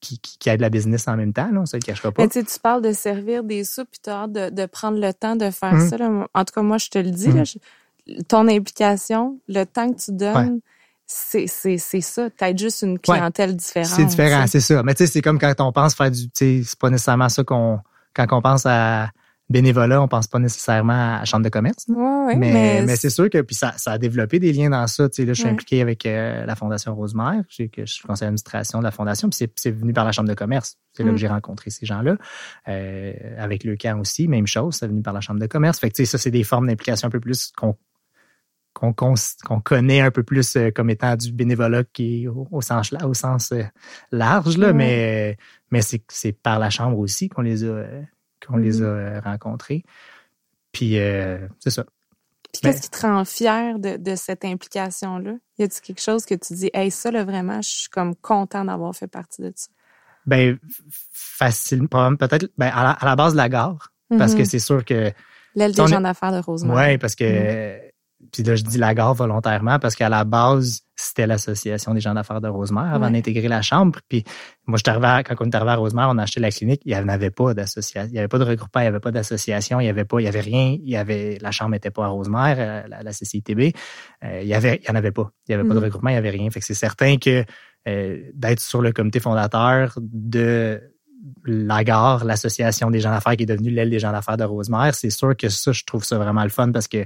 qui, 0.00 0.20
qui, 0.20 0.48
aide 0.48 0.60
la 0.60 0.70
business 0.70 1.08
en 1.08 1.16
même 1.16 1.32
temps, 1.32 1.50
là, 1.50 1.60
on 1.60 1.66
se 1.66 1.76
le 1.76 1.82
cachera 1.82 2.12
pas. 2.12 2.22
Mais 2.22 2.28
tu 2.28 2.60
parles 2.62 2.82
de 2.82 2.92
servir 2.92 3.42
des 3.42 3.64
soupes, 3.64 3.88
puis 3.90 4.00
tu 4.02 4.10
as 4.10 4.22
hâte 4.22 4.32
de, 4.32 4.50
de, 4.50 4.66
prendre 4.66 5.00
le 5.00 5.12
temps 5.12 5.36
de 5.36 5.50
faire 5.50 5.74
mm-hmm. 5.74 5.88
ça. 5.88 5.96
Là. 5.96 6.28
En 6.32 6.44
tout 6.44 6.52
cas, 6.54 6.62
moi, 6.62 6.78
je 6.78 6.90
te 6.90 6.98
le 6.98 7.10
dis, 7.10 7.32
là, 7.32 7.42
mm-hmm. 7.42 8.24
ton 8.28 8.46
implication, 8.46 9.40
le 9.48 9.64
temps 9.64 9.90
que 9.92 9.98
tu 9.98 10.12
donnes, 10.12 10.60
c'est 11.06 11.46
c'est 11.46 11.78
ça 12.00 12.28
être 12.40 12.58
juste 12.58 12.82
une 12.82 12.98
clientèle 12.98 13.54
différente 13.54 13.88
c'est 13.88 14.04
différent 14.04 14.46
c'est 14.46 14.60
ça 14.60 14.82
mais 14.82 14.94
tu 14.94 15.04
sais 15.04 15.12
c'est 15.12 15.22
comme 15.22 15.38
quand 15.38 15.54
on 15.60 15.72
pense 15.72 15.94
faire 15.94 16.10
du 16.10 16.24
tu 16.24 16.30
sais 16.34 16.62
c'est 16.64 16.78
pas 16.78 16.90
nécessairement 16.90 17.28
ça 17.28 17.44
qu'on 17.44 17.80
quand 18.14 18.26
on 18.32 18.42
pense 18.42 18.66
à 18.66 19.10
bénévolat, 19.48 20.02
on 20.02 20.08
pense 20.08 20.26
pas 20.26 20.38
nécessairement 20.38 21.18
à 21.18 21.24
chambre 21.24 21.44
de 21.44 21.48
commerce. 21.48 21.86
Ouais, 21.88 22.36
mais, 22.36 22.82
mais, 22.84 22.96
c'est 22.96 23.10
sûr 23.10 23.30
que 23.30 23.40
puis 23.42 23.54
ça, 23.54 23.74
ça 23.76 23.92
a 23.92 23.98
développé 23.98 24.38
des 24.38 24.52
liens 24.52 24.70
dans 24.70 24.86
ça. 24.86 25.08
Tu 25.08 25.16
sais, 25.16 25.24
là, 25.24 25.32
je 25.34 25.40
suis 25.40 25.48
impliqué 25.48 25.80
avec 25.80 26.04
euh, 26.06 26.44
la 26.44 26.56
Fondation 26.56 26.94
Rosemère. 26.94 27.42
Je, 27.48 27.64
que 27.64 27.86
je 27.86 27.92
suis 27.92 28.02
conseiller 28.02 28.26
d'administration 28.26 28.80
de 28.80 28.84
la 28.84 28.90
Fondation. 28.90 29.28
Puis 29.28 29.48
c'est 29.54 29.70
venu 29.70 29.92
par 29.92 30.04
la 30.04 30.12
chambre 30.12 30.28
de 30.28 30.34
commerce. 30.34 30.78
C'est 30.92 31.04
là 31.04 31.10
que 31.10 31.14
mm. 31.14 31.18
j'ai 31.18 31.28
rencontré 31.28 31.70
ces 31.70 31.86
gens-là. 31.86 32.16
Euh, 32.68 33.12
avec 33.38 33.64
le 33.64 33.76
camp 33.76 34.00
aussi, 34.00 34.26
même 34.26 34.46
chose, 34.46 34.76
c'est 34.76 34.88
venu 34.88 35.02
par 35.02 35.12
la 35.12 35.20
chambre 35.20 35.40
de 35.40 35.46
commerce. 35.46 35.78
Fait 35.78 35.90
que 35.90 35.96
tu 35.96 36.04
sais, 36.04 36.10
ça, 36.10 36.18
c'est 36.18 36.30
des 36.30 36.44
formes 36.44 36.66
d'implication 36.66 37.06
un 37.06 37.10
peu 37.10 37.20
plus 37.20 37.52
qu'on 37.56 37.76
qu'on 38.76 39.60
connaît 39.60 40.00
un 40.00 40.10
peu 40.10 40.22
plus 40.22 40.56
euh, 40.56 40.70
comme 40.70 40.90
étant 40.90 41.16
du 41.16 41.32
bénévolat 41.32 41.84
qui 41.84 42.24
est 42.24 42.28
au, 42.28 42.60
sens 42.60 42.92
au 43.02 43.14
sens 43.14 43.52
large 44.12 44.58
là, 44.58 44.72
mais 44.72 45.38
mais 45.70 45.80
c'est 45.82 46.32
par 46.32 46.58
la 46.58 46.68
chambre 46.68 46.98
aussi 46.98 47.28
qu'on 47.28 47.42
les 47.42 47.64
a 47.64 47.84
qu'on 48.46 48.56
les 48.56 48.82
a 48.82 48.84
mm-hmm. 48.84 49.16
euh, 49.16 49.20
rencontrés. 49.20 49.82
Puis 50.72 50.98
euh, 50.98 51.46
c'est 51.58 51.70
ça. 51.70 51.84
Puis 52.52 52.60
qu'est-ce 52.62 52.82
qui 52.82 52.90
te 52.90 53.06
rend 53.06 53.24
fier 53.24 53.78
de, 53.78 53.96
de 53.96 54.14
cette 54.14 54.44
implication-là? 54.44 55.32
Y 55.58 55.64
a-t-il 55.64 55.80
quelque 55.80 56.00
chose 56.00 56.24
que 56.24 56.34
tu 56.34 56.54
dis, 56.54 56.70
hey, 56.72 56.90
ça, 56.90 57.10
là, 57.10 57.24
vraiment, 57.24 57.60
je 57.60 57.68
suis 57.68 57.88
comme 57.90 58.14
content 58.14 58.64
d'avoir 58.64 58.94
fait 58.94 59.08
partie 59.08 59.42
de 59.42 59.52
ça? 59.54 59.68
Ben, 60.24 60.58
facile, 61.12 61.86
peut-être, 61.88 62.48
ben, 62.56 62.70
à 62.72 62.96
la, 63.02 63.16
base 63.16 63.32
de 63.32 63.36
la 63.36 63.48
gare, 63.48 63.92
parce 64.08 64.34
que 64.34 64.40
mm-hmm. 64.40 64.44
c'est 64.44 64.58
sûr 64.58 64.84
que. 64.84 65.12
L'aile 65.54 65.72
des 65.72 65.86
gens 65.86 66.00
d'affaires 66.00 66.32
de 66.32 66.38
Rosemont. 66.38 66.76
Oui, 66.76 66.98
parce 66.98 67.14
que 67.14 67.24
mm-hmm. 67.24 67.85
Puis 68.32 68.42
là, 68.42 68.56
je 68.56 68.62
dis 68.62 68.78
la 68.78 68.94
gare 68.94 69.14
volontairement 69.14 69.78
parce 69.78 69.94
qu'à 69.94 70.08
la 70.08 70.24
base, 70.24 70.80
c'était 70.96 71.26
l'association 71.26 71.92
des 71.92 72.00
gens 72.00 72.14
d'affaires 72.14 72.40
de 72.40 72.48
Rosemère 72.48 72.94
avant 72.94 73.10
d'intégrer 73.10 73.48
la 73.48 73.60
chambre. 73.60 73.98
Puis 74.08 74.24
moi, 74.66 74.78
je 74.82 74.90
arrivé 74.90 75.22
quand 75.24 75.34
on 75.40 75.50
est 75.50 75.54
arrivé 75.54 75.72
à 75.72 75.76
Rosemère, 75.76 76.08
on 76.08 76.16
a 76.16 76.22
acheté 76.22 76.40
la 76.40 76.50
clinique, 76.50 76.80
il 76.86 76.88
n'y 76.88 77.10
avait 77.10 77.30
pas 77.30 77.52
d'association, 77.52 78.08
il 78.08 78.12
n'y 78.12 78.18
avait 78.18 78.28
pas 78.28 78.38
de 78.38 78.44
regroupement, 78.44 78.80
il 78.80 78.84
n'y 78.84 78.88
avait 78.88 79.00
pas 79.00 79.10
d'association, 79.10 79.80
il 79.80 79.84
n'y 79.84 79.90
avait 79.90 80.06
pas, 80.06 80.20
il 80.20 80.24
y 80.24 80.28
avait 80.28 80.40
rien, 80.40 80.76
il 80.80 80.88
y 80.88 80.96
avait, 80.96 81.38
la 81.42 81.50
chambre 81.50 81.72
n'était 81.72 81.90
pas 81.90 82.06
à 82.06 82.08
Rosemère, 82.08 82.56
euh, 82.58 82.88
la, 82.88 83.02
la 83.02 83.12
CCITB, 83.12 83.74
euh, 84.24 84.40
il 84.42 84.48
y 84.48 84.54
avait, 84.54 84.80
il 84.82 84.88
y 84.88 84.90
en 84.90 84.94
avait 84.94 85.12
pas, 85.12 85.30
il 85.46 85.54
n'y 85.54 85.60
avait 85.60 85.68
pas 85.68 85.74
de 85.74 85.80
mm. 85.80 85.84
regroupement, 85.84 86.10
il 86.10 86.14
n'y 86.14 86.18
avait 86.18 86.30
rien. 86.30 86.50
Fait 86.50 86.60
que 86.60 86.66
c'est 86.66 86.74
certain 86.74 87.18
que 87.18 87.44
euh, 87.86 88.22
d'être 88.34 88.60
sur 88.60 88.80
le 88.80 88.92
comité 88.92 89.20
fondateur 89.20 89.98
de 90.00 90.80
la 91.44 91.84
gare, 91.84 92.24
l'association 92.24 92.90
des 92.90 93.00
gens 93.00 93.10
d'affaires 93.10 93.36
qui 93.36 93.44
est 93.44 93.46
devenue 93.46 93.70
l'aile 93.70 93.90
des 93.90 93.98
gens 93.98 94.12
d'affaires 94.12 94.36
de 94.36 94.44
Rosemère, 94.44 94.94
c'est 94.94 95.10
sûr 95.10 95.36
que 95.36 95.48
ça, 95.48 95.72
je 95.72 95.84
trouve 95.84 96.04
ça 96.04 96.18
vraiment 96.18 96.42
le 96.42 96.48
fun 96.48 96.72
parce 96.72 96.88
que 96.88 97.04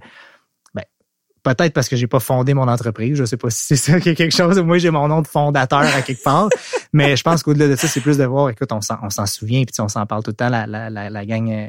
Peut-être 1.42 1.72
parce 1.72 1.88
que 1.88 1.96
j'ai 1.96 2.06
pas 2.06 2.20
fondé 2.20 2.54
mon 2.54 2.68
entreprise. 2.68 3.16
Je 3.16 3.24
sais 3.24 3.36
pas 3.36 3.50
si 3.50 3.64
c'est 3.66 3.76
ça 3.76 4.00
qui 4.00 4.10
est 4.10 4.14
quelque 4.14 4.36
chose. 4.36 4.58
Moi, 4.60 4.78
j'ai 4.78 4.90
mon 4.90 5.08
nom 5.08 5.22
de 5.22 5.26
fondateur 5.26 5.80
à 5.80 6.02
quelque 6.02 6.22
part. 6.22 6.48
mais 6.92 7.16
je 7.16 7.22
pense 7.22 7.42
qu'au-delà 7.42 7.68
de 7.68 7.76
ça, 7.76 7.88
c'est 7.88 8.00
plus 8.00 8.18
de 8.18 8.24
voir, 8.24 8.50
écoute, 8.50 8.70
on 8.72 8.80
s'en 8.80 9.26
souvient, 9.26 9.64
puis 9.64 9.74
on 9.80 9.88
s'en 9.88 10.06
parle 10.06 10.22
tout 10.22 10.30
le 10.30 10.36
temps, 10.36 10.48
la, 10.48 10.66
la, 10.66 10.90
la, 10.90 11.10
la 11.10 11.26
gang, 11.26 11.50
euh, 11.50 11.68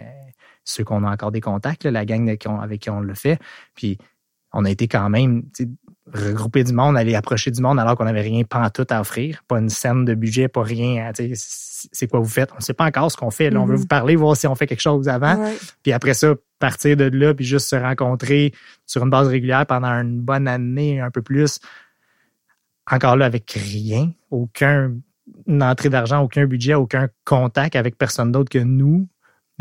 ceux 0.64 0.84
qu'on 0.84 1.04
a 1.04 1.12
encore 1.12 1.32
des 1.32 1.42
contacts, 1.42 1.86
la 1.86 2.06
gang 2.06 2.30
avec 2.30 2.82
qui 2.82 2.90
on 2.90 3.00
le 3.00 3.14
fait. 3.14 3.40
Puis 3.76 3.98
on 4.54 4.66
a 4.66 4.70
été 4.70 4.88
quand 4.88 5.10
même 5.10 5.44
regrouper 6.14 6.64
du 6.64 6.74
monde, 6.74 6.98
aller 6.98 7.16
approcher 7.16 7.52
du 7.52 7.62
monde 7.62 7.80
alors 7.80 7.96
qu'on 7.96 8.06
n'avait 8.06 8.22
rien 8.22 8.44
tout 8.74 8.88
à 8.90 9.02
offrir, 9.02 9.44
pas 9.48 9.60
une 9.60 9.70
scène 9.70 10.06
de 10.06 10.14
budget, 10.14 10.48
pas 10.48 10.64
rien. 10.64 11.12
C'est 11.14 12.08
quoi 12.08 12.20
vous 12.20 12.30
faites? 12.30 12.52
On 12.54 12.58
ne 12.58 12.62
sait 12.62 12.74
pas 12.74 12.86
encore 12.86 13.12
ce 13.12 13.18
qu'on 13.18 13.32
fait. 13.32 13.56
On 13.56 13.66
veut 13.66 13.76
mm-hmm. 13.76 13.78
vous 13.78 13.88
parler, 13.88 14.16
voir 14.16 14.36
si 14.38 14.48
on 14.48 14.56
fait 14.56 14.68
quelque 14.68 14.82
chose 14.82 15.08
avant. 15.08 15.52
Puis 15.84 15.92
après 15.92 16.14
ça, 16.14 16.36
partir 16.60 16.96
de 16.96 17.06
là, 17.06 17.34
puis 17.34 17.46
juste 17.46 17.68
se 17.68 17.76
rencontrer 17.76 18.54
sur 18.86 19.04
une 19.04 19.10
base 19.10 19.28
régulière 19.28 19.66
pendant 19.66 19.90
une 19.90 20.22
bonne 20.22 20.48
année, 20.48 21.02
un 21.02 21.12
peu 21.12 21.22
plus. 21.22 21.60
Encore 22.90 23.16
là, 23.16 23.26
avec 23.26 23.52
rien, 23.52 24.12
aucun 24.30 24.94
entrée 25.50 25.90
d'argent, 25.90 26.22
aucun 26.22 26.46
budget, 26.46 26.74
aucun 26.74 27.10
contact 27.26 27.76
avec 27.76 27.98
personne 27.98 28.32
d'autre 28.32 28.50
que 28.50 28.60
nous. 28.60 29.08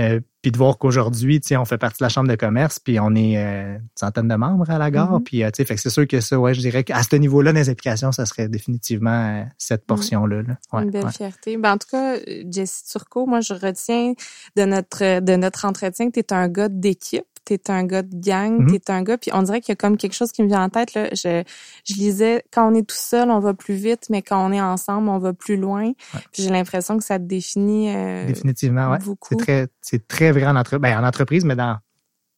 Euh, 0.01 0.21
puis 0.43 0.51
de 0.51 0.57
voir 0.57 0.79
qu'aujourd'hui, 0.79 1.41
on 1.53 1.65
fait 1.65 1.79
partie 1.79 1.99
de 1.99 2.05
la 2.05 2.09
chambre 2.09 2.29
de 2.29 2.35
commerce, 2.35 2.79
puis 2.79 2.99
on 2.99 3.15
est 3.15 3.37
euh, 3.37 3.77
une 3.77 3.89
centaine 3.95 4.29
de 4.29 4.35
membres 4.35 4.71
à 4.71 4.79
la 4.79 4.91
gare. 4.91 5.21
Mm-hmm. 5.21 5.25
Puis, 5.25 5.45
euh, 5.45 5.51
fait 5.55 5.65
que 5.65 5.81
c'est 5.81 5.91
sûr 5.91 6.07
que 6.07 6.21
ça, 6.21 6.39
ouais, 6.39 6.55
je 6.55 6.61
dirais 6.61 6.85
qu'à 6.85 7.03
ce 7.03 7.17
niveau-là, 7.17 7.53
des 7.53 7.69
implications, 7.69 8.13
ça 8.13 8.27
serait 8.27 8.49
définitivement 8.49 9.47
cette 9.59 9.83
mm-hmm. 9.83 9.87
portion-là. 9.87 10.43
une 10.73 10.91
belle 10.91 11.11
fierté. 11.11 11.57
Ben, 11.57 11.73
en 11.73 11.79
tout 11.79 11.89
cas, 11.91 12.17
Jessie 12.51 12.85
Turcot, 12.91 13.27
moi, 13.27 13.41
je 13.41 13.55
retiens 13.55 14.15
de 14.57 14.65
notre 14.65 15.21
de 15.21 15.37
notre 15.37 15.65
entretien 15.65 16.11
que 16.11 16.15
tu 16.15 16.21
es 16.21 16.33
un 16.33 16.49
gars 16.49 16.69
d'équipe 16.69 17.25
t'es 17.45 17.71
un 17.71 17.85
gars 17.85 18.03
de 18.03 18.15
gang, 18.15 18.61
mm 18.61 18.79
t'es 18.81 18.93
un 18.93 19.03
gars, 19.03 19.19
puis 19.19 19.31
on 19.35 19.43
dirait 19.43 19.61
qu'il 19.61 19.73
y 19.73 19.73
a 19.73 19.77
comme 19.77 19.97
quelque 19.97 20.15
chose 20.15 20.33
qui 20.33 20.43
me 20.43 20.49
vient 20.49 20.63
en 20.63 20.69
tête. 20.69 20.95
Là. 20.95 21.09
Je, 21.13 21.43
je 21.85 21.95
lisais, 21.95 22.45
quand 22.53 22.71
on 22.71 22.75
est 22.75 22.87
tout 22.87 22.97
seul, 22.97 23.31
on 23.31 23.41
va 23.41 23.55
plus 23.55 23.75
vite, 23.75 24.07
mais 24.11 24.23
quand 24.23 24.45
on 24.47 24.53
est 24.53 24.61
ensemble, 24.61 25.09
on 25.09 25.19
va 25.19 25.33
plus 25.33 25.57
loin. 25.57 25.93
Puis 26.33 26.43
j'ai 26.43 26.51
l'impression 26.51 26.97
que 26.99 27.05
ça 27.05 27.19
te 27.19 27.25
définit 27.25 27.95
euh, 27.95 28.27
Définitivement, 28.27 28.91
ouais. 28.91 28.99
C'est 29.29 29.37
très, 29.37 29.69
c'est 29.81 30.07
très 30.07 30.33
vrai 30.33 30.47
en, 30.47 30.57
entre, 30.57 30.79
ben, 30.79 30.99
en 30.99 31.07
entreprise, 31.07 31.45
mais 31.45 31.57
dans 31.57 31.79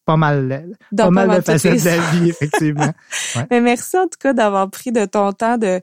pas 0.04 0.16
mal, 0.16 0.68
pas, 0.96 1.10
mal, 1.10 1.28
de 1.28 1.40
facettes 1.42 1.84
de 1.84 1.88
la 1.88 1.98
vie, 2.10 2.30
effectivement. 2.30 2.92
Mais 3.50 3.60
merci 3.60 3.96
en 3.96 4.04
tout 4.04 4.18
cas 4.18 4.32
d'avoir 4.32 4.68
pris 4.68 4.90
de 4.90 5.04
ton 5.04 5.32
temps 5.32 5.58
de 5.58 5.80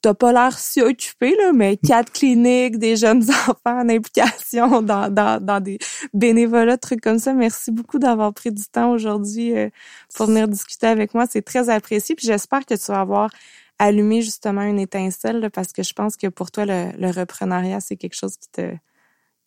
t'as 0.00 0.14
pas 0.14 0.32
l'air 0.32 0.58
si 0.58 0.80
occupé, 0.80 1.34
là, 1.36 1.52
mais 1.52 1.76
quatre 1.76 2.12
cliniques, 2.12 2.78
des 2.78 2.96
jeunes 2.96 3.22
enfants 3.48 3.80
en 3.80 3.88
implication 3.88 4.82
dans, 4.82 5.12
dans, 5.12 5.42
dans 5.42 5.60
des 5.60 5.78
bénévolats, 6.14 6.78
trucs 6.78 7.00
comme 7.00 7.18
ça. 7.18 7.32
Merci 7.32 7.70
beaucoup 7.70 7.98
d'avoir 7.98 8.32
pris 8.32 8.52
du 8.52 8.64
temps 8.64 8.92
aujourd'hui 8.92 9.56
euh, 9.56 9.68
pour 10.14 10.26
venir 10.26 10.48
discuter 10.48 10.86
avec 10.86 11.14
moi. 11.14 11.26
C'est 11.28 11.42
très 11.42 11.68
apprécié. 11.70 12.14
Puis 12.14 12.26
j'espère 12.26 12.64
que 12.64 12.74
tu 12.74 12.92
vas 12.92 13.00
avoir 13.00 13.30
allumé 13.78 14.22
justement 14.22 14.62
une 14.62 14.78
étincelle 14.78 15.50
parce 15.52 15.72
que 15.72 15.82
je 15.82 15.92
pense 15.92 16.16
que 16.16 16.26
pour 16.28 16.50
toi, 16.50 16.64
le, 16.64 16.90
le 16.98 17.10
reprenariat, 17.10 17.80
c'est 17.80 17.96
quelque 17.96 18.16
chose 18.16 18.36
qui 18.36 18.48
te, 18.50 18.72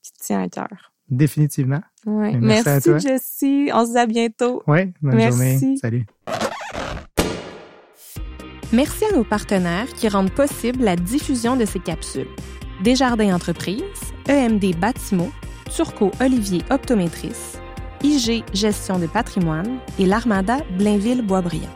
qui 0.01 0.11
te 0.13 0.23
tient 0.23 0.41
à 0.41 0.49
cœur. 0.49 0.91
Définitivement. 1.09 1.81
Ouais. 2.05 2.37
Merci, 2.37 2.89
merci 2.89 3.07
Jessie. 3.07 3.69
On 3.73 3.85
se 3.85 3.91
dit 3.91 3.97
à 3.97 4.05
bientôt. 4.05 4.63
Oui, 4.65 4.93
bonne 5.01 5.15
merci. 5.15 5.59
journée. 5.59 5.77
Salut. 5.77 6.05
Merci 8.73 9.03
à 9.03 9.13
nos 9.13 9.25
partenaires 9.25 9.91
qui 9.93 10.07
rendent 10.07 10.31
possible 10.31 10.85
la 10.85 10.95
diffusion 10.95 11.57
de 11.57 11.65
ces 11.65 11.79
capsules. 11.79 12.29
Desjardins 12.81 13.35
Entreprises, 13.35 13.83
EMD 14.29 14.77
Bâtimo, 14.77 15.29
Turco 15.69 16.09
Olivier 16.21 16.61
Optométrice, 16.69 17.59
IG 18.01 18.45
Gestion 18.53 18.97
de 18.97 19.07
patrimoine 19.07 19.79
et 19.99 20.05
l'Armada 20.05 20.59
Blainville-Boisbriand. 20.77 21.73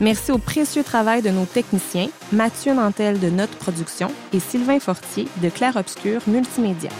Merci 0.00 0.32
au 0.32 0.38
précieux 0.38 0.84
travail 0.84 1.22
de 1.22 1.30
nos 1.30 1.46
techniciens, 1.46 2.08
Mathieu 2.30 2.74
Nantel 2.74 3.18
de 3.18 3.30
Notre 3.30 3.56
Production 3.56 4.10
et 4.34 4.40
Sylvain 4.40 4.80
Fortier 4.80 5.28
de 5.42 5.48
Clair 5.48 5.76
Obscur 5.76 6.20
Multimédia. 6.26 6.90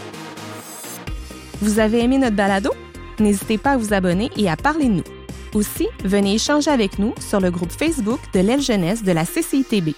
Vous 1.61 1.81
avez 1.81 2.03
aimé 2.03 2.17
notre 2.17 2.37
balado? 2.37 2.71
N'hésitez 3.21 3.59
pas 3.59 3.73
à 3.73 3.77
vous 3.77 3.93
abonner 3.93 4.31
et 4.37 4.49
à 4.49 4.57
parler 4.57 4.87
de 4.87 4.95
nous. 4.95 5.22
Aussi, 5.55 5.87
venez 6.05 6.35
échanger 6.35 6.71
avec 6.71 6.99
nous 6.99 7.15
sur 7.21 7.41
le 7.41 7.51
groupe 7.51 7.73
Facebook 7.73 8.21
de 8.33 8.41
l'aile 8.41 8.63
jeunesse 8.63 9.03
de 9.03 9.13
la 9.13 9.25
CCITB. 9.25 9.95